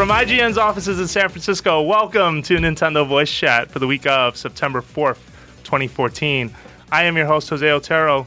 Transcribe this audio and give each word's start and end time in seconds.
From 0.00 0.08
IGN's 0.08 0.56
offices 0.56 0.98
in 0.98 1.06
San 1.08 1.28
Francisco, 1.28 1.82
welcome 1.82 2.40
to 2.44 2.56
Nintendo 2.56 3.06
Voice 3.06 3.30
Chat 3.30 3.70
for 3.70 3.80
the 3.80 3.86
week 3.86 4.06
of 4.06 4.34
September 4.34 4.80
4th, 4.80 5.18
2014. 5.64 6.50
I 6.90 7.02
am 7.04 7.18
your 7.18 7.26
host, 7.26 7.50
Jose 7.50 7.70
Otero, 7.70 8.26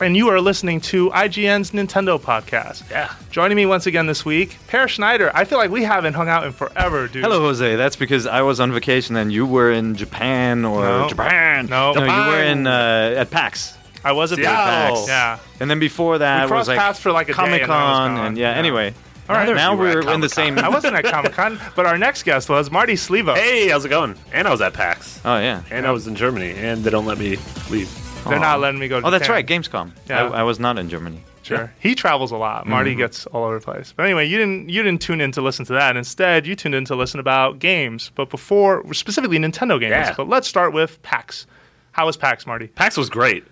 and 0.00 0.16
you 0.16 0.28
are 0.30 0.40
listening 0.40 0.80
to 0.80 1.10
IGN's 1.10 1.72
Nintendo 1.72 2.18
podcast. 2.18 2.90
Yeah. 2.90 3.12
Joining 3.30 3.56
me 3.56 3.66
once 3.66 3.84
again 3.84 4.06
this 4.06 4.24
week, 4.24 4.56
Peer 4.68 4.88
Schneider. 4.88 5.30
I 5.34 5.44
feel 5.44 5.58
like 5.58 5.70
we 5.70 5.82
haven't 5.82 6.14
hung 6.14 6.30
out 6.30 6.46
in 6.46 6.52
forever, 6.52 7.08
dude. 7.08 7.24
Hello, 7.24 7.40
Jose. 7.40 7.76
That's 7.76 7.96
because 7.96 8.26
I 8.26 8.40
was 8.40 8.58
on 8.58 8.72
vacation 8.72 9.14
and 9.16 9.30
you 9.30 9.44
were 9.44 9.70
in 9.70 9.94
Japan 9.96 10.64
or 10.64 10.82
No. 10.82 11.08
Japan. 11.10 11.66
No. 11.66 11.92
no, 11.92 12.04
you 12.04 12.30
were 12.32 12.42
in 12.42 12.66
uh, 12.66 13.16
at 13.18 13.30
PAX. 13.30 13.76
I 14.02 14.12
was 14.12 14.32
at 14.32 14.38
PAX. 14.38 15.06
Yeah. 15.08 15.38
And 15.60 15.70
then 15.70 15.78
before 15.78 16.16
that 16.16 16.44
We 16.44 16.48
crossed 16.48 16.60
was 16.60 16.68
like 16.68 16.78
paths 16.78 17.00
for 17.00 17.12
like 17.12 17.28
a 17.28 17.34
day 17.34 17.42
and 17.42 17.52
then 17.52 17.60
I 17.60 17.60
was 17.60 17.68
Comic 17.68 18.06
Con, 18.08 18.16
gone. 18.16 18.26
and 18.28 18.38
yeah. 18.38 18.52
Yeah. 18.52 18.58
Anyway, 18.58 18.94
All 19.28 19.36
right. 19.36 19.54
now 19.54 19.72
you 19.72 19.78
we're 19.78 20.10
in 20.12 20.20
the 20.20 20.28
same. 20.28 20.58
I 20.58 20.68
wasn't 20.68 20.96
at 20.96 21.04
Comic 21.04 21.32
Con, 21.32 21.58
but 21.76 21.86
our 21.86 21.96
next 21.96 22.24
guest 22.24 22.48
was 22.48 22.70
Marty 22.70 22.94
Sliva. 22.94 23.34
Hey, 23.36 23.68
how's 23.68 23.84
it 23.84 23.88
going? 23.88 24.16
And 24.32 24.46
I 24.48 24.50
was 24.50 24.60
at 24.60 24.72
PAX. 24.74 25.20
Oh 25.24 25.38
yeah. 25.38 25.62
And 25.70 25.86
I 25.86 25.90
was 25.92 26.06
in 26.06 26.14
Germany, 26.16 26.50
and 26.52 26.82
they 26.84 26.90
don't 26.90 27.06
let 27.06 27.18
me 27.18 27.38
leave. 27.70 27.90
They're 28.24 28.38
Aw. 28.38 28.40
not 28.40 28.60
letting 28.60 28.78
me 28.80 28.88
go 28.88 29.00
to 29.00 29.06
Oh, 29.06 29.10
that's 29.10 29.26
Japan. 29.26 29.34
right. 29.36 29.46
Gamescom. 29.46 29.92
Yeah. 30.08 30.24
I, 30.28 30.40
I 30.40 30.42
was 30.42 30.60
not 30.60 30.78
in 30.78 30.88
Germany. 30.88 31.22
Sure. 31.42 31.72
He 31.80 31.96
travels 31.96 32.30
a 32.30 32.36
lot. 32.36 32.62
Mm-hmm. 32.62 32.70
Marty 32.70 32.94
gets 32.94 33.26
all 33.26 33.42
over 33.44 33.58
the 33.58 33.64
place. 33.64 33.92
But 33.96 34.04
anyway, 34.04 34.26
you 34.28 34.38
didn't 34.38 34.68
you 34.68 34.82
didn't 34.82 35.00
tune 35.02 35.20
in 35.20 35.32
to 35.32 35.42
listen 35.42 35.64
to 35.66 35.72
that. 35.72 35.96
Instead, 35.96 36.46
you 36.46 36.54
tuned 36.54 36.74
in 36.76 36.84
to 36.86 36.94
listen 36.94 37.18
about 37.18 37.58
games. 37.58 38.12
But 38.14 38.30
before 38.30 38.84
specifically 38.94 39.38
Nintendo 39.38 39.78
games. 39.80 39.90
Yeah. 39.90 40.14
But 40.16 40.28
let's 40.28 40.46
start 40.46 40.72
with 40.72 41.02
PAX. 41.02 41.46
How 41.92 42.06
was 42.06 42.16
PAX, 42.16 42.46
Marty? 42.46 42.68
PAX 42.68 42.96
was 42.96 43.10
great. 43.10 43.44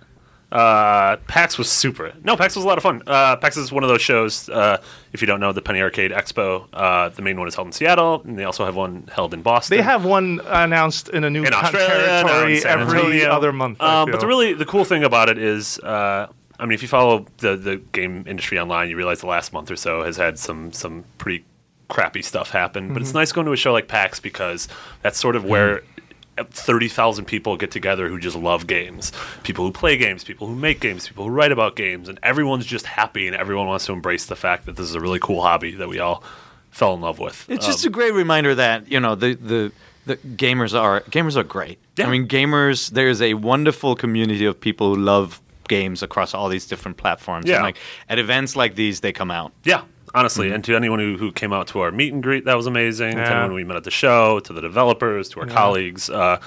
Uh, 0.52 1.17
PAX 1.29 1.58
was 1.58 1.70
super. 1.70 2.12
No, 2.25 2.37
PAX 2.37 2.56
was 2.56 2.64
a 2.64 2.69
lot 2.69 2.76
of 2.76 2.82
fun. 2.82 3.02
Uh, 3.06 3.37
PAX 3.37 3.56
is 3.56 3.70
one 3.70 3.85
of 3.85 3.88
those 3.88 4.02
shows. 4.02 4.49
Uh, 4.49 4.82
if 5.12 5.20
you 5.20 5.26
don't 5.26 5.38
know, 5.41 5.52
the 5.52 5.62
Penny 5.62 5.81
Arcade 5.81 6.11
Expo. 6.11 6.67
Uh, 6.73 7.08
the 7.11 7.23
main 7.23 7.38
one 7.38 7.47
is 7.47 7.55
held 7.55 7.69
in 7.69 7.73
Seattle, 7.73 8.23
and 8.25 8.38
they 8.38 8.44
also 8.44 8.64
have 8.64 8.75
one 8.75 9.08
held 9.12 9.32
in 9.32 9.43
Boston. 9.43 9.76
They 9.76 9.82
have 9.82 10.05
one 10.05 10.41
announced 10.47 11.08
in 11.11 11.23
a 11.25 11.31
new 11.31 11.44
in 11.44 11.55
Australia, 11.55 12.20
in 12.20 12.26
territory 12.26 12.64
every 12.64 13.25
other 13.25 13.52
month. 13.52 13.81
Um, 13.81 14.11
but 14.11 14.19
the 14.20 14.26
really 14.26 14.52
the 14.55 14.67
cool 14.67 14.85
thing 14.85 15.05
about 15.05 15.29
it 15.29 15.38
is, 15.38 15.79
uh, 15.81 16.26
I 16.58 16.64
mean, 16.67 16.73
if 16.73 16.82
you 16.82 16.88
follow 16.88 17.26
the 17.38 17.56
the 17.56 17.76
game 17.93 18.25
industry 18.26 18.58
online, 18.58 18.88
you 18.91 18.97
realize 18.97 19.20
the 19.20 19.26
last 19.29 19.52
month 19.52 19.70
or 19.70 19.76
so 19.76 20.02
has 20.02 20.17
had 20.17 20.38
some 20.38 20.73
some 20.73 21.05
pretty 21.19 21.44
crappy 21.88 22.23
stuff 22.23 22.50
happen. 22.50 22.88
But 22.88 22.94
Mm-hmm. 22.94 23.02
it's 23.02 23.14
nice 23.14 23.32
going 23.32 23.47
to 23.47 23.52
a 23.52 23.56
show 23.56 23.73
like 23.73 23.88
PAX 23.88 24.19
because 24.20 24.67
that's 25.02 25.19
sort 25.19 25.37
of 25.37 25.44
where. 25.44 25.82
30,000 26.44 27.25
people 27.25 27.56
get 27.56 27.70
together 27.70 28.08
who 28.08 28.19
just 28.19 28.37
love 28.37 28.66
games. 28.66 29.12
People 29.42 29.64
who 29.64 29.72
play 29.72 29.96
games, 29.96 30.25
people 30.25 30.46
who 30.46 30.54
make 30.54 30.81
games, 30.81 31.08
people 31.08 31.25
who 31.25 31.31
write 31.31 31.52
about 31.52 31.76
games, 31.76 32.08
and 32.08 32.19
everyone's 32.22 32.66
just 32.66 32.87
happy 32.87 33.26
and 33.26 33.37
everyone 33.37 33.66
wants 33.66 33.87
to 33.87 33.92
embrace 33.92 34.26
the 34.26 34.37
fact 34.37 34.66
that 34.66 34.76
this 34.76 34.88
is 34.88 34.94
a 34.94 35.00
really 35.00 35.19
cool 35.20 35.42
hobby 35.42 35.75
that 35.75 35.88
we 35.88 35.98
all 35.98 36.22
fell 36.70 36.94
in 36.94 37.00
love 37.00 37.19
with. 37.19 37.44
It's 37.48 37.66
Um, 37.66 37.72
just 37.72 37.84
a 37.84 37.90
great 37.90 38.14
reminder 38.14 38.54
that 38.54 38.90
you 38.90 39.00
know 39.00 39.14
the 39.14 39.34
the. 39.34 39.72
The 40.06 40.16
gamers 40.16 40.75
are 40.75 41.02
gamers 41.10 41.37
are 41.37 41.44
great. 41.44 41.78
Yeah. 41.96 42.06
I 42.06 42.10
mean, 42.10 42.26
gamers. 42.26 42.90
There's 42.90 43.20
a 43.20 43.34
wonderful 43.34 43.94
community 43.94 44.46
of 44.46 44.58
people 44.58 44.94
who 44.94 45.00
love 45.00 45.42
games 45.69 46.02
across 46.02 46.32
all 46.34 46.48
these 46.48 46.66
different 46.66 46.96
platforms. 46.96 47.46
Yeah. 47.46 47.56
And 47.56 47.64
like 47.64 47.76
at 48.08 48.19
events 48.19 48.56
like 48.56 48.75
these, 48.76 49.00
they 49.00 49.12
come 49.12 49.31
out. 49.31 49.52
Yeah, 49.62 49.82
honestly, 50.14 50.46
Mm-hmm. 50.46 50.54
and 50.56 50.64
to 50.64 50.76
anyone 50.76 50.98
who, 50.98 51.16
who 51.16 51.32
came 51.32 51.52
out 51.52 51.66
to 51.68 51.80
our 51.80 51.90
meet 51.92 52.12
and 52.12 52.22
greet, 52.22 52.44
that 52.46 52.56
was 52.56 52.66
amazing. 52.66 53.16
To 53.16 53.20
anyone 53.22 53.52
we 53.54 53.64
met 53.64 53.76
at 53.76 53.84
the 53.84 53.90
show, 53.90 54.40
to 54.40 54.52
the 54.52 54.60
developers, 54.60 55.28
to 55.30 55.40
our 55.40 55.46
colleagues, 55.46 56.08
uh, 56.10 56.40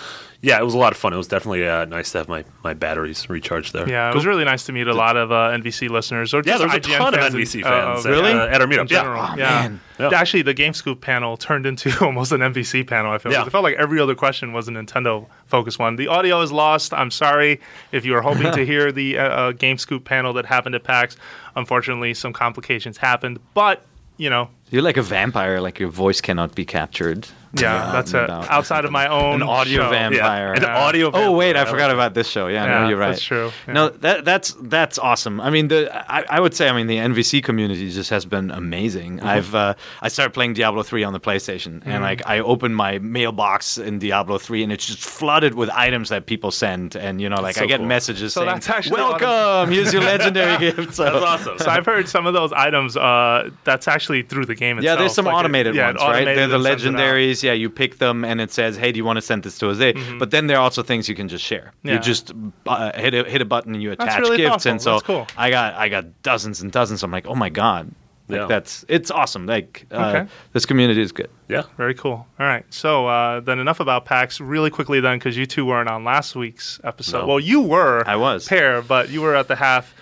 yeah, 0.46 0.60
it 0.60 0.64
was 0.66 0.74
a 0.74 0.78
lot 0.78 0.92
of 0.92 0.98
fun. 0.98 1.14
It 1.14 1.18
was 1.18 1.30
definitely 1.30 1.66
uh, 1.66 1.86
nice 1.86 2.12
to 2.12 2.18
have 2.18 2.28
my, 2.28 2.44
my 2.66 2.74
batteries 2.74 3.30
recharged 3.30 3.72
there. 3.72 3.88
Yeah, 3.88 4.12
it 4.12 4.14
was 4.14 4.26
really 4.26 4.44
nice 4.44 4.66
to 4.66 4.74
meet 4.74 4.88
a 4.88 4.94
lot 4.94 5.16
of 5.16 5.32
uh, 5.32 5.52
NVC 5.52 5.90
listeners. 5.90 6.34
Or 6.34 6.40
Yeah, 6.46 6.58
just 6.58 6.60
there 6.60 6.68
was 6.68 6.76
a 6.76 6.80
IGN 6.82 6.98
ton 6.98 7.14
of 7.14 7.20
fans 7.22 7.34
in- 7.36 7.40
NVC 7.42 7.64
uh, 7.66 7.70
fans 7.70 8.06
uh, 8.06 8.10
at, 8.10 8.12
Really? 8.12 8.32
uh, 8.34 8.48
at 8.48 8.60
our 8.62 8.68
meetup. 8.68 8.82
in 8.82 8.88
general. 8.88 9.24
Yeah. 9.24 9.36
yeah. 9.38 9.70
man. 9.70 9.80
Yeah. 10.00 10.10
Actually, 10.14 10.42
the 10.42 10.54
GameScoop 10.54 11.00
panel 11.00 11.38
turned 11.38 11.66
into 11.66 11.98
almost 12.06 12.34
an 12.34 12.42
NVC 12.42 12.86
panel. 12.86 13.14
I 13.14 13.20
feel. 13.20 13.32
Yeah. 13.32 13.46
It 13.46 13.52
felt 13.52 13.64
like 13.64 13.78
every 13.78 14.02
other 14.02 14.16
question 14.16 14.52
was 14.52 14.68
a 14.68 14.72
Nintendo 14.72 15.28
focused 15.46 15.80
one. 15.80 15.96
The 15.96 16.08
audio 16.10 16.42
is 16.42 16.52
lost. 16.52 16.94
I'm 16.94 17.10
sorry 17.10 17.62
if 17.94 18.04
you 18.06 18.12
were 18.12 18.22
hoping 18.22 18.52
to 18.52 18.66
hear 18.72 18.92
the 18.92 19.18
uh, 19.20 19.24
uh, 19.24 19.52
GameScoop 19.54 20.04
panel 20.04 20.34
that 20.34 20.46
happened 20.46 20.76
at 20.76 20.84
PAX. 20.84 21.16
Unfortunately, 21.56 22.14
some 22.14 22.34
complications 22.34 22.98
happened, 22.98 23.40
but 23.54 23.86
you 24.18 24.30
know, 24.30 24.50
You're 24.72 24.82
like 24.82 24.98
a 24.98 25.02
vampire. 25.02 25.62
Like 25.62 25.80
your 25.80 25.90
voice 25.90 26.20
cannot 26.20 26.54
be 26.54 26.66
captured. 26.66 27.28
Yeah, 27.56 27.92
that's 27.92 28.14
it. 28.14 28.30
Outside 28.30 28.86
of 28.86 28.92
my 28.92 29.08
own 29.08 29.42
An 29.42 29.48
audio 29.48 29.84
show. 29.84 29.90
vamp- 29.90 30.16
Yeah, 30.16 30.22
Vampire. 30.22 30.54
an 30.54 30.62
Yeah. 30.64 30.78
audio. 30.78 31.12
Oh 31.14 31.32
wait, 31.34 31.56
I 31.56 31.66
forgot 31.66 31.92
about 31.92 32.14
this 32.14 32.28
show. 32.28 32.48
Yeah, 32.48 32.66
Yeah, 32.66 32.80
no, 32.82 32.90
you're 32.90 32.98
right. 32.98 33.10
that's 33.10 33.22
true. 33.22 33.52
No, 33.68 33.90
that 33.90 34.26
that's 34.26 34.56
that's 34.62 34.98
awesome. 34.98 35.40
I 35.40 35.50
mean, 35.50 35.68
the 35.68 35.90
I, 36.12 36.26
I 36.30 36.40
would 36.40 36.54
say, 36.54 36.68
I 36.70 36.74
mean, 36.74 36.88
the 36.88 36.98
NVC 36.98 37.44
community 37.44 37.90
just 37.92 38.10
has 38.10 38.26
been 38.26 38.52
amazing. 38.52 39.18
Mm-hmm. 39.18 39.28
I've 39.28 39.54
uh, 39.56 39.74
I 40.02 40.08
started 40.08 40.34
playing 40.34 40.54
Diablo 40.54 40.84
three 40.84 41.04
on 41.04 41.14
the 41.14 41.20
PlayStation, 41.20 41.80
Mm-hmm. 41.80 41.90
and 41.92 42.04
like 42.04 42.22
I 42.26 42.40
opened 42.40 42.76
my 42.76 43.00
mailbox 43.00 43.78
in 43.78 44.00
Diablo 44.00 44.38
three, 44.38 44.64
and 44.64 44.72
it's 44.72 44.86
just 44.86 45.00
flooded 45.04 45.54
with 45.56 45.70
items 45.70 46.10
that 46.10 46.26
people 46.26 46.52
send, 46.52 46.96
and 46.96 47.22
you 47.22 47.30
know, 47.30 47.42
like 47.42 47.56
so 47.56 47.64
I 47.64 47.68
get 47.68 47.78
cool. 47.80 47.88
messages 47.88 48.34
So 48.34 48.42
saying, 48.42 48.54
that's 48.54 48.70
actually 48.70 49.02
of- 49.02 49.22
"Welcome, 49.22 49.72
here's 49.74 49.94
your 49.94 50.02
legendary 50.14 50.58
gift." 50.58 50.96
So. 50.96 51.04
That's 51.04 51.24
awesome. 51.26 51.60
So 51.60 51.70
I've 51.70 51.86
heard 51.86 52.08
some 52.10 52.26
of 52.28 52.34
those 52.34 52.52
items. 52.52 52.98
Uh, 52.98 53.50
that's 53.64 53.88
actually 53.88 54.24
through 54.24 54.46
the 54.46 54.56
game 54.56 54.78
Itself. 54.78 54.96
Yeah, 54.98 55.00
there's 55.00 55.14
some 55.14 55.26
Like 55.26 55.36
automated 55.36 55.76
ones, 55.78 55.98
right? 56.02 56.26
They're 56.26 56.48
the 56.48 56.56
and 56.56 56.64
sends 56.64 56.84
it 56.86 56.88
out. 56.90 56.94
legendaries. 56.96 57.43
Yeah, 57.44 57.54
you 57.54 57.70
pick 57.70 57.98
them, 57.98 58.24
and 58.26 58.40
it 58.42 58.52
says, 58.52 58.78
"Hey, 58.78 58.92
do 58.92 58.98
you 58.98 59.06
want 59.06 59.18
to 59.18 59.22
send 59.22 59.44
this 59.44 59.58
to 59.60 59.68
Jose?" 59.68 59.94
But 60.20 60.32
then 60.32 60.48
there 60.48 60.58
are 60.58 60.64
also 60.64 60.82
things 60.84 61.08
you 61.10 61.16
can 61.16 61.28
just 61.28 61.44
share. 61.44 61.74
Yeah. 61.84 61.94
You 61.94 62.00
just 62.00 62.32
uh, 62.66 62.92
hit 63.00 63.14
a 63.14 63.24
hit 63.30 63.42
a 63.42 63.46
button, 63.46 63.74
and 63.74 63.84
you 63.84 63.92
attach 63.92 64.20
really 64.20 64.38
gifts, 64.38 64.50
thoughtful. 64.64 64.72
and 64.72 64.82
so 64.82 64.92
That's 64.94 65.04
cool. 65.04 65.28
I 65.38 65.50
got 65.50 65.74
I 65.76 65.90
got 65.90 66.24
dozens 66.24 66.62
and 66.62 66.72
dozens. 66.72 67.04
I'm 67.04 67.12
like, 67.12 67.28
oh 67.28 67.36
my 67.36 67.50
god, 67.50 67.92
like 68.30 68.40
Yeah. 68.40 68.46
that's 68.48 68.86
it's 68.88 69.12
awesome. 69.12 69.46
Like 69.46 69.86
uh, 69.92 70.14
Okay. 70.16 70.32
this 70.54 70.66
community 70.66 71.02
is 71.02 71.12
good. 71.12 71.30
Yeah. 71.50 71.64
Very 71.78 71.94
cool. 71.94 72.26
All 72.40 72.46
right. 72.48 72.66
So 72.74 73.08
uh, 73.08 73.40
then 73.42 73.60
enough 73.60 73.80
about 73.80 74.06
PAX. 74.06 74.40
Really 74.42 74.70
quickly 74.70 75.00
then, 75.00 75.18
because 75.20 75.36
you 75.38 75.46
two 75.46 75.66
weren't 75.66 75.90
on 75.90 76.04
last 76.04 76.36
week's 76.36 76.80
episode. 76.84 77.20
No. 77.22 77.28
Well, 77.28 77.40
you 77.40 77.62
were. 77.62 78.04
I 78.08 78.16
was. 78.16 78.48
Peer, 78.48 78.82
but 78.82 79.10
you 79.10 79.22
were 79.22 79.36
at 79.36 79.48
the 79.48 79.56
half. 79.56 79.94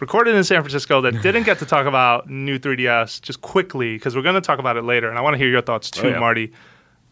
Recorded 0.00 0.36
in 0.36 0.44
San 0.44 0.62
Francisco 0.62 1.00
that 1.00 1.22
didn't 1.22 1.42
get 1.42 1.58
to 1.58 1.66
talk 1.66 1.84
about 1.86 2.30
new 2.30 2.56
3DS 2.56 3.20
just 3.20 3.40
quickly 3.40 3.96
because 3.96 4.14
we're 4.14 4.22
going 4.22 4.36
to 4.36 4.40
talk 4.40 4.60
about 4.60 4.76
it 4.76 4.84
later, 4.84 5.08
and 5.08 5.18
I 5.18 5.22
want 5.22 5.34
to 5.34 5.38
hear 5.38 5.48
your 5.48 5.60
thoughts 5.60 5.90
too, 5.90 6.06
Oh, 6.06 6.10
yeah. 6.10 6.18
Marty. 6.20 6.52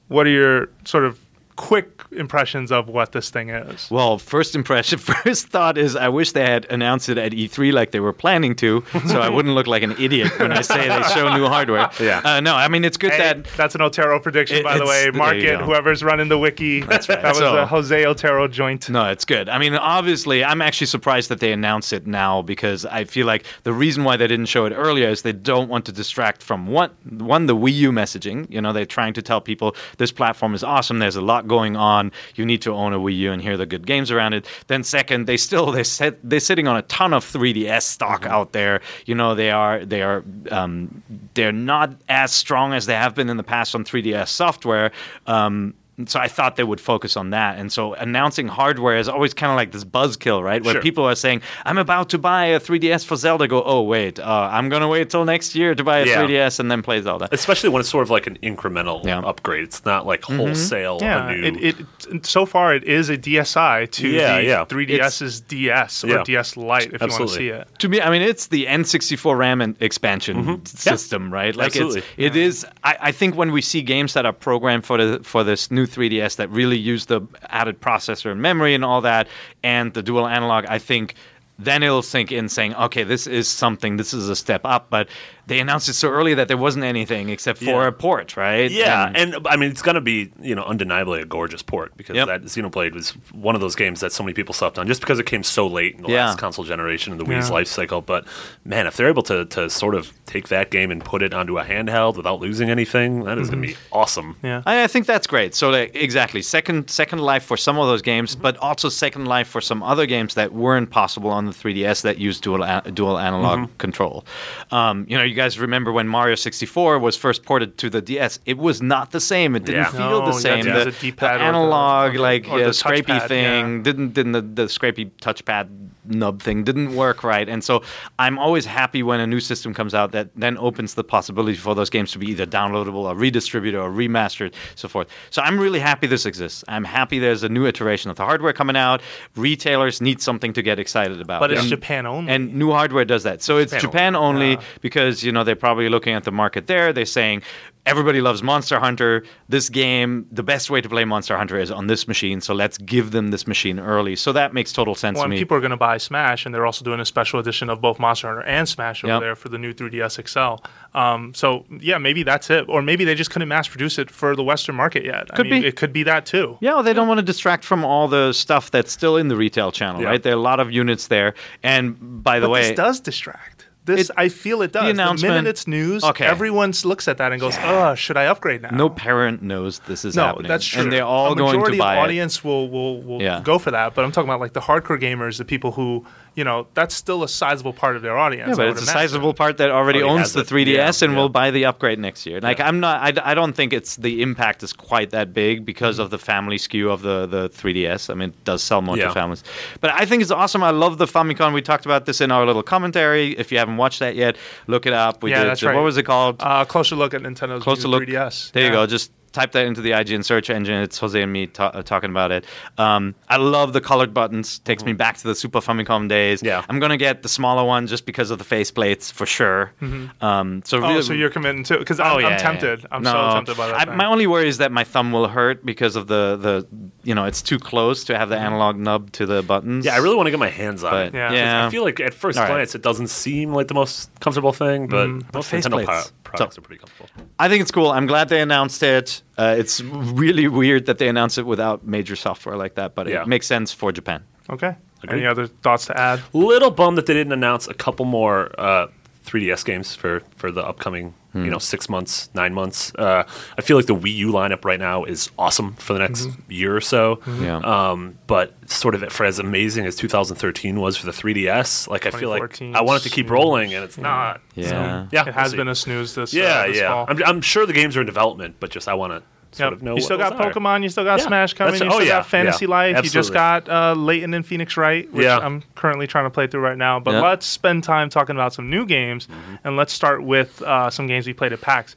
What 0.09 0.27
are 0.27 0.31
your 0.31 0.69
sort 0.85 1.05
of 1.05 1.19
quick 1.57 2.03
impressions 2.13 2.71
of 2.71 2.89
what 2.89 3.13
this 3.13 3.31
thing 3.31 3.51
is? 3.51 3.91
Well, 3.91 4.19
first 4.19 4.55
impression, 4.55 4.99
first 5.25 5.49
thought 5.49 5.77
is 5.79 5.97
I 5.97 6.09
wish 6.09 6.33
they 6.33 6.45
had 6.45 6.67
announced 6.71 7.09
it 7.09 7.19
at 7.19 7.33
E3 7.33 7.73
like 7.73 7.91
they 7.91 8.01
were 8.01 8.13
planning 8.13 8.55
to, 8.57 8.85
so 9.09 9.21
I 9.21 9.29
wouldn't 9.29 9.55
look 9.55 9.67
like 9.67 9.83
an 9.83 9.93
idiot 9.93 10.39
when 10.39 10.53
I 10.53 10.61
say 10.61 10.89
they 10.89 11.03
show 11.15 11.35
new 11.35 11.47
hardware. 11.47 11.91
Yeah. 12.01 12.21
Uh, 12.25 12.41
no, 12.41 12.55
I 12.55 12.69
mean 12.69 12.85
it's 12.85 12.97
good 12.99 13.11
Hey, 13.13 13.19
that 13.19 13.45
that's 13.57 13.75
an 13.75 13.81
Otero 13.81 14.21
prediction, 14.21 14.59
It- 14.59 14.65
by 14.65 14.79
the 14.79 14.85
way. 14.85 15.11
Market, 15.13 15.61
whoever's 15.61 16.05
running 16.05 16.29
the 16.29 16.39
wiki. 16.39 16.81
That's 16.83 17.09
right. 17.09 17.21
That 17.23 17.31
was 17.31 17.39
So- 17.39 17.57
a 17.57 17.67
Jose 17.67 18.05
Otero 18.07 18.47
joint. 18.49 18.89
No, 18.91 19.09
it's 19.09 19.25
good. 19.25 19.49
I 19.49 19.59
mean, 19.59 19.75
obviously, 19.75 20.45
I'm 20.45 20.61
actually 20.63 20.89
surprised 20.89 21.31
that 21.31 21.41
they 21.41 21.53
announce 21.53 21.93
it 21.93 22.07
now 22.07 22.43
because 22.43 22.85
I 22.85 23.05
feel 23.05 23.27
like 23.27 23.45
the 23.65 23.73
reason 23.73 24.05
why 24.05 24.17
they 24.17 24.27
didn't 24.27 24.47
show 24.47 24.67
it 24.67 24.73
earlier 24.73 25.09
is 25.09 25.23
they 25.23 25.33
don't 25.33 25.69
want 25.69 25.85
to 25.87 25.93
distract 25.93 26.43
from 26.43 26.67
one, 26.67 26.91
one 27.19 27.47
the 27.47 27.57
Wii 27.57 27.73
U 27.75 27.93
messaging. 27.93 28.47
You 28.51 28.61
know, 28.61 28.73
they're 28.73 28.85
trying 28.85 29.15
to 29.15 29.23
tell 29.23 29.41
people 29.41 29.75
this 29.99 30.13
platform 30.13 30.55
is 30.55 30.63
awesome. 30.63 30.99
There's 30.99 31.17
a 31.17 31.23
lot 31.23 31.46
going 31.47 31.77
on. 31.77 32.13
You 32.35 32.45
need 32.45 32.63
to 32.63 32.73
own 32.73 32.93
a 32.93 32.99
Wii 32.99 33.17
U 33.17 33.33
and 33.33 33.43
hear 33.43 33.57
the 33.57 33.67
good 33.67 33.87
games 33.87 34.11
around 34.11 34.35
it. 34.35 34.47
Then 34.67 34.85
second, 34.85 35.27
they 35.27 35.37
still 35.37 35.71
they 35.73 35.85
set 35.85 36.19
they're 36.23 36.41
sitting 36.41 36.69
on 36.69 36.77
a 36.77 36.83
ton 36.83 37.13
of 37.13 37.25
3DS 37.25 37.83
stock 37.83 38.27
out 38.27 38.53
there. 38.53 38.81
You 39.07 39.15
know, 39.15 39.35
they 39.35 39.51
are 39.51 39.85
they 39.85 40.03
are 40.03 40.25
um, 40.51 41.03
they're 41.35 41.53
not 41.53 41.93
as 42.09 42.33
strong 42.33 42.73
as 42.73 42.87
they 42.87 42.95
have 42.95 43.15
been 43.15 43.29
in 43.29 43.37
the 43.37 43.45
past 43.45 43.75
on 43.75 43.85
3DS 43.85 44.29
software. 44.29 44.93
Um, 45.27 45.75
so 46.07 46.21
I 46.21 46.29
thought 46.29 46.57
they 46.57 46.65
would 46.65 46.81
focus 46.81 47.17
on 47.17 47.31
that. 47.31 47.59
And 47.59 47.73
so 47.73 47.95
announcing 47.95 48.49
hardware 48.49 48.99
is 48.99 49.09
always 49.09 49.33
kind 49.33 49.51
of 49.51 49.57
like 49.57 49.73
this 49.73 49.85
buzzkill, 49.85 50.43
right? 50.43 50.63
Where 50.63 50.75
Sure. 50.75 50.83
people 50.83 51.05
are 51.09 51.15
saying, 51.15 51.41
"I'm 51.65 51.79
about 51.79 52.11
to 52.11 52.19
buy 52.19 52.45
a 52.47 52.61
3DS 52.61 53.03
for 53.05 53.17
Zelda." 53.17 53.49
Go, 53.49 53.63
"Oh 53.65 53.81
wait, 53.83 54.19
uh, 54.21 54.49
I'm 54.53 54.69
gonna 54.69 54.89
wait 54.89 55.09
till 55.09 55.25
next 55.25 55.55
year 55.55 55.75
to 55.75 55.83
buy 55.83 55.99
a 56.01 56.07
Yeah. 56.07 56.17
3DS 56.19 56.61
and 56.61 56.71
then 56.71 56.83
play 56.83 57.01
Zelda." 57.01 57.29
Especially 57.33 57.71
when 57.71 57.81
it's 57.81 57.89
sort 57.89 58.03
of 58.03 58.11
like 58.11 58.27
an 58.27 58.37
incremental 58.43 59.03
Yeah. 59.05 59.17
Mm-hmm. 59.17 59.25
upgrade. 59.27 59.65
It's 59.65 59.85
not 59.87 60.07
like 60.07 60.23
wholesale. 60.25 60.99
Yeah, 61.01 61.31
a 61.31 61.35
new, 61.37 61.47
it, 61.47 61.77
it 62.11 62.27
so 62.27 62.45
far 62.47 62.75
it 62.75 62.85
is 62.85 63.09
a 63.09 63.17
DSI 63.17 63.87
to 63.93 64.09
Yeah, 64.09 64.37
the 64.37 64.45
yeah. 64.45 64.65
3DS's 64.67 65.41
DS 65.41 66.05
or 66.05 66.09
Yeah. 66.09 66.23
DS 66.25 66.57
Lite 66.57 66.93
if 66.93 66.93
you 66.93 66.99
want 66.99 67.01
to 67.01 67.05
Absolutely. 67.05 67.37
see 67.39 67.49
it. 67.49 67.69
to 67.79 67.89
me, 67.89 68.01
I 68.03 68.11
mean, 68.11 68.23
it's 68.23 68.49
the 68.49 68.67
N64 68.67 69.37
RAM 69.37 69.61
and 69.61 69.77
expansion 69.81 70.65
system, 70.67 71.33
right? 71.33 71.57
Like 71.57 71.67
Absolutely. 71.69 72.01
it's 72.19 72.37
it 72.37 72.37
is. 72.37 72.67
I, 72.85 72.97
I 73.01 73.13
think 73.13 73.35
when 73.35 73.51
we 73.53 73.63
see 73.63 73.81
games 73.83 74.13
that 74.15 74.27
are 74.27 74.33
programmed 74.33 74.85
for 74.85 74.99
the 75.03 75.21
for 75.25 75.43
this 75.45 75.71
new 75.71 75.86
3DS 75.87 76.37
that 76.37 76.51
really 76.51 76.79
use 76.79 77.07
the 77.07 77.23
added 77.49 77.81
processor 77.81 78.31
and 78.31 78.41
memory 78.41 78.75
and 78.75 78.85
all 78.85 79.01
that, 79.01 79.29
and 79.63 79.93
the 79.95 80.03
dual 80.03 80.27
analog, 80.27 80.67
I 80.69 80.79
think. 80.79 81.15
Then 81.59 81.83
it'll 81.83 82.03
sink 82.03 82.33
in, 82.33 82.51
saying, 82.51 82.75
"Okay, 82.75 83.03
this 83.03 83.27
is 83.27 83.49
something. 83.49 83.97
This 83.97 84.13
is 84.13 84.29
a 84.29 84.37
step 84.37 84.61
up." 84.65 84.89
But 84.91 85.09
they 85.47 85.61
announced 85.61 85.89
it 85.89 85.95
so 85.95 86.11
early 86.11 86.35
that 86.35 86.49
there 86.49 86.57
wasn't 86.57 86.85
anything 86.85 87.29
except 87.29 87.59
for 87.59 87.83
Yeah. 87.83 87.87
a 87.87 87.93
port, 87.93 88.37
right? 88.37 88.71
Yeah, 88.71 89.07
And- 89.15 89.35
and, 89.35 89.47
I 89.49 89.57
mean 89.57 89.71
it's 89.71 89.83
gonna 89.83 90.01
be 90.01 90.31
you 90.41 90.55
know 90.55 90.65
undeniably 90.65 91.21
a 91.21 91.25
gorgeous 91.25 91.63
port 91.63 91.97
because 91.97 92.17
Yep. 92.17 92.27
that 92.27 92.43
Xenoblade 92.45 92.95
was 92.95 93.11
one 93.33 93.55
of 93.55 93.61
those 93.61 93.77
games 93.77 94.01
that 94.01 94.13
so 94.13 94.23
many 94.23 94.35
people 94.35 94.53
slept 94.55 94.79
on 94.79 94.87
just 94.87 95.01
because 95.01 95.19
it 95.19 95.27
came 95.27 95.43
so 95.43 95.67
late 95.67 95.95
in 95.97 96.03
the 96.03 96.11
Yeah. 96.11 96.27
last 96.27 96.39
console 96.39 96.65
generation 96.65 97.13
of 97.13 97.19
the 97.19 97.25
Wii's 97.25 97.49
Yeah. 97.49 97.55
life 97.55 97.69
cycle. 97.69 98.01
But 98.01 98.25
man, 98.65 98.87
if 98.87 98.97
they're 98.97 99.09
able 99.09 99.23
to 99.25 99.45
to 99.47 99.71
sort 99.71 99.95
of 99.95 100.13
take 100.27 100.49
that 100.49 100.71
game 100.71 100.91
and 100.91 101.05
put 101.05 101.23
it 101.23 101.33
onto 101.33 101.59
a 101.59 101.65
handheld 101.65 102.17
without 102.17 102.41
losing 102.41 102.69
anything, 102.69 103.25
that 103.25 103.39
is 103.39 103.49
gonna 103.49 103.63
mm-hmm. 103.63 103.73
be 103.73 103.77
awesome. 103.93 104.37
Yeah. 104.43 104.63
I, 104.67 104.83
I 104.83 104.87
think 104.89 105.07
that's 105.07 105.27
great. 105.29 105.55
So 105.55 105.71
like, 105.71 105.95
exactly, 105.95 106.43
second 106.43 106.91
second 106.91 107.21
life 107.21 107.45
for 107.45 107.57
some 107.57 107.79
of 107.79 107.87
those 107.87 108.03
games, 108.03 108.33
mm-hmm. 108.33 108.43
but 108.43 108.57
also 108.59 108.89
second 108.89 109.27
life 109.27 109.47
for 109.47 109.61
some 109.61 109.83
other 109.83 110.07
games 110.07 110.35
that 110.35 110.53
weren't 110.53 110.91
possible 110.91 111.31
on 111.31 111.45
the 111.47 111.53
3DS 111.53 112.03
that 112.03 112.19
used 112.19 112.43
dual 112.43 112.63
a- 112.65 112.83
dual 112.93 113.19
analog 113.19 113.59
mm-hmm. 113.61 113.77
control. 113.79 114.25
Um, 114.73 115.07
you 115.09 115.17
know, 115.17 115.23
you 115.23 115.36
guys 115.37 115.59
remember 115.59 115.93
when 115.93 116.09
Mario 116.09 116.35
64 116.35 116.99
was 116.99 117.17
first 117.17 117.45
ported 117.45 117.79
to 117.79 117.89
the 117.91 118.03
DS? 118.03 118.41
It 118.47 118.59
was 118.59 118.83
not 118.83 119.13
the 119.13 119.21
same. 119.21 119.55
It 119.55 119.65
didn't 119.65 119.83
Yeah. 119.83 119.91
feel 119.91 120.21
No, 120.21 120.27
the 120.27 120.33
same. 120.33 120.65
had 120.65 120.65
to 120.65 120.71
The, 120.73 120.81
a 120.83 120.85
the 120.87 120.91
D-pad 121.01 121.37
or 121.37 121.39
the- 121.39 121.45
analog, 121.45 122.11
or 122.11 122.13
the- 122.15 122.19
like 122.23 122.49
or 122.49 122.59
yeah, 122.59 122.65
the 122.67 122.71
scrapey 122.73 123.05
touchpad, 123.05 123.29
thing, 123.29 123.77
yeah. 123.77 123.83
didn't 123.83 124.15
didn't 124.15 124.33
the, 124.33 124.43
the 124.43 124.65
scrapey 124.65 125.11
touchpad 125.23 125.86
nub 126.09 126.43
thing 126.43 126.63
didn't 126.65 126.95
work 126.95 127.25
right. 127.25 127.49
And 127.49 127.65
so 127.65 127.83
I'm 128.19 128.39
always 128.39 128.65
happy 128.65 129.03
when 129.03 129.21
a 129.21 129.27
new 129.27 129.41
system 129.41 129.75
comes 129.75 129.95
out 129.95 130.13
that 130.13 130.29
then 130.37 130.57
opens 130.59 130.95
the 130.95 131.05
possibility 131.05 131.57
for 131.57 131.75
those 131.75 131.91
games 131.91 132.13
to 132.13 132.19
be 132.19 132.27
either 132.31 132.47
downloadable 132.47 133.05
or 133.05 133.15
redistributed 133.15 133.81
or 133.81 133.91
remastered, 133.91 134.55
so 134.75 134.89
forth. 134.89 135.09
So 135.31 135.43
I'm 135.43 135.59
really 135.59 135.81
happy 135.81 136.07
this 136.07 136.27
exists. 136.27 136.63
I'm 136.69 136.85
happy 136.85 137.19
there's 137.19 137.43
a 137.43 137.49
new 137.49 137.67
iteration 137.67 138.11
of 138.11 138.17
the 138.17 138.25
hardware 138.25 138.53
coming 138.53 138.77
out. 138.77 139.01
Retailers 139.37 140.01
need 140.01 140.21
something 140.23 140.53
to 140.53 140.63
get 140.63 140.79
excited 140.79 141.21
about. 141.21 141.41
But 141.41 141.51
it's 141.51 141.63
And- 141.63 141.71
Japan 141.71 142.07
only. 142.07 142.33
and 142.33 142.55
new 142.55 142.71
hardware 142.71 143.05
does 143.05 143.23
that. 143.25 143.43
So 143.43 143.59
it's 143.59 143.73
Japan 143.73 143.97
Japan 143.97 144.17
only 144.17 144.59
because 144.83 145.25
you 145.25 145.33
know 145.33 145.43
they're 145.43 145.57
probably 145.57 145.89
looking 145.89 146.13
at 146.13 146.25
the 146.25 146.31
market 146.31 146.67
there. 146.67 146.93
They're 146.93 147.07
saying 147.07 147.43
everybody 147.87 148.21
loves 148.21 148.43
Monster 148.43 148.79
Hunter. 148.79 149.25
This 149.49 149.69
game, 149.69 150.27
the 150.31 150.43
best 150.43 150.69
way 150.71 150.81
to 150.81 150.89
play 150.89 151.05
Monster 151.05 151.37
Hunter 151.37 151.59
is 151.59 151.71
on 151.71 151.87
this 151.87 152.07
machine. 152.09 152.41
So 152.41 152.53
let's 152.53 152.77
give 152.79 153.13
them 153.13 153.29
this 153.31 153.47
machine 153.47 153.79
early. 153.79 154.17
So 154.17 154.33
that 154.33 154.53
makes 154.53 154.73
total 154.73 154.95
sense 154.95 155.17
Well, 155.17 155.25
to 155.25 155.29
me. 155.31 155.39
people 155.39 155.57
are 155.57 155.61
going 155.61 155.71
to 155.71 155.77
buy 155.77 155.97
Smash, 155.99 156.45
and 156.45 156.55
they're 156.55 156.67
also 156.67 156.85
doing 156.85 157.01
a 157.01 157.05
special 157.07 157.39
edition 157.41 157.71
of 157.71 157.81
both 157.81 157.99
Monster 157.99 158.27
Hunter 158.29 158.43
and 158.43 158.69
Smash 158.69 159.05
over 159.05 159.15
Yep. 159.15 159.21
there 159.23 159.37
for 159.37 159.49
the 159.49 159.59
new 159.59 159.73
3DS 159.73 160.19
XL. 160.29 160.63
Um, 160.99 161.33
so 161.35 161.65
yeah, 161.81 161.99
maybe 161.99 162.23
that's 162.23 162.51
it, 162.51 162.65
or 162.69 162.83
maybe 162.83 163.05
they 163.05 163.15
just 163.15 163.31
couldn't 163.31 163.49
mass 163.49 163.69
produce 163.69 163.99
it 163.99 164.11
for 164.11 164.35
the 164.35 164.43
Western 164.43 164.75
market 164.75 165.05
yet. 165.05 165.29
I 165.33 165.37
Could 165.37 165.47
mean, 165.49 165.63
be. 165.63 165.69
It 165.69 165.77
could 165.77 165.93
be 165.93 166.03
that 166.03 166.27
too. 166.27 166.59
Yeah, 166.61 166.75
well, 166.75 166.83
they 166.83 166.93
don't 166.93 167.09
want 167.09 167.19
to 167.19 167.23
distract 167.25 167.65
from 167.65 167.85
all 167.85 168.09
the 168.09 168.33
stuff 168.33 168.71
that's 168.71 168.91
still 168.93 169.17
in 169.17 169.29
the 169.29 169.37
retail 169.37 169.71
channel, 169.71 170.03
Yeah. 170.03 170.09
right? 170.09 170.23
There 170.23 170.33
are 170.33 170.37
a 170.37 170.41
lot 170.41 170.59
of 170.61 170.73
units 170.73 171.07
there. 171.07 171.35
And 171.63 172.23
by 172.25 172.41
the 172.41 172.47
But 172.47 172.51
way, 172.53 172.63
this 172.69 172.77
does 172.77 173.01
distract. 173.01 173.66
This 173.87 174.11
It- 174.11 174.15
I 174.17 174.29
feel 174.29 174.63
it 174.63 174.73
does. 174.73 174.83
The, 174.85 174.91
announcement- 174.91 175.35
minute 175.35 175.49
it's 175.49 175.67
news, 175.67 176.03
Okay. 176.05 176.27
everyone 176.27 176.73
looks 176.85 177.07
at 177.09 177.19
that 177.19 177.33
and 177.33 177.41
goes, 177.41 177.57
"Oh, 177.63 177.95
should 177.95 178.17
I 178.17 178.27
upgrade 178.27 178.63
now?" 178.63 178.71
no 178.73 178.89
parent 178.91 179.43
knows 179.43 179.79
this 179.87 180.05
is 180.05 180.17
No, 180.17 180.27
happening. 180.27 180.49
that's 180.49 180.67
true. 180.67 180.83
And 180.83 180.93
they're 180.93 181.05
all 181.05 181.33
a 181.33 181.37
going 181.37 181.65
to 181.73 181.79
buy 181.79 181.95
of 181.95 182.01
it. 182.01 182.03
audience 182.05 182.43
will 182.45 182.69
will, 182.69 183.01
will 183.03 183.23
Yeah. 183.23 183.41
go 183.43 183.59
for 183.59 183.71
that. 183.71 183.95
But 183.95 184.05
I'm 184.05 184.13
talking 184.13 184.29
about 184.29 184.41
like 184.41 184.53
the 184.55 184.61
hardcore 184.61 185.01
gamers, 185.01 185.39
the 185.39 185.45
people 185.45 185.73
who 185.73 186.05
you 186.37 186.45
know 186.45 186.69
that's 186.75 186.95
still 186.95 187.25
a 187.25 187.29
sizable 187.29 187.73
part 187.73 187.97
of 187.97 188.03
their 188.03 188.17
audience. 188.17 188.51
Yeah, 188.51 188.55
but 188.55 188.69
it's 188.69 188.81
a 188.81 188.85
imagine. 188.85 188.93
sizable 189.09 189.35
part 189.35 189.57
that 189.57 189.71
already, 189.71 190.03
Already 190.03 190.21
owns 190.21 190.33
the 190.35 190.43
3DS 190.45 191.01
Yeah, 191.01 191.07
and 191.07 191.15
yeah. 191.15 191.21
will 191.21 191.29
buy 191.31 191.51
the 191.51 191.65
upgrade 191.65 191.99
next 191.99 192.27
year. 192.27 192.41
Like 192.41 192.61
I'm 192.61 192.79
not, 192.79 193.01
I, 193.01 193.31
I 193.33 193.35
don't 193.35 193.55
think 193.55 193.73
it's 193.73 193.97
the 193.97 194.23
impact 194.23 194.63
is 194.63 194.73
quite 194.73 195.11
that 195.11 195.33
big 195.33 195.65
because 195.65 195.99
of 195.99 196.11
the 196.11 196.19
family 196.19 196.59
skew 196.59 196.91
of 196.91 197.03
the 197.03 197.27
the 197.27 197.49
3DS. 197.49 198.11
I 198.11 198.15
mean, 198.15 198.29
it 198.29 198.45
does 198.45 198.63
sell 198.63 198.83
more 198.83 198.97
Yeah. 198.97 199.09
to 199.09 199.13
families, 199.15 199.43
but 199.81 199.91
I 199.93 200.05
think 200.05 200.23
it's 200.23 200.31
awesome. 200.31 200.63
I 200.63 200.71
love 200.71 200.99
the 200.99 201.07
Famicom. 201.07 201.53
We 201.55 201.63
talked 201.63 201.87
about 201.87 202.07
this 202.07 202.21
in 202.21 202.31
our 202.31 202.45
little 202.47 202.63
commentary. 202.63 203.33
If 203.39 203.51
you 203.51 203.59
haven't 203.59 203.79
watched 203.79 203.99
that 204.01 204.15
yet, 204.15 204.37
look 204.67 204.87
it 204.87 204.93
up. 204.93 205.23
We 205.23 205.31
Yeah, 205.31 205.41
did. 205.45 205.51
that's 205.51 205.63
What 205.63 205.83
was 205.83 205.97
it 205.97 206.05
called? 206.05 206.37
Uh, 206.41 206.65
closer 206.65 206.97
look 206.97 207.15
at 207.15 207.23
Nintendo's 207.23 207.63
Closer 207.63 207.89
new 207.89 207.93
look. 207.93 208.03
3DS. 208.05 208.53
There 208.53 208.65
you 208.65 208.71
go. 208.71 208.87
Just 208.87 209.11
type 209.37 209.53
that 209.53 209.67
into 209.67 209.81
the 209.81 209.91
IGN 209.93 210.25
search 210.25 210.51
engine. 210.51 210.83
It's 210.83 210.99
Jose 210.99 211.21
and 211.21 211.33
me 211.33 211.47
ta- 211.47 211.71
uh, 211.75 211.83
talking 211.83 212.11
about 212.11 212.33
it. 212.33 212.45
Um, 212.79 213.15
I 213.29 213.37
love 213.37 213.73
the 213.75 213.81
colored 213.81 214.13
buttons. 214.15 214.59
Takes 214.61 214.85
me 214.85 214.93
back 214.95 215.19
to 215.19 215.25
the 215.29 215.35
Super 215.35 215.61
Famicom 215.61 216.09
days. 216.09 216.43
Yeah. 216.43 216.65
I'm 216.69 216.81
gonna 216.81 216.97
get 216.97 217.23
the 217.23 217.29
smaller 217.29 217.65
one 217.65 217.87
just 217.87 218.07
because 218.07 218.31
of 218.31 218.39
the 218.39 218.45
faceplates 218.45 219.13
for 219.13 219.27
sure. 219.27 219.73
Um, 220.21 220.63
so 220.65 220.79
Oh, 220.79 220.89
really, 220.89 221.03
so 221.03 221.13
you're 221.13 221.31
committing 221.31 221.63
to? 221.65 221.79
Because 221.79 222.01
I'm, 222.01 222.17
Oh, 222.17 222.19
yeah, 222.19 222.29
I'm 222.29 222.39
tempted. 222.41 222.81
yeah. 222.81 222.87
I'm 222.91 223.03
No, 223.03 223.13
so 223.13 223.35
tempted 223.35 223.57
by 223.57 223.69
that. 223.69 223.89
I, 223.89 223.95
my 223.95 224.07
only 224.07 224.27
worry 224.27 224.49
is 224.49 224.59
that 224.59 224.73
my 224.73 224.85
thumb 224.85 225.13
will 225.13 225.29
hurt 225.29 225.65
because 225.65 225.95
of 225.97 226.07
the 226.07 226.37
the 226.37 226.67
you 227.05 227.15
know 227.15 227.25
it's 227.27 227.43
too 227.43 227.59
close 227.59 228.05
to 228.05 228.17
have 228.17 228.29
the 228.31 228.39
analog 228.39 228.77
nub 228.77 229.13
to 229.13 229.27
the 229.27 229.43
buttons. 229.43 229.85
Yeah, 229.85 229.95
I 229.95 229.99
really 229.99 230.17
want 230.17 230.27
to 230.29 230.31
get 230.31 230.41
my 230.41 230.49
hands 230.49 230.83
on 230.83 230.91
But 230.93 231.07
it. 231.09 231.15
Yeah. 231.15 231.33
yeah, 231.33 231.67
I 231.67 231.71
feel 231.71 231.85
like 231.85 232.01
at 232.01 232.15
first 232.15 232.39
All 232.39 232.45
right. 232.45 232.53
glance 232.55 232.75
it 232.75 232.83
doesn't 232.83 233.09
seem 233.09 233.53
like 233.53 233.69
the 233.69 233.75
most 233.75 234.09
comfortable 234.21 234.53
thing, 234.53 234.87
but 234.89 235.09
most 235.35 235.53
Nintendo 235.53 235.85
faceplates. 235.85 235.85
pro- 235.85 236.03
products 236.25 236.57
So- 236.57 236.61
are 236.61 236.63
pretty 236.63 236.79
comfortable. 236.81 237.11
I 237.39 237.49
think 237.49 237.61
it's 237.63 237.71
cool. 237.71 237.91
I'm 237.91 238.07
glad 238.07 238.29
they 238.31 238.41
announced 238.41 238.83
it. 238.83 239.23
Uh, 239.39 239.55
it's 239.59 239.81
really 239.83 240.49
weird 240.49 240.87
that 240.87 240.99
they 240.99 241.09
announce 241.09 241.37
it 241.39 241.47
without 241.47 241.87
major 241.87 242.17
software 242.17 242.57
like 242.57 242.75
that, 242.77 242.95
but 242.95 243.07
Yeah. 243.07 243.23
it 243.23 243.29
makes 243.29 243.47
sense 243.47 243.73
for 243.73 243.93
Japan. 243.93 244.23
okay. 244.51 244.77
Agreed. 245.03 245.19
Any 245.19 245.27
other 245.27 245.47
thoughts 245.47 245.87
to 245.87 246.01
add? 246.01 246.21
Little 246.33 246.71
bummed 246.71 246.97
that 246.97 247.05
they 247.05 247.13
didn't 247.13 247.33
announce 247.35 247.69
a 247.69 247.75
couple 247.75 248.07
more 248.07 248.51
uh, 248.59 248.87
3DS 249.27 249.65
games 249.65 249.95
for 249.95 250.23
for 250.37 250.51
the 250.51 250.65
upcoming 250.65 251.15
you 251.35 251.51
know 251.51 251.59
six 251.59 251.89
months, 251.91 252.31
nine 252.35 252.55
months. 252.55 252.95
Uh, 252.95 253.25
I 253.59 253.61
feel 253.61 253.77
like 253.77 253.85
the 253.85 253.95
Wii 253.95 254.15
U 254.17 254.33
lineup 254.33 254.65
right 254.65 254.79
now 254.81 255.05
is 255.05 255.31
awesome 255.39 255.75
for 255.75 255.93
the 255.93 255.99
next 255.99 256.29
year 256.49 256.75
or 256.75 256.81
so. 256.81 257.21
Yeah. 257.41 257.59
Um, 257.59 258.19
but 258.27 258.55
sort 258.71 258.95
of 258.95 259.13
for 259.13 259.27
as 259.27 259.39
amazing 259.39 259.85
as 259.85 259.97
2013 259.97 260.81
was 260.81 260.97
for 260.97 261.05
the 261.05 261.13
3DS, 261.13 261.89
like 261.89 262.07
I 262.07 262.11
feel 262.11 262.31
like 262.31 262.63
I 262.63 262.81
want 262.81 263.03
it 263.03 263.09
to 263.09 263.15
keep 263.15 263.29
rolling, 263.29 263.75
and 263.75 263.85
it's 263.85 263.99
not. 263.99 264.41
Yeah. 264.55 264.69
So, 264.69 265.09
yeah. 265.13 265.29
It 265.29 265.35
has 265.35 265.53
we'll 265.53 265.59
been 265.59 265.69
a 265.69 265.75
snooze 265.75 266.15
this. 266.15 266.35
uh, 266.35 266.39
Yeah, 266.39 266.67
this 266.69 266.79
yeah. 266.79 266.89
fall. 266.89 267.07
I'm, 267.09 267.23
I'm 267.25 267.41
sure 267.43 267.67
the 267.67 267.75
games 267.75 267.97
are 267.99 268.01
in 268.01 268.07
development, 268.07 268.57
but 268.59 268.71
just 268.71 268.89
I 268.89 268.95
want 268.95 269.13
to 269.13 269.23
sort 269.57 269.73
Yep. 269.73 269.73
of 269.73 269.83
know. 269.83 269.95
you 269.97 270.01
still 270.03 270.19
got 270.19 270.37
those 270.37 270.41
are. 270.47 270.53
Pokemon, 270.53 270.83
you 270.83 270.89
still 270.89 271.05
got 271.05 271.19
Yeah, 271.21 271.27
Smash 271.27 271.55
coming, 271.55 271.73
that's- 271.75 271.85
you 271.85 271.91
oh, 271.91 271.99
still 271.99 272.07
yeah, 272.07 272.19
got 272.19 272.27
Fantasy 272.27 272.65
yeah, 272.67 272.71
Life, 272.71 273.05
you 273.05 273.11
just 273.11 273.33
got 273.33 273.69
uh, 273.69 273.95
Layton 273.95 274.35
and 274.35 274.47
Phoenix 274.47 274.77
Wright, 274.77 275.11
which 275.13 275.25
Yeah. 275.25 275.39
I'm 275.39 275.63
currently 275.75 276.07
trying 276.07 276.25
to 276.27 276.31
play 276.31 276.47
through 276.47 276.61
right 276.61 276.79
now. 276.79 277.01
But 277.01 277.23
let's 277.23 277.47
spend 277.47 277.83
time 277.85 278.09
talking 278.11 278.37
about 278.37 278.53
some 278.53 278.69
new 278.71 278.85
games, 278.87 279.27
Mm-hmm. 279.27 279.55
and 279.67 279.77
let's 279.77 279.93
start 279.93 280.23
with 280.23 280.63
uh, 280.63 280.91
some 280.91 281.07
games 281.07 281.27
we 281.27 281.33
played 281.33 281.53
at 281.53 281.61
PAX. 281.61 281.97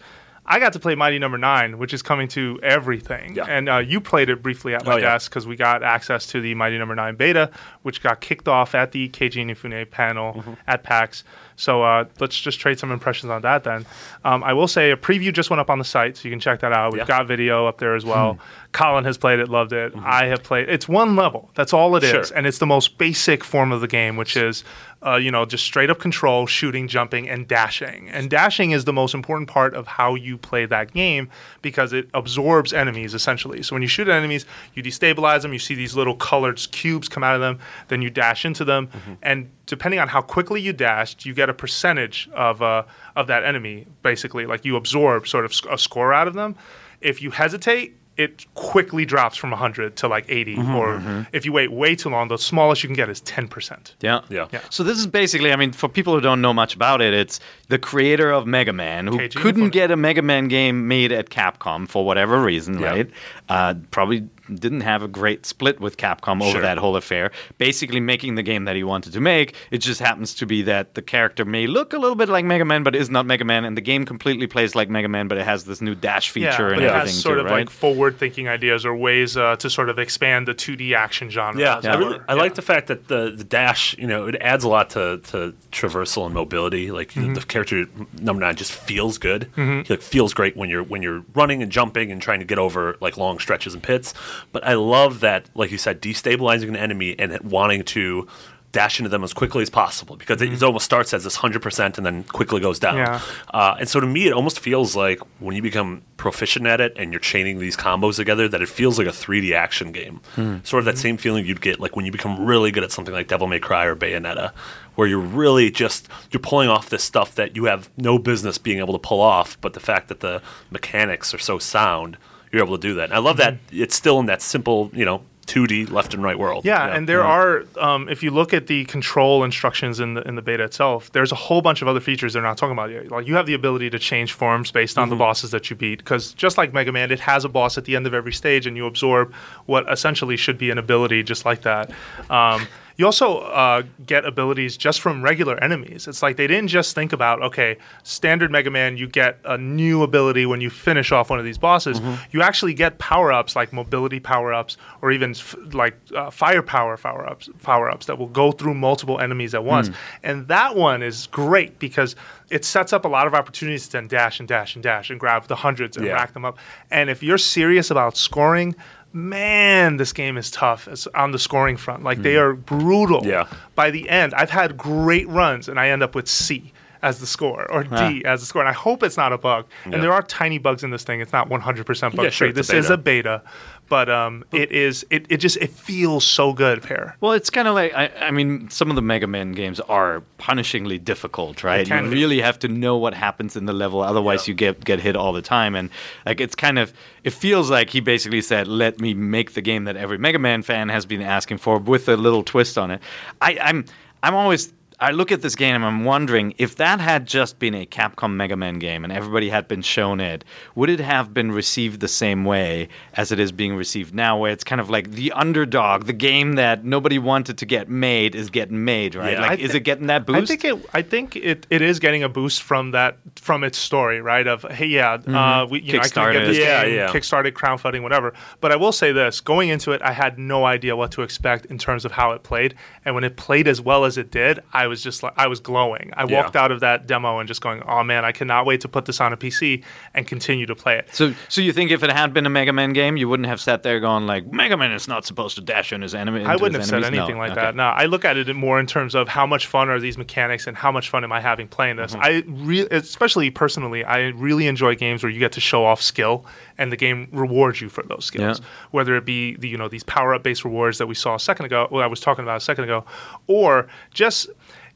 I 0.51 0.60
got 0.60 0.74
to 0.74 0.79
play 0.79 0.96
Mighty 0.96 1.20
Number 1.20 1.38
Nine, 1.38 1.77
which 1.77 1.94
is 1.94 2.01
coming 2.01 2.27
to 2.29 2.60
everything, 2.63 3.36
Yeah. 3.36 3.46
and 3.48 3.70
uh, 3.70 3.77
you 3.77 4.01
played 4.01 4.29
it 4.32 4.41
briefly 4.41 4.74
at 4.74 4.84
my 4.84 4.96
Oh, 4.96 5.00
desk 5.00 5.29
because 5.29 5.46
we 5.46 5.56
got 5.56 5.84
access 5.84 6.25
to 6.27 6.41
the 6.41 6.56
Mighty 6.56 6.79
Number 6.79 6.96
Nine 6.96 7.15
beta, 7.15 7.51
which 7.84 8.01
got 8.01 8.20
kicked 8.20 8.48
off 8.48 8.74
at 8.74 8.91
the 8.91 9.10
Keiji 9.10 9.46
Inafune 9.46 9.89
panel 9.91 10.34
Mm-hmm. 10.34 10.53
at 10.68 10.82
PAX. 10.84 11.24
So 11.56 11.84
uh, 11.84 12.06
let's 12.20 12.39
just 12.39 12.60
trade 12.60 12.79
some 12.79 12.91
impressions 12.91 13.29
on 13.29 13.41
that 13.44 13.63
then. 13.63 13.86
Um, 14.24 14.44
I 14.44 14.53
will 14.53 14.68
say 14.68 14.91
a 14.91 14.98
preview 14.98 15.32
just 15.34 15.50
went 15.50 15.60
up 15.60 15.70
on 15.70 15.77
the 15.77 15.84
site, 15.86 16.18
so 16.18 16.27
you 16.27 16.32
can 16.32 16.39
check 16.39 16.62
that 16.62 16.72
out. 16.74 16.94
We've 16.94 17.00
Yeah. 17.01 17.06
got 17.06 17.27
video 17.27 17.68
up 17.68 17.77
there 17.77 17.96
as 17.96 18.06
well. 18.06 18.34
Hmm. 18.34 18.39
Colin 18.72 19.03
has 19.06 19.18
played 19.18 19.39
it, 19.39 19.50
loved 19.50 19.74
it. 19.74 19.94
I 20.03 20.25
have 20.27 20.41
played. 20.41 20.70
It's 20.70 20.88
one 20.88 21.15
level. 21.15 21.51
That's 21.56 21.74
all 21.74 21.96
it 21.96 22.03
is, 22.03 22.10
Mm-hmm. 22.12 22.24
Sure. 22.24 22.38
and 22.38 22.48
it's 22.48 22.58
the 22.60 22.65
most 22.65 22.98
basic 22.98 23.44
form 23.44 23.72
of 23.72 23.82
the 23.82 23.88
game, 23.88 24.15
which 24.15 24.38
is, 24.38 24.63
uh, 25.06 25.15
you 25.15 25.32
know, 25.32 25.46
just 25.46 25.63
straight 25.65 25.89
up 25.89 26.00
control, 26.00 26.46
shooting, 26.48 26.88
jumping, 26.88 27.27
and 27.29 27.48
dashing. 27.48 28.10
And 28.10 28.29
dashing 28.29 28.72
is 28.72 28.86
the 28.86 28.94
most 28.94 29.13
important 29.13 29.50
part 29.50 29.74
of 29.75 29.86
how 29.88 30.15
you 30.15 30.38
play 30.41 30.65
that 30.65 30.93
game 30.93 31.29
because 31.62 31.93
it 31.93 32.10
absorbs 32.13 32.74
enemies 32.74 33.13
essentially. 33.13 33.62
So 33.63 33.75
when 33.75 33.81
you 33.81 33.88
shoot 33.88 34.08
enemies, 34.08 34.46
you 34.74 34.81
destabilize 34.84 35.41
them. 35.43 35.53
You 35.53 35.60
see 35.60 35.75
these 35.75 35.96
little 35.96 36.15
colored 36.15 36.60
cubes 36.72 37.08
come 37.10 37.24
out 37.24 37.36
of 37.36 37.41
them. 37.41 37.60
Then 37.89 38.01
you 38.01 38.10
dash 38.10 38.46
into 38.46 38.65
them, 38.65 38.88
Mm-hmm. 38.88 39.13
and 39.22 39.50
depending 39.65 40.00
on 40.00 40.08
how 40.08 40.22
quickly 40.22 40.62
you 40.62 40.74
dashed, 40.74 41.25
you 41.25 41.34
get 41.34 41.50
a 41.50 41.53
percentage 41.53 42.29
of 42.34 42.62
uh, 42.62 42.84
of 43.15 43.27
that 43.27 43.43
enemy. 43.43 43.86
Basically, 44.03 44.46
like 44.46 44.65
you 44.65 44.75
absorb 44.75 45.27
sort 45.27 45.46
of 45.46 45.53
a 45.69 45.77
score 45.77 46.13
out 46.13 46.27
of 46.27 46.34
them. 46.34 46.55
If 47.01 47.22
you 47.22 47.31
hesitate, 47.31 47.96
it 48.19 48.45
quickly 48.53 49.05
drops 49.05 49.38
from 49.38 49.49
100 49.51 49.95
to 49.95 50.07
like 50.09 50.25
80. 50.27 50.57
Mm-hmm, 50.57 50.75
or 50.75 51.25
if 51.31 51.45
you 51.45 51.53
wait 51.53 51.71
way 51.71 51.95
too 51.95 52.09
long, 52.09 52.27
the 52.27 52.38
smallest 52.38 52.83
you 52.83 52.88
can 52.89 52.95
get 52.95 53.09
is 53.09 53.21
10%. 53.21 53.93
Yeah. 54.01 54.21
Yeah. 54.29 54.47
Yeah. 54.51 54.59
So 54.69 54.83
this 54.83 54.97
is 54.97 55.07
basically, 55.07 55.53
I 55.53 55.55
mean, 55.55 55.71
for 55.71 55.88
people 55.88 56.13
who 56.13 56.19
don't 56.21 56.41
know 56.41 56.53
much 56.53 56.75
about 56.75 57.01
it, 57.01 57.13
it's 57.13 57.39
the 57.69 57.79
creator 57.79 58.29
of 58.31 58.45
Mega 58.45 58.73
Man 58.73 59.07
who 59.07 59.17
Keiji 59.17 59.35
couldn't 59.38 59.69
get 59.69 59.89
a 59.89 59.95
Mega 59.95 60.21
Man 60.21 60.49
game 60.49 60.88
made 60.88 61.13
at 61.13 61.29
Capcom 61.29 61.88
for 61.88 62.05
whatever 62.05 62.41
reason, 62.41 62.77
Yeah. 62.79 62.88
right? 62.89 63.09
Uh, 63.47 63.75
probably 63.91 64.27
didn't 64.56 64.82
have 64.82 65.03
a 65.03 65.08
great 65.08 65.46
split 65.46 65.79
with 65.79 65.98
Capcom 65.98 66.41
over 66.41 66.51
Sure. 66.53 66.62
that 66.62 66.77
whole 66.77 66.96
affair. 66.96 67.32
Basically, 67.58 68.00
making 68.00 68.36
the 68.36 68.44
game 68.44 68.65
that 68.65 68.75
he 68.75 68.84
wanted 68.84 69.13
to 69.13 69.20
make. 69.22 69.56
It 69.72 69.79
just 69.79 70.00
happens 70.00 70.34
to 70.36 70.46
be 70.46 70.62
that 70.63 70.96
the 70.96 71.01
character 71.01 71.46
may 71.46 71.68
look 71.68 71.94
a 71.94 71.98
little 71.98 72.15
bit 72.15 72.29
like 72.29 72.46
Mega 72.46 72.65
Man, 72.65 72.84
but 72.84 72.96
is 72.96 73.10
not 73.10 73.25
Mega 73.25 73.46
Man, 73.46 73.65
and 73.65 73.75
the 73.77 73.82
game 73.82 74.06
completely 74.06 74.48
plays 74.48 74.75
like 74.75 74.89
Mega 74.89 75.08
Man, 75.08 75.27
but 75.27 75.38
it 75.38 75.46
has 75.46 75.65
this 75.65 75.82
new 75.82 75.96
dash 75.96 76.29
feature 76.32 76.46
Yeah, 76.46 76.68
and 76.68 76.75
but 76.75 76.84
it 76.84 76.88
everything 76.88 77.08
has 77.08 77.22
sort 77.22 77.36
too, 77.38 77.39
of 77.41 77.46
right? 77.46 77.60
like 77.60 77.70
forward-thinking 77.70 78.48
ideas 78.48 78.86
or 78.86 78.96
ways 78.96 79.38
uh, 79.38 79.56
to 79.58 79.70
sort 79.70 79.89
of 79.89 80.00
expand 80.00 80.48
the 80.48 80.53
2D 80.53 80.94
action 80.96 81.29
genre. 81.29 81.60
Yeah, 81.62 81.77
as 81.77 81.86
I 81.86 81.98
really. 81.98 82.20
I 82.27 82.36
Yeah. 82.36 82.41
like 82.41 82.56
the 82.56 82.62
fact 82.62 82.88
that 82.88 83.08
the 83.08 83.32
the 83.36 83.44
dash, 83.44 83.96
you 83.98 84.08
know, 84.08 84.27
it 84.27 84.36
adds 84.41 84.63
a 84.63 84.70
lot 84.70 84.89
to, 84.91 85.20
to 85.32 85.53
traversal 85.72 86.25
and 86.25 86.34
mobility. 86.34 86.91
Like 86.91 87.10
Mm-hmm. 87.13 87.34
the 87.34 87.41
character 87.41 87.86
number 88.22 88.41
nine 88.46 88.56
just 88.56 88.72
feels 88.72 89.18
good. 89.18 89.50
He 89.56 89.84
like 89.89 90.01
feels 90.01 90.34
great 90.34 90.56
when 90.56 90.70
you're 90.70 90.84
when 90.84 91.01
you're 91.01 91.24
running 91.34 91.62
and 91.63 91.72
jumping 91.72 92.12
and 92.12 92.22
trying 92.22 92.39
to 92.39 92.46
get 92.46 92.60
over 92.60 92.98
like 93.01 93.18
long 93.18 93.39
stretches 93.39 93.74
and 93.74 93.82
pits. 93.84 94.13
But 94.51 94.65
I 94.65 94.74
love 94.74 95.19
that, 95.22 95.50
like 95.55 95.72
you 95.72 95.77
said, 95.77 96.01
destabilizing 96.01 96.69
an 96.69 96.75
enemy 96.75 97.17
and 97.17 97.39
wanting 97.41 97.84
to 97.86 98.27
dash 98.72 99.00
into 99.00 99.10
them 99.10 99.24
as 99.24 99.34
quickly 99.34 99.63
as 99.63 99.69
possible 99.69 100.15
because 100.15 100.41
it, 100.41 100.53
it 100.53 100.62
almost 100.62 100.86
starts 100.86 101.13
as 101.13 101.24
this 101.24 101.36
hundred 101.36 101.62
percent 101.62 101.98
and 101.98 102.05
then 102.05 102.24
quickly 102.25 102.60
goes 102.60 102.79
down. 102.79 102.98
Yeah. 102.98 103.22
Uh, 103.51 103.75
and 103.79 103.89
so 103.89 104.00
to 104.00 104.08
me, 104.08 104.27
it 104.27 104.34
almost 104.34 104.60
feels 104.60 104.96
like 104.96 105.19
when 105.39 105.55
you 105.55 105.62
become 105.62 106.03
proficient 106.17 106.67
at 106.67 106.79
it 106.79 106.93
and 106.96 107.12
you're 107.12 107.19
chaining 107.19 107.60
these 107.60 107.75
combos 107.75 108.17
together, 108.17 108.48
that 108.48 108.62
it 108.62 108.69
feels 108.69 108.98
like 108.98 109.08
a 109.08 109.12
3D 109.12 109.53
action 109.53 109.91
game. 109.91 110.22
Hmm. 110.36 110.58
Sort 110.63 110.79
of 110.79 110.86
that 110.86 110.96
hmm. 110.96 111.01
same 111.01 111.17
feeling 111.17 111.46
you'd 111.46 111.62
get 111.62 111.79
like 111.79 111.96
when 111.96 112.05
you 112.05 112.12
become 112.12 112.46
really 112.46 112.72
good 112.72 112.84
at 112.84 112.91
something 112.91 113.13
like 113.13 113.27
Devil 113.27 113.48
May 113.48 113.60
Cry 113.60 113.86
or 113.86 113.96
Bayonetta, 113.96 114.51
where 114.96 115.08
you're 115.08 115.19
really 115.19 115.72
just 115.72 116.08
you're 116.31 116.41
pulling 116.41 116.69
off 116.69 116.89
this 116.89 117.03
stuff 117.03 117.36
that 117.36 117.55
you 117.55 117.65
have 117.65 117.89
no 117.98 118.19
business 118.19 118.58
being 118.58 118.79
able 118.79 118.93
to 118.93 119.00
pull 119.00 119.22
off, 119.22 119.60
but 119.62 119.74
the 119.74 119.79
fact 119.79 120.10
that 120.10 120.19
the 120.19 120.41
mechanics 120.69 121.34
are 121.34 121.39
so 121.39 121.58
sound, 121.58 122.17
you're 122.51 122.63
able 122.63 122.77
to 122.77 122.82
do 122.82 122.96
that. 122.96 123.06
And 123.06 123.13
I 123.13 123.20
love 123.20 123.38
that 123.38 123.58
it's 123.72 123.96
still 123.96 124.20
in 124.20 124.25
that 124.27 124.41
simple, 124.41 124.89
you 124.94 125.06
know, 125.06 125.22
2D 125.50 125.89
left 125.89 126.13
and 126.13 126.22
right 126.22 126.38
world. 126.38 126.63
Yeah, 126.63 126.86
know? 126.86 126.94
and 126.94 127.10
there 127.10 127.24
are, 127.24 127.65
um, 127.79 128.08
if 128.08 128.22
you 128.22 128.29
look 128.29 128.53
at 128.53 128.68
the 128.68 128.86
control 128.86 129.44
instructions 129.44 130.00
in 130.00 130.13
the 130.13 130.22
in 130.27 130.36
the 130.36 130.44
beta 130.44 130.63
itself, 130.63 131.12
there's 131.12 131.32
a 131.32 131.36
whole 131.36 131.62
bunch 131.62 131.82
of 131.82 131.88
other 131.88 132.00
features 132.00 132.34
they're 132.34 132.44
not 132.44 132.58
talking 132.58 132.74
about 132.74 132.91
yet. 132.91 133.10
Like 133.10 133.25
you 133.27 133.36
have 133.36 133.48
the 133.48 133.56
ability 133.56 133.89
to 133.89 134.00
change 134.00 134.34
forms 134.34 134.72
based 134.72 135.00
on 135.00 135.10
the 135.10 135.15
bosses 135.15 135.50
that 135.51 135.70
you 135.70 135.75
beat, 135.75 136.00
because 136.00 136.34
just 136.34 136.58
like 136.58 136.72
Mega 136.72 136.91
Man, 136.91 137.12
it 137.12 137.20
has 137.20 137.46
a 137.46 137.50
boss 137.50 137.79
at 137.79 137.86
the 137.86 137.96
end 137.96 138.06
of 138.06 138.13
every 138.13 138.34
stage, 138.34 138.68
and 138.68 138.77
you 138.77 138.86
absorb 138.86 139.34
what 139.65 139.91
essentially 139.91 140.38
should 140.38 140.60
be 140.60 140.70
an 140.70 140.77
ability, 140.77 141.24
just 141.24 141.46
like 141.46 141.63
that. 141.63 141.89
Um, 142.29 142.68
you 143.00 143.06
also 143.06 143.38
uh, 143.38 143.84
get 144.06 144.25
abilities 144.25 144.75
just 144.75 145.00
from 145.00 145.22
regular 145.24 145.56
enemies. 145.63 146.06
It's 146.06 146.22
like 146.22 146.36
they 146.36 146.48
didn't 146.48 146.68
just 146.68 146.94
think 146.94 147.13
about, 147.13 147.41
okay, 147.41 147.77
standard 148.03 148.51
Mega 148.51 148.70
Man, 148.70 148.98
you 148.98 149.08
get 149.08 149.39
a 149.46 149.58
new 149.58 150.03
ability 150.03 150.46
when 150.46 150.60
you 150.60 150.70
finish 150.70 151.13
off 151.13 151.29
one 151.29 151.39
of 151.39 151.46
these 151.46 151.58
bosses. 151.58 152.01
You 152.32 152.41
actually 152.41 152.74
get 152.74 152.98
power 152.98 153.32
ups 153.32 153.56
like 153.56 153.72
mobility 153.72 154.20
power 154.20 154.53
ups 154.53 154.75
or 155.01 155.13
even 155.13 155.32
f- 155.32 155.56
like 155.72 155.96
uh, 156.13 156.29
firepower 156.29 156.98
power 156.98 157.25
ups, 157.25 157.48
power 157.63 157.89
ups 157.89 158.06
that 158.08 158.18
will 158.20 158.27
go 158.27 158.51
through 158.51 158.74
multiple 158.74 159.18
enemies 159.22 159.56
at 159.56 159.63
once. 159.63 159.89
And 160.22 160.50
that 160.50 160.75
one 160.75 161.01
is 161.01 161.27
great 161.27 161.79
because 161.79 162.18
it 162.50 162.65
sets 162.65 162.91
up 162.91 163.06
a 163.06 163.08
lot 163.08 163.27
of 163.27 163.34
opportunities 163.34 163.86
to 163.86 163.94
then 163.94 164.08
dash 164.10 164.39
and 164.39 164.48
dash 164.50 164.75
and 164.75 164.84
dash 164.84 165.10
and 165.10 165.20
grab 165.22 165.48
the 165.48 165.56
hundreds 165.56 165.96
and 165.96 166.06
Yeah. 166.06 166.13
rack 166.15 166.34
them 166.34 166.44
up. 166.44 166.58
And 166.91 167.10
if 167.10 167.24
you're 167.24 167.38
serious 167.38 167.89
about 167.91 168.18
scoring, 168.18 168.75
man, 169.13 169.98
this 169.98 170.13
game 170.13 170.38
is 170.38 170.51
tough 170.51 170.88
as- 170.88 171.08
on 171.16 171.32
the 171.32 171.39
scoring 171.39 171.78
front. 171.78 172.04
Like 172.04 172.22
they 172.22 172.36
hmm. 172.36 172.42
are 172.42 172.54
brutal. 172.54 173.25
Yeah. 173.25 173.48
By 173.75 173.92
the 173.92 174.10
end, 174.10 174.34
I've 174.34 174.50
had 174.50 174.78
great 174.78 175.28
runs, 175.28 175.68
and 175.68 175.80
I 175.80 175.89
end 175.89 176.04
up 176.04 176.16
with 176.16 176.28
C 176.28 176.74
as 177.01 177.20
the 177.20 177.25
score 177.25 177.70
or 177.72 177.84
D 177.84 178.24
as 178.25 178.42
the 178.42 178.46
score. 178.46 178.62
And 178.62 178.70
I 178.70 178.74
hope 178.74 179.04
it's 179.04 179.18
not 179.18 179.32
a 179.32 179.38
bug. 179.38 179.66
Yeah. 179.86 179.94
And 179.94 180.04
there 180.04 180.12
are 180.12 180.22
tiny 180.22 180.58
bugs 180.58 180.84
in 180.84 180.92
this 180.92 181.04
thing. 181.04 181.22
It's 181.22 181.32
not 181.32 181.50
100% 181.50 182.16
bug 182.16 182.25
Yeah, 182.25 182.30
sure, 182.30 182.48
free. 182.48 182.50
it's 182.50 182.58
This 182.58 182.70
a 182.72 182.78
is 182.78 182.89
a 182.89 182.98
beta, 182.98 183.42
but 183.89 184.10
um, 184.10 184.46
it 184.51 184.72
is. 184.72 185.05
It, 185.10 185.25
it 185.29 185.38
just 185.38 185.58
it 185.58 185.72
feels 185.72 186.24
so 186.24 186.53
good, 186.53 186.84
Peer. 186.84 187.15
Well, 187.19 187.34
it's 187.34 187.50
kind 187.50 187.67
of 187.67 187.74
like 187.74 187.93
I, 187.93 188.08
I 188.19 188.31
mean, 188.31 188.69
some 188.69 188.89
of 188.89 188.96
the 188.96 189.01
Mega 189.01 189.27
Man 189.27 189.51
games 189.51 189.79
are 189.81 190.24
punishingly 190.39 191.03
difficult, 191.03 191.63
right? 191.63 191.88
You 191.88 192.01
be. 192.01 192.08
really 192.08 192.39
have 192.39 192.60
to 192.60 192.67
know 192.67 192.98
what 192.98 193.13
happens 193.13 193.55
in 193.55 193.65
the 193.65 193.74
level, 193.74 194.01
otherwise 194.01 194.48
you 194.48 194.53
get 194.53 194.84
get 194.86 195.00
hit 195.00 195.15
all 195.15 195.34
the 195.34 195.41
time. 195.41 195.75
And 195.75 195.89
like 196.25 196.39
it's 196.39 196.55
kind 196.55 196.79
of 196.79 196.93
it 197.24 197.31
feels 197.31 197.69
like 197.69 197.89
he 197.89 198.00
basically 198.00 198.41
said, 198.41 198.67
"Let 198.67 199.00
me 199.01 199.13
make 199.13 199.53
the 199.53 199.62
game 199.62 199.86
that 199.86 199.98
every 199.98 200.17
Mega 200.17 200.39
Man 200.39 200.62
fan 200.62 200.89
has 200.89 201.05
been 201.05 201.22
asking 201.22 201.58
for, 201.58 201.79
with 201.79 202.08
a 202.08 202.15
little 202.15 202.43
twist 202.43 202.77
on 202.77 202.91
it." 202.91 203.01
I, 203.41 203.58
I'm 203.62 203.86
I'm 204.24 204.36
always. 204.36 204.72
I 205.01 205.12
look 205.12 205.32
at 205.32 205.41
this 205.41 205.56
game 205.56 205.75
and 205.75 205.86
I'm 205.86 206.03
wondering 206.03 206.53
if 206.58 206.75
that 206.75 207.00
had 207.00 207.25
just 207.25 207.58
been 207.58 207.74
a 207.74 207.86
Capcom 207.86 208.34
Mega 208.36 208.58
Man 208.58 208.79
game 208.79 209.06
and 209.06 209.13
everybody 209.13 209.48
had 209.50 209.68
been 209.68 209.82
shown 209.82 210.20
it, 210.20 210.44
would 210.75 210.89
it 210.89 211.00
have 211.00 211.34
been 211.34 211.51
received 211.53 212.01
the 212.01 212.08
same 212.10 212.44
way 212.44 212.89
as 213.13 213.32
it 213.32 213.39
is 213.39 213.51
being 213.53 213.75
received 213.75 214.13
now, 214.13 214.38
where 214.38 214.51
it's 214.51 214.63
kind 214.65 214.82
of 214.82 214.89
like 214.89 215.12
the 215.12 215.32
underdog, 215.32 216.06
the 216.06 216.12
game 216.13 216.53
that 216.53 216.84
nobody 216.84 217.18
wanted 217.18 217.58
to 217.60 217.65
get 217.65 217.88
made 217.88 218.36
is 218.36 218.50
getting 218.50 218.84
made, 218.84 219.15
right? 219.15 219.34
Yeah. 219.34 219.41
like, 219.41 219.60
I 219.60 219.63
is 219.63 219.74
it 219.74 219.82
getting 219.82 220.08
that 220.08 220.25
boost? 220.25 220.44
I 220.44 220.46
think 220.46 220.65
it. 220.65 220.89
I 220.94 221.01
think 221.01 221.36
it, 221.38 221.65
it 221.70 221.82
is 221.82 222.00
getting 222.00 222.24
a 222.24 222.29
boost 222.29 222.62
from 222.62 222.91
that 222.91 223.18
from 223.38 223.63
its 223.63 223.77
story, 223.77 224.20
right? 224.22 224.46
Of 224.48 224.63
hey, 224.63 224.88
yeah, 224.88 225.13
uh, 225.13 225.65
we 225.70 225.82
you 225.82 225.94
know 225.94 226.00
I 226.00 226.08
couldn't 226.10 226.34
get 226.34 226.46
this 226.46 226.58
Mm-hmm. 226.60 226.68
Yeah, 226.68 226.84
game, 226.84 226.96
yeah. 226.96 227.08
kickstarted, 227.08 227.53
crowdfunding, 227.53 228.01
whatever. 228.03 228.34
But 228.60 228.74
I 228.74 228.75
will 228.75 228.91
say 228.91 229.13
this: 229.13 229.39
going 229.39 229.70
into 229.70 229.94
it, 229.94 230.01
I 230.01 230.12
had 230.12 230.38
no 230.38 230.65
idea 230.65 230.96
what 230.98 231.12
to 231.13 231.22
expect 231.22 231.65
in 231.68 231.77
terms 231.77 232.03
of 232.03 232.12
how 232.12 232.32
it 232.32 232.44
played, 232.44 232.75
and 233.06 233.15
when 233.15 233.24
it 233.24 233.38
played 233.38 233.65
as 233.68 233.79
well 233.79 234.03
as 234.03 234.18
it 234.18 234.29
did, 234.29 234.60
I 234.74 234.88
was 234.89 235.01
just 235.01 235.24
like 235.24 235.31
I 235.38 235.48
was 235.48 235.62
glowing. 235.62 236.12
I 236.17 236.25
Yeah. 236.25 236.41
walked 236.43 236.58
out 236.58 236.72
of 236.72 236.81
that 236.81 237.08
demo 237.08 237.39
and 237.39 237.48
just 237.48 237.62
going, 237.62 237.81
oh 237.88 238.03
man, 238.03 238.25
I 238.25 238.34
cannot 238.34 238.65
wait 238.65 238.81
to 238.81 238.89
put 238.89 239.05
this 239.05 239.22
on 239.22 239.31
a 239.31 239.38
PC 239.38 239.84
and 240.13 240.27
continue 240.27 240.65
to 240.65 240.75
play 240.75 240.98
it. 240.98 241.08
so, 241.13 241.34
so 241.48 241.62
you 241.62 241.72
think 241.72 241.91
if 241.91 242.03
it 242.03 242.12
had 242.12 242.34
been 242.34 242.46
a 242.46 242.50
Mega 242.50 242.74
Man 242.74 242.91
game, 242.91 243.15
you 243.15 243.29
wouldn't 243.29 243.48
have 243.48 243.62
sat 243.62 243.84
there 243.84 244.01
going 244.01 244.27
like, 244.27 244.51
Mega 244.51 244.75
Man 244.75 244.91
is 244.91 245.08
not 245.08 245.25
supposed 245.25 245.55
to 245.55 245.62
dash 245.62 245.93
in 245.93 246.01
his 246.01 246.13
enemy. 246.13 246.43
I 246.43 246.55
wouldn't 246.58 246.75
have 246.75 246.86
said 246.86 247.03
enemies? 247.03 247.17
No. 247.17 247.24
anything 247.24 247.38
like 247.38 247.51
Okay. 247.53 247.62
that. 247.62 247.75
No, 247.75 247.84
I 247.86 248.05
look 248.08 248.25
at 248.25 248.36
it 248.36 248.53
more 248.53 248.79
in 248.79 248.88
terms 248.88 249.15
of 249.15 249.29
how 249.29 249.46
much 249.46 249.67
fun 249.67 249.88
are 249.89 250.00
these 250.00 250.17
mechanics 250.17 250.67
and 250.67 250.75
how 250.75 250.91
much 250.91 251.10
fun 251.10 251.24
am 251.24 251.31
I 251.31 251.39
having 251.39 251.67
playing 251.69 251.96
this. 251.96 252.13
Mm-hmm. 252.15 252.24
I 252.24 252.43
re- 252.65 252.88
especially 252.91 253.50
personally, 253.51 254.03
I 254.03 254.29
really 254.29 254.67
enjoy 254.67 254.96
games 254.96 255.24
where 255.24 255.31
you 255.31 255.39
get 255.39 255.51
to 255.53 255.62
show 255.62 255.86
off 255.86 256.01
skill 256.01 256.46
and 256.77 256.91
the 256.91 256.98
game 256.98 257.27
rewards 257.31 257.79
you 257.81 257.89
for 257.89 258.03
those 258.03 258.25
skills. 258.25 258.60
Yeah. 258.60 258.65
Whether 258.91 259.15
it 259.15 259.25
be 259.25 259.55
the 259.58 259.67
you 259.67 259.77
know 259.77 259.88
these 259.88 260.03
power 260.03 260.34
up 260.34 260.43
based 260.43 260.63
rewards 260.65 260.98
that 260.98 261.08
we 261.08 261.13
saw 261.15 261.36
a 261.36 261.39
second 261.39 261.65
ago, 261.67 261.88
well, 261.91 262.03
I 262.03 262.08
was 262.08 262.19
talking 262.19 262.43
about 262.43 262.58
a 262.58 262.62
second 262.62 262.86
ago, 262.86 263.05
or 263.48 263.88
just 264.13 264.50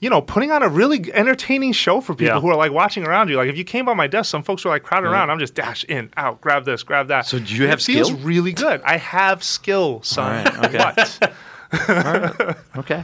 you 0.04 0.10
know, 0.10 0.22
putting 0.22 0.52
on 0.52 0.62
a 0.64 0.68
really 0.70 1.12
entertaining 1.14 1.72
show 1.72 2.02
for 2.02 2.14
people 2.14 2.36
Yeah. 2.36 2.42
who 2.42 2.50
are 2.50 2.56
like 2.58 2.72
watching 2.74 3.08
around 3.08 3.30
you. 3.30 3.38
Like 3.38 3.48
if 3.50 3.58
you 3.58 3.64
came 3.64 3.86
by 3.86 3.94
my 3.94 4.08
desk, 4.08 4.30
some 4.30 4.44
folks 4.44 4.66
were 4.66 4.72
like 4.72 4.84
crowded 4.84 5.08
around. 5.10 5.30
I'm 5.30 5.40
just 5.40 5.56
dash 5.56 5.84
in, 5.86 6.12
out, 6.18 6.42
grab 6.42 6.66
this, 6.66 6.84
grab 6.84 7.08
that. 7.08 7.26
So 7.26 7.40
do 7.40 7.56
you 7.56 7.62
And 7.64 7.70
have 7.70 7.80
it 7.80 7.84
feels 7.84 8.12
really 8.12 8.52
good. 8.52 8.82
I 8.84 8.98
have 8.98 9.44
skill, 9.44 10.02
son. 10.04 10.46
All 10.48 10.54
right, 10.54 10.66
okay. 10.66 10.78
What? 10.78 11.34
Okay. 12.78 13.04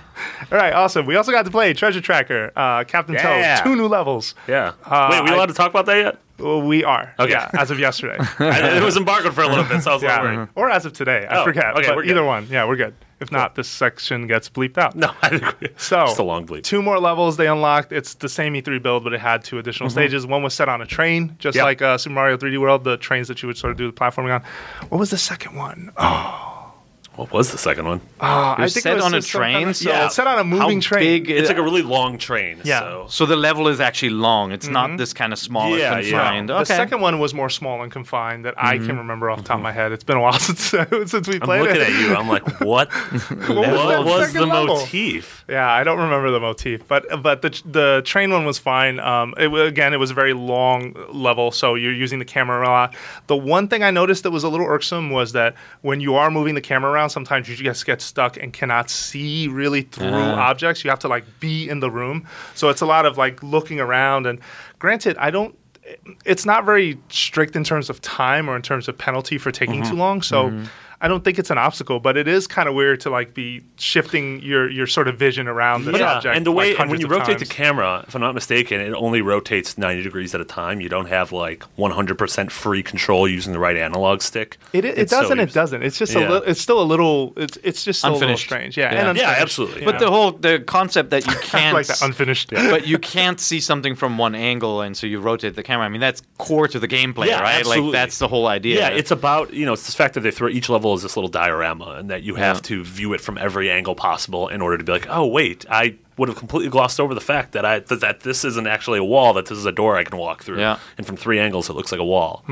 All 0.51 0.58
right, 0.58 0.74
awesome. 0.74 1.06
We 1.08 1.15
also 1.15 1.32
got 1.32 1.46
to 1.46 1.51
play 1.51 1.74
Treasure 1.74 2.01
Tracker, 2.01 2.51
uh, 2.56 2.84
Captain 2.84 3.15
Yeah. 3.15 3.56
Toad, 3.56 3.63
two 3.63 3.75
new 3.75 3.88
levels. 3.88 4.36
Yeah. 4.48 4.74
Uh, 4.86 5.08
Wait, 5.12 5.24
we 5.24 5.29
I- 5.32 5.34
allowed 5.36 5.48
to 5.48 5.53
talk 5.56 5.70
about 5.72 5.86
that 5.88 5.98
yet? 5.98 6.18
Well, 6.38 6.62
we 6.62 6.84
are. 6.84 7.13
Okay. 7.20 7.32
Yeah, 7.32 7.50
as 7.58 7.72
of 7.72 7.79
yesterday. 7.79 8.18
I, 8.39 8.77
it 8.77 8.84
was 8.84 8.96
embargoed 8.96 9.34
for 9.34 9.41
a 9.41 9.48
little 9.48 9.63
bit, 9.65 9.82
so 9.84 9.91
I 9.91 9.94
was 9.96 10.03
a 10.03 10.08
little 10.08 10.24
yeah. 10.25 10.36
worried. 10.38 10.50
Or 10.56 10.70
as 10.70 10.86
of 10.86 10.94
today. 10.94 11.25
I 11.27 11.41
Oh, 11.41 11.44
forget. 11.44 11.65
okay, 11.77 11.88
but 11.88 11.96
we're 11.96 12.03
good. 12.03 12.12
either 12.12 12.24
one. 12.24 12.48
Yeah, 12.50 12.65
we're 12.68 12.75
good. 12.77 12.94
If 13.19 13.31
not, 13.31 13.55
this 13.55 13.67
section 13.67 14.27
gets 14.27 14.49
bleeped 14.49 14.77
out. 14.77 14.95
No, 14.95 15.11
I 15.21 15.27
agree. 15.29 15.69
So, 15.77 16.05
just 16.05 16.19
a 16.19 16.23
long 16.23 16.45
bleep. 16.47 16.63
Two 16.63 16.81
more 16.81 16.99
levels 16.99 17.35
they 17.38 17.47
unlocked. 17.47 17.91
It's 17.91 18.13
the 18.13 18.29
same 18.29 18.53
E3 18.53 18.81
build, 18.81 19.03
but 19.03 19.13
it 19.13 19.19
had 19.19 19.43
two 19.43 19.57
additional 19.59 19.89
stages. 19.89 20.25
One 20.25 20.41
was 20.41 20.53
set 20.53 20.69
on 20.69 20.81
a 20.81 20.85
train, 20.85 21.35
just 21.39 21.55
Yep. 21.55 21.63
like 21.65 21.81
uh, 21.81 21.97
Super 21.97 22.13
Mario 22.13 22.38
3D 22.38 22.59
World, 22.61 22.83
the 22.85 22.95
trains 22.97 23.27
that 23.27 23.41
you 23.43 23.47
would 23.47 23.57
sort 23.57 23.71
of 23.71 23.77
do 23.77 23.88
the 23.88 23.93
platforming 23.93 24.33
on. 24.33 24.41
What 24.89 24.99
was 24.99 25.09
the 25.09 25.17
second 25.17 25.55
one? 25.55 25.91
Oh, 25.97 26.49
What 27.19 27.34
was 27.34 27.51
the 27.51 27.58
second 27.58 27.86
one? 27.86 27.99
Uh, 28.21 28.55
I 28.58 28.62
was 28.62 28.73
think 28.73 28.84
set 28.84 28.93
it 28.93 28.95
was 28.95 29.03
on 29.03 29.13
a 29.13 29.17
just 29.17 29.29
some 29.29 29.41
kind 29.41 29.53
train, 29.53 29.67
of- 29.67 29.75
so 29.75 29.89
yeah, 29.89 30.05
it's 30.05 30.15
set 30.15 30.25
on 30.25 30.39
a 30.39 30.43
moving 30.45 30.77
How 30.79 30.88
train. 30.88 31.23
big 31.23 31.29
It's 31.29 31.49
like 31.49 31.58
a 31.58 31.62
really 31.62 31.82
long 31.82 32.17
train. 32.17 32.62
Yeah. 32.63 32.79
So. 32.79 33.05
So 33.10 33.25
the 33.25 33.36
level 33.36 33.67
is 33.67 33.82
actually 33.82 34.12
long. 34.12 34.53
It's 34.53 34.67
not 34.67 34.88
mm-hmm. 34.88 34.97
this 34.97 35.12
kind 35.12 35.34
of 35.34 35.39
small 35.39 35.77
Yeah, 35.77 35.97
and 35.97 36.05
yeah. 36.05 36.12
confined. 36.12 36.49
The 36.49 36.63
second 36.63 37.01
one 37.01 37.19
was 37.19 37.34
more 37.34 37.49
small 37.49 37.84
and 37.84 37.91
confined 37.91 38.45
that 38.45 38.53
I 38.58 38.77
can 38.77 38.88
mm-hmm. 38.88 38.97
remember 38.99 39.29
off 39.29 39.39
the 39.39 39.43
top 39.43 39.55
of 39.55 39.58
mm-hmm. 39.58 39.63
my 39.63 39.71
head. 39.73 39.91
It's 39.91 40.05
been 40.05 40.15
a 40.15 40.21
while 40.21 40.39
since 40.39 40.62
since 41.12 41.27
we 41.27 41.36
I'm 41.36 41.41
played 41.41 41.62
looking 41.63 41.82
it. 41.82 41.89
at 41.89 41.99
you. 41.99 42.15
I'm 42.15 42.29
like, 42.29 42.62
what? 42.62 42.89
What 43.49 43.73
what 43.73 44.05
was 44.05 44.34
the 44.34 44.45
level? 44.45 44.77
motif? 44.77 45.43
Yeah, 45.49 45.69
I 45.69 45.84
don't 45.84 45.99
remember 45.99 46.32
the 46.32 46.39
motif, 46.39 46.88
but 46.88 47.21
but 47.21 47.41
the 47.41 47.62
the 47.65 48.01
train 48.05 48.32
one 48.32 48.45
was 48.45 48.58
fine. 48.58 48.99
Um, 48.99 49.34
it, 49.38 49.51
again, 49.53 49.93
it 49.93 49.97
was 49.97 50.12
a 50.12 50.13
very 50.13 50.34
long 50.34 50.95
level, 51.12 51.51
so 51.51 51.75
you're 51.75 51.93
using 51.93 52.19
the 52.19 52.25
camera 52.25 52.65
a 52.65 52.69
lot. 52.69 52.95
The 53.27 53.36
one 53.36 53.67
thing 53.67 53.84
I 53.84 53.91
noticed 53.91 54.23
that 54.23 54.32
was 54.32 54.43
a 54.43 54.49
little 54.49 54.65
irksome 54.67 55.10
was 55.10 55.32
that 55.34 55.55
when 55.82 55.99
you 55.99 56.15
are 56.15 56.29
moving 56.32 56.55
the 56.55 56.62
camera 56.62 56.91
around, 56.91 57.09
sometimes 57.10 57.50
you 57.50 57.56
just 57.56 57.86
get 57.86 58.02
stuck 58.02 58.38
and 58.38 58.54
cannot 58.54 58.89
see 58.89 59.48
really 59.48 59.84
through 59.84 60.08
uh-huh. 60.08 60.41
objects. 60.41 60.84
You 60.84 60.89
have 60.89 61.00
to 61.00 61.08
like 61.08 61.26
be 61.39 61.67
in 61.69 61.80
the 61.80 61.91
room, 61.91 62.28
so 62.56 62.69
it's 62.69 62.82
a 62.82 62.86
lot 62.86 63.06
of 63.06 63.17
like 63.17 63.41
looking 63.43 63.80
around. 63.80 64.26
And 64.26 64.39
granted, 64.80 65.17
I 65.17 65.32
don't. 65.32 65.58
It's 66.26 66.45
not 66.45 66.65
very 66.65 67.00
strict 67.10 67.56
in 67.56 67.63
terms 67.63 67.89
of 67.89 68.00
time 68.02 68.50
or 68.50 68.56
in 68.56 68.62
terms 68.62 68.88
of 68.88 68.98
penalty 68.98 69.38
for 69.38 69.52
taking 69.52 69.82
mm-hmm. 69.82 69.91
too 69.91 69.98
long, 69.98 70.22
so. 70.22 70.50
Mm-hmm. 70.50 70.65
I 71.01 71.07
don't 71.07 71.23
think 71.23 71.39
it's 71.39 71.49
an 71.49 71.57
obstacle, 71.57 71.99
but 72.01 72.17
it 72.17 72.27
is 72.27 72.45
kind 72.45 72.67
of 72.67 72.75
weird 72.75 72.99
to 73.01 73.09
like 73.09 73.33
be 73.33 73.63
shifting 73.77 74.41
your 74.41 74.69
your 74.69 74.85
sort 74.85 75.07
of 75.07 75.17
vision 75.17 75.47
around 75.47 75.85
this 75.85 75.97
Yeah, 75.97 76.15
object. 76.15 76.35
and 76.35 76.45
the 76.45 76.51
like, 76.51 76.57
way 76.57 76.75
and 76.77 76.91
when 76.91 76.99
you 76.99 77.07
rotate 77.07 77.38
times. 77.38 77.47
the 77.47 77.53
camera, 77.53 78.03
if 78.07 78.15
I'm 78.15 78.21
not 78.21 78.33
mistaken, 78.35 78.81
it 78.81 78.91
only 78.93 79.21
rotates 79.21 79.77
90 79.77 80.03
degrees 80.03 80.35
at 80.35 80.41
a 80.41 80.45
time. 80.45 80.81
You 80.81 80.89
don't 80.89 81.05
have 81.07 81.31
like 81.31 81.63
100% 81.77 82.51
free 82.51 82.83
control 82.83 83.27
using 83.27 83.53
the 83.53 83.59
right 83.59 83.77
analog 83.77 84.21
stick. 84.21 84.57
It, 84.73 84.83
it, 84.83 84.89
it 84.89 84.97
It's 84.99 85.12
does 85.12 85.27
so 85.27 85.33
it 85.33 85.53
doesn't. 85.53 85.83
It's 85.83 85.97
just 85.97 86.15
a 86.15 86.19
little. 86.19 86.43
It's 86.43 86.59
still 86.62 86.81
a 86.81 86.83
little. 86.83 87.33
It's 87.38 87.57
it's 87.63 87.83
just 87.85 87.99
still 87.99 88.13
Unfinished. 88.15 88.49
a 88.51 88.55
little 88.55 88.71
strange. 88.71 88.77
Yeah, 88.77 88.93
Yeah. 88.93 89.09
and 89.09 89.17
Yeah, 89.17 89.35
absolutely. 89.38 89.79
you 89.81 89.85
But 89.85 89.93
know. 89.95 90.05
the 90.05 90.12
whole 90.12 90.31
the 90.33 90.59
concept 90.59 91.12
that 91.12 91.25
you 91.25 91.33
can't 91.41 91.73
like 91.73 91.88
that 91.88 92.01
unfinished. 92.01 92.49
but 92.51 92.88
you 92.88 92.99
can't 92.99 93.39
see 93.39 93.59
something 93.62 93.95
from 93.95 94.17
one 94.17 94.35
angle 94.35 94.81
and 94.81 94.97
so 94.97 95.07
you 95.07 95.19
rotate 95.21 95.55
the 95.55 95.63
camera. 95.63 95.85
I 95.85 95.89
mean 95.89 96.01
that's 96.01 96.21
core 96.38 96.67
to 96.67 96.77
the 96.79 96.88
gameplay, 96.89 97.27
Yeah, 97.27 97.41
right? 97.41 97.65
Like 97.65 97.91
that's 97.93 98.17
the 98.19 98.27
whole 98.27 98.47
idea. 98.47 98.79
Yeah, 98.79 98.89
it's 98.89 99.12
about 99.12 99.53
you 99.53 99.65
know 99.65 99.73
it's 99.73 99.85
the 99.85 99.93
fact 99.93 100.13
that 100.15 100.21
they 100.21 100.31
throw 100.31 100.49
each 100.49 100.67
level 100.67 100.88
is 100.95 101.02
this 101.04 101.15
little 101.17 101.30
diorama, 101.30 101.95
and 101.97 102.10
that 102.10 102.23
you 102.23 102.36
have 102.36 102.58
Yeah. 102.58 102.62
to 102.62 102.84
view 102.84 103.13
it 103.13 103.21
from 103.21 103.38
every 103.38 103.69
angle 103.69 103.95
possible 103.95 104.47
in 104.47 104.62
order 104.62 104.78
to 104.78 104.84
be 104.84 104.91
like, 104.91 105.08
oh 105.10 105.25
wait, 105.25 105.65
I 105.69 105.95
would 106.17 106.30
have 106.30 106.38
completely 106.38 106.69
glossed 106.69 106.99
over 106.99 107.13
the 107.15 107.21
fact 107.21 107.54
that 107.54 107.65
I 107.65 107.80
that, 107.80 108.02
that 108.02 108.19
this 108.21 108.43
isn't 108.43 108.67
actually 108.67 108.99
a 108.99 109.04
wall, 109.04 109.34
that 109.34 109.45
this 109.45 109.58
is 109.58 109.65
a 109.65 109.71
door 109.71 109.95
I 109.97 110.04
can 110.04 110.17
walk 110.17 110.43
through, 110.43 110.60
Yeah. 110.60 110.78
and 110.97 111.06
from 111.08 111.15
three 111.17 111.39
angles 111.39 111.69
it 111.69 111.73
looks 111.73 111.91
like 111.91 112.02
a 112.02 112.06
wall. 112.06 112.43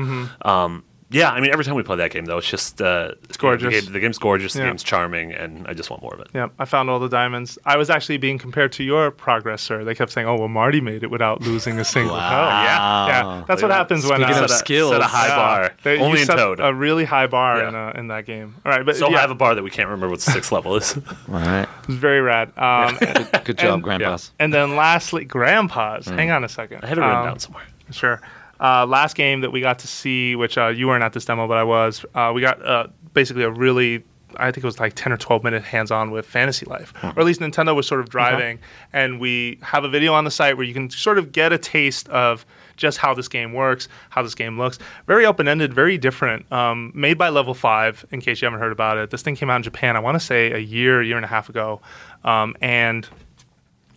Um, 0.42 0.84
yeah, 1.10 1.30
I 1.30 1.40
mean 1.40 1.50
every 1.52 1.64
time 1.64 1.74
we 1.74 1.82
play 1.82 1.96
that 1.96 2.10
game 2.10 2.24
though, 2.26 2.38
it's 2.38 2.48
just 2.50 2.82
uh, 2.82 3.12
it's 3.24 3.36
gorgeous. 3.36 3.72
The, 3.74 3.80
game, 3.82 3.92
the 3.92 4.00
game's 4.00 4.18
gorgeous, 4.18 4.52
the 4.52 4.60
game's 4.60 4.82
charming, 4.82 5.32
and 5.32 5.66
I 5.66 5.72
just 5.72 5.88
want 5.90 6.02
more 6.02 6.12
of 6.14 6.20
it. 6.20 6.28
Yeah, 6.34 6.48
I 6.58 6.64
found 6.66 6.90
all 6.90 6.98
the 6.98 7.08
diamonds. 7.08 7.58
I 7.64 7.76
was 7.76 7.88
actually 7.88 8.18
being 8.18 8.38
compared 8.38 8.72
to 8.72 8.84
your 8.84 9.10
progress, 9.10 9.62
sir. 9.62 9.84
They 9.84 9.94
kept 9.94 10.12
saying, 10.12 10.26
"Oh, 10.26 10.36
well, 10.36 10.48
Marty 10.48 10.80
made 10.80 11.02
it 11.02 11.10
without 11.10 11.40
losing 11.40 11.78
a 11.78 11.84
single 11.84 12.14
toe." 12.14 12.20
Yeah, 12.20 13.06
yeah. 13.08 13.44
That's 13.48 13.62
what 13.62 13.70
happens 13.70 14.04
when 14.04 14.18
Speaking 14.20 14.34
uh, 14.34 14.40
set 14.40 14.50
a, 14.50 14.54
skills. 14.54 14.90
set 14.92 15.00
a 15.00 15.04
high 15.04 15.28
yeah, 15.28 15.36
bar, 15.36 15.74
they- 15.82 15.96
you 15.96 16.02
only 16.02 16.20
in 16.20 16.26
Toad. 16.26 16.60
a 16.60 16.74
really 16.74 17.04
high 17.04 17.26
bar 17.26 17.58
Yeah. 17.58 17.68
in 17.68 17.74
uh, 17.74 17.92
in 17.96 18.08
that 18.08 18.26
game. 18.26 18.54
All 18.66 18.72
right, 18.72 18.84
but 18.84 18.96
so 18.96 19.08
yeah, 19.08 19.18
I 19.18 19.20
have 19.22 19.30
a 19.30 19.34
bar 19.34 19.54
that 19.54 19.62
we 19.62 19.70
can't 19.70 19.88
remember 19.88 20.08
what 20.10 20.20
the 20.20 20.30
sixth 20.30 20.52
level 20.52 20.76
is. 20.76 20.96
All 21.28 21.34
right. 21.34 21.66
it's 21.84 21.94
very 21.94 22.20
rad. 22.20 22.52
Um, 22.58 22.96
Good 23.44 23.58
job, 23.58 23.74
And- 23.74 23.82
grandpas. 23.82 24.30
and 24.38 24.52
then 24.52 24.76
lastly, 24.76 25.24
Grandpa's. 25.24 26.06
Hang 26.06 26.30
on 26.30 26.44
a 26.44 26.48
second. 26.48 26.80
I 26.82 26.86
had 26.86 26.98
it 26.98 27.00
written 27.00 27.16
Um, 27.16 27.24
down 27.24 27.38
somewhere. 27.38 27.64
Sure. 27.90 28.20
Uh, 28.60 28.86
last 28.86 29.16
game 29.16 29.40
that 29.40 29.50
we 29.50 29.60
got 29.60 29.78
to 29.80 29.86
see, 29.86 30.34
which 30.34 30.58
uh, 30.58 30.68
you 30.68 30.88
weren't 30.88 31.04
at 31.04 31.12
this 31.12 31.24
demo, 31.24 31.46
but 31.46 31.58
I 31.58 31.64
was. 31.64 32.04
Uh, 32.14 32.32
we 32.34 32.40
got 32.40 32.64
uh, 32.64 32.88
basically 33.14 33.44
a 33.44 33.50
really, 33.50 34.02
I 34.36 34.50
think 34.50 34.58
it 34.58 34.64
was 34.64 34.80
like 34.80 34.94
ten 34.94 35.12
or 35.12 35.16
twelve 35.16 35.44
minute 35.44 35.62
hands 35.62 35.90
on 35.90 36.10
with 36.10 36.26
Fantasy 36.26 36.66
Life, 36.66 36.92
or 37.02 37.20
at 37.20 37.24
least 37.24 37.40
Nintendo 37.40 37.74
was 37.74 37.86
sort 37.86 38.00
of 38.00 38.08
driving, 38.08 38.58
and 38.92 39.20
we 39.20 39.58
have 39.62 39.84
a 39.84 39.88
video 39.88 40.12
on 40.12 40.24
the 40.24 40.30
site 40.30 40.56
where 40.56 40.66
you 40.66 40.74
can 40.74 40.90
sort 40.90 41.18
of 41.18 41.30
get 41.32 41.52
a 41.52 41.58
taste 41.58 42.08
of 42.08 42.44
just 42.76 42.98
how 42.98 43.12
this 43.14 43.28
game 43.28 43.52
works, 43.52 43.88
how 44.10 44.22
this 44.22 44.34
game 44.34 44.58
looks. 44.58 44.78
Very 45.06 45.26
open 45.26 45.48
ended, 45.48 45.74
very 45.74 45.98
different. 45.98 46.50
Um, 46.52 46.92
made 46.94 47.18
by 47.18 47.28
Level 47.28 47.54
Five. 47.54 48.04
In 48.10 48.20
case 48.20 48.40
you 48.40 48.46
haven't 48.46 48.60
heard 48.60 48.72
about 48.72 48.98
it, 48.98 49.10
this 49.10 49.22
thing 49.22 49.36
came 49.36 49.50
out 49.50 49.56
in 49.56 49.62
Japan. 49.62 49.96
I 49.96 50.00
want 50.00 50.14
to 50.14 50.24
say 50.24 50.52
a 50.52 50.58
year, 50.58 51.02
year 51.02 51.16
and 51.16 51.24
a 51.24 51.28
half 51.28 51.48
ago, 51.48 51.80
um, 52.24 52.56
and 52.60 53.08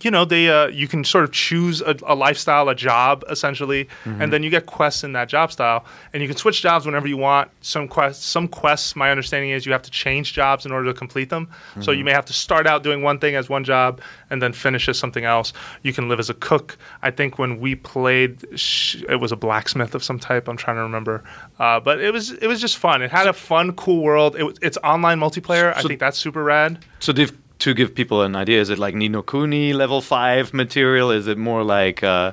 you 0.06 0.12
know, 0.12 0.26
they 0.26 0.50
uh, 0.50 0.68
you 0.68 0.88
can 0.88 1.04
sort 1.04 1.24
of 1.24 1.32
choose 1.32 1.82
a, 1.82 1.96
a 2.06 2.16
lifestyle, 2.16 2.70
a 2.70 2.76
job, 2.76 3.24
essentially, 3.30 3.88
and 4.06 4.32
then 4.32 4.44
you 4.44 4.50
get 4.50 4.66
quests 4.66 5.04
in 5.04 5.14
that 5.14 5.30
job 5.30 5.52
style, 5.52 5.86
and 6.14 6.22
you 6.22 6.28
can 6.28 6.38
switch 6.38 6.62
jobs 6.62 6.86
whenever 6.86 7.08
you 7.08 7.18
want. 7.18 7.50
Some 7.62 7.88
quests, 7.88 8.26
some 8.26 8.48
quests, 8.48 8.96
my 8.96 9.12
understanding 9.12 9.52
is 9.52 9.66
you 9.66 9.72
have 9.72 9.82
to 9.84 9.92
change 9.92 10.34
jobs 10.34 10.66
in 10.66 10.72
order 10.72 10.92
to 10.92 10.98
complete 10.98 11.30
them. 11.30 11.50
So 11.82 11.92
you 11.92 12.04
may 12.04 12.12
have 12.12 12.26
to 12.26 12.34
start 12.34 12.68
out 12.68 12.84
doing 12.84 13.02
one 13.02 13.20
thing 13.20 13.36
as 13.36 13.50
one 13.50 13.64
job, 13.64 14.02
and 14.30 14.42
then 14.42 14.54
finish 14.54 14.88
as 14.90 14.98
something 14.98 15.26
else. 15.26 15.54
You 15.84 15.94
can 15.94 16.10
live 16.10 16.20
as 16.20 16.30
a 16.30 16.34
cook. 16.34 16.78
I 17.02 17.12
think 17.12 17.40
when 17.40 17.60
we 17.60 17.76
played, 17.76 18.44
it 18.52 19.20
was 19.20 19.32
a 19.32 19.36
blacksmith 19.36 19.96
of 19.96 20.04
some 20.04 20.20
type. 20.20 20.48
I'm 20.48 20.58
trying 20.58 20.78
to 20.78 20.84
remember, 20.84 21.24
uh, 21.60 21.80
but 21.80 22.00
it 22.02 22.12
was 22.12 22.32
it 22.32 22.48
was 22.48 22.62
just 22.62 22.78
fun. 22.78 23.02
It 23.02 23.12
had 23.12 23.28
a 23.28 23.34
fun, 23.34 23.74
cool 23.74 24.02
world. 24.04 24.36
It, 24.36 24.60
it's 24.62 24.78
online 24.84 25.20
multiplayer. 25.20 25.76
I 25.76 25.82
think 25.82 26.00
that's 26.00 26.18
super 26.18 26.44
rad. 26.44 26.84
So 27.00 27.14
to, 27.14 27.28
to 27.62 27.74
give 27.74 27.94
people 27.96 28.22
an 28.22 28.36
idea, 28.36 28.60
is 28.62 28.70
it 28.70 28.80
like 28.80 28.96
Ni 28.96 29.08
no 29.10 29.22
Kuni 29.22 29.74
level 29.74 30.02
five 30.02 30.54
material? 30.54 31.12
Is 31.12 31.28
it 31.28 31.38
more 31.38 31.64
like, 31.64 32.04
uh, 32.04 32.32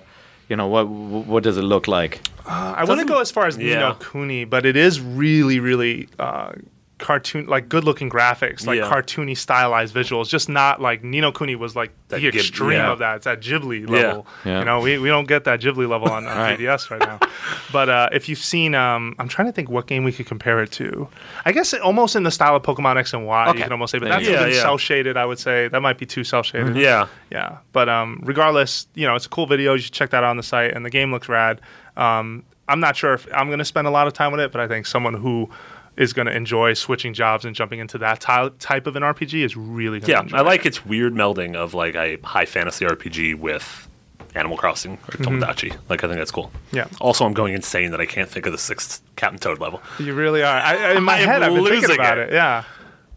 you 0.48 0.56
know, 0.56 0.66
what 0.66 0.88
what 0.88 1.42
does 1.42 1.56
it 1.56 1.62
look 1.62 1.86
like? 1.88 2.20
I 2.46 2.84
wouldn't 2.84 3.08
go 3.08 3.20
as 3.20 3.30
far 3.30 3.46
as 3.46 3.56
Yeah. 3.56 3.74
Ni 3.74 3.80
no 3.80 3.94
Kuni, 3.94 4.44
but 4.44 4.64
it 4.64 4.76
is 4.76 5.00
really, 5.00 5.60
really 5.60 6.08
uh, 6.18 6.52
cartoon, 6.98 7.46
like 7.46 7.68
good-looking 7.68 8.10
graphics, 8.10 8.66
like 8.66 8.78
Yeah. 8.78 8.90
cartoony, 8.90 9.36
stylized 9.36 9.94
visuals. 9.94 10.28
Just 10.28 10.48
not 10.48 10.80
like 10.80 11.04
Ni 11.04 11.20
no 11.20 11.30
Kuni 11.32 11.54
was 11.54 11.76
like 11.76 11.92
That 12.08 12.20
the 12.20 12.30
Ghib- 12.30 12.34
extreme 12.34 12.72
yeah. 12.72 12.90
of 12.92 12.98
that. 12.98 13.16
It's 13.16 13.24
that 13.24 13.40
Ghibli 13.40 13.88
level. 13.88 14.26
Yeah. 14.44 14.58
You 14.60 14.64
know, 14.64 14.80
we, 14.80 14.98
we 14.98 15.08
don't 15.08 15.28
get 15.28 15.44
that 15.44 15.60
Ghibli 15.60 15.88
level 15.88 16.10
on, 16.10 16.26
on 16.26 16.36
Right. 16.36 16.58
3DS 16.58 16.90
right 16.90 17.00
now. 17.00 17.18
But 17.70 17.88
uh, 17.90 18.08
if 18.12 18.28
you've 18.30 18.38
seen, 18.38 18.74
um, 18.74 19.14
I'm 19.18 19.28
trying 19.28 19.46
to 19.46 19.52
think 19.52 19.68
what 19.68 19.86
game 19.86 20.02
we 20.02 20.10
could 20.12 20.24
compare 20.26 20.62
it 20.62 20.70
to. 20.72 21.06
I 21.44 21.52
guess 21.52 21.74
it, 21.74 21.82
almost 21.82 22.16
in 22.16 22.22
the 22.22 22.30
style 22.30 22.56
of 22.56 22.62
Pokemon 22.62 22.96
X 22.96 23.12
and 23.12 23.26
Y, 23.26 23.48
Okay. 23.50 23.58
you 23.58 23.62
can 23.64 23.72
almost 23.72 23.92
say, 23.92 23.98
but 23.98 24.06
There 24.06 24.14
that's 24.14 24.24
you 24.26 24.32
go. 24.32 24.38
even 24.40 24.48
Yeah, 24.50 24.56
yeah. 24.56 24.62
cell 24.62 24.78
shaded. 24.78 25.16
I 25.18 25.26
would 25.26 25.38
say 25.38 25.68
that 25.68 25.80
might 25.82 25.98
be 25.98 26.06
too 26.06 26.24
cell 26.24 26.42
shaded. 26.42 26.76
Yeah. 26.76 27.08
Yeah, 27.30 27.58
but 27.72 27.88
um, 27.90 28.20
regardless, 28.24 28.86
you 28.94 29.06
know, 29.06 29.14
it's 29.14 29.26
a 29.26 29.28
cool 29.28 29.46
video. 29.46 29.74
You 29.74 29.80
should 29.80 29.92
check 29.92 30.10
that 30.10 30.24
out 30.24 30.30
on 30.30 30.38
the 30.38 30.42
site, 30.42 30.72
and 30.74 30.84
the 30.84 30.90
game 30.90 31.12
looks 31.12 31.28
rad. 31.28 31.60
Um, 31.98 32.42
I'm 32.68 32.80
not 32.80 32.96
sure 32.96 33.12
if 33.14 33.26
I'm 33.34 33.48
going 33.48 33.58
to 33.60 33.64
spend 33.66 33.86
a 33.86 33.90
lot 33.90 34.06
of 34.06 34.12
time 34.14 34.30
with 34.32 34.40
it, 34.40 34.50
but 34.52 34.60
I 34.62 34.66
think 34.68 34.86
someone 34.86 35.14
who 35.14 35.50
is 35.98 36.12
going 36.14 36.26
to 36.26 36.34
enjoy 36.34 36.72
switching 36.74 37.12
jobs 37.12 37.44
and 37.44 37.54
jumping 37.54 37.80
into 37.80 37.98
that 37.98 38.20
ty- 38.20 38.48
type 38.58 38.86
of 38.86 38.96
an 38.96 39.02
RPG 39.02 39.44
is 39.44 39.56
really 39.56 39.98
going 40.00 40.06
to 40.06 40.10
Yeah, 40.12 40.20
enjoy 40.22 40.36
I 40.38 40.40
like 40.40 40.60
it. 40.60 40.68
its 40.68 40.86
weird 40.86 41.12
melding 41.12 41.54
of 41.56 41.74
like 41.74 41.94
a 41.96 42.16
high 42.24 42.46
fantasy 42.46 42.84
RPG 42.86 43.34
with 43.34 43.88
Animal 44.34 44.56
Crossing 44.56 44.94
or 44.94 45.16
Tomodachi. 45.18 45.76
Like 45.88 46.04
I 46.04 46.06
think 46.06 46.18
that's 46.18 46.30
cool. 46.30 46.50
Yeah. 46.72 46.86
Also, 47.00 47.26
I'm 47.26 47.32
going 47.34 47.52
insane 47.54 47.90
that 47.90 48.00
I 48.00 48.06
can't 48.06 48.28
think 48.30 48.46
of 48.46 48.52
the 48.52 48.58
sixth 48.58 49.02
Captain 49.16 49.38
Toad 49.38 49.58
level. 49.58 49.82
You 49.98 50.14
really 50.14 50.42
are. 50.42 50.56
I, 50.56 50.76
I- 50.76 50.96
in 50.96 51.02
my 51.02 51.14
I 51.14 51.18
am 51.20 51.28
head, 51.28 51.42
I've 51.42 51.52
been 51.54 51.64
thinking 51.64 51.80
losing 51.82 51.94
about 51.96 52.18
it. 52.18 52.28
it. 52.28 52.34
Yeah, 52.34 52.64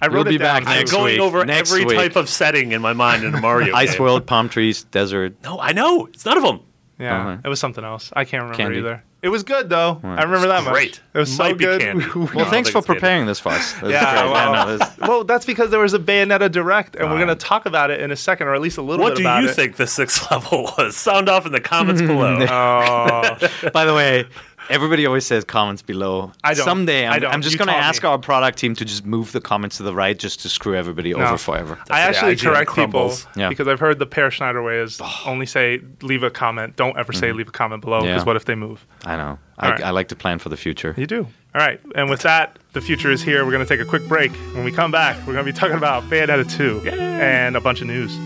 I 0.01 0.07
wrote 0.07 0.13
You'll 0.13 0.27
it 0.27 0.29
be 0.31 0.37
down. 0.39 0.63
back 0.63 0.67
I'm 0.71 0.77
next 0.79 0.91
going 0.91 1.13
week. 1.13 1.19
over 1.21 1.45
Next 1.45 1.71
every 1.71 1.85
week. 1.85 1.97
type 1.97 2.15
of 2.15 2.27
setting 2.29 2.71
in 2.71 2.81
my 2.81 2.93
mind 2.93 3.23
in 3.23 3.35
a 3.35 3.39
Mario 3.41 3.75
Ice 3.75 3.91
game. 3.93 4.01
world, 4.01 4.25
palm 4.25 4.49
trees, 4.49 4.83
desert. 4.85 5.35
No, 5.43 5.59
I 5.59 5.73
know 5.73 6.07
it's 6.07 6.25
none 6.25 6.37
of 6.37 6.43
them. 6.43 6.61
Yeah, 6.97 7.19
Uh-huh. 7.19 7.37
it 7.45 7.47
was 7.47 7.59
something 7.59 7.83
else. 7.83 8.11
I 8.15 8.25
can't 8.25 8.41
remember 8.43 8.57
Candy. 8.57 8.77
either. 8.79 9.03
It 9.21 9.29
was 9.29 9.43
good 9.43 9.69
though. 9.69 9.99
I 10.03 10.23
remember 10.23 10.47
that 10.47 10.63
much. 10.63 10.73
Great. 10.73 11.01
It 11.13 11.17
was 11.19 11.35
so 11.35 11.43
Might 11.43 11.57
be 11.57 11.65
good. 11.65 11.79
candy. 11.81 12.05
Well, 12.15 12.29
No, 12.33 12.45
thanks 12.45 12.69
for 12.71 12.79
it's 12.79 12.87
good. 12.87 12.93
preparing 12.95 13.27
this 13.27 13.39
for 13.39 13.49
us. 13.49 13.73
That's 13.73 13.87
Yeah, 13.91 14.21
great. 14.23 14.31
well, 14.31 14.53
no, 14.67 14.77
this- 14.77 14.97
well, 15.07 15.23
that's 15.23 15.45
because 15.45 15.69
there 15.69 15.79
was 15.79 15.93
a 15.93 15.99
Bayonetta 15.99 16.51
direct, 16.51 16.95
and 16.95 17.07
we're 17.09 17.17
going 17.17 17.27
to 17.27 17.35
talk 17.35 17.67
about 17.67 17.91
it 17.91 17.99
in 18.01 18.09
a 18.11 18.15
second, 18.15 18.47
or 18.47 18.55
at 18.55 18.61
least 18.61 18.79
a 18.79 18.81
little 18.81 19.03
What 19.03 19.15
bit 19.17 19.23
more. 19.23 19.33
What 19.33 19.39
do 19.41 19.43
you 19.45 19.51
it. 19.51 19.55
think 19.55 19.75
the 19.75 19.85
sixth 19.85 20.31
level 20.31 20.71
was? 20.77 20.97
Sound 20.97 21.29
off 21.29 21.45
in 21.45 21.51
the 21.51 21.61
comments 21.61 22.01
below. 22.01 22.39
Oh, 22.49 23.69
By 23.71 23.85
the 23.85 23.93
way, 23.93 24.25
everybody 24.71 25.05
always 25.05 25.25
says 25.25 25.43
comments 25.43 25.81
below. 25.81 26.31
I 26.43 26.53
don't. 26.53 26.65
Someday, 26.65 27.05
I 27.05 27.15
I'm, 27.15 27.21
don't. 27.21 27.33
I'm 27.33 27.41
just 27.41 27.53
You 27.53 27.59
going 27.59 27.67
to 27.67 27.73
taught 27.73 27.83
ask 27.83 28.03
me. 28.03 28.09
our 28.09 28.17
product 28.17 28.57
team 28.57 28.73
to 28.75 28.85
just 28.85 29.05
move 29.05 29.31
the 29.31 29.41
comments 29.41 29.77
to 29.77 29.83
the 29.83 29.93
right 29.93 30.17
just 30.17 30.39
to 30.41 30.49
screw 30.49 30.75
everybody 30.75 31.13
No. 31.13 31.19
over 31.25 31.37
forever. 31.37 31.73
I 31.89 32.05
That's 32.05 32.19
the 32.19 32.25
actually 32.25 32.35
IGN 32.35 32.53
correct 32.53 32.69
crumbles. 32.71 33.25
people 33.25 33.41
Yeah. 33.41 33.49
because 33.49 33.67
I've 33.67 33.79
heard 33.79 33.99
the 33.99 34.05
Peer 34.05 34.31
Schneider 34.31 34.63
way 34.63 34.79
is 34.79 34.99
only 35.25 35.45
say 35.45 35.81
leave 36.01 36.23
a 36.23 36.29
comment. 36.31 36.75
Don't 36.75 36.97
ever 36.97 37.13
say 37.13 37.27
mm-hmm. 37.27 37.37
leave 37.37 37.47
a 37.49 37.51
comment 37.51 37.81
below 37.81 38.01
because 38.01 38.21
Yeah. 38.21 38.23
what 38.23 38.35
if 38.35 38.45
they 38.45 38.55
move? 38.55 38.85
I 39.05 39.15
know. 39.17 39.37
I, 39.59 39.65
All 39.65 39.71
right. 39.73 39.83
I 39.83 39.89
like 39.91 40.07
to 40.07 40.15
plan 40.15 40.39
for 40.39 40.49
the 40.49 40.57
future. 40.57 40.95
You 40.97 41.05
do. 41.05 41.27
All 41.53 41.61
right. 41.61 41.79
And 41.95 42.09
with 42.09 42.21
that, 42.21 42.57
the 42.73 42.81
future 42.81 43.11
is 43.11 43.21
here. 43.21 43.43
We're 43.45 43.51
going 43.51 43.65
to 43.65 43.69
take 43.69 43.85
a 43.85 43.89
quick 43.89 44.07
break. 44.07 44.31
When 44.55 44.63
we 44.63 44.71
come 44.71 44.89
back, 44.91 45.17
we're 45.27 45.33
going 45.33 45.45
to 45.45 45.51
be 45.51 45.57
talking 45.57 45.75
about 45.77 46.03
Bayonetta 46.03 46.49
2 46.57 46.89
and 46.89 47.55
a 47.57 47.61
bunch 47.61 47.81
of 47.81 47.87
news. 47.87 48.17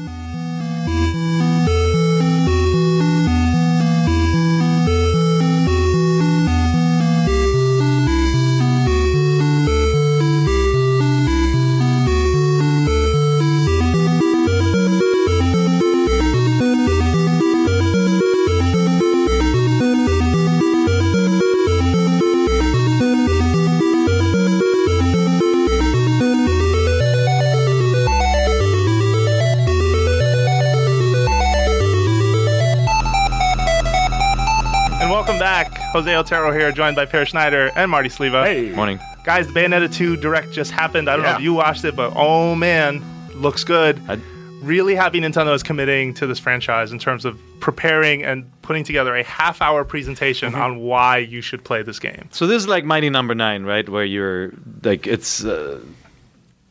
And 35.06 35.12
welcome 35.12 35.38
back. 35.38 35.72
Jose 35.94 36.16
Otero 36.16 36.52
here, 36.52 36.72
joined 36.72 36.96
by 36.96 37.06
Peer 37.06 37.28
Schneider 37.28 37.70
and 37.76 37.92
Marty 37.92 38.10
Sliva. 38.10 38.44
Hey. 38.44 38.72
Morning. 38.72 39.00
Guys, 39.24 39.46
the 39.46 39.54
Bayonetta 39.54 39.94
2 39.94 40.18
Direct 40.18 40.52
just 40.52 40.72
happened. 40.72 41.08
I 41.08 41.14
don't 41.16 41.22
know 41.22 41.30
Yeah. 41.30 41.36
if 41.36 41.42
you 41.44 41.54
watched 41.54 41.86
it, 41.86 41.96
but 41.96 42.14
oh 42.16 42.56
man, 42.56 43.04
looks 43.36 43.64
good. 43.64 44.02
I- 44.10 44.18
really 44.64 44.96
happy 44.96 45.22
Nintendo 45.22 45.54
is 45.54 45.62
committing 45.62 46.16
to 46.16 46.26
this 46.26 46.40
franchise 46.40 46.92
in 46.92 46.98
terms 46.98 47.24
of 47.24 47.40
preparing 47.60 48.24
and 48.24 48.50
putting 48.64 48.84
together 48.84 49.16
a 49.16 49.22
half 49.24 49.62
hour 49.62 49.84
presentation 49.84 50.54
Mm-hmm. 50.54 50.62
on 50.62 50.78
why 50.80 51.18
you 51.20 51.40
should 51.42 51.64
play 51.64 51.84
this 51.84 52.00
game. 52.00 52.28
So 52.32 52.48
this 52.48 52.64
is 52.64 52.68
like 52.68 52.84
Mighty 52.84 53.12
Number 53.12 53.36
Nine, 53.36 53.64
right? 53.64 53.88
Where 53.88 54.04
you're 54.06 54.54
like 54.84 55.06
it's 55.06 55.46
uh, 55.46 55.82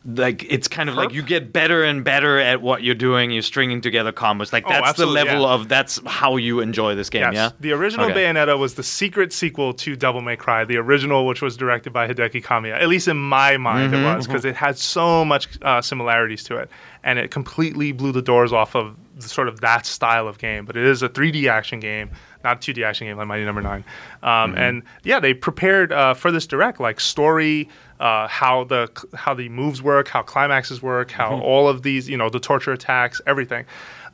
like 0.07 0.45
it's 0.53 0.69
kind 0.69 0.91
of 0.91 0.97
like 0.97 1.13
you 1.13 1.23
get 1.23 1.53
better 1.53 1.83
and 1.83 2.05
better 2.05 2.39
at 2.39 2.61
what 2.61 2.83
you're 2.83 2.95
doing. 2.95 3.31
You're 3.31 3.41
stringing 3.43 3.81
together 3.81 4.13
combos. 4.13 4.53
Like 4.53 4.65
Oh, 4.67 4.71
that's 4.71 4.99
the 4.99 5.07
level 5.07 5.41
yeah. 5.43 5.49
of 5.55 5.69
that's 5.69 5.99
how 6.07 6.37
you 6.37 6.61
enjoy 6.61 6.95
this 6.95 7.09
game. 7.09 7.23
Yes. 7.23 7.35
Yeah. 7.35 7.51
The 7.61 7.73
original 7.73 8.07
Okay. 8.11 8.25
Bayonetta 8.25 8.59
was 8.59 8.75
the 8.75 8.83
secret 8.83 9.33
sequel 9.33 9.73
to 9.75 9.97
Devil 9.97 10.21
May 10.21 10.37
Cry, 10.37 10.65
the 10.65 10.77
original, 10.77 11.27
which 11.27 11.41
was 11.41 11.57
directed 11.57 11.93
by 11.93 12.07
Hideki 12.07 12.45
Kamiya. 12.45 12.79
At 12.81 12.89
least 12.89 13.09
in 13.09 13.17
my 13.17 13.57
mind, 13.57 13.95
Mm-hmm. 13.95 14.05
it 14.05 14.17
was 14.17 14.27
because 14.27 14.45
it 14.45 14.57
had 14.57 14.77
so 14.77 15.25
much 15.25 15.49
uh, 15.63 15.81
similarities 15.81 16.45
to 16.45 16.57
it, 16.57 16.69
and 17.03 17.19
it 17.19 17.31
completely 17.31 17.93
blew 17.93 18.13
the 18.13 18.23
doors 18.23 18.53
off 18.53 18.75
of 18.77 18.97
the, 19.17 19.29
sort 19.29 19.49
of 19.49 19.61
that 19.63 19.87
style 19.87 20.29
of 20.29 20.39
game. 20.39 20.65
But 20.67 20.77
it 20.77 20.85
is 20.85 21.03
a 21.03 21.09
3D 21.09 21.49
action 21.49 21.81
game, 21.81 22.11
not 22.45 22.57
a 22.69 22.73
2D 22.73 22.85
action 22.85 23.07
game 23.07 23.17
like 23.17 23.27
Mighty 23.27 23.45
Number 23.45 23.63
Nine. 23.63 23.85
Um, 24.23 24.51
Mm-hmm. 24.51 24.59
And 24.59 24.83
yeah, 25.03 25.19
they 25.21 25.33
prepared 25.35 25.93
uh, 25.93 26.13
for 26.15 26.31
this 26.31 26.47
direct, 26.47 26.79
like 26.79 27.01
story. 27.01 27.69
Uh, 28.01 28.27
how 28.27 28.65
the 28.65 28.89
how 29.15 29.35
the 29.35 29.49
moves 29.49 29.81
work, 29.83 30.09
how 30.09 30.21
climaxes 30.23 30.83
work, 30.83 31.11
how 31.13 31.31
Mm-hmm. 31.31 31.43
all 31.43 31.69
of 31.69 31.83
these, 31.83 32.09
you 32.09 32.17
know, 32.17 32.29
the 32.29 32.41
torture 32.41 32.73
attacks, 32.73 33.21
everything. 33.27 33.65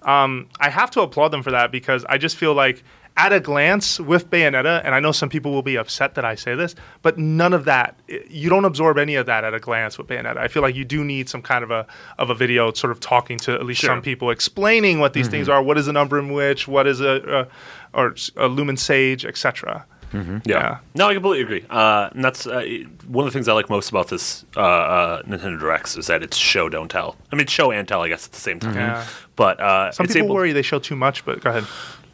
Um, 0.02 0.48
I 0.60 0.68
have 0.70 0.90
to 0.92 1.00
applaud 1.00 1.28
them 1.28 1.42
for 1.42 1.50
that 1.50 1.70
because 1.72 2.04
I 2.08 2.18
just 2.18 2.36
feel 2.36 2.52
like 2.54 2.82
at 3.16 3.32
a 3.32 3.40
glance 3.40 3.98
with 3.98 4.30
Bayonetta, 4.30 4.82
and 4.84 4.94
I 4.94 5.00
know 5.00 5.12
some 5.12 5.28
people 5.28 5.50
will 5.52 5.62
be 5.62 5.76
upset 5.76 6.14
that 6.14 6.24
I 6.24 6.36
say 6.36 6.54
this, 6.54 6.74
but 7.02 7.18
none 7.18 7.52
of 7.52 7.64
that 7.64 7.98
you 8.28 8.48
don't 8.48 8.64
absorb 8.64 8.96
any 8.98 9.14
of 9.16 9.26
that 9.26 9.44
at 9.44 9.52
a 9.52 9.58
glance 9.60 9.98
with 9.98 10.06
Bayonetta. 10.06 10.36
I 10.38 10.48
feel 10.48 10.62
like 10.62 10.74
you 10.74 10.84
do 10.84 11.02
need 11.04 11.28
some 11.28 11.42
kind 11.42 11.64
of 11.64 11.70
a 11.70 11.86
of 12.18 12.30
a 12.30 12.34
video 12.34 12.72
sort 12.72 12.90
of 12.92 13.00
talking 13.00 13.38
to 13.40 13.52
at 13.54 13.64
least 13.66 13.80
Sure. 13.80 13.90
some 13.90 14.02
people 14.02 14.30
explaining 14.30 15.00
what 15.00 15.12
these 15.14 15.28
things 15.28 15.48
are, 15.48 15.62
what 15.62 15.76
is 15.78 15.88
an 15.88 15.96
Umbra 15.96 16.22
Witch, 16.26 16.68
what 16.68 16.86
is 16.86 17.00
a, 17.00 17.48
a 17.94 17.98
or 17.98 18.14
a 18.36 18.46
Lumen 18.46 18.76
Sage, 18.76 19.24
etc. 19.26 19.84
Yeah. 20.12 20.40
Yeah. 20.44 20.78
No, 20.94 21.08
I 21.08 21.14
completely 21.14 21.42
agree. 21.42 21.64
Uh, 21.70 22.10
and 22.12 22.24
that's 22.24 22.46
uh, 22.46 22.62
one 23.06 23.26
of 23.26 23.32
the 23.32 23.36
things 23.36 23.48
I 23.48 23.52
like 23.52 23.70
most 23.70 23.90
about 23.90 24.08
this 24.08 24.44
uh, 24.56 24.60
uh, 24.60 25.22
Nintendo 25.22 25.58
Directs 25.58 25.96
is 25.96 26.06
that 26.08 26.22
it's 26.22 26.36
show 26.36 26.68
don't 26.68 26.88
tell. 26.90 27.16
I 27.32 27.36
mean, 27.36 27.46
show 27.46 27.70
and 27.70 27.86
tell, 27.86 28.02
I 28.02 28.08
guess, 28.08 28.26
at 28.26 28.32
the 28.32 28.40
same 28.40 28.58
time. 28.60 28.74
Yeah. 28.74 29.06
But 29.36 29.60
uh, 29.60 29.92
Some 29.92 30.04
it's 30.04 30.12
people 30.14 30.26
able- 30.26 30.34
worry 30.36 30.52
they 30.52 30.62
show 30.62 30.78
too 30.78 30.96
much, 30.96 31.24
but 31.24 31.40
go 31.42 31.50
ahead. 31.50 31.64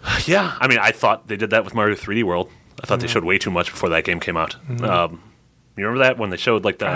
Yeah, 0.26 0.56
I 0.60 0.68
mean, 0.68 0.78
I 0.78 0.92
thought 0.92 1.26
they 1.26 1.36
did 1.36 1.50
that 1.50 1.64
with 1.64 1.74
Mario 1.74 1.96
3D 1.96 2.22
World. 2.22 2.48
I 2.82 2.86
thought 2.86 3.00
they 3.00 3.08
showed 3.08 3.24
way 3.24 3.38
too 3.38 3.50
much 3.50 3.70
before 3.72 3.88
that 3.88 4.04
game 4.04 4.20
came 4.20 4.36
out. 4.36 4.54
Um, 4.82 5.20
you 5.76 5.84
remember 5.86 6.04
that 6.04 6.18
when 6.18 6.30
they 6.30 6.36
showed 6.36 6.64
like 6.64 6.78
the, 6.78 6.86
the- 6.86 6.92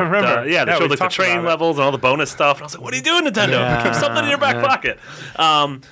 yeah 0.50 0.64
they 0.64 0.72
Yeah, 0.72 0.78
showed 0.78 0.90
like 0.90 0.98
the 0.98 1.08
train 1.08 1.44
levels 1.44 1.76
and 1.76 1.84
all 1.84 1.92
the 1.92 1.98
bonus 1.98 2.30
stuff 2.30 2.56
and 2.56 2.62
I 2.62 2.66
was 2.66 2.74
like 2.74 2.82
what 2.82 2.92
are 2.94 2.96
you 2.96 3.02
doing 3.02 3.24
Nintendo? 3.24 3.52
Yeah. 3.52 3.82
keep 3.84 3.94
something 3.94 4.24
in 4.24 4.28
your 4.30 4.38
back 4.38 4.64
pocket. 4.64 4.98
Um, 5.36 5.82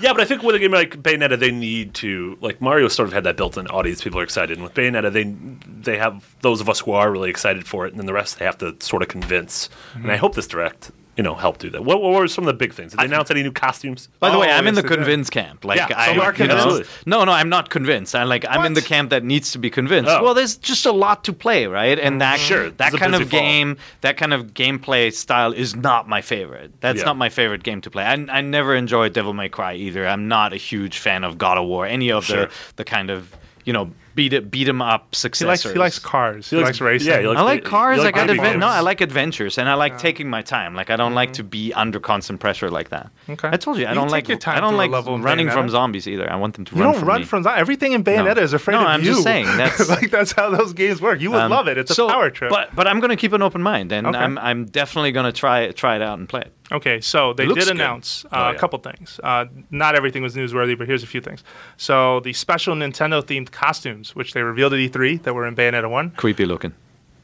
yeah 0.00 0.12
but 0.12 0.20
I 0.20 0.24
think 0.24 0.42
with 0.42 0.54
a 0.54 0.58
game 0.58 0.72
like 0.72 1.02
Bayonetta 1.02 1.38
they 1.38 1.50
need 1.50 1.94
to 1.94 2.36
like 2.40 2.60
Mario 2.60 2.88
sort 2.88 3.08
of 3.08 3.12
had 3.14 3.24
that 3.24 3.36
built-in 3.36 3.66
audience 3.68 4.02
people 4.02 4.20
are 4.20 4.24
excited. 4.24 4.56
And 4.58 4.64
with 4.64 4.74
Bayonetta 4.74 5.12
they 5.12 5.24
they 5.24 5.98
have 5.98 6.34
those 6.42 6.60
of 6.60 6.68
us 6.68 6.80
who 6.80 6.92
are 6.92 7.10
really 7.10 7.30
excited 7.30 7.66
for 7.66 7.86
it 7.86 7.92
and 7.92 7.98
then 7.98 8.06
the 8.06 8.12
rest 8.12 8.38
they 8.38 8.44
have 8.44 8.58
to 8.58 8.76
sort 8.80 9.02
of 9.02 9.08
convince. 9.08 9.68
And 9.94 10.02
Mm-hmm. 10.04 10.10
I 10.12 10.16
hope 10.16 10.34
this 10.34 10.46
direct 10.46 10.90
you 11.16 11.22
know, 11.22 11.34
help 11.34 11.58
do 11.58 11.70
that. 11.70 11.84
What, 11.84 12.02
what 12.02 12.12
were 12.12 12.26
some 12.26 12.42
of 12.44 12.46
the 12.46 12.54
big 12.54 12.72
things? 12.72 12.90
Did 12.92 13.00
they 13.00 13.04
announce 13.04 13.30
any 13.30 13.42
new 13.42 13.52
costumes? 13.52 14.08
By 14.18 14.30
the 14.30 14.36
oh, 14.36 14.40
way, 14.40 14.48
Oh, 14.50 14.52
I'm 14.56 14.66
in 14.66 14.74
the 14.74 14.82
they 14.82 14.88
did. 14.88 14.96
convinced 14.96 15.30
camp. 15.30 15.64
Like 15.64 15.78
Yeah, 15.78 15.86
so 15.88 15.94
I, 15.94 16.14
you 16.14 16.20
are 16.22 16.34
you 16.34 16.46
know- 16.48 16.56
convinced. 16.66 16.90
no, 17.06 17.24
no, 17.24 17.32
I'm 17.32 17.48
not 17.48 17.70
convinced. 17.70 18.14
I 18.14 18.24
like 18.24 18.44
I'm 18.48 18.64
in 18.64 18.74
the 18.74 18.82
camp 18.82 19.10
that 19.10 19.22
needs 19.22 19.52
to 19.52 19.58
be 19.58 19.70
convinced. 19.70 20.10
Oh. 20.10 20.22
Well, 20.24 20.34
there's 20.34 20.56
just 20.56 20.86
a 20.86 20.92
lot 20.92 21.22
to 21.24 21.32
play, 21.32 21.66
right? 21.66 21.98
And 21.98 22.20
that 22.20 22.40
Sure, 22.40 22.70
that 22.70 22.88
it's 22.88 22.96
a 22.96 22.98
kind 22.98 23.12
busy 23.12 23.24
of 23.24 23.30
fall. 23.30 23.40
game, 23.40 23.76
that 24.00 24.16
kind 24.16 24.34
of 24.34 24.54
gameplay 24.54 25.12
style 25.12 25.52
is 25.52 25.76
not 25.76 26.08
my 26.08 26.20
favorite. 26.20 26.72
That's 26.80 26.98
Yeah. 26.98 27.04
not 27.04 27.16
my 27.16 27.28
favorite 27.28 27.62
game 27.62 27.80
to 27.82 27.90
play. 27.90 28.04
I, 28.04 28.14
I 28.28 28.40
never 28.40 28.74
enjoyed 28.74 29.12
Devil 29.12 29.34
May 29.34 29.48
Cry 29.48 29.74
either. 29.74 30.06
I'm 30.08 30.26
not 30.28 30.52
a 30.52 30.56
huge 30.56 30.98
fan 30.98 31.22
of 31.24 31.38
God 31.38 31.58
of 31.58 31.64
War. 31.66 31.86
Any 31.86 32.10
of 32.10 32.24
Sure. 32.24 32.46
the 32.46 32.50
the 32.76 32.84
kind 32.84 33.10
of 33.10 33.34
you 33.64 33.72
know 33.72 33.90
beat 34.14 34.32
it 34.32 34.50
beat 34.50 34.68
'em 34.68 34.80
up 34.80 35.08
He 35.10 35.16
successors. 35.16 35.64
likes 35.64 35.72
he 35.74 35.78
likes 35.78 35.98
cars. 35.98 36.50
He, 36.50 36.56
likes, 36.56 36.80
racing. 36.80 37.08
Yeah, 37.08 37.20
he 37.20 37.26
likes 37.28 37.40
I 37.40 37.42
like 37.42 37.64
ba- 37.64 37.70
cars. 37.70 37.96
you 37.96 38.02
I 38.02 38.04
like 38.06 38.14
got 38.14 38.28
adven- 38.28 38.58
no. 38.58 38.68
I 38.68 38.80
like 38.80 39.00
adventures, 39.00 39.58
and 39.58 39.68
I 39.68 39.74
like 39.74 39.98
taking 39.98 40.28
my 40.30 40.42
time. 40.42 40.74
Like 40.74 40.90
I 40.90 40.96
don't 40.96 41.14
like 41.14 41.32
to 41.34 41.42
be 41.44 41.72
under 41.72 41.98
constant 42.00 42.40
pressure 42.40 42.70
like 42.70 42.90
that. 42.90 43.10
Okay. 43.28 43.48
I 43.52 43.56
told 43.56 43.78
you 43.78 43.86
I 43.86 43.90
You 43.90 43.94
don't 43.96 44.10
like 44.10 44.28
I 44.48 44.60
don't 44.60 44.76
like 44.76 44.90
level 44.90 45.18
running 45.18 45.50
from 45.50 45.68
zombies 45.68 46.06
either. 46.06 46.30
I 46.30 46.36
want 46.36 46.54
them 46.54 46.64
to 46.66 46.74
You 46.76 46.82
run 46.82 46.92
don't 46.92 47.00
from 47.00 47.08
run 47.08 47.20
me. 47.20 47.26
from 47.26 47.42
that. 47.44 47.58
Everything 47.58 47.92
in 47.92 48.04
Bayonetta 48.04 48.36
No. 48.36 48.42
is 48.42 48.52
afraid 48.52 48.74
of 48.76 48.80
you 48.80 48.84
No, 48.86 48.90
of 48.90 48.94
I'm 48.94 49.00
you. 49.04 49.10
just 49.12 49.22
saying, 49.22 49.46
that's- 49.56 49.88
like 49.96 50.10
that's 50.10 50.32
how 50.32 50.50
those 50.50 50.72
games 50.72 51.00
work. 51.00 51.20
You 51.20 51.30
would 51.32 51.40
Um, 51.40 51.50
love 51.50 51.68
it. 51.68 51.76
It's 51.78 51.90
a 51.90 51.94
so- 51.94 52.08
power 52.08 52.30
trip. 52.30 52.50
But 52.50 52.74
but 52.74 52.86
I'm 52.86 53.00
gonna 53.00 53.16
keep 53.16 53.32
an 53.32 53.42
open 53.42 53.62
mind, 53.62 53.92
and 53.92 54.06
Okay. 54.06 54.18
I'm 54.18 54.38
I'm 54.38 54.66
definitely 54.66 55.12
gonna 55.12 55.32
try 55.32 55.70
try 55.72 55.96
it 55.96 56.02
out 56.02 56.18
and 56.18 56.28
play 56.28 56.42
it. 56.42 56.52
Okay, 56.72 57.00
so 57.00 57.32
they 57.34 57.46
did 57.46 57.56
good. 57.56 57.68
announce 57.68 58.24
uh, 58.26 58.28
Oh, 58.52 58.56
a 58.56 58.58
couple 58.58 58.78
things. 58.78 59.20
Uh, 59.22 59.44
not 59.70 59.94
everything 59.94 60.22
was 60.22 60.34
newsworthy, 60.34 60.76
but 60.76 60.86
here's 60.86 61.02
a 61.02 61.06
few 61.06 61.20
things. 61.20 61.44
So 61.76 62.20
the 62.20 62.32
special 62.32 62.74
Nintendo 62.74 63.22
themed 63.22 63.50
costumes, 63.50 64.16
which 64.16 64.32
they 64.32 64.42
revealed 64.42 64.72
at 64.72 64.78
E3 64.78 65.22
that 65.24 65.34
were 65.34 65.46
in 65.46 65.54
Bayonetta 65.54 65.90
1, 65.90 66.12
Creepy 66.12 66.46
looking. 66.46 66.72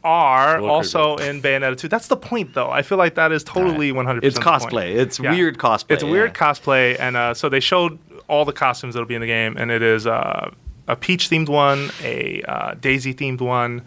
are 0.04 0.60
also 0.60 1.16
in 1.16 1.40
Bayonetta 1.40 1.76
2. 1.78 1.88
That's 1.88 2.08
the 2.08 2.16
point, 2.18 2.52
though. 2.54 2.70
I 2.70 2.82
feel 2.82 2.98
like 2.98 3.14
that 3.14 3.32
is 3.32 3.42
totally 3.42 3.92
100% 3.92 4.22
It's 4.24 4.38
cosplay. 4.38 4.94
It's 4.94 5.18
Yeah. 5.18 5.32
weird 5.32 5.56
cosplay. 5.58 5.90
It's 5.90 6.04
weird 6.04 6.34
cosplay, 6.34 6.98
and 7.00 7.16
uh, 7.16 7.32
so 7.34 7.48
they 7.48 7.60
showed 7.60 7.98
all 8.28 8.44
the 8.44 8.52
costumes 8.52 8.94
that'll 8.94 9.08
be 9.08 9.14
in 9.14 9.20
the 9.22 9.26
game, 9.26 9.56
and 9.56 9.70
it 9.70 9.82
is 9.82 10.06
uh, 10.06 10.50
a 10.86 10.96
Peach 10.96 11.30
themed 11.30 11.48
one, 11.48 11.90
a 12.02 12.42
uh, 12.42 12.74
Daisy 12.74 13.14
themed 13.14 13.40
one, 13.40 13.82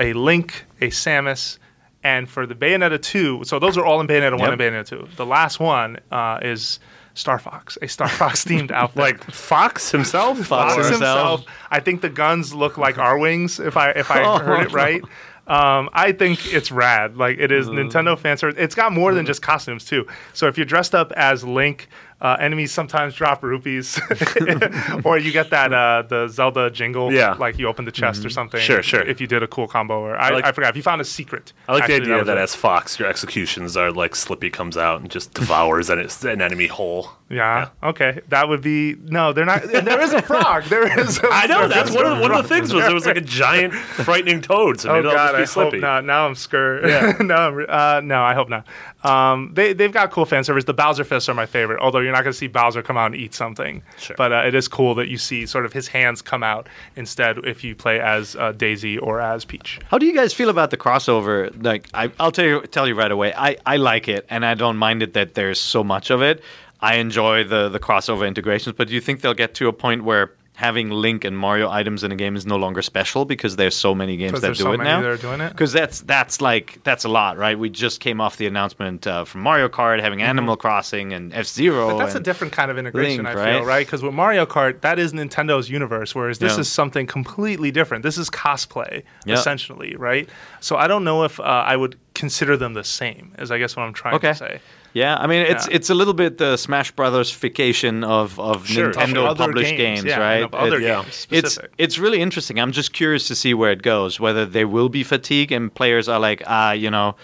a 0.00 0.12
Link, 0.12 0.64
a 0.80 0.88
Samus, 0.88 1.58
and 2.04 2.28
for 2.28 2.46
the 2.46 2.54
Bayonetta 2.54 3.02
2, 3.02 3.42
so 3.44 3.58
those 3.58 3.76
are 3.76 3.84
all 3.84 4.00
in 4.00 4.06
Bayonetta 4.06 4.38
1 4.38 4.40
Yep. 4.40 4.50
and 4.52 4.60
Bayonetta 4.60 4.86
2. 4.86 5.08
The 5.16 5.26
last 5.26 5.58
one 5.58 5.98
uh, 6.12 6.38
is 6.42 6.78
Star 7.14 7.38
Fox, 7.38 7.76
a 7.82 7.88
Star 7.88 8.08
Fox 8.20 8.44
themed 8.44 8.70
outfit. 8.70 8.96
Like 9.00 9.24
Fox 9.24 9.90
himself? 9.90 10.38
Fox 10.38 10.74
Fox 10.74 10.74
himself. 10.88 11.40
himself. 11.40 11.44
I 11.70 11.80
think 11.80 12.02
the 12.02 12.10
guns 12.10 12.54
look 12.54 12.76
like 12.78 12.96
Arwings. 12.96 13.64
If 13.64 13.76
I 13.76 13.90
if 13.90 14.10
I 14.10 14.38
heard 14.44 14.66
it 14.66 14.72
right, 14.72 15.02
um, 15.46 15.88
I 15.92 16.12
think 16.12 16.52
it's 16.52 16.70
rad. 16.72 17.16
Like 17.16 17.38
it 17.38 17.50
is 17.52 17.68
Nintendo 17.68 18.18
fan 18.18 18.36
service. 18.36 18.56
It's 18.58 18.74
got 18.74 18.92
more 18.92 19.14
than 19.14 19.26
just 19.26 19.42
costumes 19.42 19.84
too. 19.84 20.06
So 20.32 20.46
if 20.48 20.56
you're 20.58 20.64
dressed 20.66 20.94
up 20.94 21.12
as 21.12 21.44
Link, 21.44 21.88
uh, 22.24 22.36
enemies 22.40 22.72
sometimes 22.72 23.14
drop 23.14 23.42
rupees, 23.42 24.00
or 25.04 25.18
you 25.18 25.30
get 25.30 25.50
that 25.50 25.74
uh, 25.74 26.02
the 26.08 26.26
Zelda 26.28 26.70
jingle. 26.70 27.12
Yeah. 27.12 27.34
like 27.34 27.58
you 27.58 27.68
open 27.68 27.84
the 27.84 27.92
chest 27.92 28.24
or 28.24 28.30
something. 28.30 28.60
Sure, 28.60 28.82
sure. 28.82 29.02
If 29.02 29.20
you 29.20 29.26
did 29.26 29.42
a 29.42 29.46
cool 29.46 29.68
combo, 29.68 30.00
or 30.00 30.16
I, 30.16 30.28
I, 30.28 30.30
like- 30.30 30.54
forgot 30.54 30.70
if 30.70 30.76
you 30.76 30.82
found 30.82 31.02
a 31.02 31.04
secret. 31.04 31.52
I 31.68 31.72
like 31.74 31.82
Actually, 31.82 31.98
the 31.98 32.04
idea 32.04 32.16
was 32.16 32.26
that, 32.28 32.38
as 32.38 32.54
Fox, 32.54 32.98
your 32.98 33.08
executions 33.08 33.76
are 33.76 33.92
like 33.92 34.16
Slippy 34.16 34.48
comes 34.48 34.78
out 34.78 35.02
and 35.02 35.10
just 35.10 35.34
devours 35.34 35.90
an, 35.90 35.98
an 36.26 36.40
enemy 36.40 36.66
whole. 36.66 37.10
Yeah. 37.28 37.70
Okay. 37.82 38.20
That 38.28 38.48
would 38.48 38.62
be 38.62 38.94
no. 38.94 39.32
They're 39.34 39.44
not. 39.44 39.62
There 39.64 40.00
is 40.00 40.12
a 40.12 40.22
frog. 40.22 40.64
There 40.74 40.98
is. 40.98 41.18
A, 41.18 41.28
I 41.30 41.46
know 41.46 41.68
that's 41.68 41.90
one 41.90 42.06
of 42.06 42.16
the, 42.16 42.22
one 42.22 42.32
of 42.32 42.42
the 42.42 42.48
things 42.48 42.72
was 42.72 42.84
there 42.84 42.94
was 42.94 43.06
like 43.06 43.16
a 43.16 43.20
giant 43.20 43.74
frightening 43.74 44.40
toad. 44.40 44.80
So 44.80 44.90
Oh 44.90 45.02
God, 45.02 45.34
I 45.34 45.40
just 45.40 45.54
be 45.54 45.60
hope 45.60 45.70
Slippy. 45.72 45.80
not. 45.80 46.04
Now 46.04 46.26
I'm 46.26 46.34
scared. 46.34 47.20
no, 47.20 47.34
I'm 47.34 47.66
uh, 47.68 48.00
no, 48.02 48.22
I 48.22 48.34
hope 48.34 48.48
not. 48.48 48.66
Um, 49.04 49.50
they 49.52 49.72
they've 49.74 49.92
got 49.92 50.10
cool 50.10 50.24
fan 50.24 50.44
service. 50.44 50.64
The 50.64 50.74
Bowser 50.74 51.04
fists 51.04 51.28
are 51.28 51.34
my 51.34 51.46
favorite. 51.46 51.80
Although 51.80 52.00
you're 52.00 52.12
not 52.12 52.24
going 52.24 52.32
to 52.32 52.38
see 52.38 52.46
Bowser 52.46 52.82
come 52.82 52.96
out 52.96 53.06
and 53.06 53.16
eat 53.16 53.34
something. 53.34 53.82
Sure. 53.98 54.16
But 54.16 54.32
uh, 54.32 54.44
it 54.46 54.54
is 54.54 54.66
cool 54.66 54.94
that 54.96 55.08
you 55.08 55.18
see 55.18 55.46
sort 55.46 55.66
of 55.66 55.72
his 55.72 55.88
hands 55.88 56.22
come 56.22 56.42
out 56.42 56.68
instead 56.96 57.38
if 57.44 57.62
you 57.62 57.74
play 57.74 58.00
as 58.00 58.34
uh, 58.36 58.52
Daisy 58.52 58.98
or 58.98 59.20
as 59.20 59.44
Peach. 59.44 59.78
How 59.88 59.98
do 59.98 60.06
you 60.06 60.14
guys 60.14 60.32
feel 60.32 60.48
about 60.48 60.70
the 60.70 60.76
crossover? 60.76 61.52
Like, 61.62 61.88
I, 61.92 62.10
I'll 62.18 62.32
tell 62.32 62.46
you, 62.46 62.62
tell 62.62 62.88
you 62.88 62.94
right 62.94 63.12
away. 63.12 63.34
I, 63.34 63.56
I 63.66 63.76
like 63.76 64.08
it, 64.08 64.26
and 64.30 64.44
I 64.44 64.54
don't 64.54 64.76
mind 64.76 65.02
it 65.02 65.12
that 65.12 65.34
there's 65.34 65.60
so 65.60 65.84
much 65.84 66.10
of 66.10 66.22
it. 66.22 66.42
I 66.80 66.96
enjoy 66.96 67.44
the 67.44 67.68
the 67.68 67.80
crossover 67.80 68.26
integrations, 68.26 68.76
but 68.76 68.88
do 68.88 68.94
you 68.94 69.00
think 69.00 69.20
they'll 69.20 69.32
get 69.32 69.54
to 69.54 69.68
a 69.68 69.72
point 69.72 70.04
where 70.04 70.32
having 70.56 70.88
Link 70.88 71.24
and 71.24 71.36
Mario 71.36 71.68
items 71.68 72.04
in 72.04 72.12
a 72.12 72.16
game 72.16 72.36
is 72.36 72.46
no 72.46 72.54
longer 72.56 72.80
special 72.80 73.24
because 73.24 73.56
there's 73.56 73.74
so 73.74 73.92
many 73.92 74.16
games 74.16 74.30
Because 74.30 74.40
that 74.42 74.46
there's 74.48 74.58
do 74.58 74.64
so 74.64 74.72
it 74.72 74.78
many 74.78 74.88
now? 74.90 75.00
that 75.02 75.10
are 75.10 75.16
doing 75.16 75.40
it? 75.40 75.50
Because 75.50 75.72
that's 75.72 76.00
that's 76.02 76.40
like 76.40 76.78
that's 76.84 77.04
a 77.04 77.08
lot, 77.08 77.36
right? 77.36 77.58
We 77.58 77.68
just 77.70 77.98
came 78.00 78.20
off 78.20 78.36
the 78.36 78.46
announcement 78.46 79.04
uh, 79.06 79.24
from 79.24 79.40
Mario 79.40 79.68
Kart 79.68 80.00
having 80.00 80.22
Animal 80.22 80.56
Crossing 80.56 81.12
and 81.12 81.32
F 81.34 81.46
Zero. 81.46 81.88
Mm-hmm. 81.88 81.98
But 81.98 82.04
that's 82.04 82.14
a 82.14 82.20
different 82.20 82.52
kind 82.52 82.70
of 82.70 82.78
integration, 82.78 83.24
Link, 83.24 83.36
I 83.36 83.44
feel, 83.52 83.58
right? 83.60 83.66
right? 83.66 83.86
Because 83.86 84.02
with 84.02 84.14
Mario 84.14 84.46
Kart, 84.46 84.80
that 84.82 84.98
is 85.00 85.12
Nintendo's 85.12 85.68
universe, 85.68 86.14
whereas 86.14 86.38
this 86.38 86.54
Yeah. 86.54 86.60
is 86.60 86.70
something 86.70 87.06
completely 87.06 87.72
different. 87.72 88.04
This 88.04 88.16
is 88.16 88.30
cosplay, 88.30 89.02
Yeah. 89.26 89.34
essentially, 89.34 89.96
right? 89.96 90.28
So 90.60 90.76
I 90.76 90.86
don't 90.86 91.02
know 91.02 91.24
if 91.24 91.40
uh, 91.40 91.42
I 91.42 91.74
would 91.76 91.96
consider 92.14 92.56
them 92.56 92.74
the 92.74 92.84
same, 92.84 93.32
is 93.40 93.50
I 93.50 93.58
guess 93.58 93.74
what 93.76 93.82
I'm 93.82 93.92
trying 93.92 94.14
Okay. 94.14 94.28
to 94.28 94.34
say. 94.36 94.60
Yeah, 94.94 95.16
I 95.16 95.26
mean 95.26 95.42
it's 95.42 95.66
Yeah. 95.68 95.76
it's 95.76 95.90
a 95.90 95.94
little 95.94 96.14
bit 96.14 96.38
the 96.38 96.56
Smash 96.56 96.92
Brothers 96.92 97.30
fication 97.30 98.04
of 98.04 98.38
of 98.38 98.66
Sure, 98.66 98.92
Nintendo 98.92 99.26
Other 99.28 99.44
published 99.46 99.76
games, 99.76 100.04
yeah, 100.04 100.18
right? 100.20 100.44
of 100.44 100.54
other 100.54 100.76
It- 100.76 100.82
yeah. 100.82 101.02
games 101.02 101.26
it's 101.30 101.58
it's 101.78 101.98
really 101.98 102.20
interesting. 102.20 102.58
I'm 102.60 102.72
just 102.72 102.92
curious 102.92 103.26
to 103.28 103.34
see 103.34 103.54
where 103.54 103.72
it 103.72 103.82
goes. 103.82 104.20
Whether 104.20 104.46
there 104.46 104.68
will 104.68 104.88
be 104.88 105.02
fatigue 105.02 105.50
and 105.52 105.74
players 105.74 106.08
are 106.08 106.20
like, 106.20 106.42
ah, 106.46 106.72
you 106.72 106.90
know, 106.90 107.16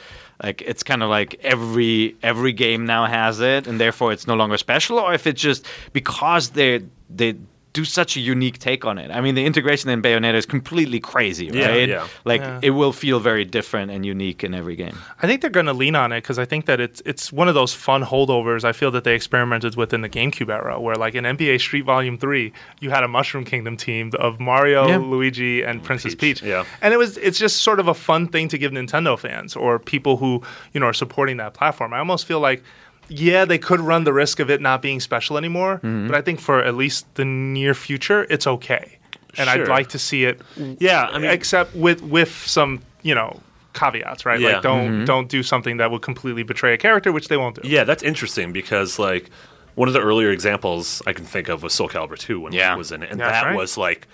like 0.42 0.62
it's 0.66 0.82
kind 0.82 1.02
of 1.02 1.10
like 1.10 1.36
every 1.44 2.16
every 2.22 2.52
game 2.52 2.84
now 2.86 3.06
has 3.06 3.40
it, 3.40 3.66
and 3.68 3.78
therefore 3.78 4.12
it's 4.12 4.26
no 4.26 4.34
longer 4.34 4.58
special, 4.58 4.98
or 4.98 5.14
if 5.14 5.26
it's 5.26 5.40
just 5.40 5.64
because 5.92 6.50
they 6.50 6.80
they 7.08 7.34
do 7.72 7.84
such 7.84 8.16
a 8.16 8.20
unique 8.20 8.58
take 8.58 8.84
on 8.84 8.98
it. 8.98 9.10
I 9.12 9.20
mean, 9.20 9.36
the 9.36 9.44
integration 9.46 9.90
in 9.90 10.02
Bayonetta 10.02 10.34
is 10.34 10.44
completely 10.46 10.98
crazy, 10.98 11.46
Yeah, 11.52 11.68
right? 11.68 11.88
yeah. 11.88 12.06
Like 12.24 12.40
Yeah. 12.40 12.58
it 12.62 12.70
will 12.70 12.92
feel 12.92 13.20
very 13.20 13.44
different 13.44 13.92
and 13.92 14.04
unique 14.04 14.42
in 14.42 14.54
every 14.54 14.74
game. 14.74 14.96
I 15.22 15.26
think 15.28 15.40
they're 15.40 15.50
going 15.50 15.66
to 15.66 15.72
lean 15.72 15.94
on 15.94 16.10
it 16.10 16.22
because 16.22 16.38
I 16.38 16.44
think 16.44 16.66
that 16.66 16.80
it's 16.80 17.00
it's 17.06 17.32
one 17.32 17.48
of 17.48 17.54
those 17.54 17.72
fun 17.72 18.02
holdovers. 18.04 18.64
I 18.64 18.72
feel 18.72 18.90
that 18.90 19.04
they 19.04 19.14
experimented 19.14 19.76
with 19.76 19.92
in 19.94 20.00
the 20.00 20.08
GameCube 20.08 20.50
era, 20.52 20.80
where 20.80 20.96
like 20.96 21.14
in 21.14 21.24
NBA 21.24 21.60
Street 21.60 21.84
Volume 21.84 22.18
Three, 22.18 22.52
you 22.80 22.90
had 22.90 23.04
a 23.04 23.08
Mushroom 23.08 23.44
Kingdom 23.44 23.76
team 23.76 24.10
of 24.18 24.40
Mario, 24.40 24.88
Yeah. 24.88 24.96
Luigi, 24.98 25.62
and 25.62 25.82
Princess 25.82 26.14
Peach, 26.16 26.40
Peach. 26.40 26.48
yeah. 26.48 26.64
and 26.82 26.92
it 26.92 26.96
was 26.96 27.16
it's 27.18 27.38
just 27.38 27.62
sort 27.62 27.78
of 27.78 27.86
a 27.88 27.94
fun 27.94 28.26
thing 28.26 28.48
to 28.48 28.58
give 28.58 28.72
Nintendo 28.72 29.16
fans 29.18 29.54
or 29.54 29.78
people 29.78 30.16
who 30.16 30.42
you 30.72 30.80
know 30.80 30.86
are 30.86 30.92
supporting 31.04 31.36
that 31.36 31.54
platform. 31.54 31.92
I 31.92 31.98
almost 31.98 32.26
feel 32.26 32.40
like. 32.40 32.62
Yeah, 33.10 33.44
they 33.44 33.58
could 33.58 33.80
run 33.80 34.04
the 34.04 34.12
risk 34.12 34.38
of 34.40 34.48
it 34.50 34.60
not 34.60 34.80
being 34.82 35.00
special 35.00 35.36
anymore, 35.36 35.76
Mm-hmm. 35.82 36.06
but 36.06 36.16
I 36.16 36.22
think 36.22 36.40
for 36.40 36.62
at 36.62 36.74
least 36.76 37.12
the 37.16 37.24
near 37.24 37.74
future, 37.74 38.26
it's 38.30 38.46
okay. 38.46 38.96
And 39.36 39.50
I'd 39.50 39.68
like 39.68 39.88
to 39.90 39.98
see 39.98 40.24
it 40.24 40.40
Yeah, 40.80 41.08
I 41.12 41.18
mean, 41.18 41.30
except 41.30 41.74
with 41.74 42.02
with 42.02 42.30
some 42.46 42.80
you 43.02 43.14
know 43.14 43.40
caveats, 43.74 44.24
right? 44.26 44.40
Yeah. 44.40 44.54
Like 44.54 44.62
don't 44.62 44.88
Mm-hmm. 44.90 45.04
don't 45.04 45.28
do 45.28 45.42
something 45.42 45.76
that 45.78 45.90
would 45.90 46.02
completely 46.02 46.42
betray 46.44 46.72
a 46.74 46.78
character, 46.78 47.12
which 47.12 47.28
they 47.28 47.36
won't 47.36 47.60
do. 47.60 47.68
Yeah, 47.68 47.84
that's 47.84 48.02
interesting 48.02 48.52
because 48.52 48.98
like 48.98 49.30
one 49.76 49.86
of 49.88 49.94
the 49.94 50.00
earlier 50.00 50.30
examples 50.30 51.00
I 51.06 51.12
can 51.12 51.24
think 51.24 51.48
of 51.48 51.62
was 51.62 51.72
Soul 51.72 51.88
Calibur 51.88 52.18
2 52.18 52.40
when 52.40 52.52
Yeah. 52.52 52.74
it 52.74 52.78
was 52.78 52.90
in 52.92 53.02
it, 53.04 53.10
and 53.10 53.20
That's 53.20 53.32
that 53.32 53.46
right. 53.46 53.56
was 53.56 53.76
like 53.78 54.06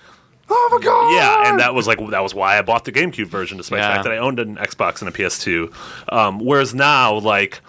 Oh 0.49 0.69
my 0.71 0.79
god! 0.85 1.13
yeah, 1.15 1.49
and 1.49 1.59
that 1.59 1.73
was 1.73 1.87
like 1.87 1.99
that 2.11 2.21
was 2.23 2.33
why 2.33 2.57
I 2.57 2.61
bought 2.61 2.85
the 2.85 2.91
GameCube 2.91 3.25
version, 3.27 3.57
despite 3.57 3.79
Yeah. 3.79 3.87
the 3.89 3.93
fact 3.95 4.03
that 4.05 4.13
I 4.13 4.17
owned 4.17 4.39
an 4.39 4.55
Xbox 4.57 5.01
and 5.01 5.09
a 5.09 5.11
PS2. 5.11 5.73
Um, 6.13 6.39
whereas 6.39 6.73
now, 6.73 7.15
like 7.15 7.59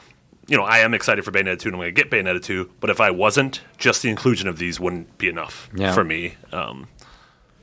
you 0.49 0.57
know, 0.57 0.65
I 0.65 0.79
am 0.79 0.95
excited 0.95 1.25
for 1.25 1.31
Bayonetta 1.31 1.59
2 1.61 1.69
and 1.69 1.77
I'm 1.77 1.81
going 1.81 1.95
to 1.95 2.03
get 2.03 2.11
Bayonetta 2.11 2.43
2, 2.43 2.71
but 2.81 2.91
if 2.91 3.01
I 3.01 3.11
wasn't, 3.11 3.61
just 3.77 4.03
the 4.03 4.09
inclusion 4.11 4.49
of 4.49 4.59
these 4.59 4.81
wouldn't 4.81 5.17
be 5.19 5.29
enough 5.29 5.69
Yeah. 5.75 5.93
for 5.93 6.03
me. 6.05 6.35
Um, 6.53 6.89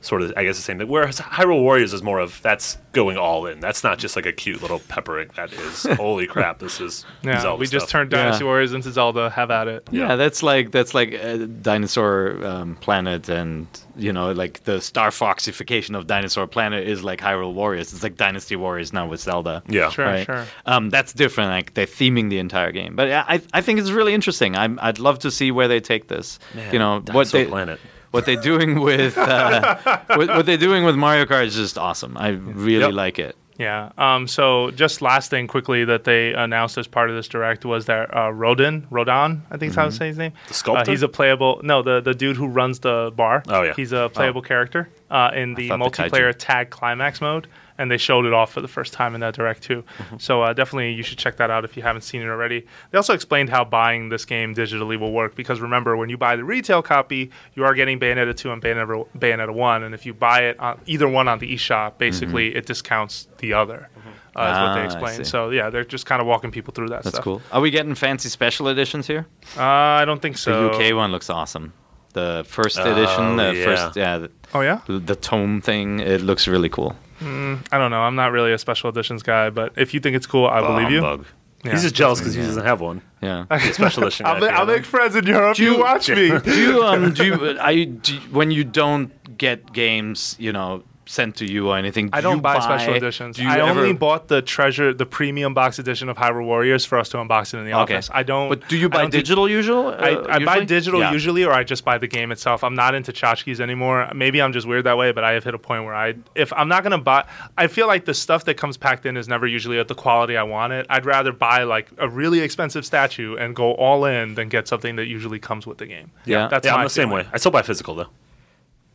sort 0.06 0.22
of, 0.22 0.32
I 0.36 0.44
guess 0.44 0.56
the 0.56 0.62
same 0.62 0.78
thing. 0.78 0.88
Whereas 0.88 1.18
Hyrule 1.20 1.60
Warriors 1.62 1.92
is 1.92 2.02
more 2.02 2.20
of 2.20 2.40
that's 2.42 2.78
going 2.92 3.16
all 3.18 3.44
in. 3.46 3.60
That's 3.60 3.82
not 3.84 3.98
just 3.98 4.14
like 4.16 4.24
a 4.24 4.32
cute 4.32 4.62
little 4.62 4.78
peppering. 4.78 5.30
That 5.36 5.52
is, 5.52 5.82
holy 5.96 6.26
crap, 6.26 6.60
this 6.60 6.80
is 6.80 7.04
yeah. 7.22 7.40
Zelda 7.40 7.58
we 7.60 7.66
just 7.66 7.86
stuff. 7.88 7.90
turned 7.90 8.10
Dynasty 8.10 8.44
Yeah. 8.44 8.48
Warriors 8.50 8.72
into 8.72 8.90
Zelda. 8.92 9.30
Have 9.30 9.50
at 9.50 9.68
it. 9.68 9.88
Yeah, 9.90 10.16
that's 10.16 10.42
like 10.42 10.70
that's 10.70 10.94
like 10.94 11.12
a 11.12 11.46
dinosaur 11.46 12.44
um, 12.46 12.76
planet, 12.76 13.28
and 13.28 13.66
you 13.96 14.12
know, 14.12 14.32
like 14.32 14.62
the 14.64 14.80
Star 14.80 15.10
Foxification 15.10 15.96
of 15.98 16.06
Dinosaur 16.06 16.46
Planet 16.46 16.86
is 16.86 17.02
like 17.02 17.20
Hyrule 17.20 17.52
Warriors. 17.54 17.92
It's 17.92 18.02
like 18.02 18.16
Dynasty 18.16 18.56
Warriors 18.56 18.92
now 18.92 19.06
with 19.08 19.20
Zelda. 19.20 19.62
Yeah. 19.68 19.90
Sure, 19.90 20.04
right? 20.04 20.24
sure. 20.24 20.46
Um, 20.66 20.90
that's 20.90 21.12
different. 21.12 21.50
Like 21.50 21.74
they're 21.74 21.86
theming 21.86 22.30
the 22.30 22.38
entire 22.38 22.72
game, 22.72 22.94
but 22.96 23.10
I 23.10 23.40
I 23.52 23.60
think 23.60 23.80
it's 23.80 23.90
really 23.90 24.14
interesting. 24.14 24.56
I'm 24.56 24.78
I'd 24.80 24.98
love 24.98 25.18
to 25.20 25.30
see 25.30 25.50
where 25.50 25.68
they 25.68 25.80
take 25.80 26.08
this. 26.08 26.38
Man, 26.54 26.72
you 26.72 26.78
know 26.78 26.94
what 26.96 27.06
Dinosaur 27.06 27.40
they 27.40 27.46
Planet. 27.46 27.80
What 28.16 28.26
they're 28.26 28.36
doing 28.52 28.80
with 28.80 29.16
uh, 29.18 29.76
what, 30.08 30.28
what 30.28 30.46
they're 30.46 30.56
doing 30.56 30.84
with 30.84 30.96
Mario 30.96 31.24
Kart 31.24 31.44
is 31.46 31.54
just 31.54 31.78
awesome. 31.78 32.16
I 32.16 32.28
really 32.30 32.80
Yep. 32.80 32.92
like 32.92 33.18
it. 33.18 33.36
Yeah. 33.58 33.90
Um, 33.96 34.28
so 34.28 34.70
just 34.72 35.00
last 35.00 35.30
thing 35.30 35.46
quickly 35.46 35.84
that 35.86 36.04
they 36.04 36.34
announced 36.34 36.76
as 36.76 36.86
part 36.86 37.08
of 37.08 37.16
this 37.16 37.26
direct 37.26 37.64
was 37.64 37.86
that 37.86 38.14
uh, 38.14 38.30
Rodin, 38.30 38.86
Rodon, 38.90 39.40
I 39.50 39.56
think 39.56 39.70
is 39.70 39.76
how 39.76 39.86
to 39.86 39.92
say 39.92 40.08
his 40.08 40.18
name. 40.18 40.32
The 40.48 40.54
sculptor? 40.54 40.82
Uh, 40.82 40.92
he's 40.92 41.02
a 41.02 41.08
playable. 41.08 41.60
No, 41.64 41.80
the 41.82 42.00
the 42.02 42.12
dude 42.14 42.36
who 42.36 42.48
runs 42.48 42.80
the 42.80 43.12
bar. 43.16 43.42
Oh, 43.48 43.62
yeah. 43.62 43.72
He's 43.74 43.92
a 43.92 44.10
playable 44.12 44.42
character 44.42 44.90
uh, 45.10 45.30
in 45.34 45.54
the 45.54 45.68
thought 45.68 45.78
the 45.78 45.84
multiplayer 46.02 46.34
tag 46.36 46.68
climax 46.68 47.20
mode, 47.22 47.46
and 47.78 47.90
they 47.90 47.96
showed 47.98 48.24
it 48.26 48.32
off 48.32 48.52
for 48.52 48.60
the 48.60 48.68
first 48.68 48.92
time 48.92 49.14
in 49.14 49.20
that 49.20 49.34
direct 49.34 49.62
too. 49.62 49.84
So 50.18 50.42
uh, 50.42 50.52
definitely 50.52 50.92
you 50.92 51.02
should 51.02 51.18
check 51.18 51.36
that 51.36 51.50
out 51.50 51.64
if 51.64 51.76
you 51.76 51.82
haven't 51.82 52.02
seen 52.02 52.22
it 52.22 52.26
already. 52.28 52.66
They 52.90 52.96
also 52.98 53.14
explained 53.14 53.50
how 53.50 53.64
buying 53.64 54.08
this 54.08 54.24
game 54.24 54.54
digitally 54.54 54.98
will 54.98 55.12
work 55.12 55.34
because 55.34 55.60
remember 55.60 55.96
when 55.96 56.08
you 56.08 56.16
buy 56.16 56.36
the 56.36 56.44
retail 56.44 56.82
copy, 56.82 57.30
you 57.54 57.64
are 57.64 57.74
getting 57.74 57.98
Bayonetta 58.00 58.36
2 58.36 58.52
and 58.52 58.62
Bayonetta, 58.62 59.06
Bayonetta 59.18 59.54
1, 59.54 59.82
and 59.82 59.94
if 59.94 60.06
you 60.06 60.14
buy 60.14 60.44
it 60.44 60.58
on 60.60 60.80
either 60.86 61.08
one 61.08 61.28
on 61.28 61.38
the 61.38 61.54
eShop, 61.54 61.98
basically 61.98 62.54
it 62.54 62.66
discounts 62.66 63.28
the 63.38 63.52
other. 63.52 63.88
Uh, 63.96 64.08
is 64.08 64.34
what 64.34 64.44
Ah, 64.48 64.74
they 64.74 64.80
I 64.80 64.84
explained. 64.84 65.26
So 65.26 65.48
yeah, 65.50 65.70
they're 65.70 65.84
just 65.84 66.04
kind 66.04 66.20
of 66.20 66.26
walking 66.26 66.50
people 66.50 66.74
through 66.74 66.88
that 66.90 67.02
That's 67.04 67.16
stuff. 67.16 67.24
cool. 67.24 67.40
Are 67.52 67.60
we 67.62 67.70
getting 67.70 67.94
fancy 67.94 68.28
special 68.28 68.68
editions 68.68 69.06
here? 69.06 69.26
Uh, 69.56 69.62
I 69.62 70.04
don't 70.04 70.20
think 70.20 70.36
so. 70.36 70.68
The. 70.68 70.90
UK 70.90 70.94
one 70.94 71.10
looks 71.10 71.30
awesome. 71.30 71.72
The 72.12 72.44
first 72.46 72.78
Oh, 72.78 72.90
edition, 72.92 73.36
the 73.36 73.54
yeah. 73.54 73.64
first, 73.64 73.96
yeah, 73.96 74.18
the, 74.18 74.30
Oh 74.54 74.60
yeah. 74.60 74.80
the 74.88 75.16
tome 75.16 75.60
thing, 75.62 76.00
it 76.00 76.20
looks 76.22 76.46
really 76.48 76.68
cool. 76.68 76.94
I 77.20 77.78
don't 77.78 77.90
know. 77.90 78.00
I'm 78.02 78.14
not 78.16 78.32
really 78.32 78.52
a 78.52 78.58
special 78.58 78.90
editions 78.90 79.22
guy, 79.22 79.50
but 79.50 79.72
if 79.76 79.94
you 79.94 80.00
think 80.00 80.16
it's 80.16 80.26
cool, 80.26 80.46
I 80.46 80.60
believe 80.60 80.90
you. 80.90 81.00
Humbug. 81.02 81.26
Yeah. 81.64 81.72
He's 81.72 81.82
just 81.82 81.94
jealous 81.94 82.20
because 82.20 82.34
he 82.34 82.42
doesn't 82.42 82.64
have 82.64 82.80
one. 82.80 83.02
Yeah. 83.20 83.46
A 83.50 83.58
special 83.72 84.04
edition. 84.04 84.26
I'll, 84.26 84.34
guy 84.34 84.40
ma- 84.40 84.46
for 84.48 84.52
I'll 84.52 84.62
him. 84.62 84.68
make 84.76 84.84
friends 84.84 85.16
in 85.16 85.26
Europe. 85.26 85.58
You, 85.58 85.72
you- 85.72 85.80
watch 85.80 86.08
me. 86.08 86.38
do 86.44 86.60
you 86.60 86.84
um 86.84 87.12
do 87.12 87.24
you, 87.24 87.34
are 87.60 87.72
you, 87.72 87.86
do 87.86 88.14
you 88.14 88.20
when 88.30 88.50
you 88.50 88.62
don't 88.62 89.36
get 89.38 89.72
games 89.72 90.36
you 90.38 90.52
know 90.52 90.84
sent 91.06 91.36
to 91.36 91.44
you 91.50 91.68
or 91.70 91.76
anything? 91.78 92.10
I 92.12 92.18
do 92.18 92.24
don't 92.24 92.36
you 92.36 92.42
buy, 92.42 92.58
special 92.58 92.94
editions. 92.94 93.38
I 93.40 93.58
ever- 93.60 93.80
only 93.80 93.92
bought 93.92 94.28
the 94.28 94.42
treasure, 94.42 94.92
the 94.92 95.06
premium 95.06 95.54
box 95.54 95.78
edition 95.78 96.08
of 96.08 96.16
Hyrule 96.16 96.44
Warriors 96.44 96.84
for 96.84 96.98
us 96.98 97.08
to 97.10 97.16
unbox 97.18 97.54
it 97.54 97.58
in 97.58 97.64
the 97.64 97.72
Okay. 97.74 97.94
office. 97.94 98.10
I 98.12 98.22
don't. 98.24 98.48
But 98.48 98.68
do 98.68 98.76
you 98.76 98.88
buy 98.88 99.02
don't 99.02 99.10
do- 99.12 99.18
digital 99.18 99.48
usual? 99.48 99.88
I, 99.98 100.10
uh, 100.12 100.26
I 100.28 100.38
buy 100.44 100.54
usually? 100.56 100.66
digital 100.66 101.00
Yeah. 101.00 101.12
usually, 101.12 101.44
or 101.44 101.52
I 101.52 101.62
just 101.64 101.84
buy 101.84 101.96
the 101.98 102.08
game 102.08 102.32
itself. 102.32 102.64
I'm 102.64 102.74
not 102.74 102.94
into 102.94 103.12
tchotchkes 103.12 103.60
anymore. 103.60 104.08
Maybe 104.14 104.42
I'm 104.42 104.52
just 104.52 104.66
weird 104.66 104.84
that 104.84 104.98
way, 104.98 105.12
but 105.12 105.22
I 105.24 105.32
have 105.32 105.44
hit 105.44 105.54
a 105.54 105.58
point 105.58 105.84
where 105.84 105.94
I, 105.94 106.14
if 106.34 106.52
I'm 106.52 106.68
not 106.68 106.82
gonna 106.82 106.98
buy, 106.98 107.24
I 107.56 107.68
feel 107.68 107.86
like 107.86 108.04
the 108.04 108.14
stuff 108.14 108.44
that 108.46 108.54
comes 108.56 108.76
packed 108.76 109.06
in 109.06 109.16
is 109.16 109.28
never 109.28 109.46
usually 109.46 109.78
at 109.78 109.88
the 109.88 109.94
quality 109.94 110.36
I 110.36 110.42
want 110.42 110.72
it. 110.72 110.86
I'd 110.90 111.06
rather 111.06 111.32
buy 111.32 111.62
like 111.62 111.88
a 111.98 112.08
really 112.08 112.40
expensive 112.40 112.84
statue 112.84 113.36
and 113.36 113.54
go 113.54 113.72
all 113.74 114.04
in 114.06 114.34
than 114.34 114.48
get 114.48 114.66
something 114.68 114.96
that 114.96 115.06
usually 115.06 115.38
comes 115.38 115.66
with 115.66 115.78
the 115.78 115.86
game. 115.86 116.10
Yeah. 116.24 116.48
that's 116.48 116.66
yeah, 116.66 116.74
I'm 116.74 116.84
the 116.84 116.90
same 116.90 117.10
way. 117.10 117.26
I 117.32 117.38
still 117.38 117.52
buy 117.52 117.62
physical 117.62 117.94
though. 117.94 118.08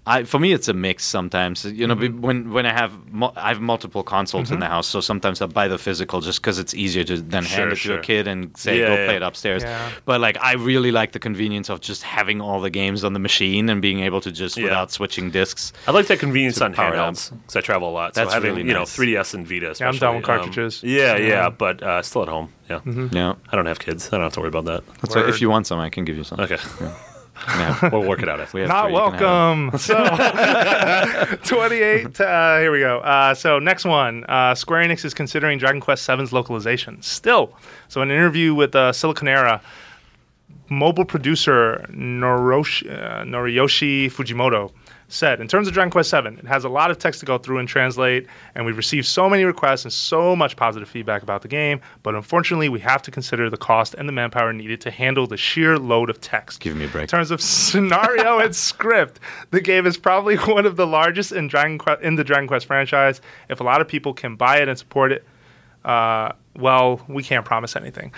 I, 0.07 0.23
for 0.23 0.39
me, 0.39 0.51
it's 0.51 0.67
a 0.67 0.73
mix 0.73 1.03
sometimes. 1.05 1.63
You 1.63 1.85
know, 1.85 1.95
Mm-hmm. 1.95 2.21
when 2.21 2.51
when 2.51 2.65
I 2.65 2.73
have 2.73 2.91
mul- 3.13 3.33
I 3.35 3.49
have 3.49 3.61
multiple 3.61 4.01
consoles 4.01 4.49
in 4.49 4.59
the 4.59 4.65
house, 4.65 4.87
so 4.87 4.99
sometimes 4.99 5.41
I 5.43 5.45
buy 5.45 5.67
the 5.67 5.77
physical 5.77 6.21
just 6.21 6.41
because 6.41 6.57
it's 6.57 6.73
easier 6.73 7.03
to 7.03 7.17
then 7.21 7.43
hand 7.45 7.77
Sure, 7.77 7.93
it 7.93 7.97
to 7.97 8.01
a 8.01 8.03
kid 8.03 8.27
and 8.27 8.57
say, 8.57 8.79
Yeah, 8.79 8.87
"Go 8.87 8.95
yeah. 8.95 9.05
play 9.05 9.15
it 9.17 9.21
upstairs." 9.21 9.61
Yeah. 9.61 9.91
But 10.05 10.19
like, 10.19 10.37
I 10.41 10.53
really 10.53 10.91
like 10.91 11.11
the 11.11 11.19
convenience 11.19 11.69
of 11.69 11.81
just 11.81 12.01
having 12.01 12.41
all 12.41 12.59
the 12.61 12.71
games 12.71 13.03
on 13.03 13.13
the 13.13 13.19
machine 13.19 13.69
and 13.69 13.79
being 13.79 13.99
able 13.99 14.21
to 14.21 14.31
just 14.31 14.57
Yeah. 14.57 14.63
without 14.63 14.89
switching 14.91 15.29
discs. 15.29 15.71
I 15.87 15.91
like 15.91 16.07
that 16.07 16.17
convenience 16.19 16.59
on 16.61 16.73
power 16.73 16.93
it 16.93 16.97
up. 16.97 17.13
handhelds 17.13 17.31
because 17.41 17.55
I 17.57 17.61
travel 17.61 17.89
a 17.89 17.93
lot. 17.93 18.15
That's 18.15 18.29
so 18.31 18.33
having 18.33 18.55
really 18.55 18.67
you 18.69 18.73
know 18.73 18.79
nice. 18.79 18.97
3ds 18.97 19.33
and 19.35 19.45
Vita. 19.47 19.75
Yeah, 19.79 19.87
I'm 19.89 19.97
down 19.97 20.15
with 20.15 20.23
especially, 20.23 20.23
um, 20.23 20.23
cartridges. 20.23 20.81
yeah, 20.83 21.15
yeah, 21.17 21.27
Yeah. 21.27 21.49
but 21.49 21.83
uh, 21.83 22.01
still 22.01 22.23
at 22.23 22.27
home. 22.29 22.49
Yeah, 22.71 22.79
Yeah, 23.11 23.35
I 23.51 23.55
don't 23.55 23.67
have 23.67 23.77
kids. 23.77 24.07
I 24.07 24.17
don't 24.17 24.23
have 24.23 24.33
to 24.33 24.39
worry 24.39 24.49
about 24.49 24.65
that. 24.65 24.81
that's 25.01 25.15
why 25.15 25.27
if 25.29 25.41
you 25.41 25.49
want 25.51 25.67
some, 25.67 25.79
I 25.79 25.89
can 25.91 26.05
give 26.05 26.17
you 26.17 26.23
some. 26.23 26.39
Okay, 26.39 26.57
Yeah. 27.47 27.89
we'll 27.89 28.07
work 28.07 28.21
it 28.21 28.29
out. 28.29 28.39
I 28.39 28.45
think. 28.45 28.53
We 28.53 28.59
have 28.61 28.69
Not 28.69 28.85
three, 28.85 28.93
welcome. 28.93 29.77
So, 29.77 29.95
28. 31.43 32.21
Uh, 32.21 32.59
here 32.59 32.71
we 32.71 32.79
go. 32.79 32.99
Uh, 32.99 33.33
so, 33.33 33.59
next 33.59 33.85
one. 33.85 34.23
Uh, 34.25 34.55
Square 34.55 34.87
Enix 34.87 35.03
is 35.05 35.13
considering 35.13 35.57
Dragon 35.57 35.81
Quest 35.81 36.05
VII's 36.07 36.31
localization. 36.31 37.01
Still. 37.01 37.53
So, 37.87 38.01
in 38.01 38.11
an 38.11 38.15
interview 38.17 38.53
with 38.53 38.75
uh, 38.75 38.91
Siliconera, 38.91 39.61
mobile 40.69 41.05
producer 41.05 41.85
Noroshi, 41.91 42.89
uh, 42.91 43.23
Noriyoshi 43.23 44.11
Fujimoto 44.11 44.71
said, 45.13 45.41
in 45.41 45.47
terms 45.47 45.67
of 45.67 45.73
Dragon 45.73 45.91
Quest 45.91 46.11
VII, 46.11 46.37
it 46.39 46.45
has 46.45 46.63
a 46.63 46.69
lot 46.69 46.91
of 46.91 46.97
text 46.97 47.19
to 47.19 47.25
go 47.25 47.37
through 47.37 47.57
and 47.57 47.67
translate, 47.67 48.27
and 48.55 48.65
we've 48.65 48.77
received 48.77 49.05
so 49.05 49.29
many 49.29 49.43
requests 49.43 49.83
and 49.83 49.93
so 49.93 50.35
much 50.35 50.55
positive 50.55 50.89
feedback 50.89 51.23
about 51.23 51.41
the 51.41 51.47
game, 51.47 51.81
but 52.03 52.15
unfortunately, 52.15 52.69
we 52.69 52.79
have 52.79 53.01
to 53.03 53.11
consider 53.11 53.49
the 53.49 53.57
cost 53.57 53.93
and 53.95 54.07
the 54.07 54.13
manpower 54.13 54.53
needed 54.53 54.81
to 54.81 54.91
handle 54.91 55.27
the 55.27 55.37
sheer 55.37 55.77
load 55.77 56.09
of 56.09 56.21
text. 56.21 56.59
Give 56.59 56.75
me 56.75 56.85
a 56.85 56.87
break. 56.87 57.03
In 57.03 57.07
terms 57.07 57.31
of 57.31 57.41
scenario 57.41 58.39
and 58.43 58.55
script, 58.55 59.19
the 59.51 59.61
game 59.61 59.85
is 59.85 59.97
probably 59.97 60.35
one 60.37 60.65
of 60.65 60.75
the 60.75 60.87
largest 60.87 61.31
in 61.31 61.47
Dragon 61.47 61.77
Quest 61.77 62.01
in 62.01 62.15
the 62.15 62.23
Dragon 62.23 62.47
Quest 62.47 62.65
franchise. 62.65 63.21
If 63.49 63.59
a 63.59 63.63
lot 63.63 63.81
of 63.81 63.87
people 63.87 64.13
can 64.13 64.35
buy 64.35 64.57
it 64.57 64.67
and 64.67 64.77
support 64.77 65.11
it, 65.11 65.25
uh, 65.85 66.33
well, 66.55 67.01
we 67.07 67.23
can't 67.23 67.45
promise 67.45 67.75
anything. 67.75 68.13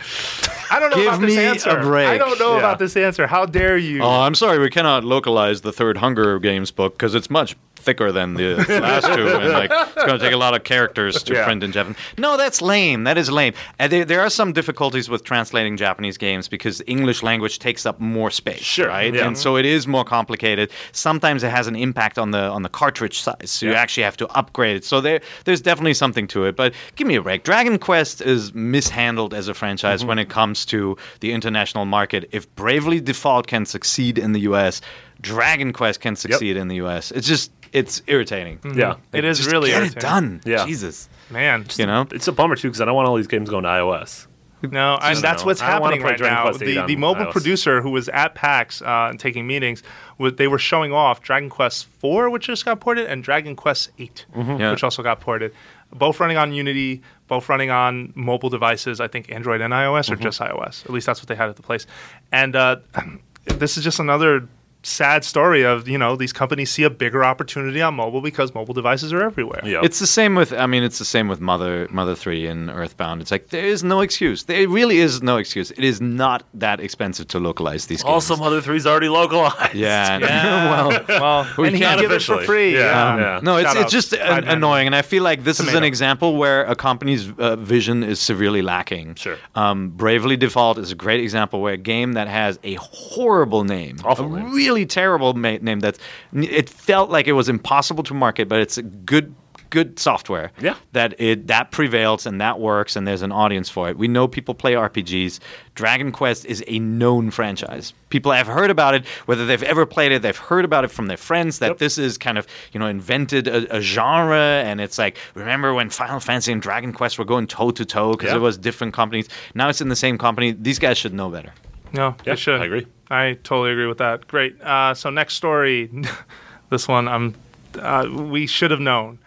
I 0.71 0.79
don't 0.79 0.89
know 0.89 0.95
Give 0.97 1.07
about 1.07 1.21
this 1.21 1.35
me 1.35 1.43
a 1.43 1.49
answer. 1.49 1.81
break. 1.81 2.07
I 2.07 2.17
don't 2.17 2.39
know 2.39 2.53
Yeah. 2.53 2.59
about 2.59 2.79
this 2.79 2.97
answer. 2.97 3.27
How 3.27 3.45
dare 3.45 3.77
you? 3.77 4.01
Oh, 4.01 4.09
I'm 4.21 4.35
sorry, 4.35 4.59
we 4.59 4.69
cannot 4.69 5.03
localize 5.03 5.61
the 5.61 5.71
third 5.71 5.97
Hunger 5.97 6.39
Games 6.39 6.71
book 6.71 6.93
because 6.93 7.13
it's 7.15 7.29
much 7.29 7.55
thicker 7.83 8.11
than 8.11 8.33
the 8.35 8.55
last 8.81 9.05
two, 9.13 9.27
and 9.27 9.49
like 9.61 9.71
it's 9.71 10.05
going 10.05 10.17
to 10.19 10.25
take 10.25 10.33
a 10.33 10.37
lot 10.37 10.53
of 10.55 10.63
characters 10.63 11.21
to 11.23 11.33
Yeah. 11.33 11.45
print 11.45 11.63
in 11.63 11.71
Japanese. 11.71 11.97
No, 12.17 12.37
that's 12.37 12.61
lame. 12.61 13.03
That 13.03 13.17
is 13.17 13.29
lame. 13.29 13.53
And 13.79 13.91
there, 13.91 14.05
there 14.05 14.21
are 14.21 14.29
some 14.29 14.53
difficulties 14.53 15.09
with 15.09 15.23
translating 15.23 15.77
Japanese 15.77 16.17
games 16.17 16.47
because 16.47 16.81
English 16.87 17.23
language 17.23 17.59
takes 17.59 17.85
up 17.85 17.99
more 17.99 18.31
space, 18.31 18.61
Sure, 18.63 18.87
right? 18.87 19.13
yeah. 19.13 19.27
And 19.27 19.37
so 19.37 19.57
it 19.57 19.65
is 19.65 19.87
more 19.87 20.05
complicated. 20.05 20.71
Sometimes 20.91 21.43
it 21.43 21.49
has 21.49 21.67
an 21.67 21.75
impact 21.75 22.17
on 22.17 22.31
the 22.31 22.43
on 22.55 22.61
the 22.63 22.69
cartridge 22.69 23.19
size, 23.19 23.49
so 23.51 23.65
you 23.67 23.73
actually 23.73 24.03
have 24.03 24.17
to 24.17 24.27
upgrade 24.37 24.77
it. 24.77 24.85
So 24.85 25.01
there, 25.01 25.21
there's 25.45 25.61
definitely 25.61 25.93
something 25.95 26.27
to 26.29 26.45
it. 26.45 26.55
But 26.55 26.73
give 26.95 27.07
me 27.07 27.15
a 27.15 27.21
break. 27.21 27.43
Dragon 27.43 27.77
Quest 27.79 28.21
is 28.21 28.53
mishandled 28.53 29.33
as 29.33 29.47
a 29.47 29.53
franchise 29.53 29.83
Mm-hmm. 30.01 30.07
when 30.07 30.19
it 30.19 30.29
comes 30.29 30.65
to 30.67 30.97
the 31.19 31.31
international 31.33 31.85
market. 31.85 32.29
If 32.31 32.43
Bravely 32.55 32.99
Default 33.01 33.47
can 33.47 33.65
succeed 33.65 34.17
in 34.17 34.31
the 34.33 34.41
U.S., 34.51 34.81
Dragon 35.23 35.73
Quest 35.73 35.99
can 36.01 36.15
succeed 36.15 36.55
in 36.57 36.67
the 36.67 36.75
U.S. 36.75 37.09
It's 37.11 37.27
just 37.27 37.51
it's 37.71 38.03
irritating. 38.05 38.59
Yeah, 38.75 38.97
it 39.11 39.25
is 39.25 39.39
Just 39.39 39.51
really 39.51 39.69
get 39.71 39.77
irritating. 39.79 39.97
it 39.97 40.01
done. 40.01 40.41
Yeah. 40.45 40.65
Jesus, 40.65 41.09
man. 41.31 41.65
you 41.75 41.87
know. 41.87 42.05
it's 42.11 42.27
a 42.27 42.31
bummer 42.31 42.55
too 42.55 42.67
because 42.67 42.81
I 42.81 42.85
don't 42.85 42.93
want 42.95 43.07
all 43.07 43.15
these 43.15 43.25
games 43.27 43.49
going 43.49 43.63
to 43.63 43.69
iOS. 43.69 44.27
No, 44.61 44.97
and 45.01 45.17
that's 45.17 45.41
no. 45.43 45.47
what's 45.47 45.61
I 45.61 45.71
don't 45.71 45.81
wanna 45.81 45.95
happening 45.95 46.07
right 46.07 46.17
Dragon 46.17 46.51
now. 46.75 46.83
The, 46.83 46.87
the 46.87 46.95
mobile 46.95 47.25
iOS. 47.25 47.31
producer 47.31 47.81
who 47.81 47.89
was 47.89 48.07
at 48.09 48.33
PAX 48.35 48.81
uh, 48.81 49.07
and 49.09 49.19
taking 49.19 49.45
meetings, 49.45 49.83
was, 50.17 50.35
they 50.35 50.47
were 50.47 50.59
showing 50.59 50.93
off 50.93 51.21
Dragon 51.21 51.49
Quest 51.49 51.87
IV, 52.01 52.31
which 52.31 52.45
just 52.45 52.63
got 52.63 52.79
ported, 52.79 53.07
and 53.07 53.23
Dragon 53.23 53.55
Quest 53.57 53.89
VIII, 53.97 54.11
Yeah. 54.35 54.71
which 54.71 54.83
also 54.83 55.03
got 55.03 55.19
ported. 55.19 55.53
Both 55.91 56.19
running 56.21 56.37
on 56.37 56.53
Unity, 56.53 57.01
both 57.27 57.49
running 57.49 57.71
on 57.71 58.13
mobile 58.15 58.49
devices. 58.49 59.01
I 59.01 59.07
think 59.09 59.29
Android 59.31 59.59
and 59.59 59.73
iOS, 59.73 60.09
or 60.09 60.15
just 60.15 60.39
iOS. 60.39 60.85
At 60.85 60.91
least 60.91 61.07
that's 61.07 61.19
what 61.19 61.27
they 61.27 61.35
had 61.35 61.49
at 61.49 61.57
the 61.57 61.61
place. 61.61 61.85
And 62.31 62.55
uh, 62.55 62.77
this 63.45 63.77
is 63.77 63.83
just 63.83 63.99
another 63.99 64.47
sad 64.85 65.23
story 65.23 65.63
of 65.63 65.87
you 65.87 65.97
know 65.97 66.15
these 66.15 66.33
companies 66.33 66.69
see 66.69 66.83
a 66.83 66.89
bigger 66.89 67.23
opportunity 67.23 67.81
on 67.81 67.93
mobile 67.95 68.21
because 68.21 68.53
mobile 68.53 68.73
devices 68.73 69.13
are 69.13 69.23
everywhere. 69.23 69.61
Yeah, 69.63 69.81
It's 69.83 69.99
the 69.99 70.07
same 70.07 70.35
with. 70.35 70.51
I 70.53 70.65
mean, 70.65 70.83
it's 70.83 70.99
the 70.99 71.05
same 71.05 71.27
with 71.27 71.39
Mother 71.41 71.87
Mother 71.89 72.15
Three 72.15 72.45
and 72.47 72.69
Earthbound. 72.69 73.21
It's 73.21 73.31
like 73.31 73.49
there 73.49 73.65
is 73.65 73.83
no 73.83 74.01
excuse. 74.01 74.43
There 74.43 74.67
really 74.67 74.99
is 74.99 75.21
no 75.23 75.37
excuse. 75.37 75.71
It 75.71 75.83
is 75.83 76.01
not 76.01 76.43
that 76.53 76.79
expensive 76.79 77.27
to 77.29 77.39
localize 77.39 77.85
these 77.87 78.03
games. 78.03 78.13
also 78.13 78.35
Mother 78.35 78.61
Three's 78.61 78.85
already 78.85 79.09
localized. 79.09 79.73
yeah. 79.73 80.17
Yeah. 80.19 80.69
well, 80.89 81.05
well, 81.07 81.47
We 81.57 81.69
and 81.69 81.77
can't 81.77 82.01
give 82.01 82.11
it 82.11 82.21
for 82.21 82.43
free. 82.43 82.73
Yeah. 82.75 83.13
um, 83.13 83.19
Yeah. 83.19 83.39
No, 83.41 83.57
it's, 83.57 83.67
Shout 83.67 83.75
it's 83.77 83.85
out 83.85 83.91
just 83.91 84.13
an- 84.13 84.43
annoying, 84.47 84.87
and 84.87 84.95
I 84.95 85.01
feel 85.01 85.23
like 85.23 85.43
this 85.43 85.59
is 85.59 85.73
an 85.73 85.83
example 85.83 86.35
where 86.35 86.65
a 86.65 86.75
company's 86.75 87.31
uh, 87.37 87.55
vision 87.55 88.03
is 88.03 88.19
severely 88.19 88.61
lacking. 88.61 89.15
Sure. 89.15 89.37
Um, 89.55 89.89
Bravely 89.89 90.35
Default 90.37 90.77
is 90.77 90.91
a 90.91 90.95
great 90.95 91.21
example 91.21 91.61
where 91.61 91.73
a 91.73 91.77
game 91.77 92.13
that 92.13 92.27
has 92.27 92.59
a 92.63 92.73
horrible 92.75 93.63
name, 93.63 93.97
Awful 94.03 94.33
a 94.35 94.39
name. 94.39 94.53
really 94.53 94.72
terrible 94.85 95.33
ma- 95.33 95.57
name 95.61 95.79
that 95.81 95.97
it 96.33 96.69
felt 96.69 97.09
like 97.09 97.27
it 97.27 97.33
was 97.33 97.49
impossible 97.49 98.03
to 98.03 98.13
market, 98.13 98.47
but 98.49 98.59
it's 98.59 98.77
a 98.77 98.83
good 98.83 99.33
good 99.69 99.97
software. 99.97 100.51
Yeah. 100.61 100.75
That 100.91 101.19
it 101.19 101.47
that 101.47 101.71
prevails 101.71 102.27
and 102.27 102.39
that 102.39 102.59
works 102.59 102.95
and 102.95 103.07
there's 103.07 103.23
an 103.23 103.31
audience 103.31 103.69
for 103.69 103.89
it. 103.89 103.97
We 103.97 104.07
know 104.07 104.27
people 104.27 104.53
play 104.53 104.73
RPGs. 104.73 105.39
Dragon 105.73 106.11
Quest 106.11 106.45
is 106.45 106.63
a 106.67 106.77
known 106.77 107.31
franchise. 107.31 107.91
People 108.09 108.31
have 108.33 108.45
heard 108.45 108.69
about 108.69 108.93
it, 108.93 109.03
whether 109.25 109.47
they've 109.47 109.63
ever 109.63 109.87
played 109.87 110.11
it, 110.11 110.21
they've 110.21 110.37
heard 110.37 110.63
about 110.63 110.83
it 110.83 110.89
from 110.91 111.07
their 111.07 111.17
friends 111.17 111.57
that 111.57 111.69
Yep. 111.69 111.77
this 111.79 111.97
is 111.97 112.19
kind 112.19 112.37
of, 112.37 112.45
you 112.71 112.79
know, 112.79 112.85
invented 112.85 113.47
a, 113.47 113.77
a 113.77 113.81
genre 113.81 114.37
and 114.63 114.79
it's 114.79 114.99
like 114.99 115.17
remember 115.33 115.73
when 115.73 115.89
Final 115.89 116.19
Fantasy 116.19 116.51
and 116.51 116.61
Dragon 116.61 116.93
Quest 116.93 117.17
were 117.17 117.25
going 117.25 117.47
toe 117.47 117.71
to 117.71 117.83
toe 117.83 118.11
because 118.11 118.29
Yeah. 118.29 118.35
it 118.37 118.41
was 118.41 118.59
different 118.59 118.93
companies. 118.93 119.27
Now 119.55 119.69
it's 119.69 119.81
in 119.81 119.89
the 119.89 119.95
same 119.95 120.19
company. 120.19 120.51
These 120.51 120.77
guys 120.77 120.99
should 120.99 121.15
know 121.15 121.29
better. 121.29 121.51
No, 121.93 122.15
Yeah, 122.25 122.33
they 122.33 122.35
should. 122.35 122.61
I 122.61 122.65
agree. 122.65 122.87
I 123.09 123.33
totally 123.43 123.71
agree 123.71 123.85
with 123.85 123.99
that. 123.99 124.27
Great. 124.27 124.59
Uh, 124.61 124.93
so 124.93 125.09
next 125.09 125.35
story, 125.35 125.89
this 126.69 126.87
one 126.87 127.07
I'm. 127.07 127.35
Uh, 127.79 128.07
we 128.11 128.45
should 128.47 128.71
have 128.71 128.79
known. 128.79 129.19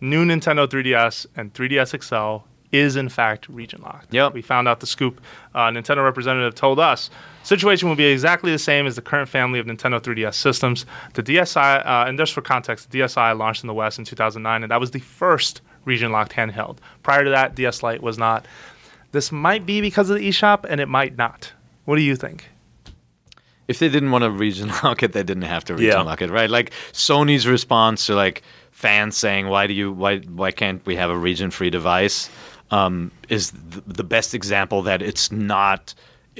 New 0.00 0.24
Nintendo 0.24 0.66
3DS 0.66 1.26
and 1.36 1.52
3DS 1.54 2.02
XL 2.02 2.46
is 2.72 2.96
in 2.96 3.08
fact 3.08 3.48
region 3.48 3.80
locked. 3.82 4.12
Yep. 4.12 4.34
We 4.34 4.42
found 4.42 4.66
out 4.66 4.80
the 4.80 4.86
scoop. 4.86 5.20
Uh, 5.54 5.68
Nintendo 5.68 6.02
representative 6.02 6.54
told 6.54 6.80
us 6.80 7.08
situation 7.44 7.88
will 7.88 7.96
be 7.96 8.06
exactly 8.06 8.50
the 8.50 8.58
same 8.58 8.86
as 8.86 8.96
the 8.96 9.02
current 9.02 9.28
family 9.28 9.60
of 9.60 9.66
Nintendo 9.66 10.00
3DS 10.00 10.34
systems. 10.34 10.84
The 11.14 11.22
DSi, 11.22 11.86
uh, 11.86 12.04
and 12.08 12.18
just 12.18 12.32
for 12.32 12.42
context, 12.42 12.90
the 12.90 13.00
DSi 13.00 13.38
launched 13.38 13.62
in 13.62 13.68
the 13.68 13.74
West 13.74 13.98
in 13.98 14.04
2009, 14.04 14.62
and 14.64 14.70
that 14.70 14.80
was 14.80 14.90
the 14.90 14.98
first 14.98 15.60
region 15.84 16.10
locked 16.10 16.32
handheld. 16.32 16.78
Prior 17.02 17.22
to 17.22 17.30
that, 17.30 17.54
DS 17.54 17.82
Lite 17.82 18.02
was 18.02 18.18
not. 18.18 18.46
This 19.12 19.30
might 19.30 19.64
be 19.64 19.80
because 19.80 20.10
of 20.10 20.18
the 20.18 20.28
eShop, 20.28 20.64
and 20.68 20.80
it 20.80 20.88
might 20.88 21.16
not. 21.16 21.52
What 21.84 21.96
do 21.96 22.02
you 22.02 22.16
think? 22.16 22.48
If 23.66 23.78
they 23.78 23.88
didn't 23.88 24.10
want 24.10 24.24
to 24.24 24.30
region 24.30 24.68
lock 24.84 25.02
it, 25.02 25.12
they 25.12 25.22
didn't 25.22 25.44
have 25.44 25.64
to 25.66 25.74
region 25.74 25.88
Yeah. 25.90 26.02
lock 26.02 26.20
it, 26.22 26.30
right? 26.30 26.50
Like 26.50 26.70
Sony's 26.92 27.46
response 27.46 28.06
to 28.06 28.14
like 28.14 28.42
fans 28.72 29.16
saying, 29.16 29.48
"Why 29.48 29.66
do 29.66 29.72
you? 29.72 29.92
Why 29.92 30.18
why 30.18 30.50
can't 30.50 30.84
we 30.86 30.96
have 30.96 31.10
a 31.10 31.16
region-free 31.16 31.70
device?" 31.70 32.28
Um, 32.70 33.10
is 33.28 33.50
the, 33.52 33.82
the 33.86 34.04
best 34.04 34.34
example 34.34 34.82
that 34.82 35.00
it's 35.02 35.30
not. 35.32 35.94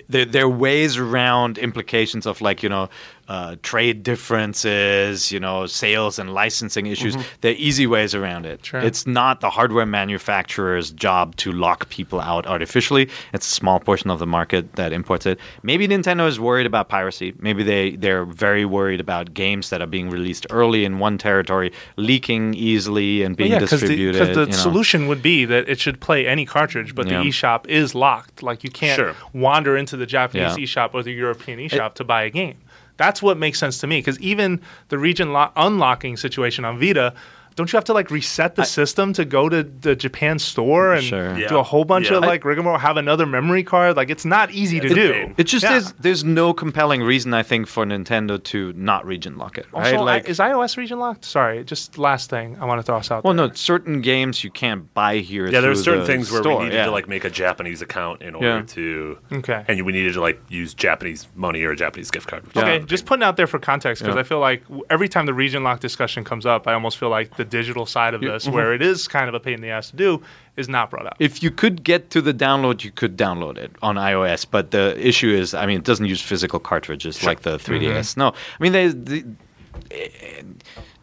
There, 0.09 0.25
there 0.25 0.45
are 0.45 0.49
ways 0.49 0.97
around 0.97 1.57
implications 1.59 2.27
of 2.27 2.41
like 2.41 2.63
you 2.63 2.69
know 2.69 2.89
uh, 3.29 3.57
trade 3.63 4.03
differences, 4.03 5.33
you 5.33 5.41
know, 5.41 5.67
sales 5.67 6.19
and 6.19 6.35
licensing 6.35 6.87
issues. 6.87 7.17
There 7.41 7.53
are 7.53 7.57
easy 7.57 7.87
ways 7.87 8.15
around 8.15 8.47
it. 8.47 8.65
Sure. 8.65 8.81
It's 8.81 9.07
not 9.07 9.41
the 9.41 9.51
hardware 9.51 9.87
manufacturer's 9.87 10.91
job 10.91 11.37
to 11.37 11.53
lock 11.53 11.89
people 11.89 12.21
out 12.21 12.47
artificially. 12.47 13.09
It's 13.33 13.47
a 13.47 13.51
small 13.51 13.81
portion 13.81 14.11
of 14.11 14.19
the 14.19 14.27
market 14.27 14.75
that 14.77 14.93
imports 14.93 15.27
it. 15.27 15.39
Maybe 15.63 15.89
Nintendo 15.89 16.27
is 16.29 16.39
worried 16.39 16.67
about 16.67 16.89
piracy. 16.89 17.35
Maybe 17.39 17.63
they, 17.63 17.97
they're 17.97 18.25
very 18.25 18.65
worried 18.65 19.01
about 19.01 19.35
games 19.35 19.71
that 19.71 19.81
are 19.81 19.87
being 19.87 20.11
released 20.11 20.47
early 20.51 20.85
in 20.85 20.99
one 20.99 21.19
territory 21.19 21.73
leaking 21.97 22.55
easily 22.55 23.23
and 23.23 23.37
being 23.37 23.53
yeah, 23.53 23.59
because 23.61 23.81
the, 23.81 23.89
the 23.89 23.97
you 23.97 24.13
know. 24.13 24.51
solution 24.51 25.07
would 25.09 25.23
be 25.23 25.45
that 25.45 25.69
it 25.69 25.81
should 25.81 26.01
play 26.01 26.27
any 26.27 26.45
cartridge, 26.45 26.95
but 26.95 27.07
Yeah. 27.07 27.23
the 27.23 27.29
eShop 27.29 27.67
is 27.69 27.95
locked. 27.95 28.43
Like 28.43 28.65
you 28.65 28.71
can't 28.71 28.97
Sure. 28.97 29.15
wander 29.33 29.77
into 29.77 29.97
the 29.97 30.07
Japanese 30.07 30.57
Yeah. 30.59 30.65
eShop 30.65 30.95
or 30.95 31.03
the 31.03 31.13
European 31.13 31.59
eShop 31.59 31.95
to 31.95 32.05
buy 32.05 32.25
a 32.25 32.31
game. 32.31 32.57
That's 32.97 33.23
what 33.23 33.39
makes 33.39 33.59
sense 33.59 33.79
to 33.79 33.87
me. 33.87 33.99
Because 33.99 34.19
even 34.21 34.61
the 34.89 34.99
region 34.99 35.33
lo- 35.33 35.51
unlocking 35.57 36.17
situation 36.17 36.65
on 36.65 36.79
Vita, 36.79 37.15
don't 37.57 37.73
you 37.73 37.77
have 37.77 37.85
to 37.85 37.93
like 37.93 38.11
reset 38.11 38.57
the 38.57 38.65
system 38.65 39.13
to 39.15 39.25
go 39.25 39.49
to 39.49 39.63
the 39.63 39.95
Japan 39.95 40.39
store 40.39 40.93
and 40.95 41.05
Sure. 41.05 41.35
do 41.49 41.59
a 41.59 41.63
whole 41.63 41.85
bunch 41.85 42.11
Yeah. 42.11 42.17
of 42.19 42.23
like 42.25 42.45
rigmarole? 42.45 42.79
Have 42.79 42.97
another 42.97 43.27
memory 43.27 43.63
card? 43.63 43.97
Like 43.97 44.11
it's 44.11 44.25
not 44.25 44.51
easy 44.51 44.81
to 44.81 44.87
It's 44.87 44.95
do. 44.95 45.13
pain. 45.13 45.35
It 45.37 45.45
just 45.45 45.65
Yeah. 45.65 45.77
is. 45.77 45.93
There's 46.01 46.25
no 46.25 46.53
compelling 46.53 47.03
reason, 47.03 47.33
I 47.35 47.43
think, 47.43 47.67
for 47.69 47.85
Nintendo 47.85 48.43
to 48.45 48.73
not 48.77 49.07
region 49.07 49.39
lock 49.39 49.59
it. 49.59 49.67
Right? 49.73 49.87
Also, 49.95 49.97
I- 49.99 50.01
like, 50.15 50.29
is 50.29 50.39
iOS 50.41 50.77
region 50.77 50.99
locked? 50.99 51.25
Sorry, 51.25 51.63
just 51.65 51.97
last 51.99 52.31
thing 52.31 52.57
I 52.61 52.65
want 52.65 52.81
to 52.81 52.87
toss 52.87 53.11
out. 53.11 53.25
well, 53.25 53.35
there. 53.35 53.47
no, 53.49 53.53
certain 53.55 54.01
games 54.01 54.43
you 54.43 54.51
can't 54.51 54.93
buy 54.95 55.19
here. 55.19 55.47
Yeah, 55.49 55.61
there's 55.61 55.83
certain 55.85 56.01
the 56.01 56.07
things 56.07 56.31
where 56.33 56.43
store, 56.43 56.59
we 56.59 56.65
needed 56.65 56.77
yeah. 56.77 56.85
to 56.87 56.91
like 56.91 57.09
make 57.09 57.25
a 57.25 57.31
Japanese 57.31 57.83
account 57.83 58.23
in 58.23 58.35
order 58.35 58.47
Yeah. 58.47 58.63
to. 58.63 59.19
Okay. 59.33 59.65
And 59.69 59.85
we 59.85 59.93
needed 59.93 60.15
to 60.15 60.21
like 60.21 60.41
use 60.49 60.75
Japanese 60.75 61.29
money 61.37 61.63
or 61.63 61.71
a 61.73 61.77
Japanese 61.77 62.11
gift 62.11 62.27
card. 62.29 62.43
Okay, 62.57 62.81
just 62.87 63.07
putting 63.07 63.23
out 63.23 63.37
there 63.37 63.47
for 63.47 63.59
context 63.59 64.03
because 64.03 64.17
Yeah. 64.17 64.21
I 64.21 64.25
feel 64.25 64.41
like 64.41 64.63
every 64.91 65.09
time 65.09 65.27
the 65.27 65.35
region 65.35 65.63
lock 65.63 65.81
discussion 65.81 66.25
comes 66.25 66.47
up, 66.47 66.67
I 66.67 66.73
almost 66.75 66.99
feel 66.99 67.09
like 67.11 67.37
the 67.37 67.44
digital 67.45 67.87
side 67.87 68.15
of 68.15 68.21
this, 68.21 68.45
mm-hmm. 68.45 68.55
where 68.55 68.73
it 68.73 68.83
is 68.83 69.09
kind 69.09 69.29
of 69.29 69.35
a 69.35 69.41
pain 69.41 69.55
in 69.55 69.61
the 69.61 69.71
ass 69.71 69.91
to 69.91 69.97
do, 69.97 70.23
is 70.57 70.69
not 70.69 70.91
brought 70.91 71.07
up. 71.07 71.17
If 71.19 71.43
you 71.43 71.51
could 71.51 71.85
get 71.85 72.11
to 72.11 72.21
the 72.21 72.35
download, 72.35 72.85
you 72.85 72.91
could 72.91 73.17
download 73.17 73.59
it 73.59 73.73
on 73.83 73.97
iOS. 73.97 74.47
But 74.51 74.71
the 74.71 74.97
issue 74.99 75.31
is, 75.31 75.55
I 75.55 75.67
mean, 75.67 75.79
it 75.79 75.85
doesn't 75.85 76.07
use 76.07 76.21
physical 76.21 76.61
cartridges 76.61 77.25
like 77.25 77.43
the 77.43 77.57
3DS. 77.57 77.81
Mm-hmm. 77.81 78.21
No, 78.21 78.29
I 78.29 78.63
mean, 78.63 78.73
they, 78.73 78.89
the, 78.89 79.25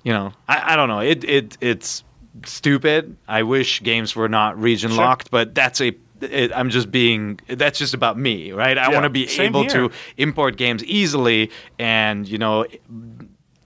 you 0.03 0.13
know, 0.13 0.33
I, 0.47 0.73
I 0.73 0.75
don't 0.75 0.87
know. 0.87 0.99
It 0.99 1.23
it 1.23 1.57
it's 1.61 2.03
stupid. 2.45 3.15
I 3.27 3.43
wish 3.43 3.81
games 3.83 4.15
were 4.15 4.29
not 4.29 4.59
region 4.59 4.95
locked, 4.95 5.31
but 5.31 5.53
that's 5.55 5.81
a. 5.81 5.93
It, 6.21 6.51
I'm 6.53 6.69
just 6.69 6.91
being. 6.91 7.39
That's 7.47 7.79
just 7.79 7.93
about 7.93 8.17
me, 8.17 8.51
right? 8.51 8.77
I 8.77 8.89
Yeah, 8.89 8.93
want 8.93 9.03
to 9.05 9.09
be 9.09 9.27
able 9.39 9.63
here. 9.63 9.89
to 9.89 9.91
import 10.17 10.55
games 10.55 10.83
easily, 10.85 11.49
and 11.79 12.27
you 12.27 12.37
know, 12.37 12.65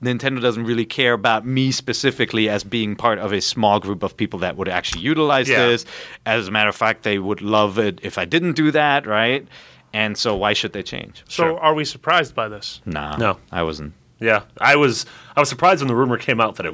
Nintendo 0.05 0.41
doesn't 0.41 0.63
really 0.65 0.85
care 0.85 1.13
about 1.13 1.45
me 1.45 1.71
specifically 1.71 2.47
as 2.49 2.63
being 2.63 2.95
part 2.95 3.19
of 3.19 3.33
a 3.33 3.41
small 3.41 3.79
group 3.79 4.03
of 4.03 4.15
people 4.15 4.39
that 4.39 4.55
would 4.57 4.69
actually 4.69 5.01
utilize 5.01 5.49
Yeah. 5.49 5.65
this. 5.67 5.85
As 6.25 6.47
a 6.47 6.51
matter 6.51 6.69
of 6.69 6.75
fact, 6.75 7.03
they 7.03 7.19
would 7.19 7.41
love 7.41 7.77
it 7.79 7.99
if 8.03 8.17
I 8.17 8.25
didn't 8.25 8.53
do 8.53 8.71
that, 8.71 9.05
right? 9.07 9.47
And 9.93 10.17
so 10.17 10.35
why 10.35 10.53
should 10.53 10.73
they 10.73 10.83
change? 10.83 11.23
so, 11.27 11.43
Sure. 11.43 11.59
are 11.59 11.73
we 11.73 11.85
surprised 11.85 12.35
by 12.35 12.47
this? 12.49 12.81
Nah, 12.85 13.15
No. 13.17 13.37
I 13.51 13.63
wasn't. 13.63 13.93
Yeah, 14.19 14.41
I 14.61 14.75
was. 14.77 15.05
I 15.35 15.39
was 15.41 15.49
surprised 15.49 15.81
when 15.81 15.87
the 15.89 15.95
rumor 15.95 16.17
came 16.17 16.39
out 16.39 16.55
that 16.55 16.65
it 16.65 16.73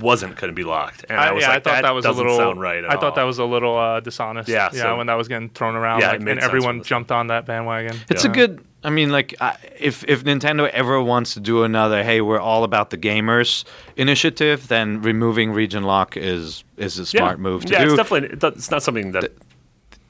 wasn't 0.00 0.36
going 0.36 0.50
to 0.50 0.54
be 0.54 0.64
locked, 0.64 1.04
and 1.08 1.18
I, 1.18 1.28
I, 1.28 1.32
was 1.32 1.42
yeah, 1.42 1.48
like, 1.48 1.56
I 1.56 1.60
thought 1.60 1.82
that, 1.82 1.94
was 1.94 2.04
a 2.04 2.08
doesn't 2.08 2.22
little. 2.26 2.36
sound 2.38 2.60
right. 2.60 2.84
At 2.84 2.90
I 2.90 2.96
thought 2.96 3.14
that 3.14 3.22
was 3.22 3.38
a 3.38 3.44
little 3.44 3.78
uh, 3.78 4.00
dishonest. 4.00 4.48
Yeah, 4.48 4.68
yeah, 4.72 4.82
so- 4.82 4.96
when 4.98 5.06
that 5.06 5.14
was 5.14 5.28
getting 5.28 5.48
thrown 5.50 5.76
around, 5.76 6.00
Yeah, 6.00 6.08
it 6.08 6.12
like, 6.14 6.20
made 6.22 6.30
and 6.32 6.40
everyone 6.40 6.82
jumped 6.82 7.10
on 7.12 7.28
that 7.28 7.46
bandwagon. 7.46 7.96
It's 8.10 8.24
Yeah. 8.24 8.30
a 8.30 8.34
good. 8.34 8.64
I 8.84 8.90
mean, 8.90 9.10
like, 9.10 9.34
I, 9.40 9.56
if 9.78 10.04
if 10.06 10.24
Nintendo 10.24 10.68
ever 10.68 11.02
wants 11.02 11.34
to 11.34 11.40
do 11.40 11.64
another, 11.64 12.04
hey, 12.04 12.20
we're 12.20 12.38
all 12.38 12.64
about 12.64 12.90
the 12.90 12.98
gamers 12.98 13.64
initiative, 13.96 14.68
then 14.68 15.00
removing 15.02 15.52
region 15.52 15.82
lock 15.84 16.16
is 16.16 16.64
is 16.76 16.98
a 16.98 17.06
smart 17.06 17.40
move 17.40 17.64
to 17.64 17.72
yeah, 17.72 17.84
do. 17.84 17.94
it's 17.94 17.96
definitely. 17.96 18.38
It's 18.56 18.70
not 18.70 18.82
something 18.82 19.12
that 19.12 19.32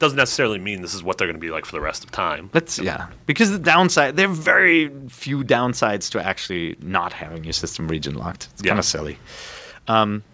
doesn't 0.00 0.16
necessarily 0.16 0.58
mean 0.58 0.82
this 0.82 0.92
is 0.92 1.02
what 1.04 1.16
they're 1.18 1.28
going 1.28 1.36
to 1.36 1.40
be 1.40 1.50
like 1.50 1.64
for 1.64 1.72
the 1.72 1.80
rest 1.80 2.02
of 2.04 2.10
time. 2.10 2.50
Let's 2.52 2.78
yeah, 2.80 3.06
because 3.26 3.50
the 3.52 3.58
downside 3.60 4.16
there 4.16 4.28
are 4.28 4.32
very 4.32 4.90
few 5.08 5.44
downsides 5.44 6.10
to 6.10 6.24
actually 6.24 6.76
not 6.82 7.12
having 7.12 7.44
your 7.44 7.52
system 7.52 7.86
region 7.88 8.14
locked. 8.14 8.48
It's 8.54 8.62
Yeah. 8.64 8.70
kind 8.70 8.80
of 8.80 8.84
silly, 8.84 9.18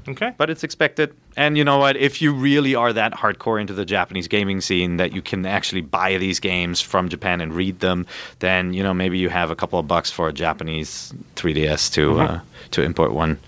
Okay. 0.08 0.32
but 0.36 0.50
it's 0.50 0.62
expected. 0.64 1.14
And 1.36 1.56
you 1.56 1.64
know 1.64 1.78
what? 1.78 1.96
If 1.96 2.20
you 2.20 2.32
really 2.32 2.74
are 2.74 2.92
that 2.92 3.12
hardcore 3.14 3.60
into 3.60 3.72
the 3.72 3.84
Japanese 3.84 4.28
gaming 4.28 4.60
scene 4.60 4.96
that 4.96 5.12
you 5.12 5.22
can 5.22 5.46
actually 5.46 5.80
buy 5.80 6.18
these 6.18 6.40
games 6.40 6.80
from 6.80 7.08
Japan 7.08 7.40
and 7.40 7.52
read 7.54 7.80
them, 7.80 8.06
then 8.40 8.72
you 8.74 8.82
know 8.82 8.94
maybe 8.94 9.18
you 9.18 9.28
have 9.28 9.50
a 9.50 9.56
couple 9.56 9.78
of 9.78 9.86
bucks 9.86 10.10
for 10.10 10.28
a 10.28 10.32
Japanese 10.32 11.12
3DS 11.36 11.92
to 11.94 12.20
uh, 12.20 12.40
to 12.72 12.82
import 12.82 13.12
one. 13.12 13.38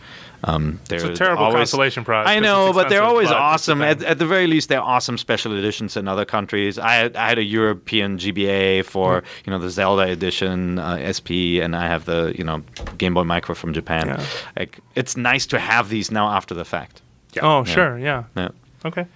Um, 0.45 0.81
It's 0.91 1.05
a 1.05 1.15
terrible 1.15 1.45
always- 1.45 1.59
consolation 1.71 2.05
prize. 2.05 2.27
I 2.27 2.41
know, 2.41 2.73
but 2.73 2.89
they're 2.89 3.03
always 3.03 3.29
but 3.29 3.37
awesome. 3.37 3.79
thing. 3.79 3.89
At, 3.89 4.03
at 4.03 4.19
the 4.19 4.27
very 4.27 4.47
least, 4.49 4.69
they're 4.69 4.83
awesome 4.83 5.17
special 5.17 5.53
editions 5.57 5.97
in 5.97 6.09
other 6.09 6.25
countries. 6.25 6.79
I 6.79 6.95
had, 6.95 7.17
I 7.17 7.29
had 7.29 7.39
a 7.39 7.45
European 7.45 8.19
GBA 8.19 8.85
for 8.85 9.21
Hmm. 9.21 9.27
you 9.45 9.51
know 9.53 9.59
the 9.59 9.71
Zelda 9.71 10.03
edition 10.11 10.79
uh, 10.81 10.99
SP, 11.15 11.63
and 11.63 11.77
I 11.77 11.87
have 11.87 12.05
the 12.07 12.35
you 12.37 12.43
know 12.45 12.63
Game 12.99 13.15
Boy 13.15 13.25
Micro 13.25 13.55
from 13.55 13.73
Japan. 13.73 14.09
Yeah. 14.09 14.25
Like 14.59 14.81
it's 14.97 15.17
nice 15.17 15.47
to 15.47 15.59
have 15.59 15.89
these 15.89 16.11
now 16.11 16.29
after 16.31 16.55
the 16.55 16.65
fact. 16.65 17.03
Oh, 17.41 17.65
sure, 17.65 17.99
yeah. 17.99 18.25
Yeah. 18.37 18.49
Okay. 18.85 19.07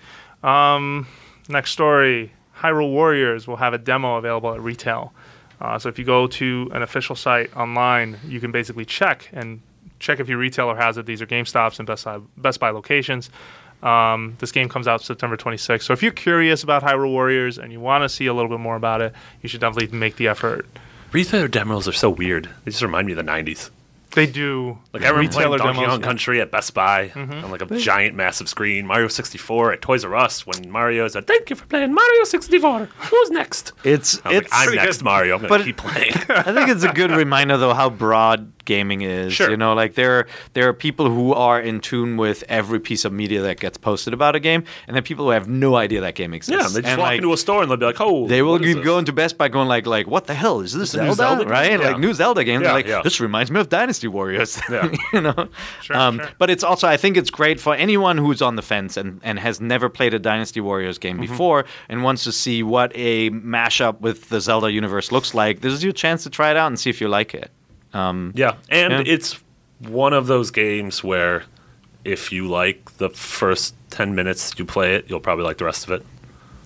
Um, 0.43 1.07
next 1.49 1.73
story 1.73 2.33
Hyrule 2.61 2.91
Warriors 2.91 3.47
will 3.49 3.57
have 3.57 3.75
a 3.75 3.79
demo 3.79 4.17
available 4.17 4.55
at 4.55 4.61
retail. 4.61 5.13
Uh, 5.61 5.79
so 5.79 5.89
if 5.89 5.99
you 5.99 6.05
go 6.05 6.27
to 6.27 6.71
an 6.73 6.83
official 6.83 7.17
site 7.17 7.55
online, 7.57 8.19
you 8.27 8.41
can 8.41 8.53
basically 8.53 8.85
check 8.85 9.29
and 9.33 9.61
check 9.99 10.21
if 10.21 10.29
your 10.29 10.39
retailer 10.39 10.77
has 10.77 10.99
it. 10.99 11.07
These 11.07 11.23
are 11.23 11.27
GameStops 11.27 11.79
and 11.79 11.87
Best 11.87 12.05
Buy, 12.05 12.19
Best 12.37 12.61
Buy 12.61 12.71
locations. 12.71 13.31
Um, 13.83 14.37
this 14.39 14.53
game 14.53 14.69
comes 14.69 14.89
out 14.89 15.03
September 15.03 15.37
26th. 15.37 15.83
So 15.83 15.93
if 15.93 16.03
you're 16.03 16.13
curious 16.13 16.63
about 16.63 16.83
Hyrule 16.83 17.11
Warriors 17.11 17.59
and 17.59 17.71
you 17.73 17.79
want 17.81 18.03
to 18.03 18.09
see 18.09 18.27
a 18.27 18.33
little 18.35 18.51
bit 18.51 18.61
more 18.61 18.77
about 18.77 19.03
it, 19.03 19.13
you 19.43 19.49
should 19.49 19.61
definitely 19.61 19.97
make 19.97 20.17
the 20.17 20.29
effort. 20.29 20.67
Retailer 21.13 21.49
demos 21.49 21.87
are 21.87 21.93
so 21.93 22.11
weird. 22.11 22.49
They 22.65 22.71
just 22.71 22.83
remind 22.83 23.07
me 23.07 23.13
of 23.13 23.17
the 23.19 23.23
'90s. 23.31 23.71
They 24.13 24.27
do 24.27 24.79
Like 24.95 25.03
I 25.03 25.11
remember 25.11 25.31
playing 25.31 25.51
retailer 25.51 25.59
Donkey 25.59 25.81
demos. 25.81 25.95
Kong 25.97 26.03
Country 26.03 26.41
at 26.41 26.51
Best 26.51 26.73
Buy 26.73 27.11
on 27.15 27.51
like 27.51 27.61
a 27.61 27.67
giant, 27.79 28.15
massive 28.17 28.49
screen. 28.49 28.87
Mario 28.87 29.09
64 29.09 29.75
at 29.75 29.83
Toys 29.83 30.05
R 30.07 30.17
Us 30.17 30.47
when 30.47 30.71
Mario 30.71 31.07
said, 31.09 31.27
"Thank 31.27 31.51
you 31.51 31.57
for 31.57 31.67
playing 31.67 31.93
Mario 31.95 32.25
64." 32.25 32.87
Who's 32.87 33.31
next? 33.31 33.73
It's 33.85 34.19
I 34.25 34.29
was 34.31 34.39
it's 34.39 34.51
like, 34.53 34.69
I'm 34.71 34.75
next, 34.75 35.03
Mario. 35.03 35.35
I'm 35.35 35.43
gonna 35.43 35.49
But- 35.51 35.65
keep 35.65 35.77
playing. 35.77 36.13
I 36.31 36.53
think 36.55 36.71
it's 36.71 36.83
a 36.83 36.93
good 36.93 37.11
reminder 37.11 37.59
though 37.59 37.75
how 37.75 37.91
broad 37.91 38.51
gaming 38.67 39.01
is. 39.01 39.33
Sure. 39.33 39.49
You 39.51 39.57
know, 39.57 39.73
like 39.73 39.95
there 39.95 40.27
there 40.53 40.69
are 40.69 40.75
people 40.75 41.09
who 41.11 41.33
are 41.33 41.59
in 41.59 41.81
tune 41.81 42.19
with 42.19 42.45
every 42.51 42.79
piece 42.81 43.07
of 43.07 43.13
media 43.15 43.41
that 43.43 43.59
gets 43.59 43.79
posted 43.79 44.13
about 44.13 44.37
a 44.37 44.41
game, 44.41 44.65
and 44.87 44.95
then 44.95 45.03
people 45.03 45.25
who 45.25 45.31
have 45.31 45.49
no 45.49 45.77
idea 45.77 46.03
that 46.03 46.15
game 46.15 46.35
exists. 46.35 46.63
yeah, 46.63 46.69
they 46.69 46.83
just 46.83 46.93
and 46.93 46.99
walk 47.01 47.09
like, 47.09 47.17
into 47.19 47.33
a 47.33 47.37
store 47.39 47.63
and 47.63 47.71
they'll 47.71 47.79
be 47.79 47.87
like, 47.87 48.01
"Oh, 48.01 48.27
They 48.29 48.43
will 48.43 48.53
what 48.53 48.63
is 48.63 48.67
be 48.67 48.75
this?" 48.75 48.85
going 48.85 49.07
to 49.07 49.13
Best 49.13 49.39
Buy 49.39 49.49
going 49.49 49.69
like 49.69 49.87
like 49.87 50.07
what 50.07 50.27
the 50.27 50.35
hell 50.35 50.61
is 50.61 50.75
this 50.75 50.93
new 50.95 51.13
Zelda, 51.15 51.15
Zelda 51.15 51.47
right 51.47 51.71
Yeah. 51.81 51.89
like 51.93 51.99
new 51.99 52.13
Zelda 52.13 52.45
game 52.45 52.61
Yeah, 52.63 52.73
like 52.73 52.87
yeah. 52.87 53.01
this 53.03 53.21
reminds 53.21 53.51
me 53.51 53.59
of 53.61 53.69
Dynasty 53.71 54.09
Warriors 54.09 54.61
Yeah. 54.71 54.93
you 55.13 55.21
know 55.23 55.49
Sure, 55.81 55.97
um, 55.97 56.19
sure. 56.19 56.29
but 56.39 56.51
it's 56.51 56.63
also 56.65 56.87
I 56.89 56.97
think 56.97 57.17
it's 57.17 57.31
great 57.31 57.59
for 57.61 57.75
anyone 57.75 58.19
who's 58.19 58.43
on 58.43 58.57
the 58.57 58.63
fence 58.63 58.97
and, 58.97 59.21
and 59.23 59.39
has 59.39 59.61
never 59.61 59.89
played 59.89 60.13
a 60.13 60.19
Dynasty 60.19 60.61
Warriors 60.61 60.99
game 60.99 61.17
Mm-hmm. 61.19 61.33
before 61.33 61.65
and 61.89 62.03
wants 62.03 62.25
to 62.25 62.33
see 62.33 62.63
what 62.63 62.91
a 62.95 63.31
mashup 63.31 64.01
with 64.01 64.29
the 64.29 64.41
Zelda 64.41 64.71
universe 64.73 65.13
looks 65.13 65.35
like 65.35 65.61
this 65.61 65.73
is 65.73 65.85
your 65.85 65.93
chance 65.93 66.25
to 66.25 66.31
try 66.31 66.51
it 66.51 66.57
out 66.57 66.67
and 66.67 66.79
see 66.79 66.91
if 66.91 67.01
you 67.01 67.09
like 67.09 67.33
it 67.33 67.51
um, 67.97 68.33
Yeah, 68.35 68.55
and 68.71 68.93
Yeah. 68.93 69.15
it's 69.15 69.39
one 69.81 70.13
of 70.13 70.27
those 70.27 70.51
games 70.51 71.05
where 71.05 71.45
if 72.05 72.31
you 72.33 72.47
like 72.49 72.97
the 72.99 73.11
first 73.11 73.75
10 73.91 74.15
minutes 74.15 74.55
you 74.59 74.65
play 74.65 74.95
it, 74.97 75.05
you'll 75.09 75.21
probably 75.21 75.45
like 75.45 75.59
the 75.59 75.65
rest 75.65 75.85
of 75.87 75.91
it. 75.97 76.03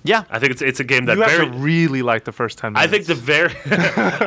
yeah 0.04 0.22
I 0.30 0.38
think 0.38 0.52
it's 0.52 0.62
it's 0.62 0.80
a 0.80 0.84
game 0.84 1.04
that 1.06 1.16
You 1.16 1.22
have 1.22 1.30
very 1.32 1.46
to 1.50 1.52
really 1.58 2.02
like 2.02 2.24
the 2.24 2.32
first 2.32 2.58
10 2.58 2.76
I 2.76 2.86
think 2.86 3.04
the 3.06 3.14
very 3.14 3.52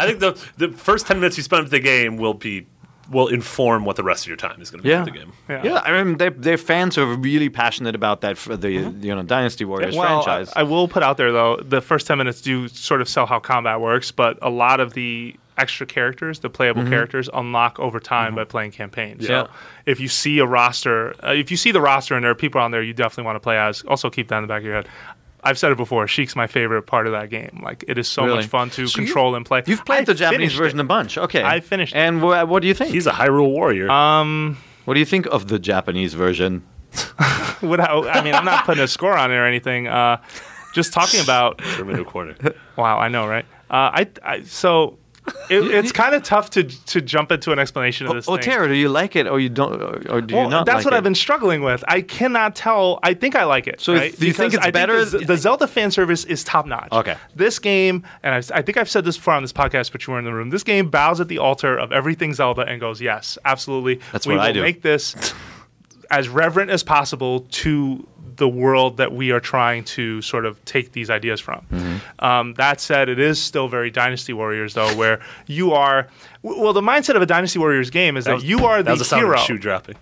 I 0.01 0.06
think 0.08 0.20
the 0.20 0.32
the 0.58 0.70
first 0.78 1.08
10 1.08 1.20
minutes 1.20 1.36
you 1.38 1.43
spend 1.43 1.64
with 1.64 1.72
the 1.72 1.80
game 1.93 2.18
will 2.18 2.34
be 2.36 2.66
will 3.10 3.28
inform 3.28 3.84
what 3.86 3.95
the 3.95 4.04
rest 4.04 4.24
of 4.26 4.28
your 4.30 4.38
time 4.38 4.62
is 4.62 4.70
going 4.72 4.80
to 4.82 4.84
be 4.84 4.89
Yeah. 4.89 5.04
with 5.04 5.14
the 5.14 5.20
game. 5.20 5.32
Yeah. 5.49 5.62
yeah, 5.64 5.80
I 5.84 6.04
mean, 6.04 6.18
they're, 6.18 6.30
they're 6.45 6.58
fans 6.58 6.95
who 6.95 7.01
are 7.04 7.16
really 7.18 7.49
passionate 7.49 7.95
about 7.95 8.22
that 8.22 8.38
for 8.38 8.56
the 8.56 8.72
you 9.08 9.14
know 9.16 9.24
Dynasty 9.24 9.66
Warriors 9.66 9.95
well, 9.95 10.24
franchise. 10.24 10.54
I, 10.56 10.62
I 10.62 10.64
will 10.64 10.88
put 10.88 11.04
out 11.04 11.18
there 11.18 11.32
though, 11.32 11.58
the 11.58 11.82
first 11.82 12.08
ten 12.08 12.18
minutes 12.18 12.39
do 12.41 12.68
sort 12.70 13.01
of 13.01 13.08
sell 13.10 13.26
how 13.26 13.39
combat 13.39 13.82
works, 13.82 14.12
but 14.12 14.38
a 14.41 14.49
lot 14.49 14.80
of 14.80 14.93
the 14.93 15.36
extra 15.58 15.86
characters, 15.86 16.39
the 16.39 16.49
playable 16.49 16.84
characters, 16.86 17.30
unlock 17.34 17.80
over 17.80 17.99
time 17.99 18.36
by 18.36 18.43
playing 18.43 18.72
campaigns. 18.72 19.24
Yeah. 19.24 19.45
So 19.45 19.49
if 19.86 19.99
you 19.99 20.08
see 20.08 20.39
a 20.39 20.45
roster, 20.45 21.14
uh, 21.26 21.32
if 21.34 21.51
you 21.51 21.58
see 21.58 21.72
the 21.72 21.82
roster 21.82 22.16
and 22.16 22.24
there 22.24 22.32
are 22.32 22.36
people 22.36 22.60
on 22.62 22.72
there 22.72 22.82
you 22.82 22.93
definitely 22.93 23.26
want 23.26 23.36
to 23.36 23.39
play 23.39 23.58
as, 23.58 23.82
also 23.84 24.10
keep 24.10 24.28
that 24.30 24.38
in 24.38 24.43
the 24.43 24.47
back 24.47 24.60
of 24.60 24.66
your 24.66 24.76
head. 24.76 24.88
I've 25.45 25.60
said 25.60 25.72
it 25.74 25.78
before. 25.78 26.08
Sheik's 26.08 26.36
my 26.38 26.47
favorite 26.47 26.84
part 26.84 27.06
of 27.06 27.12
that 27.12 27.30
game. 27.30 27.60
Like 27.62 27.84
it 27.88 27.97
is 27.97 28.08
so 28.08 28.24
Really? 28.24 28.38
much 28.38 28.45
fun 28.47 28.70
to 28.72 28.88
So 28.88 28.95
control 28.95 29.36
and 29.36 29.45
play. 29.45 29.62
You've 29.66 29.84
played 29.86 30.01
I 30.01 30.04
the 30.06 30.14
Japanese 30.14 30.54
version 30.54 30.80
it. 30.80 30.84
a 30.84 30.86
bunch, 30.86 31.18
okay? 31.18 31.43
I 31.43 31.60
finished. 31.60 31.93
And 31.95 32.22
wh- 32.22 32.47
what 32.49 32.62
do 32.62 32.68
you 32.68 32.74
think? 32.74 32.91
He's 32.91 33.08
a 33.08 33.12
Hyrule 33.12 33.49
warrior. 33.51 33.89
Um, 33.91 34.58
What 34.86 34.93
do 34.95 34.99
you 35.01 35.06
think 35.06 35.26
of 35.28 35.49
the 35.49 35.60
Japanese 35.60 36.14
version? 36.14 36.64
Without, 37.62 38.08
I 38.08 38.24
mean, 38.24 38.36
I'm 38.36 38.45
not 38.45 38.66
putting 38.66 38.84
a 38.84 38.88
score 38.88 39.18
on 39.18 39.32
it 39.32 39.36
or 39.36 39.45
anything. 39.45 39.88
Uh, 39.88 40.18
just 40.74 40.93
talking 40.93 41.20
about. 41.22 41.58
Terminator 41.60 42.04
Corner. 42.10 42.36
Wow, 42.78 42.97
I 42.99 43.08
know, 43.08 43.28
right? 43.28 43.45
Uh, 43.70 43.91
I, 43.93 44.08
I 44.24 44.41
so 44.43 44.97
it, 45.49 45.63
it's 45.63 45.91
kind 45.91 46.15
of 46.15 46.24
tough 46.24 46.49
to 46.51 46.63
to 46.63 47.01
jump 47.01 47.32
into 47.32 47.51
an 47.51 47.59
explanation 47.59 48.07
of 48.07 48.11
oh, 48.11 48.15
this. 48.15 48.28
Oh. 48.28 48.38
Tara, 48.38 48.67
do 48.67 48.74
you 48.74 48.89
like 48.89 49.15
it 49.15 49.28
or 49.28 49.39
you 49.39 49.49
don't, 49.49 49.82
or, 49.82 50.15
or 50.15 50.21
do 50.21 50.34
you 50.34 50.41
Well, 50.41 50.49
not? 50.49 50.65
that's 50.65 50.78
like 50.78 50.86
what 50.86 50.93
it? 50.93 50.97
I've 50.97 51.03
been 51.03 51.15
struggling 51.15 51.61
with. 51.63 51.84
I 51.88 52.01
cannot 52.01 52.55
tell. 52.55 52.99
I 53.03 53.13
think 53.13 53.36
I 53.36 53.45
like 53.45 53.67
it. 53.67 53.80
So 53.80 53.93
right? 53.93 54.17
do 54.17 54.28
you 54.28 54.34
think 54.34 54.53
it's 54.53 54.65
I 54.65 54.71
better- 54.71 55.05
the, 55.05 55.19
the 55.19 55.38
Zelda 55.38 55.67
fan 55.67 55.91
service 55.91 56.26
is 56.26 56.43
top 56.43 56.65
notch. 56.65 56.91
Okay. 56.91 57.15
This 57.36 57.59
game, 57.59 58.03
and 58.21 58.36
I've, 58.36 58.51
I 58.53 58.61
think 58.61 58.78
I've 58.78 58.89
said 58.89 59.05
this 59.05 59.17
before 59.17 59.34
on 59.34 59.43
this 59.43 59.53
podcast, 59.53 59.91
but 59.91 60.05
you 60.05 60.13
were 60.13 60.19
in 60.19 60.26
the 60.26 60.34
room. 60.34 60.49
This 60.49 60.63
game 60.63 60.89
bows 60.89 61.21
at 61.21 61.28
the 61.28 61.38
altar 61.38 61.78
of 61.78 61.91
everything 61.91 62.34
Zelda 62.34 62.61
and 62.61 62.80
goes, 62.80 63.01
"Yes, 63.01 63.38
absolutely. 63.45 64.01
That's 64.11 64.28
we 64.28 64.36
what 64.36 64.45
I 64.45 64.51
do. 64.51 64.61
Make 64.61 64.82
this 64.82 65.15
as 66.11 66.30
reverent 66.30 66.69
as 66.69 66.84
possible 66.84 67.41
to 67.51 68.07
the 68.36 68.47
world 68.47 68.97
that 68.97 69.11
we 69.13 69.31
are 69.31 69.39
trying 69.39 69.84
to 69.84 70.21
sort 70.21 70.45
of 70.45 70.63
take 70.65 70.91
these 70.93 71.09
ideas 71.09 71.39
from. 71.39 71.65
Mm-hmm. 71.71 72.25
Um, 72.25 72.53
that 72.55 72.79
said, 72.81 73.09
it 73.09 73.19
is 73.19 73.41
still 73.41 73.67
very 73.67 73.91
Dynasty 73.91 74.34
Warriors, 74.34 74.73
though, 74.73 74.95
where 74.95 75.19
you 75.47 75.71
are. 75.73 76.07
w- 76.43 76.61
Well, 76.61 76.73
the 76.73 76.81
mindset 76.81 77.15
of 77.15 77.21
a 77.21 77.25
Dynasty 77.25 77.59
Warriors 77.59 77.89
game 77.89 78.17
is 78.17 78.25
that, 78.25 78.36
was- 78.36 78.43
you 78.43 78.65
are 78.65 78.77
That 78.77 78.84
the 78.86 78.91
was 78.91 78.99
the 78.99 79.05
sound 79.05 79.21
hero. 79.23 79.36
of 79.36 79.41
a 79.41 79.45
shoe 79.45 79.57
dropping. 79.57 79.95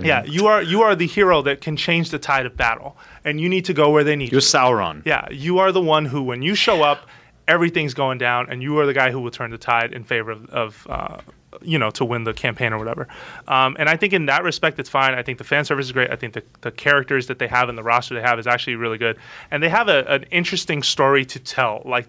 Yeah, 0.00 0.22
you 0.24 0.46
are 0.46 0.62
you 0.62 0.82
are 0.82 0.94
the 0.94 1.08
hero 1.08 1.42
that 1.42 1.60
can 1.60 1.76
change 1.76 2.10
the 2.10 2.20
tide 2.20 2.46
of 2.46 2.56
battle, 2.56 2.96
and 3.24 3.40
you 3.40 3.48
need 3.48 3.64
to 3.64 3.74
go 3.74 3.90
where 3.90 4.04
they 4.04 4.14
need 4.14 4.30
You're 4.30 4.38
you. 4.40 4.46
Sauron. 4.46 5.02
Yeah, 5.04 5.26
you 5.30 5.58
are 5.58 5.72
the 5.72 5.80
one 5.80 6.04
who, 6.04 6.22
when 6.22 6.40
you 6.40 6.54
show 6.54 6.84
up, 6.84 7.08
everything's 7.48 7.94
going 7.94 8.18
down, 8.18 8.48
and 8.48 8.62
you 8.62 8.78
are 8.78 8.86
the 8.86 8.92
guy 8.94 9.10
who 9.10 9.18
will 9.18 9.32
turn 9.32 9.50
the 9.50 9.58
tide 9.58 9.92
in 9.92 10.04
favor 10.04 10.30
of, 10.30 10.48
of 10.50 10.86
uh, 10.88 11.16
you 11.62 11.78
know, 11.78 11.90
to 11.90 12.04
win 12.04 12.24
the 12.24 12.32
campaign 12.32 12.72
or 12.72 12.78
whatever. 12.78 13.08
Um, 13.46 13.76
and 13.78 13.88
I 13.88 13.96
think 13.96 14.12
in 14.12 14.26
that 14.26 14.44
respect, 14.44 14.78
it's 14.78 14.90
fine. 14.90 15.14
I 15.14 15.22
think 15.22 15.38
the 15.38 15.44
fan 15.44 15.64
service 15.64 15.86
is 15.86 15.92
great. 15.92 16.10
I 16.10 16.16
think 16.16 16.34
the, 16.34 16.42
the 16.60 16.70
characters 16.70 17.26
that 17.28 17.38
they 17.38 17.48
have 17.48 17.68
and 17.68 17.76
the 17.76 17.82
roster 17.82 18.14
they 18.14 18.22
have 18.22 18.38
is 18.38 18.46
actually 18.46 18.76
really 18.76 18.98
good, 18.98 19.18
and 19.50 19.62
they 19.62 19.68
have 19.68 19.88
a, 19.88 20.04
an 20.10 20.24
interesting 20.30 20.82
story 20.82 21.24
to 21.26 21.38
tell. 21.38 21.82
Like 21.84 22.06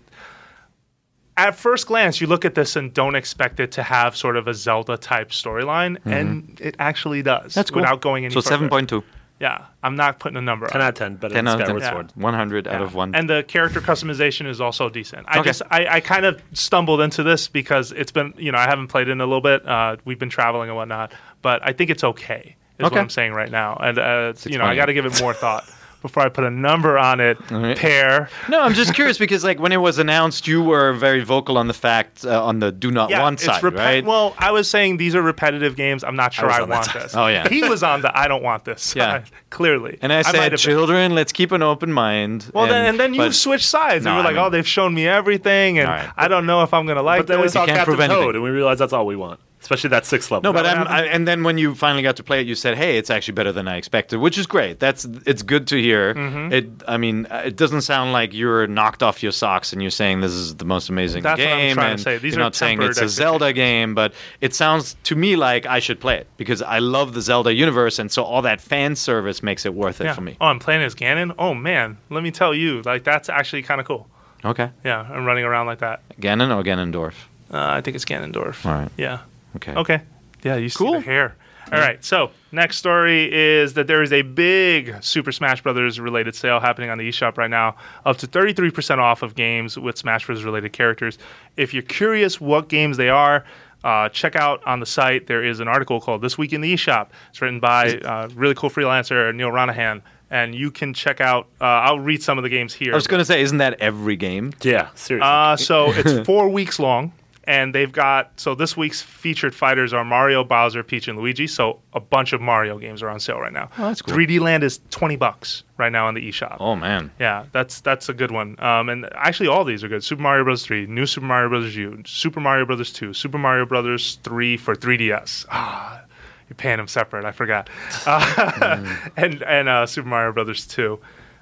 at 1.38 1.56
first 1.56 1.88
glance, 1.88 2.20
you 2.20 2.28
look 2.28 2.44
at 2.44 2.56
this 2.56 2.76
and 2.76 2.94
don't 2.94 3.16
expect 3.16 3.60
it 3.60 3.72
to 3.74 3.84
have 3.84 4.16
sort 4.16 4.36
of 4.36 4.48
a 4.48 4.54
Zelda 4.54 4.98
type 4.98 5.30
storyline, 5.30 5.98
and 6.06 6.60
it 6.62 6.76
actually 6.80 7.22
does. 7.22 7.52
Mm-hmm. 7.52 7.60
That's 7.60 7.72
cool. 7.72 7.82
Without 7.82 8.02
going 8.02 8.26
any 8.26 8.34
So 8.34 8.42
7.2. 8.42 9.04
Yeah, 9.40 9.66
I'm 9.82 9.96
not 9.96 10.20
putting 10.20 10.38
a 10.38 10.42
number 10.42 10.68
10 10.68 10.82
on 10.82 10.88
out 10.88 10.90
of 10.90 10.96
10, 10.96 11.16
better 11.16 11.34
10 11.34 11.46
than 11.46 11.48
out 11.54 11.54
of 11.54 11.60
10. 11.60 11.66
Skyward 11.68 11.82
Yeah. 11.84 11.92
Sword. 11.92 12.12
100 12.16 12.68
out 12.68 12.82
of 12.82 12.94
1. 12.94 13.16
And 13.16 13.30
the 13.30 13.44
character 13.48 13.80
customization 13.80 14.48
is 14.48 14.60
also 14.60 14.90
decent. 14.90 15.26
I 15.30 15.40
Okay. 15.40 15.50
just 15.50 15.62
I, 15.72 15.88
I 15.88 16.00
kind 16.02 16.26
of 16.26 16.42
stumbled 16.54 17.00
into 17.00 17.24
this 17.24 17.48
because 17.48 17.94
it's 17.94 18.12
been 18.12 18.34
you 18.38 18.52
know 18.52 18.58
I 18.58 18.66
haven't 18.70 18.88
played 18.88 19.08
it 19.08 19.12
in 19.12 19.22
a 19.22 19.26
little 19.26 19.40
bit. 19.42 19.66
Uh, 19.66 19.96
we've 20.04 20.20
been 20.20 20.30
traveling 20.30 20.68
and 20.70 20.76
whatnot, 20.76 21.14
but 21.42 21.62
I 21.64 21.72
think 21.72 21.90
it's 21.90 22.04
okay. 22.04 22.58
Is 22.80 22.86
Okay. 22.86 22.96
what 22.96 23.02
I'm 23.02 23.10
saying 23.10 23.32
right 23.34 23.50
now, 23.52 23.76
and 23.82 23.98
uh, 23.98 24.34
you 24.46 24.58
know 24.58 24.66
I 24.66 24.76
got 24.76 24.88
to 24.88 24.94
give 24.94 25.06
it 25.06 25.20
more 25.22 25.34
thought 25.34 25.64
before 26.02 26.24
I 26.24 26.30
put 26.30 26.44
a 26.46 26.50
number 26.50 26.98
on 26.98 27.20
it. 27.20 27.38
right. 27.52 27.78
Peer. 27.78 28.30
no, 28.48 28.62
I'm 28.62 28.74
just 28.74 28.94
curious 28.94 29.18
because 29.18 29.44
like 29.44 29.60
when 29.60 29.72
it 29.72 29.78
was 29.78 29.98
announced, 30.00 30.48
you 30.48 30.64
were 30.64 30.94
very 30.94 31.24
vocal 31.24 31.58
on 31.58 31.68
the 31.68 31.74
fact 31.74 32.26
uh, 32.26 32.44
on 32.44 32.60
the 32.60 32.72
do 32.72 32.90
not 32.92 33.10
Yeah, 33.10 33.22
want 33.22 33.36
it's 33.36 33.46
side, 33.46 33.62
repet- 33.62 33.76
right? 33.78 34.06
Well, 34.06 34.34
I 34.38 34.52
was 34.52 34.70
saying 34.70 34.98
these 34.98 35.16
are 35.16 35.22
repetitive 35.22 35.76
games. 35.76 36.04
I'm 36.04 36.16
not 36.16 36.34
sure 36.34 36.48
was 36.48 36.56
I, 36.60 36.64
want 36.64 36.94
this. 36.94 37.16
Oh, 37.16 37.28
yeah. 37.28 37.48
he 37.50 37.64
was 37.68 37.84
on 37.84 38.02
the 38.02 38.18
I 38.18 38.28
don't 38.28 38.44
want 38.44 38.66
this. 38.66 38.96
Yeah. 38.96 39.24
side, 39.24 39.32
clearly. 39.50 39.98
and 40.02 40.14
I 40.14 40.18
might 40.18 40.26
said, 40.26 40.36
have 40.36 40.52
been. 40.52 40.58
children, 40.58 41.16
let's 41.16 41.32
keep 41.32 41.52
an 41.52 41.62
open 41.62 41.92
mind. 41.92 42.50
Well, 42.54 42.68
then, 42.68 42.86
and 42.86 43.00
then 43.00 43.14
you 43.14 43.22
but- 43.22 43.36
switch 43.36 43.66
sides, 43.68 44.06
No, 44.06 44.12
and 44.12 44.18
you're 44.18 44.22
I 44.24 44.26
like, 44.28 44.36
mean- 44.36 44.46
"Oh, 44.46 44.50
they've 44.50 44.68
shown 44.68 44.94
me 44.94 45.08
everything, 45.08 45.80
and 45.80 45.88
All 45.90 45.96
right. 45.96 46.10
I 46.16 46.28
don't 46.28 46.46
know 46.46 46.64
if 46.64 46.74
I'm 46.74 46.86
gonna 46.88 47.02
like 47.04 47.20
it. 47.22 47.28
But 47.28 47.34
then 47.34 47.42
we 47.42 47.50
saw 47.50 47.66
can't 47.66 47.78
Captain 47.78 47.96
prove 47.96 48.00
anything. 48.00 48.24
Toad, 48.24 48.36
and 48.36 48.44
we 48.44 48.50
realized 48.52 48.80
that's 48.80 48.94
all 48.94 49.06
we 49.06 49.16
want. 49.16 49.40
Especially 49.62 49.90
that 49.90 50.06
sixth 50.06 50.32
level. 50.32 50.44
No, 50.44 50.54
but 50.54 50.66
I'm, 50.66 50.88
I, 50.88 51.04
and 51.06 51.28
then 51.28 51.44
when 51.44 51.58
you 51.58 51.76
finally 51.76 52.02
got 52.02 52.16
to 52.16 52.24
play 52.24 52.40
it, 52.40 52.48
you 52.48 52.56
said, 52.56 52.78
"Hey, 52.78 52.98
it's 52.98 53.10
actually 53.10 53.34
better 53.34 53.52
than 53.52 53.68
I 53.68 53.76
expected," 53.76 54.20
which 54.20 54.38
is 54.38 54.48
great. 54.48 54.80
That's 54.80 55.04
it's 55.26 55.42
good 55.42 55.68
to 55.68 55.82
hear. 55.82 56.14
Mm-hmm. 56.14 56.54
It, 56.54 56.70
I 56.88 56.96
mean, 56.96 57.28
uh, 57.30 57.44
it 57.46 57.58
doesn't 57.58 57.82
sound 57.82 58.14
like 58.14 58.34
you're 58.34 58.68
knocked 58.68 59.04
off 59.04 59.22
your 59.22 59.34
socks 59.34 59.74
and 59.74 59.82
you're 59.82 59.92
saying 59.92 60.22
this 60.22 60.32
is 60.32 60.56
the 60.56 60.66
most 60.66 60.88
amazing 60.88 61.24
That's 61.24 61.40
what 61.40 61.50
I'm 61.50 61.74
trying 61.74 61.98
to 61.98 62.02
say. 62.02 62.18
These 62.18 62.34
you're 62.34 62.42
are 62.42 62.46
not 62.46 62.56
saying 62.56 62.82
it's 62.82 63.02
a 63.02 63.10
Zelda 63.10 63.52
game, 63.52 63.96
but 63.96 64.14
it 64.40 64.54
sounds 64.54 64.96
to 65.04 65.16
me 65.16 65.36
like 65.36 65.66
I 65.66 65.80
should 65.80 66.00
play 66.00 66.18
it 66.18 66.28
because 66.38 66.62
I 66.62 66.80
love 66.80 67.14
the 67.14 67.22
Zelda 67.22 67.54
universe, 67.54 68.00
and 68.00 68.10
so 68.10 68.24
all 68.24 68.42
that 68.44 68.62
fan 68.62 68.96
service 68.96 69.44
makes 69.44 69.66
it 69.66 69.74
worth 69.74 70.00
it 70.00 70.06
yeah. 70.06 70.14
for 70.14 70.22
me. 70.22 70.38
Oh, 70.40 70.46
I'm 70.46 70.60
playing 70.60 70.84
as 70.84 70.96
Ganon. 70.96 71.36
Oh 71.38 71.54
man, 71.54 71.98
let 72.10 72.24
me 72.24 72.32
tell 72.32 72.56
you, 72.56 72.82
like 72.84 73.04
that's 73.04 73.28
actually 73.28 73.64
kind 73.64 73.82
of 73.82 73.88
cool. 73.88 74.08
Okay, 74.46 74.72
Yeah, 74.86 75.02
I'm 75.02 75.26
running 75.26 75.44
around 75.44 75.66
like 75.66 75.80
that. 75.80 76.02
Ganon 76.18 76.56
or 76.56 76.64
Ganondorf? 76.64 77.14
Uh, 77.52 77.58
I 77.58 77.82
think 77.82 77.96
it's 77.96 78.06
Ganondorf. 78.06 78.66
All 78.66 78.74
right. 78.74 78.92
Yeah. 78.96 79.20
Okay. 79.58 79.74
Okay. 79.74 80.02
Yeah, 80.44 80.56
you 80.56 80.70
see 80.70 80.78
Cool. 80.78 80.94
the 80.94 81.02
hair. 81.02 81.36
All 81.72 81.78
right. 81.80 82.04
So 82.04 82.32
next 82.52 82.78
story 82.78 83.32
is 83.32 83.74
that 83.76 83.86
there 83.86 84.02
is 84.02 84.12
a 84.12 84.24
big 84.24 84.96
Super 85.04 85.32
Smash 85.32 85.62
Brothers 85.62 86.00
related 86.00 86.34
sale 86.36 86.60
happening 86.60 86.90
on 86.90 86.98
the 86.98 87.08
eShop 87.08 87.38
right 87.38 87.50
now, 87.50 87.76
up 88.06 88.18
to 88.18 88.28
33% 88.28 88.98
off 88.98 89.22
of 89.22 89.36
games 89.36 89.78
with 89.78 89.96
Smash 89.98 90.26
Brothers 90.26 90.44
related 90.44 90.74
characters. 90.74 91.20
If 91.58 91.74
you're 91.74 91.84
curious 91.84 92.42
what 92.42 92.70
games 92.70 92.98
they 92.98 93.10
are, 93.10 93.46
uh, 93.84 94.10
check 94.10 94.36
out 94.36 94.66
on 94.66 94.80
the 94.80 94.86
site. 94.86 95.28
There 95.28 95.44
is 95.44 95.60
an 95.60 95.68
article 95.68 96.02
called 96.02 96.22
"This 96.22 96.38
Week 96.38 96.54
in 96.54 96.62
the 96.62 96.74
eShop." 96.74 97.10
It's 97.30 97.42
written 97.42 97.60
by 97.60 97.98
uh, 98.00 98.30
really 98.34 98.56
cool 98.56 98.70
freelancer 98.70 99.34
Neil 99.34 99.52
Ronaghan, 99.52 100.02
and 100.32 100.54
you 100.56 100.70
can 100.72 100.94
check 100.94 101.22
out. 101.22 101.48
Uh, 101.62 101.66
I'll 101.66 102.00
read 102.00 102.22
some 102.24 102.38
of 102.38 102.44
the 102.44 102.50
games 102.50 102.74
here. 102.74 102.92
I 102.94 102.96
was 102.96 103.08
going 103.08 103.20
to 103.20 103.26
say, 103.26 103.42
isn't 103.42 103.60
that 103.60 103.80
every 103.80 104.16
game? 104.18 104.52
Yeah, 104.64 104.90
seriously. 104.96 105.30
Uh, 105.30 105.56
so 105.56 105.94
it's 105.94 106.20
four 106.26 106.50
weeks 106.50 106.78
long, 106.80 107.14
and 107.50 107.74
they've 107.74 107.92
got 107.92 108.32
so 108.40 108.54
this 108.54 108.78
week's 108.78 109.02
featured 109.02 109.56
fighters 109.56 109.92
are 109.92 110.06
Mario, 110.06 110.44
Bowser, 110.44 110.84
Peach, 110.84 111.08
and 111.08 111.18
Luigi. 111.18 111.48
So 111.48 111.80
a 111.94 112.00
bunch 112.00 112.32
of 112.32 112.40
Mario 112.40 112.78
games 112.78 113.02
are 113.02 113.10
on 113.10 113.20
sale 113.20 113.40
right 113.40 113.52
now. 113.52 113.72
Oh, 113.80 113.88
that's 113.88 114.04
cool. 114.04 114.16
3D 114.16 114.40
Land 114.40 114.64
is 114.64 114.80
twenty 114.92 115.16
bucks 115.16 115.64
right 115.76 115.92
now 115.92 116.06
on 116.06 116.14
the 116.14 116.22
eShop. 116.30 116.58
Oh 116.60 116.76
man. 116.76 117.10
Yeah, 117.20 117.46
that's 117.52 117.82
that's 117.82 118.08
a 118.08 118.14
good 118.14 118.30
one. 118.30 118.56
Um, 118.60 118.88
and 118.90 119.10
actually, 119.16 119.48
all 119.48 119.64
these 119.64 119.84
are 119.84 119.88
good. 119.88 120.04
Super 120.04 120.22
Mario 120.22 120.44
Bros. 120.44 120.64
Three, 120.64 120.86
New 120.86 121.08
Super 121.08 121.26
Mario 121.26 121.50
Bros. 121.50 121.76
U, 121.76 122.04
Super 122.06 122.40
Mario 122.40 122.68
Bros. 122.68 122.94
Two, 122.94 123.14
Super 123.16 123.40
Mario 123.40 123.66
Bros. 123.66 124.20
Three 124.24 124.56
for 124.56 124.76
3DS. 124.76 125.48
Ah, 125.50 126.04
you're 126.48 126.56
paying 126.56 126.78
them 126.78 126.88
separate. 126.88 127.26
I 127.26 127.32
forgot. 127.32 127.68
Uh, 128.06 128.96
and 129.18 129.42
and 129.42 129.68
uh, 129.68 129.88
Super 129.88 130.08
Mario 130.08 130.34
Brothers 130.34 130.68
Two. 130.68 131.00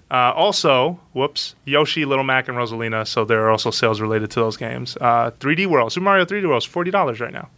Uh, 0.10 0.32
also, 0.36 1.00
whoops, 1.14 1.56
Yoshi, 1.66 2.06
Little 2.06 2.24
Mac, 2.24 2.48
and 2.48 2.58
Rosalina. 2.58 3.06
So 3.06 3.26
there 3.26 3.44
are 3.46 3.50
also 3.52 3.72
sales 3.72 4.00
related 4.00 4.32
to 4.32 4.40
those 4.40 4.56
games. 4.56 4.98
Uh, 5.02 5.32
3D 5.40 5.68
World, 5.68 5.92
Super 5.92 6.04
Mario 6.06 6.24
3D 6.26 6.48
World 6.48 6.62
is 6.64 6.66
forty 6.66 6.92
dollars 6.92 7.20
right 7.20 7.34
now. 7.34 7.50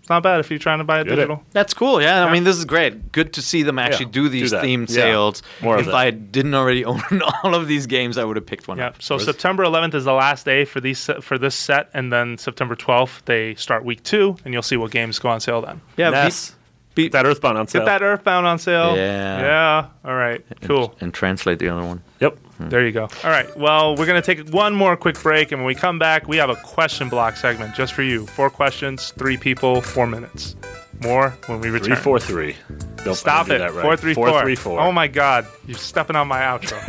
It's 0.00 0.08
not 0.08 0.22
bad 0.22 0.38
if 0.38 0.50
you're 0.50 0.60
trying 0.60 0.78
to 0.78 0.84
buy 0.84 1.00
it 1.00 1.04
Get 1.04 1.14
it. 1.14 1.16
digital. 1.16 1.42
That's 1.50 1.74
cool. 1.74 2.00
Yeah, 2.00 2.24
I 2.24 2.32
mean, 2.32 2.44
this 2.44 2.56
is 2.56 2.64
great. 2.64 3.10
Good 3.10 3.32
to 3.32 3.42
see 3.42 3.64
them 3.64 3.76
actually 3.76 4.06
Yeah, 4.06 4.12
do 4.12 4.28
these 4.28 4.50
do 4.52 4.56
themed 4.58 4.88
Yeah. 4.88 4.94
sales. 4.94 5.42
More 5.60 5.78
if. 5.80 5.88
I 5.88 6.12
didn't 6.12 6.54
already 6.54 6.84
own 6.92 7.02
all 7.42 7.56
of 7.56 7.66
these 7.66 7.86
games, 7.88 8.16
I 8.16 8.22
would 8.22 8.36
have 8.36 8.46
picked 8.46 8.68
one 8.68 8.78
Yeah. 8.78 8.86
up. 8.88 9.02
So 9.02 9.18
September 9.18 9.64
11th 9.64 9.94
is 9.96 10.04
the 10.04 10.12
last 10.12 10.44
day 10.46 10.64
for 10.64 10.80
these 10.80 11.10
for 11.22 11.38
this 11.38 11.56
set, 11.56 11.90
and 11.92 12.12
then 12.12 12.38
September 12.38 12.76
12th 12.76 13.24
they 13.24 13.56
start 13.56 13.84
week 13.84 14.02
two, 14.04 14.36
and 14.44 14.54
you'll 14.54 14.62
see 14.62 14.76
what 14.76 14.92
games 14.92 15.18
go 15.18 15.28
on 15.28 15.40
sale 15.40 15.60
then. 15.60 15.80
Yeah, 15.96 16.10
Ness. 16.10 16.54
Beat- 16.96 17.12
that 17.12 17.24
Earthbound 17.24 17.56
on 17.58 17.68
sale. 17.68 17.82
Get 17.82 17.86
that 17.86 18.02
Earthbound 18.02 18.46
on 18.46 18.58
sale. 18.58 18.96
Yeah. 18.96 19.40
Yeah. 19.40 19.86
All 20.04 20.16
right. 20.16 20.44
Cool. 20.62 20.96
and 21.00 21.14
translate 21.14 21.60
the 21.60 21.68
other 21.68 21.84
one. 21.84 22.02
Yep. 22.20 22.38
Hmm. 22.56 22.68
There 22.70 22.84
you 22.84 22.90
go. 22.90 23.02
All 23.22 23.30
right. 23.30 23.56
Well, 23.56 23.94
we're 23.96 24.06
going 24.06 24.20
to 24.20 24.34
take 24.34 24.48
one 24.52 24.74
more 24.74 24.96
quick 24.96 25.22
break. 25.22 25.52
And 25.52 25.60
when 25.60 25.66
we 25.68 25.74
come 25.76 25.98
back, 26.00 26.26
we 26.26 26.38
have 26.38 26.50
a 26.50 26.56
question 26.56 27.08
block 27.08 27.36
segment 27.36 27.74
just 27.76 27.92
for 27.92 28.02
you. 28.02 28.26
Four 28.26 28.50
questions, 28.50 29.12
three 29.18 29.36
people, 29.36 29.80
four 29.82 30.06
minutes. 30.06 30.56
More 31.02 31.30
when 31.46 31.60
we 31.60 31.68
return. 31.68 31.88
Three 31.88 31.96
four 31.96 32.18
three. 32.18 32.56
Nope, 32.70 33.08
I 33.08 33.12
Stop 33.12 33.46
it. 33.48 33.52
do 33.52 33.58
that 33.58 33.74
right. 33.74 33.82
Four, 33.82 33.96
three, 33.98 34.14
four. 34.14 34.30
Four 34.30 34.40
three 34.42 34.56
four. 34.56 34.80
Oh 34.80 34.90
my 34.90 35.06
God. 35.08 35.46
You're 35.66 35.76
stepping 35.76 36.16
on 36.16 36.26
my 36.26 36.40
outro. 36.40 36.80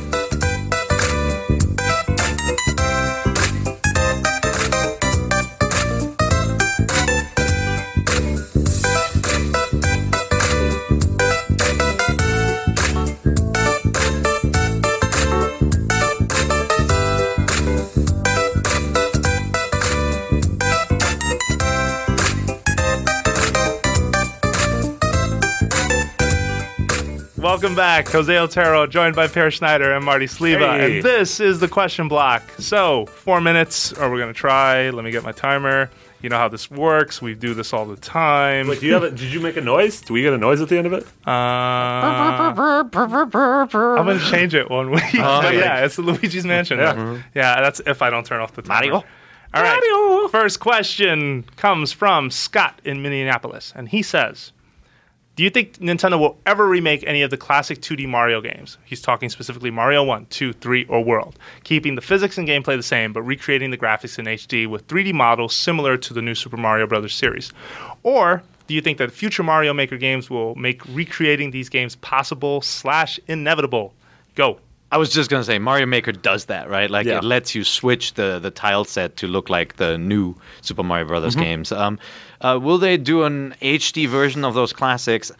Welcome 27.40 27.74
back. 27.74 28.06
Jose 28.08 28.36
Otero, 28.36 28.86
joined 28.86 29.16
by 29.16 29.26
Peer 29.26 29.50
Schneider 29.50 29.94
and 29.94 30.04
Marty 30.04 30.26
Sliva. 30.26 30.78
Hey. 30.78 30.96
And 30.96 31.02
this 31.02 31.40
is 31.40 31.58
the 31.58 31.68
question 31.68 32.06
block. 32.06 32.42
So, 32.58 33.06
four 33.06 33.40
minutes, 33.40 33.94
or 33.94 34.10
we're 34.10 34.18
going 34.18 34.32
to 34.32 34.38
try. 34.38 34.90
Let 34.90 35.06
me 35.06 35.10
get 35.10 35.22
my 35.22 35.32
timer. 35.32 35.88
You 36.20 36.28
know 36.28 36.36
how 36.36 36.48
this 36.48 36.70
works. 36.70 37.22
We 37.22 37.34
do 37.34 37.54
this 37.54 37.72
all 37.72 37.86
the 37.86 37.96
time. 37.96 38.68
Wait, 38.68 38.80
do 38.80 38.86
you 38.86 38.92
have 38.92 39.04
a, 39.04 39.10
did 39.10 39.32
you 39.32 39.40
make 39.40 39.56
a 39.56 39.62
noise? 39.62 40.02
Do 40.02 40.12
we 40.12 40.20
get 40.20 40.34
a 40.34 40.38
noise 40.38 40.60
at 40.60 40.68
the 40.68 40.76
end 40.76 40.86
of 40.86 40.92
it? 40.92 41.06
Uh, 41.26 41.30
I'm 41.30 42.54
going 44.04 44.18
to 44.18 44.30
change 44.30 44.54
it 44.54 44.68
one 44.68 44.90
week. 44.90 45.02
but 45.14 45.54
yeah, 45.54 45.82
it's 45.82 45.96
Luigi's 45.98 46.44
Mansion. 46.44 46.78
Yeah. 46.78 47.22
Yeah. 47.34 47.62
that's 47.62 47.80
if 47.86 48.02
I 48.02 48.10
don't 48.10 48.26
turn 48.26 48.42
off 48.42 48.52
the 48.52 48.60
timer. 48.60 48.90
Mario? 48.92 49.04
All 49.54 49.62
right. 49.62 50.30
First 50.30 50.60
question 50.60 51.44
comes 51.56 51.90
from 51.90 52.30
Scott 52.30 52.82
in 52.84 53.00
Minneapolis, 53.00 53.72
and 53.74 53.88
he 53.88 54.02
says, 54.02 54.52
"Do 55.40 55.44
you 55.44 55.48
think 55.48 55.78
Nintendo 55.78 56.18
will 56.18 56.38
ever 56.44 56.66
remake 56.66 57.02
any 57.06 57.22
of 57.22 57.30
the 57.30 57.38
classic 57.38 57.80
2D 57.80 58.06
Mario 58.06 58.42
games? 58.42 58.76
He's 58.84 59.00
talking 59.00 59.30
specifically 59.30 59.70
Mario 59.70 60.04
1, 60.04 60.26
2, 60.26 60.52
3, 60.52 60.84
or 60.84 61.02
World, 61.02 61.38
keeping 61.64 61.94
the 61.94 62.02
physics 62.02 62.36
and 62.36 62.46
gameplay 62.46 62.76
the 62.76 62.82
same, 62.82 63.14
but 63.14 63.22
recreating 63.22 63.70
the 63.70 63.78
graphics 63.78 64.18
in 64.18 64.26
HD 64.26 64.66
with 64.66 64.86
3D 64.86 65.14
models 65.14 65.54
similar 65.56 65.96
to 65.96 66.12
the 66.12 66.20
new 66.20 66.34
Super 66.34 66.58
Mario 66.58 66.86
Bros. 66.86 67.14
series, 67.14 67.54
or?" 68.02 68.42
Do 68.66 68.74
you 68.74 68.82
think 68.82 68.98
that 68.98 69.12
future 69.12 69.42
Mario 69.42 69.72
Maker 69.72 69.96
games 69.96 70.28
will 70.28 70.54
make 70.56 70.82
recreating 70.90 71.52
these 71.52 71.70
games 71.70 71.96
possible 71.96 72.60
slash 72.60 73.18
inevitable? 73.26 73.94
Go. 74.34 74.60
I 74.92 74.96
was 74.98 75.10
just 75.10 75.30
gonna 75.30 75.44
say 75.44 75.58
Mario 75.58 75.86
Maker 75.86 76.12
does 76.12 76.46
that, 76.46 76.68
right? 76.68 76.90
Like 76.90 77.06
Yeah. 77.06 77.18
it 77.18 77.24
lets 77.24 77.54
you 77.54 77.62
switch 77.64 78.14
the 78.14 78.38
the 78.40 78.50
tile 78.50 78.84
set 78.84 79.16
to 79.18 79.26
look 79.28 79.48
like 79.48 79.76
the 79.76 79.96
new 79.98 80.34
Super 80.62 80.82
Mario 80.82 81.06
Brothers 81.06 81.36
games. 81.36 81.70
Um, 81.72 81.98
uh, 82.40 82.58
will 82.60 82.78
they 82.78 82.96
do 82.96 83.22
an 83.24 83.54
HD 83.62 84.06
version 84.08 84.44
of 84.44 84.54
those 84.54 84.72
classics? 84.72 85.30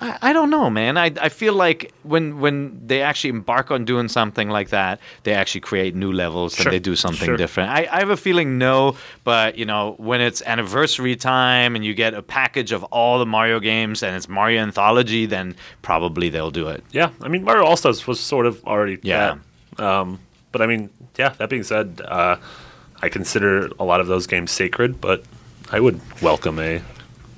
I, 0.00 0.18
I 0.22 0.32
don't 0.32 0.50
know, 0.50 0.70
man. 0.70 0.96
I, 0.96 1.12
I 1.20 1.28
feel 1.28 1.52
like 1.54 1.92
when 2.02 2.40
when 2.40 2.80
they 2.86 3.02
actually 3.02 3.30
embark 3.30 3.70
on 3.70 3.84
doing 3.84 4.08
something 4.08 4.48
like 4.48 4.70
that, 4.70 4.98
they 5.24 5.32
actually 5.34 5.60
create 5.60 5.94
new 5.94 6.10
levels 6.12 6.54
Sure. 6.54 6.66
and 6.66 6.72
they 6.72 6.78
do 6.78 6.96
something 6.96 7.26
Sure. 7.26 7.36
different. 7.36 7.70
I, 7.70 7.86
I 7.90 7.98
have 7.98 8.10
a 8.10 8.16
feeling 8.16 8.56
no, 8.58 8.96
but 9.24 9.58
you 9.58 9.64
know 9.66 9.94
when 9.98 10.20
it's 10.20 10.42
anniversary 10.46 11.16
time 11.16 11.76
and 11.76 11.84
you 11.84 11.92
get 11.94 12.14
a 12.14 12.22
package 12.22 12.72
of 12.72 12.82
all 12.84 13.18
the 13.18 13.26
Mario 13.26 13.60
games 13.60 14.02
and 14.02 14.16
it's 14.16 14.28
Mario 14.28 14.62
Anthology, 14.62 15.26
then 15.26 15.54
probably 15.82 16.30
they'll 16.30 16.50
do 16.50 16.68
it. 16.68 16.82
Yeah, 16.92 17.10
I 17.22 17.28
mean 17.28 17.44
Mario 17.44 17.64
All 17.64 17.76
Stars 17.76 18.06
was 18.06 18.18
sort 18.20 18.46
of 18.46 18.64
already 18.64 18.98
Yeah. 19.02 19.36
Um, 19.78 20.18
but 20.52 20.62
I 20.62 20.66
mean, 20.66 20.90
yeah. 21.18 21.28
That 21.38 21.48
being 21.48 21.62
said, 21.62 22.00
uh, 22.04 22.36
I 23.02 23.08
consider 23.08 23.70
a 23.78 23.84
lot 23.84 24.00
of 24.00 24.06
those 24.08 24.26
games 24.26 24.50
sacred, 24.50 25.00
but 25.00 25.24
I 25.70 25.78
would 25.78 26.00
welcome 26.20 26.58
a 26.58 26.82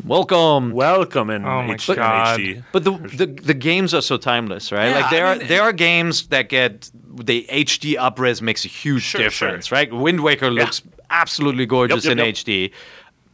Welcome. 0.05 0.73
welcome 0.73 1.31
in 1.31 1.45
Oh 1.45 1.63
my 1.63 1.75
H- 1.75 1.87
God. 1.87 2.39
HD. 2.41 2.63
But 2.73 2.85
the, 2.85 2.93
the 2.93 3.27
the 3.27 3.55
games 3.55 3.95
are 3.95 4.03
so 4.03 4.17
timeless, 4.17 4.73
right? 4.73 4.89
Yeah, 4.89 5.01
like 5.01 5.11
there 5.11 5.27
I 5.27 5.31
are 5.37 5.39
there 5.39 5.63
are 5.63 5.73
games 5.73 6.27
that 6.29 6.49
get 6.49 6.91
the 7.15 7.47
HD 7.51 7.95
upres 7.97 8.43
makes 8.43 8.65
a 8.65 8.69
huge 8.69 9.03
Sure, 9.03 9.21
difference, 9.21 9.67
sure. 9.67 9.77
right? 9.77 9.93
Wind 9.93 10.21
Waker 10.21 10.51
looks 10.51 10.83
absolutely 11.11 11.67
gorgeous 11.67 12.05
Yep, 12.05 12.13
in 12.13 12.19
yep, 12.19 12.27
yep. 12.27 12.35
HD. 12.37 12.71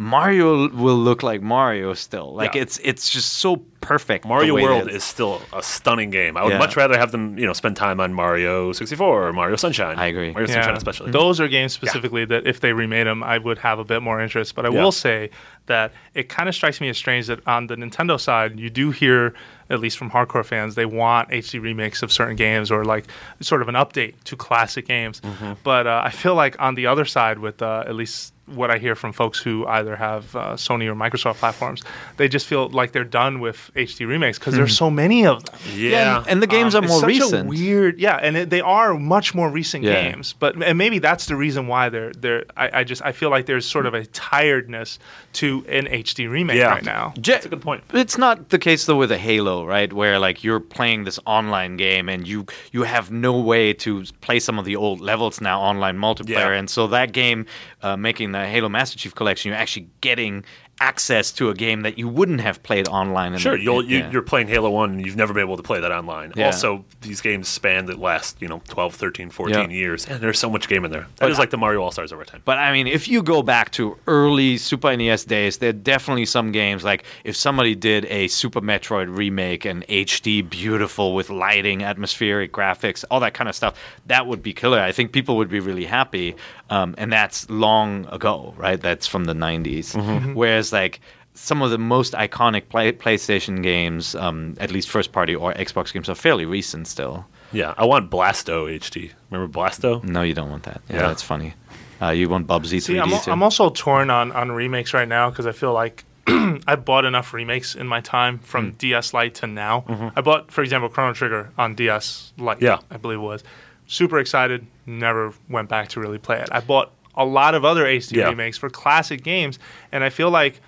Mario 0.00 0.68
will 0.68 0.96
look 0.96 1.24
like 1.24 1.42
Mario 1.42 1.92
still. 1.92 2.32
Like 2.34 2.54
Yeah. 2.54 2.62
it's 2.62 2.78
it's 2.84 3.10
just 3.10 3.34
so 3.34 3.56
perfect. 3.80 4.24
Mario 4.24 4.54
way 4.54 4.62
World 4.62 4.88
is 4.88 5.02
still 5.02 5.40
a 5.52 5.60
stunning 5.62 6.10
game. 6.10 6.36
I 6.36 6.44
would 6.44 6.52
Yeah. 6.52 6.58
much 6.58 6.76
rather 6.76 6.96
have 6.96 7.10
them, 7.10 7.36
you 7.38 7.46
know, 7.46 7.52
spend 7.52 7.74
time 7.76 7.98
on 8.00 8.12
Mario 8.14 8.70
64 8.72 9.28
or 9.28 9.32
Mario 9.32 9.56
Sunshine. 9.56 9.98
I 9.98 10.06
agree. 10.06 10.30
Mario 10.30 10.46
Sunshine 10.46 10.76
especially. 10.76 11.10
Those 11.10 11.40
are 11.40 11.48
games 11.48 11.72
specifically 11.72 12.24
that 12.26 12.46
if 12.46 12.60
they 12.60 12.72
remade 12.72 13.08
them, 13.08 13.24
I 13.24 13.38
would 13.38 13.58
have 13.58 13.80
a 13.80 13.84
bit 13.84 14.00
more 14.02 14.20
interest. 14.20 14.54
But 14.54 14.66
I 14.66 14.68
Yeah. 14.70 14.82
will 14.82 14.92
say 14.92 15.30
that 15.66 15.92
it 16.14 16.28
kind 16.28 16.48
of 16.48 16.54
strikes 16.54 16.80
me 16.80 16.88
as 16.88 16.96
strange 16.96 17.26
that 17.26 17.40
on 17.46 17.66
the 17.66 17.74
Nintendo 17.76 18.20
side, 18.20 18.58
you 18.60 18.70
do 18.70 18.90
hear, 18.92 19.34
at 19.68 19.80
least 19.80 19.98
from 19.98 20.10
hardcore 20.10 20.44
fans, 20.44 20.76
they 20.76 20.86
want 20.86 21.30
HD 21.32 21.58
remakes 21.58 22.02
of 22.04 22.12
certain 22.12 22.36
games 22.36 22.70
or 22.70 22.84
like 22.84 23.06
sort 23.40 23.62
of 23.62 23.68
an 23.68 23.74
update 23.74 24.14
to 24.24 24.36
classic 24.36 24.86
games. 24.86 25.20
Mm-hmm. 25.22 25.52
But 25.64 25.86
uh, 25.88 26.02
I 26.04 26.10
feel 26.10 26.34
like 26.36 26.54
on 26.60 26.76
the 26.76 26.86
other 26.86 27.04
side, 27.04 27.40
with 27.40 27.62
uh, 27.62 27.82
at 27.86 27.94
least 27.96 28.32
what 28.54 28.70
I 28.70 28.78
hear 28.78 28.94
from 28.94 29.12
folks 29.12 29.38
who 29.38 29.66
either 29.66 29.96
have 29.96 30.34
uh, 30.36 30.40
Sony 30.54 30.86
or 30.86 30.94
Microsoft 30.94 31.36
platforms, 31.36 31.82
they 32.16 32.28
just 32.28 32.46
feel 32.46 32.68
like 32.70 32.92
they're 32.92 33.04
done 33.04 33.40
with 33.40 33.70
HD 33.76 34.06
remakes 34.06 34.38
because 34.38 34.54
there's 34.54 34.76
so 34.76 34.90
many 34.90 35.26
of 35.26 35.44
them. 35.44 35.54
yeah. 35.74 36.18
and, 36.18 36.28
and 36.28 36.42
the 36.42 36.46
games 36.46 36.74
Um, 36.74 36.82
are 36.82 36.86
it's 36.86 36.90
more 36.92 37.00
such 37.00 37.08
recent. 37.08 37.46
A 37.46 37.48
weird, 37.48 37.98
yeah, 37.98 38.16
and 38.16 38.36
it, 38.36 38.50
they 38.50 38.60
are 38.60 38.94
much 38.94 39.34
more 39.34 39.50
recent 39.50 39.84
Yeah. 39.84 40.02
games. 40.10 40.34
But 40.38 40.62
and 40.62 40.76
maybe 40.78 40.98
that's 40.98 41.26
the 41.26 41.36
reason 41.36 41.66
why 41.66 41.88
they're 41.88 42.12
they're. 42.12 42.44
I, 42.56 42.80
I 42.80 42.84
just 42.84 43.02
I 43.04 43.12
feel 43.12 43.30
like 43.30 43.46
there's 43.46 43.66
sort 43.66 43.86
of 43.86 43.94
a 43.94 44.04
tiredness 44.06 44.98
to 45.34 45.64
an 45.68 45.86
HD 45.86 46.28
remake 46.30 46.56
Yeah. 46.58 46.68
right 46.70 46.84
now. 46.84 47.12
Je- 47.20 47.32
That's 47.32 47.46
a 47.46 47.48
good 47.48 47.60
point. 47.62 47.82
It's 47.92 48.16
not 48.18 48.48
the 48.50 48.58
case 48.58 48.86
though 48.86 48.96
with 48.96 49.12
a 49.12 49.18
Halo, 49.18 49.64
right? 49.66 49.92
Where 49.92 50.18
like 50.18 50.42
you're 50.44 50.60
playing 50.60 51.04
this 51.04 51.18
online 51.26 51.76
game 51.76 52.08
and 52.08 52.26
you 52.26 52.46
you 52.72 52.84
have 52.84 53.10
no 53.10 53.38
way 53.38 53.72
to 53.74 54.04
play 54.20 54.38
some 54.40 54.58
of 54.58 54.64
the 54.64 54.76
old 54.76 55.00
levels 55.00 55.40
now 55.40 55.60
online 55.60 55.98
multiplayer, 55.98 56.52
Yeah. 56.52 56.58
and 56.60 56.70
so 56.70 56.86
that 56.88 57.12
game, 57.12 57.46
uh, 57.82 57.96
making 57.96 58.32
the 58.42 58.48
Halo 58.48 58.68
Master 58.68 58.98
Chief 58.98 59.14
Collection, 59.14 59.50
you're 59.50 59.58
actually 59.58 59.88
getting 60.00 60.44
access 60.80 61.32
to 61.32 61.50
a 61.50 61.54
game 61.54 61.82
that 61.82 61.98
you 61.98 62.08
wouldn't 62.08 62.40
have 62.40 62.62
played 62.62 62.88
online. 62.88 63.32
in 63.32 63.38
Sure, 63.38 63.56
the- 63.56 63.62
you'll, 63.62 63.84
you, 63.84 63.98
yeah. 63.98 64.10
you're 64.10 64.22
playing 64.22 64.48
Halo 64.48 64.70
1 64.70 64.90
and 64.90 65.04
you've 65.06 65.16
never 65.16 65.32
been 65.34 65.42
able 65.42 65.56
to 65.56 65.62
play 65.62 65.80
that 65.80 65.90
online. 65.92 66.32
Yeah. 66.36 66.46
Also, 66.46 66.84
these 67.00 67.20
games 67.20 67.48
span 67.48 67.86
that 67.86 67.98
last, 67.98 68.40
you 68.40 68.48
know, 68.48 68.62
12, 68.68 68.94
13, 68.94 69.30
14 69.30 69.70
Yeah. 69.70 69.76
years. 69.76 70.06
And 70.06 70.20
there's 70.20 70.38
so 70.38 70.48
much 70.50 70.68
game 70.68 70.84
in 70.84 70.90
there. 70.90 71.06
That 71.16 71.30
is 71.30 71.38
like 71.38 71.50
the 71.50 71.56
Mario 71.58 71.82
All-Stars 71.82 72.12
over 72.12 72.24
time. 72.24 72.42
But 72.44 72.58
I 72.58 72.72
mean, 72.72 72.86
if 72.86 73.08
you 73.08 73.22
go 73.22 73.42
back 73.42 73.70
to 73.72 73.96
early 74.06 74.56
Super 74.56 74.96
NES 74.96 75.24
days, 75.24 75.58
there 75.58 75.70
are 75.70 75.72
definitely 75.72 76.26
some 76.26 76.52
games 76.52 76.84
like 76.84 77.04
if 77.24 77.36
somebody 77.36 77.74
did 77.74 78.04
a 78.06 78.28
Super 78.28 78.60
Metroid 78.60 79.16
remake 79.16 79.64
and 79.64 79.84
HD, 79.88 80.42
beautiful 80.48 81.14
with 81.14 81.30
lighting, 81.30 81.82
atmospheric 81.82 82.52
graphics, 82.52 83.04
all 83.10 83.20
that 83.20 83.34
kind 83.34 83.48
of 83.48 83.54
stuff, 83.54 83.74
that 84.06 84.26
would 84.26 84.42
be 84.42 84.52
killer. 84.54 84.80
I 84.80 84.92
think 84.92 85.12
people 85.12 85.36
would 85.38 85.48
be 85.48 85.60
really 85.60 85.84
happy. 85.86 86.36
Um, 86.70 86.94
and 86.98 87.10
that's 87.10 87.48
long 87.48 88.06
ago, 88.12 88.52
right? 88.58 88.78
That's 88.78 89.06
from 89.06 89.24
the 89.24 89.32
90s. 89.32 89.94
Whereas, 90.34 90.67
like, 90.72 91.00
some 91.34 91.62
of 91.62 91.70
the 91.70 91.78
most 91.78 92.14
iconic 92.14 92.68
play- 92.68 92.92
PlayStation 92.92 93.62
games, 93.62 94.14
um, 94.16 94.54
at 94.58 94.70
least 94.72 94.88
first 94.88 95.12
party 95.12 95.34
or 95.36 95.52
Xbox 95.54 95.92
games, 95.92 96.08
are 96.08 96.14
fairly 96.16 96.44
recent 96.44 96.86
still. 96.88 97.26
Yeah, 97.52 97.74
I 97.78 97.84
want 97.84 98.10
Blasto 98.10 98.66
HD. 98.68 99.12
Remember 99.30 99.50
Blasto? 99.60 100.02
No, 100.04 100.22
you 100.22 100.34
don't 100.34 100.50
want 100.50 100.64
that. 100.64 100.80
Yeah, 100.88 100.96
Yeah. 100.96 101.02
that's 101.08 101.22
funny. 101.22 101.54
Uh, 102.02 102.10
you 102.10 102.28
want 102.28 102.46
Bubsy 102.46 102.78
3D 102.78 102.82
See, 102.82 102.98
I'm, 102.98 103.10
too? 103.10 103.30
I'm 103.30 103.42
also 103.42 103.70
torn 103.70 104.10
on 104.10 104.30
on 104.32 104.50
remakes 104.52 104.92
right 104.94 105.08
now 105.08 105.30
because 105.30 105.46
I 105.46 105.52
feel 105.52 105.72
like. 105.72 106.04
I 106.66 106.76
bought 106.76 107.06
enough 107.06 107.32
remakes 107.32 107.74
in 107.74 107.86
my 107.86 108.02
time 108.02 108.38
from 108.40 108.72
DS 108.72 109.14
Lite 109.14 109.34
to 109.36 109.46
now. 109.46 110.12
I 110.14 110.20
bought, 110.20 110.52
for 110.52 110.62
example, 110.62 110.90
Chrono 110.90 111.14
Trigger 111.14 111.50
on 111.56 111.74
DS 111.74 112.34
Lite. 112.36 112.60
Yeah. 112.60 112.80
I 112.90 112.98
believe 112.98 113.16
it 113.18 113.22
was. 113.22 113.42
Super 113.86 114.18
excited. 114.18 114.66
Never 114.84 115.32
went 115.48 115.70
back 115.70 115.88
to 115.90 116.00
really 116.00 116.18
play 116.18 116.38
it. 116.40 116.50
I 116.52 116.60
bought 116.60 116.92
a 117.18 117.24
lot 117.24 117.54
of 117.54 117.64
other 117.66 117.84
HD 117.84 118.16
Yeah. 118.18 118.28
remakes 118.30 118.56
for 118.56 118.70
classic 118.70 119.22
games, 119.22 119.58
and 119.92 120.02
I 120.02 120.08
feel 120.08 120.30
like 120.30 120.60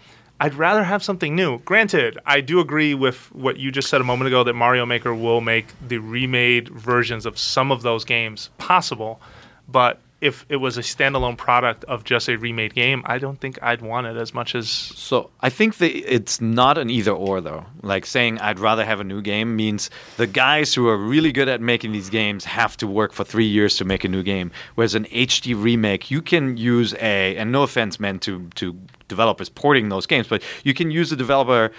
I'd 0.43 0.55
rather 0.55 0.85
have 0.85 1.03
something 1.03 1.35
new. 1.37 1.59
Granted, 1.61 2.19
I 2.27 2.41
do 2.41 2.61
agree 2.61 2.95
with 2.95 3.29
what 3.33 3.59
you 3.59 3.71
just 3.71 3.89
said 3.89 4.01
a 4.01 4.05
moment 4.05 4.29
ago 4.29 4.43
that 4.45 4.55
Mario 4.55 4.85
Maker 4.87 5.15
will 5.15 5.41
make 5.43 5.67
the 5.87 5.99
remade 5.99 6.69
versions 6.71 7.25
of 7.27 7.39
some 7.39 7.71
of 7.71 7.83
those 7.83 8.05
games 8.05 8.51
possible, 8.59 9.21
but 9.69 10.01
if 10.21 10.45
it 10.49 10.57
was 10.57 10.77
a 10.77 10.83
standalone 10.83 11.37
product 11.37 11.85
of 11.85 12.05
just 12.05 12.29
a 12.29 12.37
remade 12.37 12.75
game, 12.75 13.03
I 13.07 13.19
don't 13.19 13.41
think 13.41 13.59
I'd 13.63 13.81
want 13.81 14.07
it 14.07 14.17
as 14.17 14.35
much 14.35 14.55
as 14.55 14.69
So 14.69 15.31
I 15.41 15.49
think 15.51 15.81
it's 15.81 16.41
not 16.41 16.77
an 16.77 16.91
either 16.91 17.13
or 17.13 17.41
though. 17.41 17.65
Like 17.83 18.05
saying 18.07 18.39
I'd 18.39 18.59
rather 18.59 18.85
have 18.85 19.01
a 19.01 19.05
new 19.05 19.23
game 19.23 19.57
means 19.57 19.91
the 20.17 20.27
guys 20.27 20.75
who 20.75 20.89
are 20.89 20.97
really 20.97 21.33
good 21.33 21.49
at 21.49 21.61
making 21.61 21.93
these 21.93 22.11
games 22.11 22.45
have 22.45 22.77
to 22.79 22.87
work 22.87 23.13
for 23.13 23.25
three 23.25 23.47
years 23.47 23.77
to 23.77 23.85
make 23.85 24.05
a 24.05 24.09
new 24.09 24.23
game. 24.23 24.51
Whereas 24.75 24.95
an 24.95 25.05
HD 25.07 25.61
remake, 25.61 26.11
you 26.11 26.21
can 26.21 26.57
use 26.57 26.95
a 26.95 27.37
and 27.37 27.51
no 27.51 27.63
offense 27.63 27.99
meant 27.99 28.23
to 28.23 28.49
to 28.57 28.77
developers 29.09 29.49
porting 29.49 29.89
those 29.89 30.07
games, 30.07 30.29
but 30.29 30.43
you 30.65 30.75
can 30.75 30.91
use 30.91 31.13
a 31.13 31.17
developer. 31.17 31.73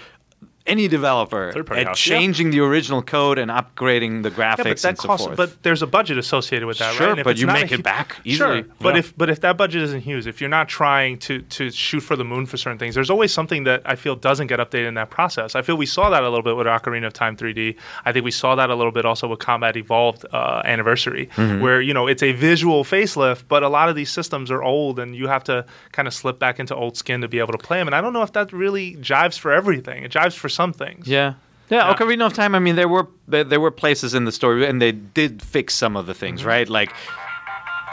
Any 0.66 0.86
developer 0.88 1.48
at 1.74 1.86
house, 1.86 2.06
yeah. 2.06 2.18
changing 2.18 2.50
the 2.50 2.60
original 2.60 3.02
code 3.02 3.38
and 3.38 3.50
upgrading 3.50 4.22
the 4.22 4.30
graphics 4.30 4.58
yeah, 4.58 4.64
but 4.64 4.78
that 4.82 4.88
and 4.90 4.98
so 4.98 5.08
costs. 5.08 5.26
forth. 5.26 5.36
But 5.36 5.62
there's 5.62 5.82
a 5.82 5.86
budget 5.86 6.18
associated 6.18 6.66
with 6.66 6.78
that, 6.78 6.94
Sure, 6.94 7.06
right? 7.06 7.10
And 7.12 7.18
if 7.20 7.24
but 7.24 7.30
it's 7.32 7.40
you 7.40 7.46
not 7.46 7.56
a 7.56 7.60
make 7.62 7.72
it 7.72 7.82
back 7.82 8.14
Sure, 8.24 8.56
easily. 8.58 8.62
but 8.80 8.94
Yeah. 8.94 8.98
if 9.00 9.16
but 9.16 9.28
if 9.30 9.40
that 9.40 9.56
budget 9.56 9.82
isn't 9.82 10.02
huge, 10.02 10.26
if 10.26 10.40
you're 10.40 10.50
not 10.50 10.68
trying 10.68 11.18
to 11.18 11.40
to 11.42 11.70
shoot 11.70 12.00
for 12.00 12.14
the 12.16 12.24
moon 12.24 12.46
for 12.46 12.56
certain 12.56 12.78
things, 12.78 12.94
there's 12.94 13.10
always 13.10 13.32
something 13.32 13.64
that 13.64 13.82
I 13.84 13.96
feel 13.96 14.14
doesn't 14.14 14.46
get 14.46 14.60
updated 14.60 14.88
in 14.88 14.94
that 14.94 15.10
process. 15.10 15.54
I 15.56 15.62
feel 15.62 15.76
we 15.76 15.86
saw 15.86 16.10
that 16.10 16.22
a 16.22 16.28
little 16.28 16.42
bit 16.44 16.56
with 16.56 16.66
Ocarina 16.66 17.06
of 17.06 17.12
Time 17.12 17.36
3D. 17.36 17.74
I 18.04 18.12
think 18.12 18.24
we 18.24 18.30
saw 18.30 18.54
that 18.54 18.70
a 18.70 18.74
little 18.74 18.92
bit 18.92 19.04
also 19.04 19.26
with 19.28 19.40
Combat 19.40 19.76
Evolved 19.76 20.24
uh, 20.32 20.62
Anniversary, 20.64 21.28
Mm-hmm. 21.36 21.60
where 21.60 21.80
you 21.80 21.92
know 21.94 22.06
it's 22.06 22.22
a 22.22 22.32
visual 22.32 22.84
facelift, 22.84 23.44
but 23.48 23.62
a 23.62 23.68
lot 23.68 23.88
of 23.88 23.96
these 23.96 24.10
systems 24.10 24.50
are 24.50 24.62
old, 24.62 24.98
and 25.00 25.16
you 25.16 25.26
have 25.26 25.42
to 25.44 25.64
kind 25.92 26.06
of 26.06 26.14
slip 26.14 26.38
back 26.38 26.60
into 26.60 26.74
old 26.74 26.96
skin 26.96 27.20
to 27.22 27.28
be 27.28 27.38
able 27.40 27.52
to 27.52 27.58
play 27.58 27.78
them. 27.78 27.88
And 27.88 27.94
I 27.96 28.00
don't 28.00 28.12
know 28.12 28.22
if 28.22 28.32
that 28.34 28.52
really 28.52 28.94
jives 28.96 29.38
for 29.38 29.50
everything. 29.52 30.04
It 30.04 30.12
jives 30.12 30.34
for 30.36 30.48
some 30.52 30.72
things. 30.72 31.06
Yeah. 31.06 31.34
Yeah, 31.70 31.88
Yeah. 31.88 31.94
Ocarina 31.94 32.26
of 32.26 32.34
Time. 32.34 32.54
I 32.54 32.58
mean, 32.58 32.76
there 32.76 32.88
were 32.88 33.06
there, 33.26 33.44
there 33.44 33.60
were 33.60 33.70
places 33.70 34.14
in 34.14 34.24
the 34.24 34.32
story, 34.32 34.66
and 34.66 34.80
they 34.80 34.92
did 34.92 35.42
fix 35.42 35.74
some 35.74 35.96
of 35.96 36.06
the 36.06 36.14
things, 36.14 36.40
mm-hmm. 36.40 36.48
right? 36.48 36.68
Like 36.68 36.92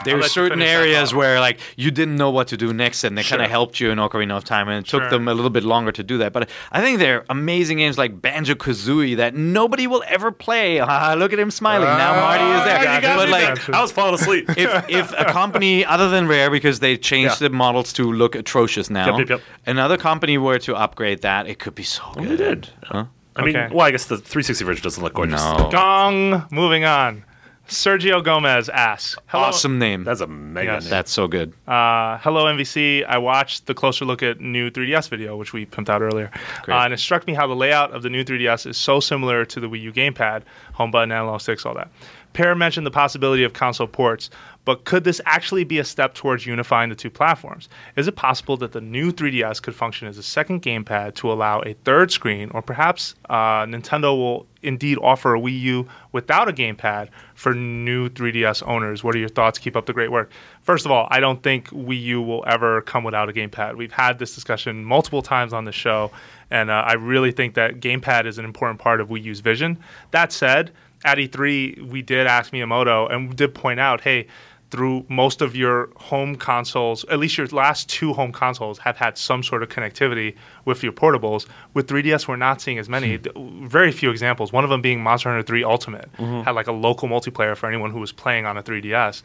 there 0.04 0.14
I'll 0.16 0.22
were 0.22 0.28
certain 0.28 0.62
areas 0.62 1.14
where 1.14 1.40
like 1.40 1.60
you 1.76 1.90
didn't 1.90 2.16
know 2.16 2.30
what 2.30 2.48
to 2.48 2.56
do 2.56 2.72
next, 2.72 3.04
and 3.04 3.16
they 3.16 3.22
kind 3.22 3.42
of 3.42 3.50
helped 3.50 3.80
you 3.80 3.90
in 3.90 3.98
Ocarina 3.98 4.36
of 4.36 4.44
Time, 4.44 4.68
and 4.68 4.84
it 4.84 4.88
took 4.88 5.02
Sure. 5.02 5.10
them 5.10 5.28
a 5.28 5.34
little 5.34 5.50
bit 5.50 5.64
longer 5.64 5.92
to 5.92 6.02
do 6.02 6.18
that. 6.18 6.32
But 6.32 6.48
I 6.72 6.80
think 6.80 6.98
they're 6.98 7.24
amazing 7.28 7.78
games 7.78 7.98
like 7.98 8.20
Banjo 8.20 8.54
Kazooie 8.54 9.16
that 9.16 9.34
nobody 9.34 9.86
will 9.86 10.02
ever 10.08 10.30
play. 10.32 10.80
Ah, 10.90 11.14
look 11.16 11.32
at 11.32 11.38
him 11.38 11.50
smiling 11.50 11.86
now. 11.86 12.14
Marty 12.14 12.44
is 12.44 12.64
there, 12.64 12.78
Ah, 12.88 12.96
you 12.96 13.16
but 13.18 13.28
like. 13.28 13.66
there. 13.66 13.74
I 13.76 13.80
was 13.80 13.92
falling 13.92 14.14
asleep. 14.14 14.48
If, 14.56 14.88
if 14.88 15.12
a 15.12 15.24
company 15.26 15.84
other 15.84 16.08
than 16.08 16.26
Rare, 16.28 16.50
because 16.50 16.80
they 16.80 16.96
changed 16.96 17.40
Yeah. 17.40 17.48
the 17.48 17.54
models 17.54 17.92
to 17.94 18.10
look 18.12 18.34
atrocious 18.34 18.90
now, 18.90 19.06
Yep, 19.06 19.18
yep, 19.18 19.28
yep. 19.28 19.40
another 19.66 19.96
company 19.96 20.36
were 20.38 20.58
to 20.60 20.74
upgrade 20.74 21.22
that, 21.22 21.46
it 21.46 21.58
could 21.58 21.74
be 21.74 21.82
so 21.82 22.02
good. 22.14 22.28
they 22.28 22.36
did. 22.36 22.68
Huh? 22.84 23.04
I 23.36 23.42
mean, 23.44 23.56
Okay. 23.56 23.74
well, 23.74 23.86
I 23.86 23.90
guess 23.92 24.06
the 24.06 24.16
360 24.18 24.64
version 24.64 24.82
doesn't 24.82 25.02
look 25.02 25.14
gorgeous. 25.14 25.40
No. 25.42 25.68
Gong. 25.70 26.46
Moving 26.50 26.84
on. 26.84 27.24
Sergio 27.70 28.22
Gomez 28.22 28.68
asks, 28.68 29.16
Hello, 29.26 29.44
Awesome 29.44 29.78
name. 29.78 30.02
That's 30.02 30.20
a 30.20 30.26
mega 30.26 30.72
Yes. 30.72 30.82
name. 30.84 30.90
That's 30.90 31.12
so 31.12 31.28
good. 31.28 31.52
Uh, 31.68 32.18
hello, 32.18 32.46
NVC. 32.46 33.04
I 33.04 33.18
watched 33.18 33.66
the 33.66 33.74
closer 33.74 34.04
look 34.04 34.24
at 34.24 34.40
new 34.40 34.70
3DS 34.70 35.08
video, 35.08 35.36
which 35.36 35.52
we 35.52 35.66
pimped 35.66 35.88
out 35.88 36.02
earlier. 36.02 36.30
Great. 36.62 36.74
Uh, 36.74 36.80
and 36.80 36.92
it 36.92 36.98
struck 36.98 37.26
me 37.28 37.32
how 37.34 37.46
the 37.46 37.54
layout 37.54 37.92
of 37.92 38.02
the 38.02 38.10
new 38.10 38.24
3DS 38.24 38.66
is 38.66 38.76
so 38.76 38.98
similar 38.98 39.44
to 39.44 39.60
the 39.60 39.68
Wii 39.68 39.82
U 39.82 39.92
gamepad, 39.92 40.42
home 40.72 40.90
button, 40.90 41.12
analog 41.12 41.40
sticks, 41.40 41.64
all 41.64 41.74
that. 41.74 41.88
Peer 42.32 42.54
mentioned 42.54 42.86
the 42.86 42.90
possibility 42.90 43.42
of 43.42 43.52
console 43.52 43.86
ports, 43.86 44.30
but 44.64 44.84
could 44.84 45.04
this 45.04 45.20
actually 45.24 45.64
be 45.64 45.78
a 45.78 45.84
step 45.84 46.14
towards 46.14 46.46
unifying 46.46 46.90
the 46.90 46.94
two 46.94 47.10
platforms? 47.10 47.68
Is 47.96 48.06
it 48.06 48.14
possible 48.14 48.56
that 48.58 48.72
the 48.72 48.80
new 48.80 49.10
3DS 49.10 49.60
could 49.60 49.74
function 49.74 50.06
as 50.06 50.18
a 50.18 50.22
second 50.22 50.62
gamepad 50.62 51.14
to 51.16 51.32
allow 51.32 51.60
a 51.62 51.74
third 51.84 52.12
screen, 52.12 52.50
or 52.52 52.62
perhaps 52.62 53.14
uh, 53.28 53.64
Nintendo 53.64 54.16
will 54.16 54.46
indeed 54.62 54.98
offer 55.00 55.34
a 55.34 55.40
Wii 55.40 55.58
U 55.60 55.88
without 56.12 56.48
a 56.48 56.52
gamepad 56.52 57.08
for 57.34 57.54
new 57.54 58.08
3DS 58.10 58.62
owners? 58.68 59.02
What 59.02 59.14
are 59.14 59.18
your 59.18 59.30
thoughts? 59.30 59.58
Keep 59.58 59.76
up 59.76 59.86
the 59.86 59.94
great 59.94 60.12
work. 60.12 60.30
First 60.62 60.84
of 60.84 60.92
all, 60.92 61.08
I 61.10 61.20
don't 61.20 61.42
think 61.42 61.68
Wii 61.70 62.00
U 62.02 62.22
will 62.22 62.44
ever 62.46 62.82
come 62.82 63.02
without 63.02 63.28
a 63.28 63.32
gamepad. 63.32 63.76
We've 63.76 63.92
had 63.92 64.18
this 64.18 64.34
discussion 64.34 64.84
multiple 64.84 65.22
times 65.22 65.52
on 65.52 65.64
the 65.64 65.72
show, 65.72 66.10
and 66.50 66.70
uh, 66.70 66.84
I 66.86 66.92
really 66.92 67.32
think 67.32 67.54
that 67.54 67.80
gamepad 67.80 68.26
is 68.26 68.38
an 68.38 68.44
important 68.44 68.78
part 68.78 69.00
of 69.00 69.08
Wii 69.08 69.24
U's 69.24 69.40
vision. 69.40 69.78
That 70.10 70.32
said, 70.32 70.70
at 71.04 71.18
E3, 71.18 71.88
we 71.88 72.02
did 72.02 72.26
ask 72.26 72.52
Miyamoto 72.52 73.10
and 73.12 73.34
did 73.36 73.54
point 73.54 73.80
out, 73.80 74.00
hey, 74.02 74.26
through 74.70 75.04
most 75.08 75.42
of 75.42 75.56
your 75.56 75.90
home 75.96 76.36
consoles, 76.36 77.04
at 77.06 77.18
least 77.18 77.36
your 77.36 77.46
last 77.48 77.88
two 77.88 78.12
home 78.12 78.30
consoles 78.30 78.78
have 78.78 78.96
had 78.96 79.18
some 79.18 79.42
sort 79.42 79.64
of 79.64 79.68
connectivity 79.68 80.36
with 80.64 80.84
your 80.84 80.92
portables. 80.92 81.46
With 81.74 81.88
3DS, 81.88 82.28
we're 82.28 82.36
not 82.36 82.60
seeing 82.60 82.78
as 82.78 82.88
many. 82.88 83.18
Th- 83.18 83.34
Very 83.36 83.90
few 83.90 84.10
examples. 84.10 84.52
One 84.52 84.62
of 84.62 84.70
them 84.70 84.80
being 84.80 85.02
Monster 85.02 85.30
Hunter 85.30 85.42
3 85.42 85.64
Ultimate 85.64 86.08
had 86.44 86.52
like 86.52 86.68
a 86.68 86.72
local 86.72 87.08
multiplayer 87.08 87.56
for 87.56 87.66
anyone 87.66 87.90
who 87.90 87.98
was 87.98 88.12
playing 88.12 88.46
on 88.46 88.56
a 88.56 88.62
3DS. 88.62 89.22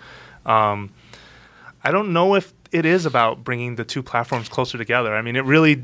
Um, 0.48 0.92
I 1.84 1.92
don't 1.92 2.12
know 2.12 2.34
if 2.34 2.52
it 2.72 2.86
is 2.88 3.06
about 3.06 3.44
bringing 3.44 3.76
the 3.76 3.84
two 3.86 4.02
platforms 4.02 4.50
closer 4.50 4.80
together. 4.80 5.14
I 5.16 5.22
mean, 5.22 5.36
it 5.36 5.46
really, 5.46 5.84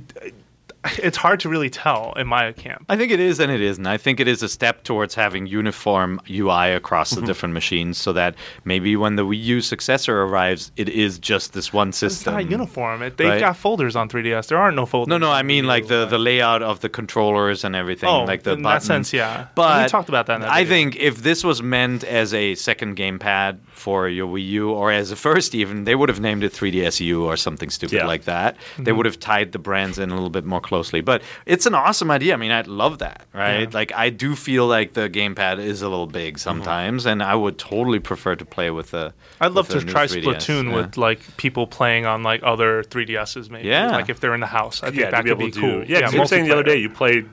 it's 1.04 1.18
hard 1.18 1.40
to 1.42 1.50
really 1.50 1.70
tell 1.70 2.14
in 2.18 2.28
my 2.28 2.52
camp. 2.54 2.86
I 2.90 2.98
think 2.98 3.12
it 3.12 3.20
is 3.20 3.40
and 3.40 3.52
it 3.52 3.62
isn't. 3.62 3.86
I 3.86 3.98
think 3.98 4.20
it 4.20 4.28
is 4.28 4.42
a 4.42 4.50
step 4.50 4.84
towards 4.84 5.14
having 5.16 5.46
uniform 5.46 6.20
UI 6.30 6.72
across 6.74 7.12
Mm-hmm. 7.12 7.22
the 7.22 7.28
different 7.28 7.54
machines 7.54 7.98
so 7.98 8.14
that 8.14 8.36
maybe 8.66 8.96
when 8.96 9.16
the 9.16 9.26
Wii 9.26 9.42
U 9.44 9.62
successor 9.62 10.22
arrives, 10.24 10.72
it 10.78 10.88
is 10.90 11.20
just 11.20 11.54
this 11.54 11.72
one 11.74 11.92
system. 11.92 12.34
It's 12.36 12.44
not 12.46 12.50
uniform. 12.52 13.02
It, 13.02 13.18
they've 13.18 13.28
right? 13.30 13.40
got 13.40 13.58
folders 13.58 13.96
on 13.96 14.08
3DS. 14.10 14.48
There 14.48 14.58
aren't 14.58 14.76
no 14.76 14.86
folders. 14.86 15.10
No, 15.10 15.18
no, 15.18 15.32
I 15.32 15.44
mean 15.44 15.66
like 15.68 15.88
the, 15.88 16.06
the 16.06 16.18
layout 16.18 16.62
of 16.64 16.80
the 16.80 16.90
controllers 16.90 17.64
and 17.64 17.76
everything, 17.76 18.10
Oh, 18.10 18.24
like 18.24 18.44
the 18.44 18.54
in 18.54 18.62
that 18.64 18.82
sense, 18.84 19.12
yeah. 19.14 19.48
But 19.56 19.84
We 19.86 19.90
talked 19.90 20.10
about 20.10 20.26
that 20.28 20.36
in 20.36 20.42
that 20.42 20.52
I 20.52 20.64
video. 20.64 20.70
think 20.92 20.96
if 20.98 21.22
this 21.24 21.44
was 21.44 21.62
meant 21.62 22.04
as 22.04 22.34
a 22.34 22.56
second 22.56 22.98
gamepad 22.98 23.60
for 23.72 24.08
your 24.08 24.28
Wii 24.28 24.48
U, 24.50 24.72
or 24.72 24.92
as 24.92 25.12
a 25.12 25.16
first 25.16 25.54
even, 25.56 25.84
they 25.84 25.96
would 25.96 26.10
have 26.10 26.20
named 26.20 26.44
it 26.44 26.54
3DSU 26.54 27.22
or 27.24 27.36
something 27.38 27.70
stupid 27.70 27.96
Yeah. 27.96 28.06
like 28.08 28.24
that. 28.26 28.56
Mm-hmm. 28.58 28.84
They 28.84 28.92
would 28.92 29.06
have 29.06 29.20
tied 29.20 29.52
the 29.52 29.60
brands 29.60 29.98
in 30.00 30.10
a 30.12 30.14
little 30.14 30.30
bit 30.30 30.46
more 30.46 30.62
closely. 30.72 31.02
But 31.02 31.22
it's 31.46 31.66
an 31.66 31.76
awesome 31.76 32.10
idea. 32.10 32.34
I 32.34 32.38
mean, 32.38 32.52
I'd 32.52 32.68
love 32.68 33.00
that, 33.00 33.26
right? 33.34 33.64
Yeah. 33.64 33.70
Like 33.74 33.92
I 33.94 34.10
do 34.10 34.36
feel 34.38 34.68
like 34.68 34.94
the 34.94 35.10
gamepad 35.10 35.60
is 35.60 35.82
a 35.82 35.90
little 35.90 36.08
big 36.08 36.40
sometimes, 36.40 37.06
and 37.06 37.22
I 37.22 37.36
would 37.36 37.58
totally 37.58 38.00
prefer 38.00 38.38
to 38.38 38.46
play 38.46 38.72
with 38.72 38.92
the. 38.92 39.08
Mm-hmm. 39.10 39.44
I'd 39.44 39.52
love 39.52 39.68
to 39.70 39.82
try 39.82 40.06
3DS, 40.08 40.24
Splatoon 40.24 40.70
yeah. 40.70 40.76
with 40.76 40.98
like 40.98 41.20
people 41.36 41.68
playing 41.68 42.06
on 42.06 42.24
like 42.24 42.42
other 42.44 42.84
3DSs, 42.84 43.50
maybe. 43.50 43.68
Yeah. 43.68 43.92
Like 43.92 44.08
if 44.08 44.22
they're 44.22 44.34
in 44.34 44.40
the 44.40 44.48
house, 44.48 44.82
I 44.82 44.88
think 44.88 45.02
yeah, 45.02 45.12
that 45.12 45.26
to 45.26 45.36
be 45.36 45.48
be 45.48 45.52
cool. 45.52 45.82
do. 45.84 45.86
Yeah, 45.92 46.02
'cause 46.02 46.14
you 46.14 46.20
were 46.22 46.26
saying 46.26 46.46
the 46.46 46.54
other 46.54 46.64
day 46.64 46.78
you 46.78 46.90
played 46.90 47.28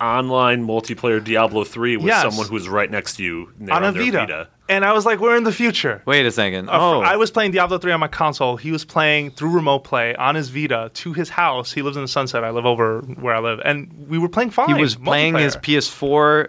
online 0.00 0.66
multiplayer 0.66 1.22
Diablo 1.22 1.64
three 1.64 1.96
with 1.96 2.06
Yes. 2.06 2.22
someone 2.22 2.48
who's 2.48 2.68
right 2.68 2.90
next 2.90 3.16
to 3.16 3.22
you 3.24 3.52
and 3.60 3.70
on 3.70 3.84
a 3.84 3.92
their 3.92 4.02
Vita. 4.10 4.48
and 4.68 4.84
I 4.84 4.92
was 4.92 5.04
like, 5.04 5.20
we're 5.20 5.36
in 5.36 5.44
the 5.44 5.52
future. 5.52 6.02
Wait 6.06 6.24
a 6.24 6.30
second. 6.30 6.68
Uh, 6.68 6.72
fr- 6.72 6.78
oh, 6.78 7.00
I 7.02 7.16
was 7.16 7.30
playing 7.30 7.50
Diablo 7.52 7.76
3 7.78 7.92
on 7.92 8.00
my 8.00 8.08
console. 8.08 8.56
He 8.56 8.70
was 8.72 8.84
playing 8.84 9.32
through 9.32 9.50
remote 9.50 9.80
play 9.84 10.14
on 10.16 10.34
his 10.36 10.48
Vita 10.48 10.90
to 10.94 11.12
his 11.12 11.28
house. 11.28 11.72
He 11.72 11.82
lives 11.82 11.96
in 11.96 12.02
the 12.02 12.08
Sunset. 12.08 12.44
I 12.44 12.50
live 12.50 12.64
over 12.66 13.00
where 13.02 13.34
I 13.34 13.40
live, 13.40 13.60
and 13.64 14.06
we 14.08 14.16
were 14.18 14.28
playing 14.28 14.50
fine. 14.50 14.74
he 14.74 14.80
was 14.80 14.96
playing 14.96 15.34
his 15.36 15.56
multiplayer. 15.56 15.60
PS4 15.62 16.48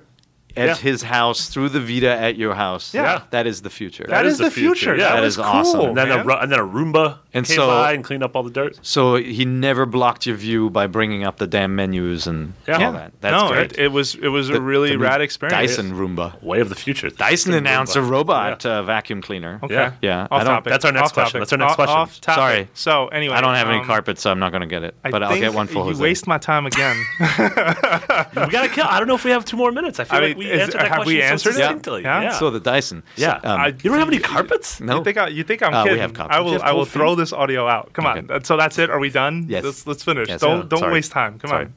at 0.59 0.67
Yeah. 0.67 0.75
his 0.75 1.01
house 1.03 1.49
through 1.49 1.69
the 1.69 1.79
Vita 1.79 2.09
at 2.09 2.35
your 2.35 2.53
house. 2.53 2.93
Yeah. 2.93 3.21
that 3.31 3.47
is 3.47 3.61
the 3.61 3.69
future. 3.69 4.05
That 4.07 4.25
is, 4.25 4.37
the 4.37 4.51
future. 4.51 4.95
Yeah. 4.95 5.09
that, 5.09 5.15
That 5.15 5.21
was 5.21 5.39
awesome. 5.39 5.81
And 5.89 5.97
then, 5.97 6.11
a, 6.11 6.35
and 6.37 6.51
then 6.51 6.59
a 6.59 6.63
Roomba 6.67 7.17
And 7.33 7.45
came 7.45 7.55
so- 7.55 7.67
by 7.67 7.93
and 7.93 8.03
cleaned 8.03 8.23
up 8.23 8.35
all 8.35 8.43
the 8.43 8.49
dirt. 8.51 8.77
So 8.81 9.15
he 9.15 9.45
never 9.45 9.85
blocked 9.85 10.25
your 10.25 10.35
view 10.35 10.69
by 10.69 10.87
bringing 10.87 11.23
up 11.23 11.37
the 11.37 11.47
damn 11.47 11.75
menus 11.75 12.27
and 12.27 12.53
Yeah. 12.67 12.85
all 12.87 12.93
that. 12.93 13.13
That's 13.21 13.41
no, 13.41 13.49
great. 13.49 13.71
It, 13.73 13.79
it 13.79 13.91
was 13.91 14.15
it 14.15 14.27
was 14.29 14.47
The- 14.49 14.57
a 14.57 14.61
really 14.61 14.89
the 14.91 14.99
rad 14.99 15.21
experience. 15.21 15.53
Dyson 15.75 15.93
Roomba. 15.93 16.41
Way 16.43 16.59
of 16.59 16.69
the 16.69 16.75
future. 16.75 17.09
Dyson 17.09 17.53
announced 17.53 17.95
a 17.95 17.99
Roomba. 17.99 18.09
robot 18.09 18.65
uh, 18.65 18.83
vacuum 18.83 19.21
cleaner. 19.21 19.59
Okay. 19.63 19.73
Yeah. 19.73 19.93
Yeah, 20.01 20.21
Off 20.23 20.27
I 20.31 20.37
don't- 20.43 20.53
topic. 20.55 20.71
That's 20.71 20.85
our 20.85 20.91
next 20.91 21.05
Off 21.07 21.13
question. 21.13 21.39
topic. 21.39 21.41
That's 21.41 21.53
our 21.53 21.57
next 21.59 21.71
Off- 21.71 21.75
question. 21.75 21.95
off 21.97 22.21
topic. 22.21 22.39
Sorry. 22.39 22.67
So 22.73 23.07
anyway, 23.07 23.35
I 23.35 23.41
don't 23.41 23.55
have 23.55 23.67
any 23.69 23.79
um, 23.79 23.85
carpet, 23.85 24.19
so 24.19 24.31
I'm 24.31 24.39
not 24.39 24.51
going 24.51 24.61
to 24.61 24.67
get 24.67 24.83
it. 24.83 24.95
But 25.03 25.23
I'll 25.23 25.37
get 25.39 25.53
one 25.53 25.67
for 25.67 25.91
you 25.91 25.97
waste 25.99 26.27
my 26.27 26.37
time 26.37 26.65
again. 26.65 26.95
We 27.59 28.51
gotta 28.51 28.69
kill. 28.69 28.85
I 28.87 28.99
don't 28.99 29.07
know 29.07 29.15
if 29.15 29.23
we 29.23 29.31
have 29.31 29.45
two 29.45 29.57
more 29.57 29.71
minutes. 29.71 29.99
I 29.99 30.03
feel 30.03 30.21
like 30.21 30.37
we 30.37 30.45
is- 30.45 30.48
answered 30.51 30.79
that 30.79 30.91
have 30.91 31.05
we 31.05 31.21
answered 31.21 31.53
so 31.53 31.59
it? 31.59 31.63
succinctly. 31.63 32.01
Yeah. 32.03 32.21
Yeah. 32.21 32.31
So 32.39 32.49
the 32.49 32.59
Dyson. 32.59 33.03
yeah. 33.15 33.39
Um, 33.43 33.59
I- 33.61 33.67
you 33.67 33.89
don't 33.89 33.99
have 33.99 34.07
any 34.07 34.19
carpets? 34.19 34.79
no. 34.79 34.97
You 34.97 35.03
think 35.03 35.17
I, 35.17 35.27
you 35.27 35.43
think 35.43 35.61
I'm 35.63 35.73
Uh, 35.73 35.85
we 35.85 35.99
have 35.99 36.13
copies. 36.13 36.35
I 36.35 36.39
will 36.41 36.51
have 36.53 36.61
I 36.63 36.71
will 36.73 36.85
throw 36.85 37.15
this 37.15 37.31
audio 37.33 37.67
out. 37.67 37.93
Come 37.93 38.05
on. 38.05 38.17
Okay. 38.17 38.27
That- 38.27 38.45
So 38.45 38.57
that's 38.57 38.77
it. 38.77 38.89
Are 38.89 38.99
we 38.99 39.09
done? 39.09 39.45
Yes. 39.47 39.63
Let's 39.63 39.87
let's 39.87 40.03
finish. 40.03 40.27
Yes. 40.27 40.41
don't 40.41 40.57
Yeah, 40.59 40.63
don't 40.69 40.79
sorry. 40.79 40.93
waste 40.93 41.11
time. 41.11 41.39
Come 41.39 41.49
Sorry. 41.49 41.65
on. 41.65 41.73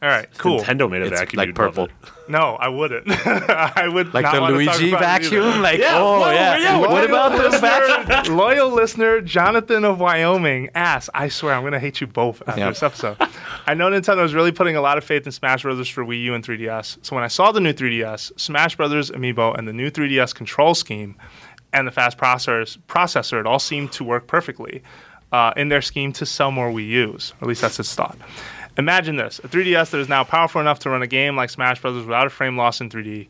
All 0.00 0.08
right. 0.08 0.28
Cool. 0.38 0.60
Nintendo 0.60 0.88
made 0.88 1.02
a 1.02 1.06
It's 1.06 1.18
vacuum. 1.20 1.38
like 1.38 1.46
you'd 1.48 1.58
love 1.58 1.74
purple. 1.74 1.84
it. 1.86 1.90
No, 2.30 2.54
I 2.54 2.68
wouldn't. 2.68 3.04
I 3.26 3.88
would 3.88 4.14
Like 4.14 4.22
not 4.22 4.34
the 4.34 4.40
wanna 4.42 4.64
talk 4.64 4.78
Luigi 4.78 4.88
about 4.90 5.00
vacuum? 5.00 5.60
Like, 5.60 5.80
Yeah, 5.80 5.94
oh, 5.98 6.20
whoa, 6.20 6.30
yeah. 6.30 6.56
yeah, 6.58 6.76
what 6.78 6.90
loyal 6.90 7.04
about 7.06 7.50
the 7.52 7.58
vacuum? 7.58 8.36
loyal 8.36 8.70
listener 8.70 9.20
Jonathan 9.22 9.84
of 9.84 9.98
Wyoming 9.98 10.68
asks, 10.76 11.10
I 11.14 11.28
swear 11.28 11.54
I'm 11.54 11.62
going 11.62 11.72
to 11.72 11.80
hate 11.80 12.00
you 12.00 12.06
both 12.06 12.42
after 12.46 12.60
Yep. 12.60 12.68
this 12.70 12.82
episode. 12.84 13.16
I 13.66 13.74
know 13.74 13.90
Nintendo 13.90 14.24
is 14.24 14.34
really 14.34 14.52
putting 14.52 14.76
a 14.76 14.80
lot 14.80 14.98
of 14.98 15.04
faith 15.04 15.26
in 15.26 15.32
Smash 15.32 15.62
Brothers 15.62 15.88
for 15.88 16.04
Wii 16.04 16.22
U 16.24 16.34
and 16.34 16.44
3DS. 16.44 16.98
So 17.04 17.16
when 17.16 17.24
I 17.24 17.28
saw 17.28 17.50
the 17.50 17.60
new 17.60 17.72
3DS, 17.72 18.38
Smash 18.38 18.76
Brothers 18.76 19.10
Amiibo, 19.10 19.58
and 19.58 19.66
the 19.66 19.72
new 19.72 19.90
3DS 19.90 20.32
control 20.32 20.74
scheme, 20.74 21.16
and 21.72 21.88
the 21.88 21.92
fast 21.92 22.18
processors, 22.18 22.78
processor, 22.88 23.40
it 23.40 23.46
all 23.46 23.58
seemed 23.58 23.90
to 23.92 24.04
work 24.04 24.26
perfectly 24.28 24.82
uh, 25.32 25.52
in 25.56 25.70
their 25.70 25.82
scheme 25.82 26.12
to 26.14 26.24
sell 26.24 26.50
more 26.52 26.70
Wii 26.70 26.86
U's. 26.88 27.32
Or 27.40 27.44
at 27.44 27.48
least 27.48 27.62
that's 27.62 27.80
its 27.80 27.94
thought. 27.94 28.16
Imagine 28.78 29.16
this: 29.16 29.40
a 29.40 29.48
3DS 29.48 29.90
that 29.90 29.98
is 29.98 30.08
now 30.08 30.24
powerful 30.24 30.60
enough 30.60 30.78
to 30.80 30.90
run 30.90 31.02
a 31.02 31.06
game 31.06 31.36
like 31.36 31.50
Smash 31.50 31.80
Brothers 31.80 32.04
without 32.04 32.26
a 32.26 32.30
frame 32.30 32.56
loss 32.56 32.80
in 32.80 32.88
3D. 32.88 33.28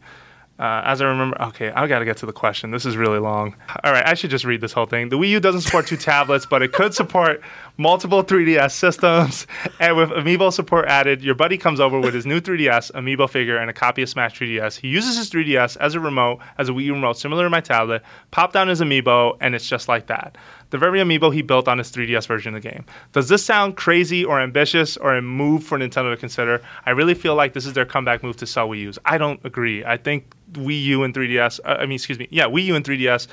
Uh, 0.58 0.82
as 0.84 1.00
I 1.00 1.06
remember, 1.06 1.40
okay, 1.40 1.70
I 1.70 1.86
got 1.86 2.00
to 2.00 2.04
get 2.04 2.16
to 2.18 2.26
the 2.26 2.32
question. 2.32 2.72
This 2.72 2.84
is 2.84 2.96
really 2.96 3.20
long. 3.20 3.54
All 3.84 3.92
right, 3.92 4.04
I 4.04 4.14
should 4.14 4.30
just 4.30 4.44
read 4.44 4.60
this 4.60 4.72
whole 4.72 4.86
thing. 4.86 5.08
The 5.08 5.16
Wii 5.16 5.28
U 5.30 5.40
doesn't 5.40 5.60
support 5.60 5.86
two 5.86 5.96
tablets, 6.12 6.46
but 6.46 6.62
it 6.62 6.72
could 6.72 6.94
support 6.94 7.40
multiple 7.78 8.22
3DS 8.22 8.72
systems. 8.72 9.46
And 9.80 9.96
with 9.96 10.10
Amiibo 10.10 10.52
support 10.52 10.86
added, 10.86 11.22
your 11.22 11.36
buddy 11.36 11.56
comes 11.56 11.78
over 11.78 12.00
with 12.00 12.12
his 12.12 12.26
new 12.26 12.40
3DS, 12.40 12.90
Amiibo 12.92 13.30
figure, 13.30 13.56
and 13.58 13.70
a 13.70 13.72
copy 13.72 14.02
of 14.02 14.08
Smash 14.08 14.38
3DS. 14.38 14.80
He 14.80 14.88
uses 14.88 15.16
his 15.16 15.30
3DS 15.30 15.76
as 15.76 15.94
a 15.94 16.00
remote, 16.00 16.40
as 16.58 16.68
a 16.68 16.72
Wii 16.72 16.84
U 16.84 16.94
remote, 16.94 17.16
similar 17.16 17.44
to 17.44 17.50
my 17.50 17.60
tablet, 17.60 18.02
pop 18.32 18.52
down 18.52 18.66
his 18.66 18.80
Amiibo, 18.80 19.36
and 19.40 19.54
it's 19.54 19.68
just 19.68 19.86
like 19.86 20.08
that. 20.08 20.36
The 20.70 20.78
very 20.78 20.98
Amiibo 20.98 21.32
he 21.32 21.42
built 21.42 21.68
on 21.68 21.78
his 21.78 21.92
3DS 21.92 22.26
version 22.26 22.56
of 22.56 22.62
the 22.62 22.68
game. 22.68 22.84
Does 23.12 23.28
this 23.28 23.44
sound 23.44 23.76
crazy 23.76 24.24
or 24.24 24.40
ambitious 24.40 24.96
or 24.96 25.14
a 25.14 25.22
move 25.22 25.62
for 25.62 25.78
Nintendo 25.78 26.12
to 26.12 26.16
consider? 26.16 26.60
I 26.86 26.90
really 26.90 27.14
feel 27.14 27.36
like 27.36 27.52
this 27.52 27.66
is 27.66 27.74
their 27.74 27.86
comeback 27.86 28.24
move 28.24 28.36
to 28.38 28.46
sell 28.46 28.68
Wii 28.68 28.80
U's. 28.80 28.98
I 29.04 29.16
don't 29.16 29.40
agree. 29.44 29.84
I 29.84 29.96
think 29.96 30.34
Wii 30.54 30.82
U 30.84 31.04
and 31.04 31.14
3DS, 31.14 31.60
uh, 31.64 31.76
I 31.78 31.86
mean, 31.86 31.92
excuse 31.92 32.18
me, 32.18 32.26
yeah, 32.30 32.46
Wii 32.46 32.64
U 32.64 32.74
and 32.74 32.84
3DS, 32.84 33.28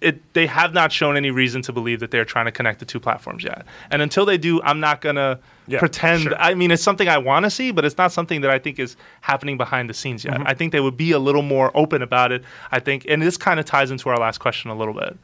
it, 0.00 0.20
they 0.34 0.46
have 0.46 0.74
not 0.74 0.92
shown 0.92 1.16
any 1.16 1.30
reason 1.30 1.62
to 1.62 1.72
believe 1.72 2.00
that 2.00 2.10
they're 2.10 2.24
trying 2.24 2.44
to 2.44 2.52
connect 2.52 2.78
the 2.78 2.84
two 2.84 3.00
platforms 3.00 3.42
yet. 3.42 3.64
And 3.90 4.02
until 4.02 4.26
they 4.26 4.36
do, 4.36 4.60
I'm 4.62 4.80
not 4.80 5.00
going 5.00 5.16
to 5.16 5.38
Yeah, 5.66 5.78
pretend. 5.78 6.22
sure. 6.24 6.34
I 6.38 6.54
mean, 6.54 6.70
it's 6.70 6.82
something 6.82 7.08
I 7.08 7.18
want 7.18 7.44
to 7.44 7.50
see, 7.50 7.70
but 7.72 7.84
it's 7.84 7.96
not 7.96 8.12
something 8.12 8.42
that 8.42 8.50
I 8.50 8.58
think 8.58 8.78
is 8.78 8.96
happening 9.22 9.56
behind 9.56 9.88
the 9.88 9.94
scenes 9.94 10.24
Mm-hmm. 10.24 10.40
yet. 10.42 10.48
I 10.48 10.54
think 10.54 10.72
they 10.72 10.80
would 10.80 10.96
be 10.96 11.12
a 11.12 11.18
little 11.18 11.42
more 11.42 11.70
open 11.74 12.02
about 12.02 12.32
it. 12.32 12.44
I 12.70 12.80
think, 12.80 13.06
and 13.08 13.22
this 13.22 13.36
kind 13.36 13.58
of 13.58 13.64
ties 13.66 13.90
into 13.90 14.08
our 14.10 14.16
last 14.18 14.38
question 14.38 14.70
a 14.70 14.74
little 14.74 14.94
bit. 14.94 15.16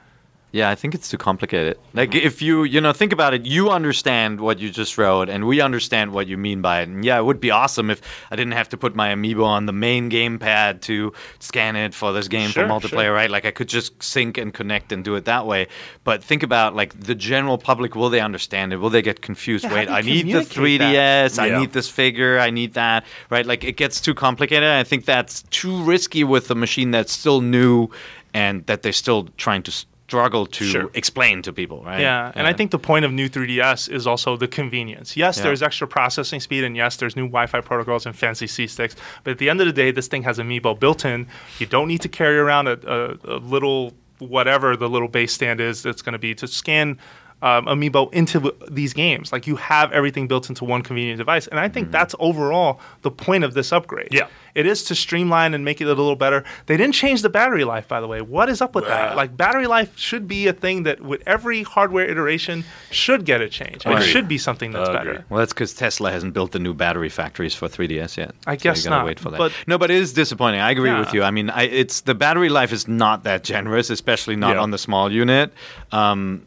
Yeah, 0.50 0.70
I 0.70 0.76
think 0.76 0.94
it's 0.94 1.10
too 1.10 1.18
complicated. 1.18 1.78
Like 1.92 2.14
if 2.14 2.40
you, 2.40 2.64
you 2.64 2.80
know, 2.80 2.94
think 2.94 3.12
about 3.12 3.34
it, 3.34 3.44
you 3.44 3.68
understand 3.68 4.40
what 4.40 4.58
you 4.58 4.70
just 4.70 4.96
wrote 4.96 5.28
and 5.28 5.46
we 5.46 5.60
understand 5.60 6.12
what 6.12 6.26
you 6.26 6.38
mean 6.38 6.62
by 6.62 6.80
it. 6.80 6.88
And 6.88 7.04
yeah, 7.04 7.18
it 7.18 7.24
would 7.24 7.38
be 7.38 7.50
awesome 7.50 7.90
if 7.90 8.00
I 8.30 8.36
didn't 8.36 8.54
have 8.54 8.70
to 8.70 8.78
put 8.78 8.94
my 8.96 9.10
amiibo 9.14 9.44
on 9.44 9.66
the 9.66 9.74
main 9.74 10.08
gamepad 10.10 10.80
to 10.82 11.12
scan 11.38 11.76
it 11.76 11.92
for 11.92 12.14
this 12.14 12.28
game 12.28 12.48
Sure, 12.48 12.66
for 12.66 12.72
multiplayer, 12.72 13.04
sure. 13.08 13.12
right? 13.12 13.30
Like 13.30 13.44
I 13.44 13.50
could 13.50 13.68
just 13.68 14.02
sync 14.02 14.38
and 14.38 14.54
connect 14.54 14.90
and 14.90 15.04
do 15.04 15.16
it 15.16 15.26
that 15.26 15.44
way. 15.46 15.66
But 16.04 16.24
think 16.24 16.42
about 16.42 16.74
like 16.74 16.98
the 16.98 17.14
general 17.14 17.58
public, 17.58 17.94
will 17.94 18.08
they 18.08 18.20
understand 18.20 18.72
it? 18.72 18.78
Will 18.78 18.90
they 18.90 19.02
get 19.02 19.20
confused? 19.20 19.64
Yeah, 19.64 19.74
Wait, 19.74 19.90
I 19.90 20.00
need 20.00 20.32
the 20.32 20.40
3DS, 20.40 21.38
I 21.38 21.58
need 21.58 21.74
this 21.74 21.90
figure, 21.90 22.38
I 22.38 22.48
need 22.48 22.72
that, 22.72 23.04
right? 23.28 23.44
Like 23.44 23.64
it 23.64 23.76
gets 23.76 24.00
too 24.00 24.14
complicated. 24.14 24.68
I 24.68 24.84
think 24.84 25.04
that's 25.04 25.42
too 25.50 25.82
risky 25.84 26.24
with 26.24 26.50
a 26.50 26.54
machine 26.54 26.90
that's 26.90 27.12
still 27.12 27.42
new 27.42 27.88
and 28.32 28.64
that 28.66 28.80
they're 28.80 28.92
still 28.94 29.28
trying 29.36 29.62
to 29.64 29.84
struggle 30.08 30.46
to 30.46 30.64
Sure. 30.64 30.90
explain 30.94 31.42
to 31.42 31.52
people, 31.52 31.82
right? 31.84 32.00
Yeah, 32.00 32.32
and 32.34 32.46
I 32.46 32.54
think 32.54 32.70
the 32.70 32.78
point 32.78 33.04
of 33.04 33.12
new 33.12 33.28
3DS 33.28 33.88
is 33.90 34.06
also 34.06 34.38
the 34.38 34.48
convenience. 34.48 35.18
Yes, 35.18 35.36
Yeah. 35.36 35.44
there's 35.44 35.62
extra 35.62 35.86
processing 35.86 36.40
speed, 36.40 36.64
and 36.64 36.74
yes, 36.74 36.96
there's 36.96 37.14
new 37.14 37.26
Wi-Fi 37.26 37.60
protocols 37.60 38.06
and 38.06 38.16
fancy 38.16 38.46
C 38.46 38.66
sticks. 38.66 38.96
But 39.22 39.32
at 39.32 39.38
the 39.38 39.50
end 39.50 39.60
of 39.60 39.66
the 39.66 39.72
day, 39.74 39.90
this 39.90 40.08
thing 40.08 40.22
has 40.22 40.38
Amiibo 40.38 40.80
built 40.80 41.04
in. 41.04 41.26
You 41.58 41.66
don't 41.66 41.88
need 41.88 42.00
to 42.00 42.08
carry 42.08 42.38
around 42.38 42.68
a, 42.68 42.78
a, 42.86 43.36
a 43.36 43.38
little 43.38 43.92
whatever 44.18 44.76
the 44.76 44.88
little 44.88 45.08
base 45.08 45.32
stand 45.34 45.60
is 45.60 45.82
that's 45.82 46.00
going 46.00 46.14
to 46.14 46.18
be 46.18 46.34
to 46.36 46.48
scan. 46.48 46.98
Um, 47.40 47.66
Amiibo 47.66 48.12
into 48.12 48.40
w- 48.40 48.56
these 48.68 48.92
games, 48.92 49.32
like 49.32 49.46
you 49.46 49.54
have 49.54 49.92
everything 49.92 50.26
built 50.26 50.48
into 50.48 50.64
one 50.64 50.82
convenient 50.82 51.18
device, 51.18 51.46
and 51.46 51.60
I 51.60 51.68
think 51.68 51.92
that's 51.92 52.12
overall 52.18 52.80
the 53.02 53.12
point 53.12 53.44
of 53.44 53.54
this 53.54 53.72
upgrade. 53.72 54.08
Yeah. 54.10 54.26
it 54.56 54.66
is 54.66 54.82
to 54.84 54.94
streamline 54.96 55.54
and 55.54 55.64
make 55.64 55.80
it 55.80 55.84
a 55.84 55.94
little 55.94 56.16
better. 56.16 56.42
They 56.66 56.76
didn't 56.76 56.94
change 56.96 57.22
the 57.22 57.28
battery 57.28 57.62
life, 57.62 57.86
by 57.86 58.00
the 58.00 58.08
way. 58.08 58.22
What 58.22 58.48
is 58.48 58.60
up 58.60 58.74
with 58.74 58.86
that? 58.86 59.14
Like 59.14 59.36
battery 59.36 59.68
life 59.68 59.96
should 59.96 60.26
be 60.26 60.48
a 60.48 60.52
thing 60.52 60.82
that 60.82 61.00
with 61.00 61.22
every 61.28 61.62
hardware 61.62 62.10
iteration 62.10 62.64
should 62.90 63.24
get 63.24 63.40
a 63.40 63.48
change. 63.48 63.86
It 63.86 64.02
should 64.02 64.26
be 64.26 64.36
something 64.36 64.72
that's 64.72 64.88
Agreed. 64.88 64.98
better. 65.12 65.24
Well, 65.28 65.38
that's 65.38 65.52
because 65.52 65.74
Tesla 65.74 66.10
hasn't 66.10 66.34
built 66.34 66.50
the 66.50 66.58
new 66.58 66.74
battery 66.74 67.08
factories 67.08 67.54
for 67.54 67.68
3DS 67.68 68.16
yet. 68.16 68.34
I 68.48 68.56
So 68.56 68.62
guess 68.64 68.78
you 68.84 68.90
gotta 68.90 68.96
not, 69.02 69.06
Wait 69.06 69.20
for 69.20 69.30
that. 69.30 69.38
but- 69.38 69.52
no, 69.68 69.78
but 69.78 69.92
it 69.92 69.98
is 69.98 70.12
disappointing. 70.12 70.58
I 70.60 70.72
agree 70.72 70.90
Yeah. 70.90 70.98
with 70.98 71.14
you. 71.14 71.22
I 71.22 71.30
mean, 71.30 71.50
I, 71.50 71.62
it's 71.62 72.00
the 72.00 72.16
battery 72.16 72.48
life 72.48 72.72
is 72.72 72.88
not 72.88 73.22
that 73.22 73.44
generous, 73.44 73.90
especially 73.90 74.34
not 74.34 74.56
Yeah. 74.56 74.62
on 74.62 74.72
the 74.72 74.78
small 74.78 75.12
unit. 75.12 75.52
Um, 75.92 76.42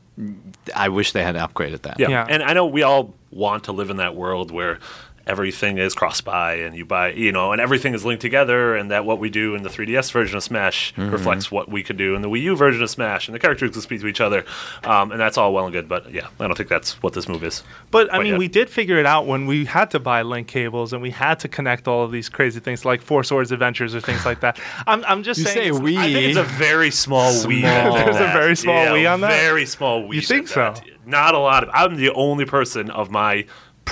I 0.75 0.89
wish 0.89 1.11
they 1.11 1.23
had 1.23 1.35
upgraded 1.35 1.83
that. 1.83 1.99
Yeah. 1.99 2.09
Yeah. 2.09 2.27
And 2.29 2.43
I 2.43 2.53
know 2.53 2.65
we 2.65 2.83
all 2.83 3.13
want 3.31 3.63
to 3.65 3.71
live 3.71 3.89
in 3.89 3.97
that 3.97 4.15
world 4.15 4.51
where 4.51 4.79
everything 5.27 5.77
is 5.77 5.93
cross 5.93 6.21
buy 6.21 6.55
and 6.55 6.75
you 6.75 6.85
buy, 6.85 7.11
you 7.13 7.31
know, 7.31 7.51
and 7.51 7.61
everything 7.61 7.93
is 7.93 8.03
linked 8.05 8.21
together, 8.21 8.75
and 8.75 8.91
that 8.91 9.05
what 9.05 9.19
we 9.19 9.29
do 9.29 9.55
in 9.55 9.63
the 9.63 9.69
3DS 9.69 10.11
version 10.11 10.37
of 10.37 10.43
Smash 10.43 10.93
Mm-hmm. 10.95 11.11
reflects 11.11 11.51
what 11.51 11.69
we 11.69 11.83
could 11.83 11.97
do 11.97 12.15
in 12.15 12.21
the 12.21 12.29
Wii 12.29 12.41
U 12.43 12.55
version 12.55 12.81
of 12.83 12.89
Smash, 12.89 13.27
and 13.27 13.35
the 13.35 13.39
characters 13.39 13.71
can 13.71 13.81
speak 13.81 14.01
to 14.01 14.07
each 14.07 14.21
other. 14.21 14.43
Um, 14.83 15.11
and 15.11 15.19
that's 15.19 15.37
all 15.37 15.53
well 15.53 15.65
and 15.65 15.73
good, 15.73 15.87
but 15.87 16.11
yeah, 16.11 16.27
I 16.39 16.47
don't 16.47 16.55
think 16.55 16.69
that's 16.69 17.01
what 17.03 17.13
this 17.13 17.27
move 17.29 17.43
is. 17.43 17.63
But 17.91 18.13
I 18.13 18.17
mean, 18.19 18.27
yet. 18.33 18.39
we 18.39 18.47
did 18.47 18.69
figure 18.69 18.97
it 18.97 19.05
out 19.05 19.27
when 19.27 19.45
we 19.45 19.65
had 19.65 19.91
to 19.91 19.99
buy 19.99 20.21
link 20.23 20.47
cables 20.47 20.93
and 20.93 21.01
we 21.01 21.11
had 21.11 21.39
to 21.41 21.47
connect 21.47 21.87
all 21.87 22.03
of 22.03 22.11
these 22.11 22.29
crazy 22.29 22.59
things 22.59 22.83
like 22.85 23.01
Four 23.01 23.23
Swords 23.23 23.51
Adventures 23.51 23.93
or 23.95 24.01
things 24.01 24.25
like 24.25 24.39
that. 24.41 24.59
I'm, 24.87 25.03
I'm 25.05 25.23
just 25.23 25.39
You 25.39 25.45
saying. 25.45 25.55
say 25.55 25.65
it's- 25.67 25.81
we. 25.81 25.97
I 25.97 26.11
think 26.11 26.27
it's 26.29 26.37
a 26.37 26.43
very 26.43 26.91
small 26.91 27.31
Wii. 27.31 27.61
that 27.63 28.09
a 28.09 28.13
very 28.33 28.55
small 28.55 28.75
Yeah, 28.75 28.91
Wii 28.91 29.13
on 29.13 29.21
that? 29.21 29.39
Very 29.41 29.65
small 29.65 30.01
Wii. 30.03 30.15
You 30.15 30.21
think 30.21 30.47
so? 30.47 30.59
that. 30.73 30.83
Not 31.05 31.33
a 31.35 31.39
lot 31.39 31.63
of. 31.63 31.69
I'm 31.73 31.95
the 31.95 32.11
only 32.11 32.45
person 32.45 32.89
of 32.91 33.09
my 33.09 33.45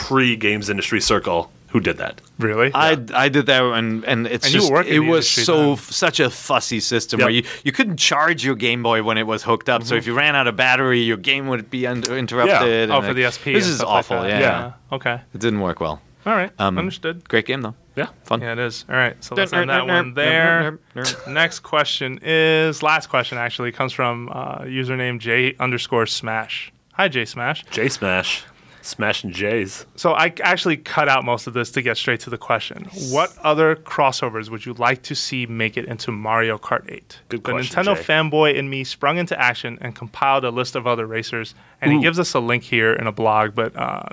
pre-games 0.03 0.69
industry 0.69 1.01
circle 1.01 1.51
who 1.67 1.79
did 1.79 1.97
that. 1.97 2.19
Really? 2.39 2.71
I, 2.73 2.97
I 3.13 3.29
did 3.29 3.45
that 3.45 3.61
and 3.61 4.03
and 4.05 4.25
it's 4.25 4.45
And 4.45 4.53
just 4.53 4.71
it 4.87 4.99
was 5.01 5.29
so 5.29 5.73
f- 5.73 5.91
such 5.91 6.19
a 6.19 6.29
fussy 6.29 6.79
system 6.79 7.19
Yep. 7.19 7.25
where 7.25 7.33
you, 7.33 7.43
you 7.63 7.71
couldn't 7.71 7.97
charge 7.97 8.43
your 8.43 8.55
Game 8.55 8.81
Boy 8.81 9.03
when 9.03 9.17
it 9.19 9.27
was 9.27 9.43
hooked 9.43 9.69
up. 9.69 9.83
So 9.83 9.93
if 9.95 10.07
you 10.07 10.15
ran 10.15 10.35
out 10.35 10.47
of 10.47 10.55
battery, 10.55 11.01
your 11.01 11.17
game 11.17 11.47
would 11.47 11.69
be 11.69 11.85
under, 11.85 12.17
interrupted. 12.17 12.89
oh, 12.89 12.95
and 12.95 13.05
for 13.05 13.11
it- 13.11 13.13
the 13.15 13.25
SP. 13.29 13.53
This 13.53 13.67
is 13.67 13.75
stuff 13.77 13.89
like 13.89 13.97
awful. 13.99 14.27
yeah. 14.27 14.39
Yeah. 14.39 14.73
Okay. 14.93 15.21
it 15.35 15.39
didn't 15.39 15.59
work 15.61 15.79
well. 15.79 16.01
All 16.25 16.33
right. 16.33 16.51
Um, 16.59 16.77
Understood. 16.77 17.27
Great 17.29 17.45
game 17.45 17.61
though. 17.61 17.75
Yeah. 17.95 18.07
Fun. 18.23 18.41
Yeah, 18.41 18.53
it 18.53 18.59
is. 18.59 18.85
All 18.89 18.95
right. 18.95 19.21
So 19.23 19.35
let's 19.35 19.53
end 19.53 19.69
that 19.69 19.85
one 19.87 20.13
there. 20.15 20.79
Next 21.27 21.59
question 21.59 22.19
is 22.23 22.81
last 22.81 23.09
question 23.09 23.37
actually 23.37 23.71
comes 23.71 23.93
from 23.93 24.29
uh, 24.31 24.59
username 24.61 25.19
J 25.19 25.55
underscore 25.59 26.05
Smash. 26.07 26.71
Hi 26.93 27.07
J 27.09 27.25
Smash. 27.25 27.63
J 27.71 27.89
Smash, 27.89 28.43
smashing 28.81 29.31
J's. 29.31 29.85
So 29.95 30.13
I 30.13 30.33
actually 30.41 30.77
cut 30.77 31.07
out 31.09 31.25
most 31.25 31.47
of 31.47 31.53
this 31.53 31.71
to 31.71 31.81
get 31.81 31.97
straight 31.97 32.19
to 32.21 32.29
the 32.29 32.37
question. 32.37 32.87
What 33.09 33.35
other 33.43 33.75
crossovers 33.75 34.49
would 34.49 34.65
you 34.65 34.73
like 34.73 35.01
to 35.03 35.15
see 35.15 35.45
make 35.45 35.77
it 35.77 35.85
into 35.85 36.11
Mario 36.11 36.57
Kart 36.57 36.89
8? 36.91 37.19
Good 37.29 37.43
the 37.43 37.51
question, 37.51 37.83
Nintendo 37.83 37.95
Jay. 37.95 38.03
fanboy 38.03 38.55
in 38.55 38.69
me 38.69 38.83
sprung 38.83 39.17
into 39.17 39.39
action 39.39 39.77
and 39.81 39.95
compiled 39.95 40.45
a 40.45 40.51
list 40.51 40.75
of 40.75 40.87
other 40.87 41.05
racers, 41.05 41.55
and 41.81 41.91
he 41.91 42.01
gives 42.01 42.19
us 42.19 42.33
a 42.33 42.39
link 42.39 42.63
here 42.63 42.93
in 42.93 43.07
a 43.07 43.11
blog, 43.11 43.55
but 43.55 43.75
uh, 43.75 44.03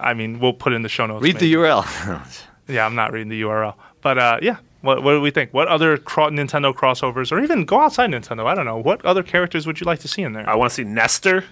I 0.00 0.14
mean 0.14 0.40
we'll 0.40 0.52
put 0.52 0.72
it 0.72 0.76
in 0.76 0.82
the 0.82 0.88
show 0.88 1.06
notes. 1.06 1.22
Read 1.22 1.34
maybe. 1.34 1.54
the 1.54 1.54
URL. 1.54 2.40
Yeah, 2.66 2.86
I'm 2.86 2.94
not 2.94 3.12
reading 3.12 3.28
the 3.28 3.42
URL. 3.42 3.74
But 4.00 4.18
uh, 4.18 4.38
yeah, 4.40 4.56
what, 4.80 5.02
what 5.02 5.12
do 5.12 5.20
we 5.20 5.30
think? 5.30 5.52
What 5.52 5.68
other 5.68 5.96
cro- 5.96 6.30
Nintendo 6.30 6.74
crossovers, 6.74 7.32
or 7.32 7.40
even 7.40 7.64
go 7.64 7.80
outside 7.80 8.10
Nintendo? 8.10 8.46
I 8.46 8.54
don't 8.54 8.66
know. 8.66 8.78
What 8.78 9.04
other 9.04 9.22
characters 9.22 9.66
would 9.66 9.80
you 9.80 9.84
like 9.84 10.00
to 10.00 10.08
see 10.08 10.22
in 10.22 10.32
there? 10.32 10.48
I 10.48 10.56
want 10.56 10.70
to 10.70 10.74
see 10.74 10.84
Nester. 10.84 11.44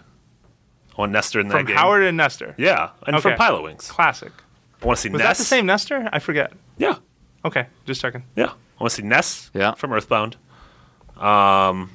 I 0.96 1.00
want 1.00 1.12
Nester 1.12 1.40
in 1.40 1.48
that 1.48 1.54
From 1.56 1.66
game. 1.66 1.76
Howard 1.76 2.02
and 2.02 2.16
Nester. 2.16 2.54
Yeah, 2.58 2.90
and 3.06 3.20
from 3.22 3.32
Pilotwings. 3.34 3.88
Classic. 3.88 4.32
I 4.82 4.86
want 4.86 4.96
to 4.98 5.02
see 5.02 5.08
Was 5.08 5.20
Ness. 5.20 5.38
that 5.38 5.42
the 5.42 5.46
same 5.46 5.66
Nester? 5.66 6.08
I 6.12 6.18
forget. 6.18 6.52
Yeah, 6.76 6.96
Okay, 7.44 7.66
just 7.86 8.00
checking. 8.00 8.24
yeah. 8.36 8.46
I 8.78 8.82
want 8.82 8.90
to 8.90 8.96
see 8.96 9.02
Ness. 9.02 9.50
Yeah. 9.54 9.74
from 9.74 9.92
Earthbound. 9.92 10.36
Um, 11.16 11.90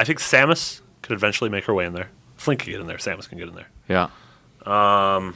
I 0.00 0.04
think 0.04 0.18
Samus 0.18 0.80
could 1.02 1.14
eventually 1.14 1.48
make 1.50 1.64
her 1.66 1.74
way 1.74 1.86
in 1.86 1.92
there. 1.92 2.10
Flink 2.36 2.60
can 2.60 2.72
get 2.72 2.80
in 2.80 2.86
there. 2.86 2.96
Samus 2.98 3.28
can 3.28 3.38
get 3.38 3.48
in 3.48 3.54
there. 3.54 3.68
yeah. 3.88 4.08
Um. 4.66 5.34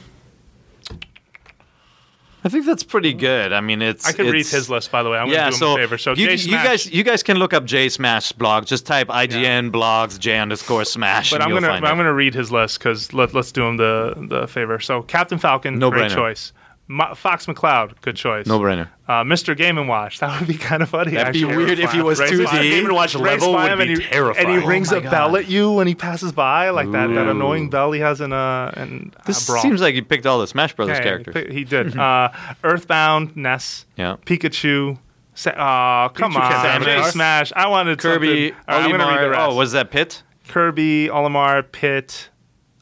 I 2.45 2.49
think 2.49 2.65
that's 2.65 2.83
pretty 2.83 3.13
good. 3.13 3.53
I 3.53 3.61
mean, 3.61 3.81
it's. 3.81 4.05
I 4.05 4.11
could 4.11 4.25
read 4.31 4.45
his 4.45 4.69
list, 4.69 4.91
by 4.91 5.01
the 5.01 5.09
way. 5.09 5.17
I'm 5.17 5.29
yeah, 5.29 5.49
going 5.49 5.53
to 5.53 5.57
do 5.57 5.59
so 5.59 5.71
him 5.75 5.79
a 5.79 5.83
favor. 5.83 5.97
So 5.97 6.13
you, 6.13 6.29
you 6.29 6.51
guys, 6.51 6.91
you 6.91 7.03
guys 7.03 7.23
can 7.23 7.37
look 7.37 7.53
up 7.53 7.63
J 7.65 7.87
Smash 7.89 8.31
blog. 8.33 8.65
Just 8.65 8.85
type 8.85 9.07
IGN 9.07 9.71
blogs 9.71 10.19
J 10.19 10.37
underscore 10.39 10.83
Smash. 10.83 11.31
but 11.31 11.41
I'm 11.41 11.51
gonna 11.51 11.69
I'm 11.69 11.83
it. 11.83 11.87
gonna 11.87 12.13
read 12.13 12.33
his 12.33 12.51
list 12.51 12.79
because 12.79 13.13
let, 13.13 13.33
let's 13.33 13.51
do 13.51 13.63
him 13.65 13.77
the 13.77 14.13
the 14.29 14.47
favor. 14.47 14.79
So 14.79 15.01
Captain 15.03 15.37
Falcon, 15.37 15.79
No 15.79 15.89
great 15.89 16.11
brainer. 16.11 16.15
choice. 16.15 16.53
Ma- 16.93 17.13
Fox 17.15 17.45
McCloud, 17.47 17.99
good 18.01 18.15
choice. 18.15 18.45
No 18.45 18.59
brainer. 18.59 18.87
Uh, 19.07 19.23
Mr. 19.23 19.57
Game 19.57 19.77
and 19.77 19.89
Watch, 19.89 20.19
that 20.19 20.39
would 20.39 20.47
be 20.47 20.53
kind 20.57 20.83
of 20.83 20.89
funny. 20.89 21.11
That'd 21.11 21.33
be 21.33 21.43
actually. 21.43 21.57
weird 21.65 21.79
if 21.79 21.91
he 21.91 22.01
was 22.01 22.19
Race 22.19 22.31
2D. 22.31 22.45
by- 22.45 22.61
Game 22.61 22.85
and 22.85 22.93
Watch 22.95 23.15
race 23.15 23.41
level 23.41 23.53
by 23.53 23.63
would 23.63 23.71
him 23.73 23.77
be 23.87 23.93
and 23.93 24.01
he, 24.01 24.07
terrifying. 24.09 24.47
And 24.47 24.61
he 24.61 24.67
rings 24.67 24.93
Oh 24.93 24.97
a 24.97 25.01
my 25.01 25.09
bell 25.09 25.35
at 25.35 25.49
you 25.49 25.71
when 25.71 25.87
he 25.87 25.95
passes 25.95 26.31
by, 26.31 26.69
like 26.69 26.91
that, 26.91 27.07
that 27.07 27.27
annoying 27.27 27.69
bell 27.69 27.91
he 27.91 27.99
has 28.01 28.21
in 28.21 28.31
a 28.31 28.73
in 28.77 29.11
This 29.25 29.45
brawl. 29.47 29.61
seems 29.61 29.81
like 29.81 29.95
he 29.95 30.01
picked 30.01 30.25
all 30.25 30.39
the 30.39 30.47
Smash 30.47 30.73
Brothers 30.75 30.97
Okay, 30.97 31.03
characters. 31.03 31.47
He, 31.51 31.59
he 31.59 31.63
did. 31.63 31.97
uh, 31.97 32.29
Earthbound, 32.63 33.35
Ness, 33.35 33.85
Yeah. 33.97 34.17
Pikachu. 34.25 34.97
Sa- 35.35 35.49
oh, 35.51 36.09
come 36.13 36.33
Pikachu 36.33 36.41
on, 36.41 36.51
have 36.51 36.83
J. 36.83 37.03
Smash. 37.09 37.51
I 37.55 37.67
wanted 37.67 37.97
Kirby, 37.99 38.49
something- 38.49 38.63
All 38.67 38.75
right, 38.79 38.85
I'm 38.85 38.91
gonna 38.91 39.07
read 39.15 39.23
the 39.23 39.29
rest. 39.31 39.49
Oh, 39.51 39.55
was 39.55 39.71
that 39.71 39.89
Pit? 39.89 40.21
Kirby, 40.47 41.07
Olimar, 41.07 41.63
Pit, 41.71 42.29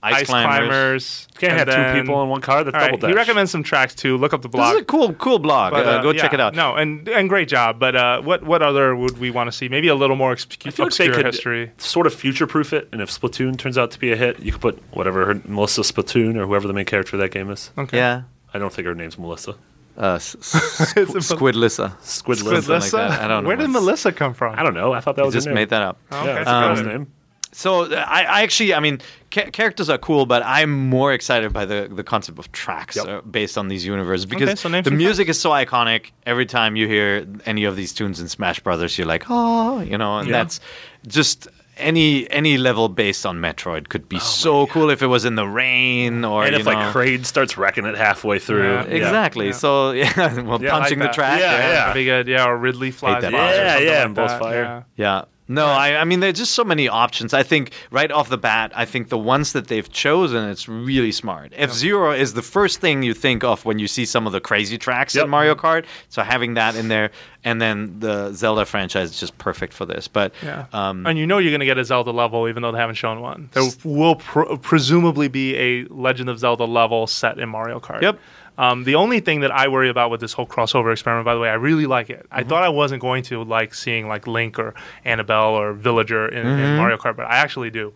Ice, 0.03 0.21
Ice, 0.21 0.27
Climbers. 0.27 0.57
Climbers. 0.67 1.27
Can't 1.37 1.59
and 1.59 1.69
have 1.69 1.95
two 1.95 2.01
people 2.01 2.23
in 2.23 2.29
one 2.29 2.41
car. 2.41 2.63
That's 2.63 2.73
double 2.73 2.87
right, 2.93 2.99
dash. 3.01 3.09
he 3.09 3.15
recommends 3.15 3.51
some 3.51 3.61
tracks 3.61 3.93
too. 3.93 4.17
Look 4.17 4.33
up 4.33 4.41
the 4.41 4.49
blog. 4.49 4.63
This 4.63 4.71
blog. 4.71 4.75
is 4.77 4.81
a 4.81 4.85
cool, 4.85 5.13
cool 5.13 5.37
blog. 5.39 5.73
But, 5.73 5.85
uh, 5.85 5.89
uh, 5.89 6.01
go 6.01 6.09
yeah, 6.11 6.21
check 6.21 6.33
it 6.33 6.39
out. 6.39 6.55
No, 6.55 6.75
and 6.75 7.07
and 7.07 7.29
great 7.29 7.47
job. 7.47 7.77
But 7.79 7.95
uh, 7.95 8.21
what 8.21 8.41
what 8.43 8.63
other 8.63 8.95
would 8.95 9.19
we 9.19 9.29
want 9.29 9.47
to 9.47 9.51
see? 9.51 9.69
Maybe 9.69 9.87
a 9.89 9.95
little 9.95 10.15
more 10.15 10.33
exp- 10.35 10.65
I 10.65 10.71
feel 10.71 10.85
like 10.87 10.93
they 10.95 11.05
obscure 11.05 11.13
could 11.13 11.25
history. 11.27 11.71
sort 11.77 12.07
of 12.07 12.15
future-proof 12.15 12.73
it, 12.73 12.89
and 12.91 12.99
if 13.01 13.11
Splatoon 13.11 13.57
turns 13.57 13.77
out 13.77 13.91
to 13.91 13.99
be 13.99 14.11
a 14.11 14.15
hit, 14.15 14.39
you 14.39 14.51
could 14.51 14.61
put 14.61 14.81
whatever 14.91 15.25
her 15.25 15.41
Melissa 15.45 15.81
Splatoon 15.81 16.35
or 16.35 16.47
whoever 16.47 16.67
the 16.67 16.73
main 16.73 16.85
character 16.85 17.15
of 17.15 17.21
that 17.21 17.29
game 17.31 17.51
is. 17.51 17.69
Okay. 17.77 17.97
Yeah. 17.97 18.23
I 18.53 18.57
don't 18.59 18.73
think 18.73 18.87
her 18.87 18.95
name's 18.95 19.19
Melissa. 19.19 19.55
Uh, 19.97 20.13
s- 20.15 20.35
s- 20.35 20.93
Squidlissa. 20.95 21.93
Squid 22.01 22.37
Something 22.39 22.69
like 22.79 22.91
that. 22.91 23.21
I 23.21 23.27
don't 23.27 23.43
know. 23.43 23.47
Where 23.47 23.57
did 23.57 23.69
Melissa 23.69 24.11
come 24.11 24.33
from? 24.33 24.57
I 24.57 24.63
don't 24.63 24.73
know. 24.73 24.93
I 24.93 24.99
thought 24.99 25.15
that 25.17 25.25
was 25.25 25.33
Just 25.33 25.45
her 25.47 25.51
name. 25.51 25.55
made 25.61 25.69
that 25.69 25.81
up. 25.81 25.97
Okay. 26.11 26.25
Yeah, 26.25 26.33
that's 26.43 26.49
Um, 26.49 26.63
a 26.63 26.67
girl's 26.67 26.81
name. 26.87 27.07
So 27.53 27.83
uh, 27.91 27.95
I, 28.07 28.23
I 28.23 28.41
actually, 28.43 28.73
I 28.73 28.79
mean, 28.79 29.01
ca- 29.29 29.49
characters 29.51 29.89
are 29.89 29.97
cool, 29.97 30.25
but 30.25 30.41
I'm 30.45 30.89
more 30.89 31.11
excited 31.13 31.51
by 31.51 31.65
the, 31.65 31.89
the 31.91 32.03
concept 32.03 32.39
of 32.39 32.51
tracks 32.53 32.95
Yep. 32.95 33.07
uh, 33.07 33.21
based 33.21 33.57
on 33.57 33.67
these 33.67 33.85
universes 33.85 34.25
because 34.25 34.59
so 34.59 34.69
the 34.69 34.83
some 34.83 34.97
music 34.97 35.27
is 35.27 35.39
so 35.39 35.49
iconic. 35.49 36.11
Every 36.25 36.45
time 36.45 36.75
you 36.77 36.87
hear 36.87 37.27
any 37.45 37.65
of 37.65 37.75
these 37.75 37.93
tunes 37.93 38.19
in 38.21 38.27
Smash 38.29 38.61
Brothers, 38.61 38.97
you're 38.97 39.07
like, 39.07 39.25
oh, 39.29 39.81
you 39.81 39.97
know, 39.97 40.17
and 40.19 40.29
Yeah. 40.29 40.37
that's 40.43 40.59
just 41.07 41.47
any 41.77 42.29
any 42.29 42.57
level 42.57 42.89
based 42.89 43.25
on 43.25 43.39
Metroid 43.39 43.89
could 43.89 44.07
be 44.07 44.19
so 44.19 44.67
cool 44.67 44.89
if 44.91 45.01
it 45.01 45.07
was 45.07 45.25
in 45.25 45.35
the 45.35 45.47
rain 45.47 46.23
or 46.23 46.43
and 46.43 46.53
you 46.53 46.59
if 46.59 46.65
know. 46.65 46.73
like 46.73 46.93
Kraid 46.93 47.25
starts 47.25 47.57
wrecking 47.57 47.85
it 47.85 47.95
halfway 47.97 48.39
through, 48.39 48.63
Yeah. 48.73 48.87
yeah. 48.87 48.93
Exactly. 48.95 49.45
Yeah. 49.47 49.51
So 49.53 49.91
yeah, 50.01 50.41
well, 50.41 50.61
Yeah, 50.61 50.71
punching 50.71 50.99
like 50.99 51.11
the 51.11 51.11
that. 51.11 51.13
track. 51.15 51.39
Yeah, 51.39 51.51
yeah. 51.57 51.73
That'd 51.73 51.93
be 51.95 52.05
good. 52.05 52.27
Yeah, 52.27 52.45
or 52.47 52.57
Ridley 52.57 52.91
flies 52.91 53.21
that 53.23 53.31
by. 53.31 53.37
or 53.37 53.41
music. 53.41 53.63
Yeah, 53.63 53.77
yeah, 53.79 53.91
like 53.97 54.05
and 54.05 54.15
blows 54.15 54.29
that. 54.29 54.39
fire. 54.39 54.85
Yeah. 54.95 55.23
No, 55.51 55.65
I, 55.65 55.95
I 55.97 56.03
mean, 56.05 56.19
there's 56.21 56.37
just 56.37 56.53
so 56.53 56.63
many 56.63 56.87
options. 56.87 57.33
I 57.33 57.43
think 57.43 57.71
right 57.91 58.11
off 58.11 58.29
the 58.29 58.37
bat, 58.37 58.71
I 58.75 58.85
think 58.85 59.09
the 59.09 59.17
ones 59.17 59.53
that 59.53 59.67
they've 59.67 59.89
chosen, 59.91 60.49
it's 60.49 60.67
really 60.67 61.11
smart. 61.11 61.51
F 61.55 61.71
Zero 61.73 62.11
is 62.11 62.33
the 62.33 62.41
first 62.41 62.79
thing 62.79 63.03
you 63.03 63.13
think 63.13 63.43
of 63.43 63.65
when 63.65 63.77
you 63.79 63.87
see 63.87 64.05
some 64.05 64.25
of 64.27 64.33
the 64.33 64.39
crazy 64.41 64.77
tracks 64.77 65.13
Yep. 65.15 65.25
in 65.25 65.29
Mario 65.29 65.55
Kart. 65.55 65.85
So 66.09 66.21
having 66.23 66.53
that 66.55 66.75
in 66.75 66.87
there, 66.87 67.11
and 67.43 67.59
then 67.61 67.99
the 67.99 68.31
Zelda 68.33 68.65
franchise 68.65 69.09
is 69.11 69.19
just 69.19 69.37
perfect 69.37 69.73
for 69.73 69.85
this. 69.85 70.07
But 70.07 70.33
Yeah. 70.43 70.65
um, 70.73 71.05
and 71.05 71.17
you 71.17 71.27
know 71.27 71.37
you're 71.39 71.51
going 71.51 71.59
to 71.59 71.65
get 71.65 71.77
a 71.77 71.83
Zelda 71.85 72.11
level, 72.11 72.47
even 72.47 72.61
though 72.63 72.71
they 72.71 72.77
haven't 72.79 72.95
shown 72.95 73.19
one. 73.19 73.49
There 73.51 73.63
will 73.83 74.15
pr- 74.15 74.55
presumably 74.61 75.27
be 75.27 75.55
a 75.57 75.85
Legend 75.89 76.29
of 76.29 76.39
Zelda 76.39 76.65
level 76.65 77.07
set 77.07 77.39
in 77.39 77.49
Mario 77.49 77.79
Kart. 77.79 78.01
Yep. 78.01 78.19
Um, 78.57 78.83
the 78.83 78.95
only 78.95 79.19
thing 79.21 79.39
that 79.41 79.51
I 79.51 79.69
worry 79.69 79.89
about 79.89 80.11
with 80.11 80.19
this 80.21 80.33
whole 80.33 80.45
crossover 80.45 80.91
experiment, 80.91 81.25
by 81.25 81.33
the 81.33 81.39
way, 81.39 81.49
I 81.49 81.53
really 81.55 81.85
like 81.87 82.09
it. 82.09 82.19
Mm-hmm. 82.25 82.39
I 82.39 82.43
thought 82.43 82.63
I 82.63 82.69
wasn't 82.69 83.01
going 83.01 83.23
to 83.23 83.43
like 83.43 83.73
seeing 83.73 84.07
like 84.07 84.27
Link 84.27 84.59
or 84.59 84.73
Annabelle 85.05 85.55
or 85.55 85.73
Villager 85.73 86.27
in, 86.27 86.45
Mm-hmm. 86.45 86.59
in 86.61 86.77
Mario 86.77 86.97
Kart, 86.97 87.15
but 87.15 87.25
I 87.27 87.37
actually 87.37 87.69
do. 87.71 87.93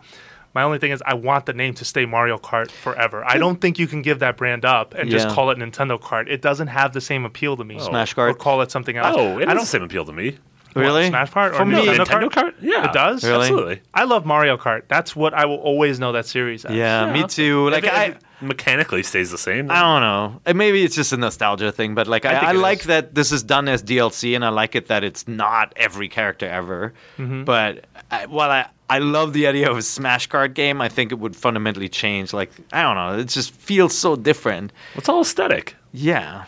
My 0.54 0.64
only 0.64 0.78
thing 0.80 0.92
is, 0.92 1.04
I 1.06 1.16
want 1.16 1.46
the 1.46 1.54
name 1.54 1.74
to 1.76 1.86
stay 1.86 2.06
Mario 2.06 2.38
Kart 2.38 2.72
forever. 2.72 3.26
I 3.26 3.38
don't 3.38 3.60
think 3.60 3.78
you 3.78 3.88
can 3.88 4.02
give 4.02 4.20
that 4.20 4.38
brand 4.38 4.64
up 4.64 4.94
and 4.94 5.10
just 5.10 5.28
call 5.28 5.52
it 5.52 5.58
Nintendo 5.58 6.00
Kart. 6.00 6.30
It 6.30 6.42
doesn't 6.42 6.68
have 6.68 6.94
the 6.94 7.02
same 7.02 7.26
appeal 7.26 7.58
to 7.58 7.66
me. 7.66 7.78
Smash 7.80 8.14
Or 8.18 8.34
Kart. 8.34 8.38
call 8.38 8.62
it 8.62 8.72
something 8.72 8.96
else. 8.96 9.16
Oh, 9.20 9.38
it 9.38 9.48
I 9.48 9.52
has 9.52 9.56
don't 9.56 9.58
the 9.58 9.66
same 9.66 9.84
appeal 9.84 10.06
to 10.06 10.14
me. 10.14 10.38
Really? 10.74 11.08
Smash 11.10 11.32
Kart 11.32 11.52
or 11.52 11.56
For 11.56 11.66
me- 11.66 11.76
Nintendo, 11.86 12.06
Nintendo 12.06 12.30
Kart? 12.30 12.54
Yeah, 12.62 12.86
It 12.86 12.94
does? 12.94 13.24
Really? 13.26 13.42
Absolutely. 13.44 13.82
I 13.94 14.06
love 14.06 14.26
Mario 14.26 14.56
Kart. 14.58 14.84
That's 14.88 15.14
what 15.16 15.34
I 15.34 15.46
will 15.46 15.58
always 15.58 16.00
know 16.00 16.14
that 16.14 16.26
series 16.26 16.64
as. 16.66 16.74
Yeah, 16.74 17.12
me 17.12 17.26
too. 17.28 17.70
Like 17.70 17.84
If 17.84 17.90
it- 17.90 17.94
I. 17.94 18.04
if 18.06 18.16
it 18.16 18.22
mechanically 18.42 19.04
stays 19.04 19.32
the 19.32 19.38
same. 19.38 19.70
I 19.72 19.82
don't 19.82 20.02
know. 20.02 20.42
Uh, 20.46 20.54
Maybe 20.54 20.84
it's 20.84 20.96
just 20.96 21.14
a 21.14 21.18
nostalgia 21.18 21.72
thing, 21.72 21.96
but 21.96 22.08
like 22.08 22.26
I, 22.26 22.32
think 22.40 22.44
I, 22.44 22.52
like 22.54 22.80
is. 22.82 22.86
that 22.88 23.16
this 23.16 23.32
is 23.32 23.44
done 23.44 23.68
as 23.68 23.82
DLC, 23.84 24.36
and 24.36 24.44
I 24.46 24.50
like 24.50 24.76
it 24.76 24.88
that 24.88 25.04
it's 25.04 25.28
not 25.28 25.74
every 25.76 26.10
character 26.10 26.48
ever. 26.48 26.94
Mm-hmm. 27.18 27.44
But 27.46 27.86
I, 28.12 28.26
while 28.28 28.52
I 28.52 28.70
I 28.90 29.00
love 29.00 29.34
the 29.34 29.48
idea 29.48 29.70
of 29.72 29.78
a 29.78 29.82
Smash 29.82 30.28
card 30.28 30.54
game, 30.54 30.82
I 30.82 30.90
think 30.90 31.12
it 31.12 31.20
would 31.20 31.36
fundamentally 31.36 31.90
change. 31.90 32.34
Like 32.34 32.52
I 32.72 32.82
don't 32.84 32.96
know, 32.96 33.20
it 33.20 33.30
just 33.30 33.52
feels 33.54 33.98
so 33.98 34.16
different. 34.16 34.72
It's 34.96 35.10
all 35.10 35.22
aesthetic. 35.22 35.76
Yeah, 35.94 36.46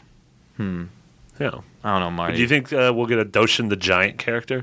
Hmm. 0.57 0.85
Yeah. 1.39 1.51
I 1.83 1.91
don't 1.91 1.99
know, 2.01 2.11
Marty. 2.11 2.35
Do 2.35 2.41
you 2.41 2.47
think 2.47 2.73
uh, 2.73 2.91
we'll 2.93 3.05
get 3.05 3.19
a 3.19 3.23
Doshin 3.25 3.69
the 3.69 3.75
Giant 3.75 4.17
character? 4.17 4.61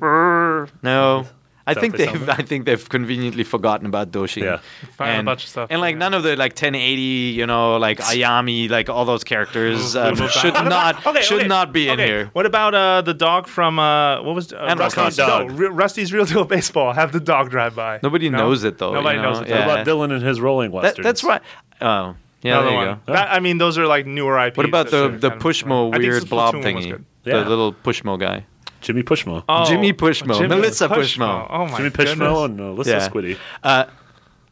No. 0.82 1.26
I 1.66 1.74
think 1.74 1.96
they 1.96 2.06
they've 2.06 2.18
sound? 2.18 2.30
I 2.30 2.42
think 2.42 2.66
they've 2.66 2.88
conveniently 2.88 3.42
forgotten 3.44 3.86
about 3.86 4.10
Doshi. 4.10 4.42
Yeah. 4.42 4.58
Found 4.98 5.10
a 5.10 5.14
and, 5.14 5.26
bunch 5.26 5.44
of 5.44 5.48
stuff, 5.48 5.68
And 5.70 5.80
like 5.80 5.94
yeah. 5.94 5.98
none 6.00 6.14
of 6.14 6.22
the 6.22 6.36
like 6.36 6.52
1080, 6.52 7.00
you 7.00 7.46
know, 7.46 7.76
like 7.78 7.98
Ayami, 8.12 8.68
like 8.68 8.90
all 8.90 9.04
those 9.04 9.24
characters 9.24 9.96
um, 9.96 10.14
should 10.28 10.52
not 10.54 11.06
Okay, 11.06 11.22
should 11.22 11.38
okay, 11.40 11.48
not 11.48 11.72
be 11.72 11.88
in 11.88 11.98
here. 11.98 12.26
What 12.34 12.44
about 12.46 12.74
uh, 12.74 13.00
the 13.02 13.14
dog 13.14 13.46
from 13.48 13.78
uh, 13.78 14.22
what 14.22 14.34
was 14.34 14.52
uh, 14.52 14.56
Animal 14.56 14.84
Rusty's 14.86 15.16
Crossing. 15.16 15.48
no, 15.48 15.54
Ru- 15.54 15.70
Rusty's 15.70 16.12
Real 16.12 16.24
Deal 16.26 16.44
Baseball? 16.44 16.92
Have 16.92 17.12
the 17.12 17.20
dog 17.20 17.50
drive 17.50 17.74
by. 17.74 17.98
Nobody 18.02 18.28
No? 18.28 18.38
knows 18.38 18.64
it 18.64 18.76
though. 18.78 18.92
Nobody 18.92 19.16
you 19.16 19.22
knows 19.22 19.40
it. 19.40 19.48
Yeah. 19.48 19.66
What 19.66 19.72
about 19.72 19.84
Dillon 19.86 20.12
and 20.12 20.22
his 20.22 20.40
Rolling 20.40 20.70
That, 20.72 20.96
that's 21.02 21.24
right. 21.24 21.40
Oh, 21.80 22.14
yeah, 22.42 22.58
Another 22.58 22.66
there 22.68 22.80
you 22.82 22.86
one. 22.88 23.00
go. 23.06 23.12
That- 23.14 23.32
I 23.32 23.40
mean, 23.40 23.56
those 23.56 23.78
are 23.78 23.86
like 23.86 24.04
newer 24.06 24.38
IPs. 24.38 24.56
What 24.58 24.66
about 24.66 24.90
the 24.90 25.08
the 25.08 25.30
Pushmo 25.30 25.96
weird 25.96 26.28
blob 26.28 26.56
thingy? 26.56 27.02
The 27.22 27.40
little 27.42 27.72
Pushmo 27.72 28.20
guy. 28.20 28.44
Jimmy 28.84 29.02
Pushmo. 29.02 29.42
Oh, 29.48 29.64
Jimmy 29.66 29.92
Pushmo. 29.92 30.34
Jimmy 30.36 30.48
Melissa 30.54 30.88
Pushmo. 30.88 31.46
Oh 31.50 31.66
my 31.66 31.76
Jimmy 31.78 31.90
goodness. 31.90 32.14
Pushmo 32.14 32.44
and 32.44 32.60
Alyssa 32.60 32.86
Yeah. 32.86 33.08
Squiddy. 33.08 33.38
Uh, 33.62 33.86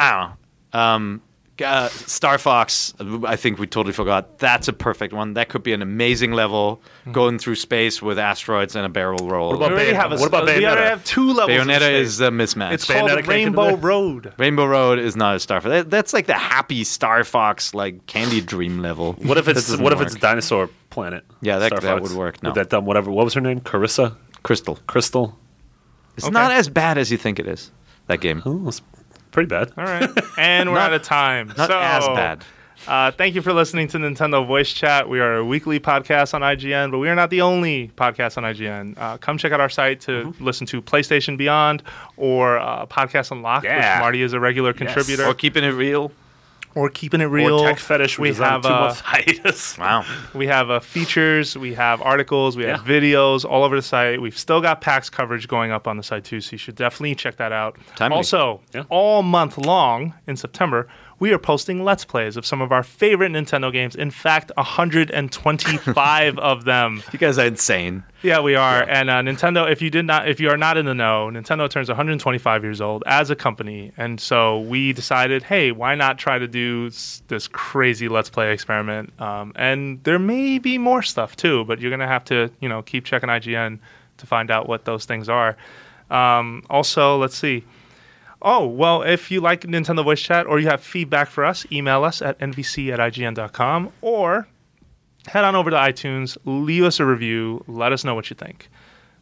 I 0.01 0.11
don't 0.11 0.21
know. 0.75 0.81
Um, 0.81 1.23
uh, 1.63 1.89
Star 1.91 2.39
Fox, 2.39 2.93
I 3.25 3.37
think 3.37 3.59
we 3.61 3.69
totally 3.69 3.93
forgot. 3.93 4.39
That's 4.39 4.67
a 4.67 4.73
perfect 4.73 5.13
one. 5.13 5.35
That 5.35 5.49
could 5.49 5.63
be 5.63 5.73
an 5.75 5.83
amazing 5.83 6.33
level 6.33 6.81
going 7.13 7.39
through 7.39 7.55
space 7.57 8.03
with 8.03 8.19
asteroids 8.19 8.75
and 8.75 8.85
a 8.85 8.89
barrel 8.89 9.29
roll. 9.29 9.51
What 9.51 9.59
We 9.61 9.67
about 9.67 9.73
already 9.73 9.93
Bayonetta? 9.93 9.97
have 9.97 10.13
a, 10.13 10.17
What 10.17 10.27
about 10.29 10.47
We 10.47 10.67
already 10.67 10.81
have 10.89 11.05
two 11.05 11.33
levels. 11.33 11.51
Bayonetta 11.57 11.93
is 11.93 12.21
a 12.21 12.31
mismatch. 12.31 12.73
It's 12.73 12.87
Bayonetta 12.87 13.09
called 13.17 13.29
Rainbow? 13.29 13.77
Road. 13.77 14.33
Rainbow 14.39 14.65
Road 14.67 14.99
is 14.99 15.15
not 15.15 15.37
a 15.37 15.41
Star 15.41 15.61
Fox. 15.61 15.71
That, 15.71 15.91
that's 15.91 16.13
like 16.13 16.27
the 16.27 16.35
happy 16.35 16.83
Star 16.83 17.23
Fox 17.23 17.75
like 17.75 18.07
candy 18.07 18.41
dream 18.41 18.81
level. 18.81 19.13
What 19.23 19.37
if 19.39 19.47
it's 19.47 19.69
doesn't 19.69 19.85
what 19.85 19.93
if 19.93 19.99
work. 20.01 20.07
it's 20.09 20.17
Dinosaur 20.17 20.69
Planet? 20.91 21.23
Yeah, 21.43 21.59
that- 21.59 21.69
Star 21.69 21.81
that 21.81 22.03
would 22.03 22.13
work. 22.13 22.43
No. 22.43 22.49
With 22.49 22.57
that 22.57 22.71
dumb 22.71 22.87
whatever. 22.87 23.11
What 23.13 23.25
was 23.25 23.35
her 23.35 23.41
name? 23.41 23.61
Carissa. 23.61 24.17
Krystal? 24.45 24.79
Krystal. 24.89 25.35
It's 26.17 26.27
Okay. 26.27 26.33
not 26.33 26.53
as 26.53 26.69
bad 26.69 26.99
as 26.99 27.11
you 27.11 27.19
think 27.19 27.39
it 27.39 27.47
is. 27.47 27.71
That 28.09 28.21
game. 28.21 28.43
Oh, 28.45 28.69
it's 28.69 28.83
pretty 29.31 29.47
bad. 29.49 29.73
All 29.79 29.85
right, 29.85 30.11
and 30.39 30.71
we're 30.71 30.75
Not- 30.77 30.93
out 30.93 30.95
of 30.95 31.03
time. 31.03 31.53
Not 31.57 31.69
so, 31.71 31.79
as 31.79 32.07
bad. 32.09 32.45
Uh, 32.89 33.13
thank 33.13 33.37
you 33.37 33.43
for 33.43 33.53
listening 33.53 33.87
to 33.87 33.97
Nintendo 33.99 34.45
Voice 34.45 34.73
Chat. 34.73 35.09
We 35.09 35.21
are 35.21 35.37
a 35.37 35.45
weekly 35.45 35.79
podcast 35.79 36.35
on 36.35 36.41
IGN, 36.43 36.91
but 36.91 36.99
we 36.99 37.09
are 37.09 37.15
not 37.15 37.31
the 37.31 37.41
only 37.41 37.93
podcast 37.97 38.37
on 38.37 38.43
IGN. 38.43 38.99
Uh, 38.99 39.19
come 39.19 39.39
check 39.39 39.53
out 39.53 39.61
our 39.61 39.69
site 39.69 40.01
to 40.03 40.11
Mm-hmm. 40.25 40.45
listen 40.45 40.67
to 40.67 40.83
PlayStation 40.83 41.37
Beyond 41.37 41.85
or 42.17 42.59
uh, 42.59 42.85
Podcast 42.87 43.31
Unlocked, 43.31 43.65
Yeah. 43.65 43.97
which 43.99 44.03
Marty 44.03 44.23
is 44.23 44.33
a 44.33 44.41
regular 44.41 44.73
contributor, 44.73 45.25
Or 45.27 45.33
keeping 45.35 45.63
it 45.63 45.69
real. 45.71 46.11
Or 46.75 46.89
Keeping 46.89 47.21
It 47.21 47.25
Real. 47.27 47.61
Or 47.61 47.69
Tech 47.69 47.79
Fetish, 47.79 48.19
which 48.19 48.23
we 48.23 48.31
is 48.31 48.41
on 48.41 48.49
have 48.49 48.65
a 48.65 48.69
two 48.69 48.75
uh, 48.75 48.81
month 48.81 49.01
hiatus. 49.01 49.79
Wow. 49.83 50.05
we 50.35 50.47
have 50.47 50.71
uh, 50.71 50.81
features, 50.81 51.57
we 51.57 51.75
have 51.75 52.01
articles, 52.03 52.57
we 52.57 52.65
have 52.65 52.87
Yeah. 52.89 53.01
videos 53.01 53.45
all 53.45 53.65
over 53.65 53.77
the 53.77 53.83
site. 53.83 54.21
We've 54.21 54.37
still 54.39 54.61
got 54.61 54.81
PAX 54.81 55.11
coverage 55.11 55.49
going 55.49 55.71
up 55.73 55.87
on 55.89 55.97
the 55.97 56.03
site 56.03 56.25
too, 56.25 56.41
so 56.41 56.53
you 56.53 56.59
should 56.59 56.77
definitely 56.77 57.15
check 57.15 57.37
that 57.37 57.53
out. 57.53 57.77
Timely. 57.97 58.17
Also, 58.17 58.61
Yeah. 58.75 58.85
all 58.89 59.23
month 59.23 59.59
long 59.59 60.15
in 60.27 60.37
September, 60.37 60.89
we 61.23 61.33
are 61.33 61.39
posting 61.39 61.85
Let's 61.85 62.05
Plays 62.05 62.37
of 62.37 62.45
some 62.45 62.61
of 62.61 62.73
our 62.73 62.83
favorite 62.83 63.31
Nintendo 63.31 63.73
games. 63.73 63.95
In 63.95 64.11
fact, 64.11 64.51
125 64.57 66.39
of 66.41 66.65
them. 66.65 67.01
You 67.13 67.19
guys 67.19 67.39
are 67.39 67.47
insane. 67.47 68.03
Yeah, 68.23 68.41
we 68.41 68.57
are. 68.57 68.83
And 68.83 69.09
uh, 69.09 69.21
Nintendo, 69.21 69.71
if 69.71 69.81
you 69.81 69.89
did 69.89 70.05
not, 70.05 70.29
if 70.29 70.41
you 70.41 70.49
are 70.49 70.57
not 70.57 70.77
in 70.77 70.87
the 70.87 70.95
know, 70.95 71.31
Nintendo 71.33 71.71
turns 71.71 71.89
125 71.89 72.65
years 72.65 72.81
old 72.81 73.05
as 73.07 73.31
a 73.31 73.37
company, 73.37 73.93
and 73.97 74.19
so 74.19 74.61
we 74.61 74.93
decided, 74.93 75.45
hey, 75.45 75.71
why 75.71 75.95
not 75.95 76.19
try 76.19 76.39
to 76.41 76.49
do 76.49 76.91
this 77.29 77.47
crazy 77.53 78.09
Let's 78.09 78.31
Play 78.31 78.53
experiment? 78.53 79.13
Um, 79.21 79.53
and 79.55 80.03
there 80.03 80.19
may 80.19 80.59
be 80.59 80.77
more 80.77 81.03
stuff 81.03 81.37
too, 81.37 81.65
but 81.67 81.81
you're 81.81 81.93
gonna 81.93 82.09
have 82.09 82.25
to, 82.25 82.51
you 82.61 82.69
know, 82.69 82.83
keep 82.83 83.05
checking 83.05 83.29
IGN 83.29 83.79
to 84.17 84.27
find 84.27 84.51
out 84.51 84.69
what 84.69 84.87
those 84.87 85.05
things 85.05 85.29
are. 85.29 85.57
Um, 86.11 86.65
also, 86.69 87.17
let's 87.17 87.37
see. 87.37 87.65
Oh, 88.45 88.67
well, 88.67 89.03
if 89.03 89.31
you 89.31 89.41
like 89.41 89.61
Nintendo 89.63 90.03
Voice 90.03 90.21
Chat 90.21 90.47
or 90.47 90.59
you 90.59 90.67
have 90.67 90.83
feedback 90.83 91.29
for 91.29 91.45
us, 91.45 91.65
email 91.71 92.03
us 92.03 92.21
at 92.21 92.39
nvc 92.41 92.93
at 92.93 92.99
ign.com 92.99 93.93
or 94.01 94.49
head 95.29 95.45
on 95.45 95.55
over 95.55 95.71
to 95.71 95.77
iTunes, 95.77 96.37
leave 96.45 96.83
us 96.83 96.99
a 96.99 97.07
review, 97.07 97.65
let 97.69 97.93
us 97.93 98.03
know 98.05 98.17
what 98.17 98.31
you 98.31 98.35
think. 98.35 98.69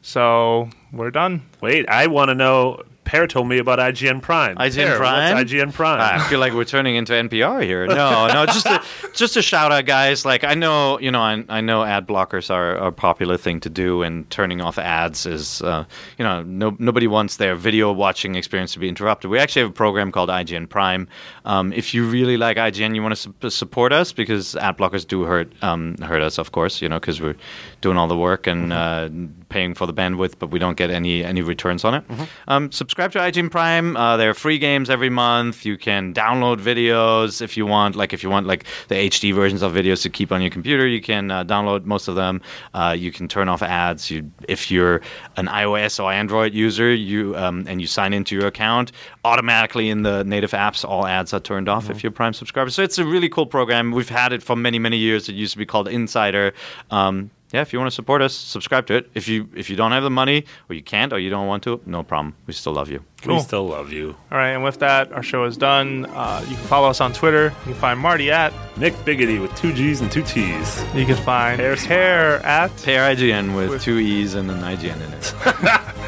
So 0.03 0.71
we're 0.93 1.11
done. 1.11 1.43
Wait, 1.61 1.89
I 1.89 2.07
want 2.07 2.31
to 2.31 2.35
know. 2.35 2.83
Peer 3.11 3.27
told 3.27 3.49
me 3.49 3.59
about 3.59 3.81
IGN 3.81 4.23
Prime. 4.23 4.55
IGN 4.55 4.75
Peer, 4.75 4.97
Prime? 4.97 5.35
What's 5.35 5.51
IGN 5.51 5.73
Prime? 5.73 6.01
I 6.01 6.23
feel 6.29 6.39
like 6.39 6.53
we're 6.53 6.65
turning 6.65 6.95
into 6.95 7.13
NPR 7.13 7.61
here. 7.65 7.85
No, 7.89 8.29
no, 8.29 8.47
just 8.47 8.67
a, 8.67 8.81
just 9.15 9.37
a 9.37 9.43
shout 9.43 9.73
out, 9.73 9.85
guys. 9.85 10.25
Like 10.25 10.45
I 10.45 10.55
know, 10.55 10.97
you 11.01 11.11
know, 11.11 11.21
I, 11.21 11.45
I 11.49 11.61
know 11.61 11.83
ad 11.83 12.07
blockers 12.07 12.51
are, 12.51 12.77
are 12.79 12.89
a 12.89 12.93
popular 12.93 13.37
thing 13.37 13.59
to 13.61 13.69
do, 13.69 14.03
and 14.03 14.31
turning 14.31 14.61
off 14.61 14.79
ads 14.79 15.27
is, 15.27 15.61
uh, 15.63 15.85
you 16.19 16.25
know, 16.25 16.45
no, 16.45 16.77
nobody 16.79 17.09
wants 17.09 17.39
their 17.39 17.57
video 17.57 17.93
watching 17.93 18.37
experience 18.37 18.75
to 18.75 18.79
be 18.79 18.89
interrupted. 18.89 19.29
We 19.29 19.41
actually 19.41 19.63
have 19.63 19.71
a 19.73 19.75
program 19.75 20.13
called 20.13 20.29
IGN 20.29 20.69
Prime. 20.69 21.09
Um, 21.45 21.73
if 21.73 21.93
you 21.93 22.09
really 22.09 22.37
like 22.37 22.59
IGN, 22.59 22.95
you 22.95 23.03
want 23.03 23.17
to 23.17 23.35
su- 23.41 23.51
support 23.51 23.93
us 23.93 24.13
because 24.13 24.55
ad 24.55 24.79
blockers 24.79 25.05
do 25.05 25.23
hurt 25.25 25.51
um, 25.65 25.97
hurt 25.99 26.23
us, 26.23 26.39
of 26.39 26.53
course, 26.53 26.81
you 26.81 26.89
know, 26.89 27.01
because 27.01 27.21
we're 27.21 27.37
doing 27.81 27.97
all 27.97 28.07
the 28.07 28.17
work 28.17 28.47
and 28.47 28.73
uh, 28.73 29.09
paying 29.51 29.75
for 29.75 29.87
the 29.87 29.93
bandwidth, 29.93 30.35
but 30.39 30.51
we 30.51 30.59
don't 30.59 30.77
get 30.77 30.91
any 30.91 31.25
any 31.25 31.43
returns 31.43 31.85
on 31.85 31.95
it. 31.95 32.05
Um, 32.49 32.73
subscribe 32.73 33.13
to 33.13 33.19
IGN 33.19 33.51
Prime. 33.51 33.97
Uh, 33.97 34.17
there 34.17 34.31
are 34.31 34.35
free 34.35 34.59
games 34.59 34.89
every 34.89 35.11
month. 35.11 35.67
You 35.67 35.77
can 35.77 36.15
download 36.15 36.59
videos 36.59 37.43
if 37.43 37.57
you 37.57 37.67
want. 37.67 37.97
Like 37.97 38.13
if 38.13 38.23
you 38.23 38.31
want 38.31 38.47
like 38.47 38.65
the 38.89 38.95
HD 38.95 39.35
versions 39.35 39.63
of 39.63 39.73
videos 39.73 40.03
to 40.03 40.11
keep 40.11 40.33
on 40.33 40.41
your 40.41 40.51
computer, 40.51 40.87
you 40.87 41.01
can 41.03 41.31
uh, 41.31 41.45
download 41.45 41.85
most 41.85 42.09
of 42.09 42.15
them. 42.15 42.41
Uh, 42.73 42.95
you 42.99 43.13
can 43.13 43.29
turn 43.29 43.49
off 43.49 43.63
ads. 43.63 44.11
You, 44.11 44.31
if 44.49 44.71
you're 44.71 45.03
an 45.37 45.47
iOS 45.47 46.03
or 46.03 46.11
Android 46.13 46.55
user, 46.55 46.95
you 46.95 47.37
um, 47.37 47.65
and 47.69 47.81
you 47.81 47.87
sign 47.87 48.13
into 48.13 48.35
your 48.35 48.47
account, 48.47 48.93
automatically 49.25 49.91
in 49.91 50.03
the 50.03 50.25
native 50.25 50.53
apps, 50.53 50.89
all 50.89 51.07
ads 51.07 51.35
are 51.35 51.41
turned 51.41 51.69
off 51.69 51.91
if 51.91 52.03
you're 52.03 52.13
Prime 52.13 52.33
subscriber. 52.33 52.71
So 52.71 52.83
it's 52.83 52.99
a 52.99 53.05
really 53.05 53.29
cool 53.29 53.47
program. 53.47 53.91
We've 53.91 54.09
had 54.09 54.33
it 54.33 54.43
for 54.43 54.57
many 54.57 54.79
many 54.79 54.97
years. 54.97 55.29
It 55.29 55.35
used 55.35 55.53
to 55.53 55.59
be 55.59 55.67
called 55.67 55.89
Insider. 55.89 56.53
Um, 56.91 57.31
yeah, 57.53 57.63
if 57.63 57.73
you 57.73 57.79
want 57.79 57.91
to 57.91 57.95
support 57.95 58.23
us, 58.23 58.35
subscribe 58.35 58.87
to 58.87 58.95
it. 58.95 59.11
If 59.15 59.27
you 59.29 59.49
if 59.55 59.69
you 59.71 59.77
don't 59.77 59.93
have 59.93 60.03
the 60.03 60.11
money 60.11 60.45
or 60.69 60.75
you 60.75 60.83
can't 60.83 61.13
or 61.13 61.19
you 61.19 61.31
don't 61.31 61.47
want 61.47 61.63
to, 61.65 61.81
no 61.87 62.03
problem. 62.03 62.35
We 62.47 62.53
still 62.53 62.73
love 62.73 62.91
you. 62.91 63.03
We 63.27 63.39
still 63.41 63.67
love 63.67 63.93
you. 63.93 64.17
All 64.33 64.39
right, 64.39 64.51
and 64.51 64.65
with 64.65 64.79
that, 64.79 65.13
our 65.13 65.23
show 65.23 65.45
is 65.45 65.57
done. 65.57 66.07
Uh, 66.07 66.41
you 66.49 66.57
can 66.57 66.65
follow 66.67 66.89
us 66.89 67.01
on 67.01 67.13
Twitter. 67.13 67.53
You 67.67 67.73
can 67.73 67.75
find 67.75 68.01
Marty 68.01 68.31
at. 68.31 68.53
Nick 68.79 68.95
Biggity 69.05 69.41
with 69.41 69.55
two 69.57 69.73
G's 69.75 70.01
and 70.01 70.11
two 70.11 70.23
T's. 70.23 70.83
You 70.95 71.05
can 71.05 71.17
find 71.17 71.59
Peer 71.59 71.77
Hair 71.77 72.37
at. 72.47 72.75
Peer 72.83 73.03
IGN 73.03 73.55
with, 73.55 73.71
With- 73.71 73.83
two 73.83 73.99
E's 73.99 74.35
and 74.35 74.51
an 74.51 74.61
IGN 74.61 74.97
in 74.97 75.13
it. 75.13 75.35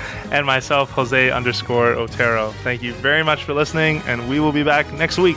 and 0.32 0.46
myself, 0.46 0.90
Jose 0.92 1.30
underscore 1.30 1.88
Otero. 1.92 2.52
Thank 2.62 2.82
you 2.82 2.94
very 2.94 3.22
much 3.22 3.44
for 3.44 3.52
listening, 3.52 4.00
and 4.06 4.28
we 4.28 4.40
will 4.40 4.52
be 4.52 4.62
back 4.62 4.90
next 4.94 5.18
week. 5.18 5.36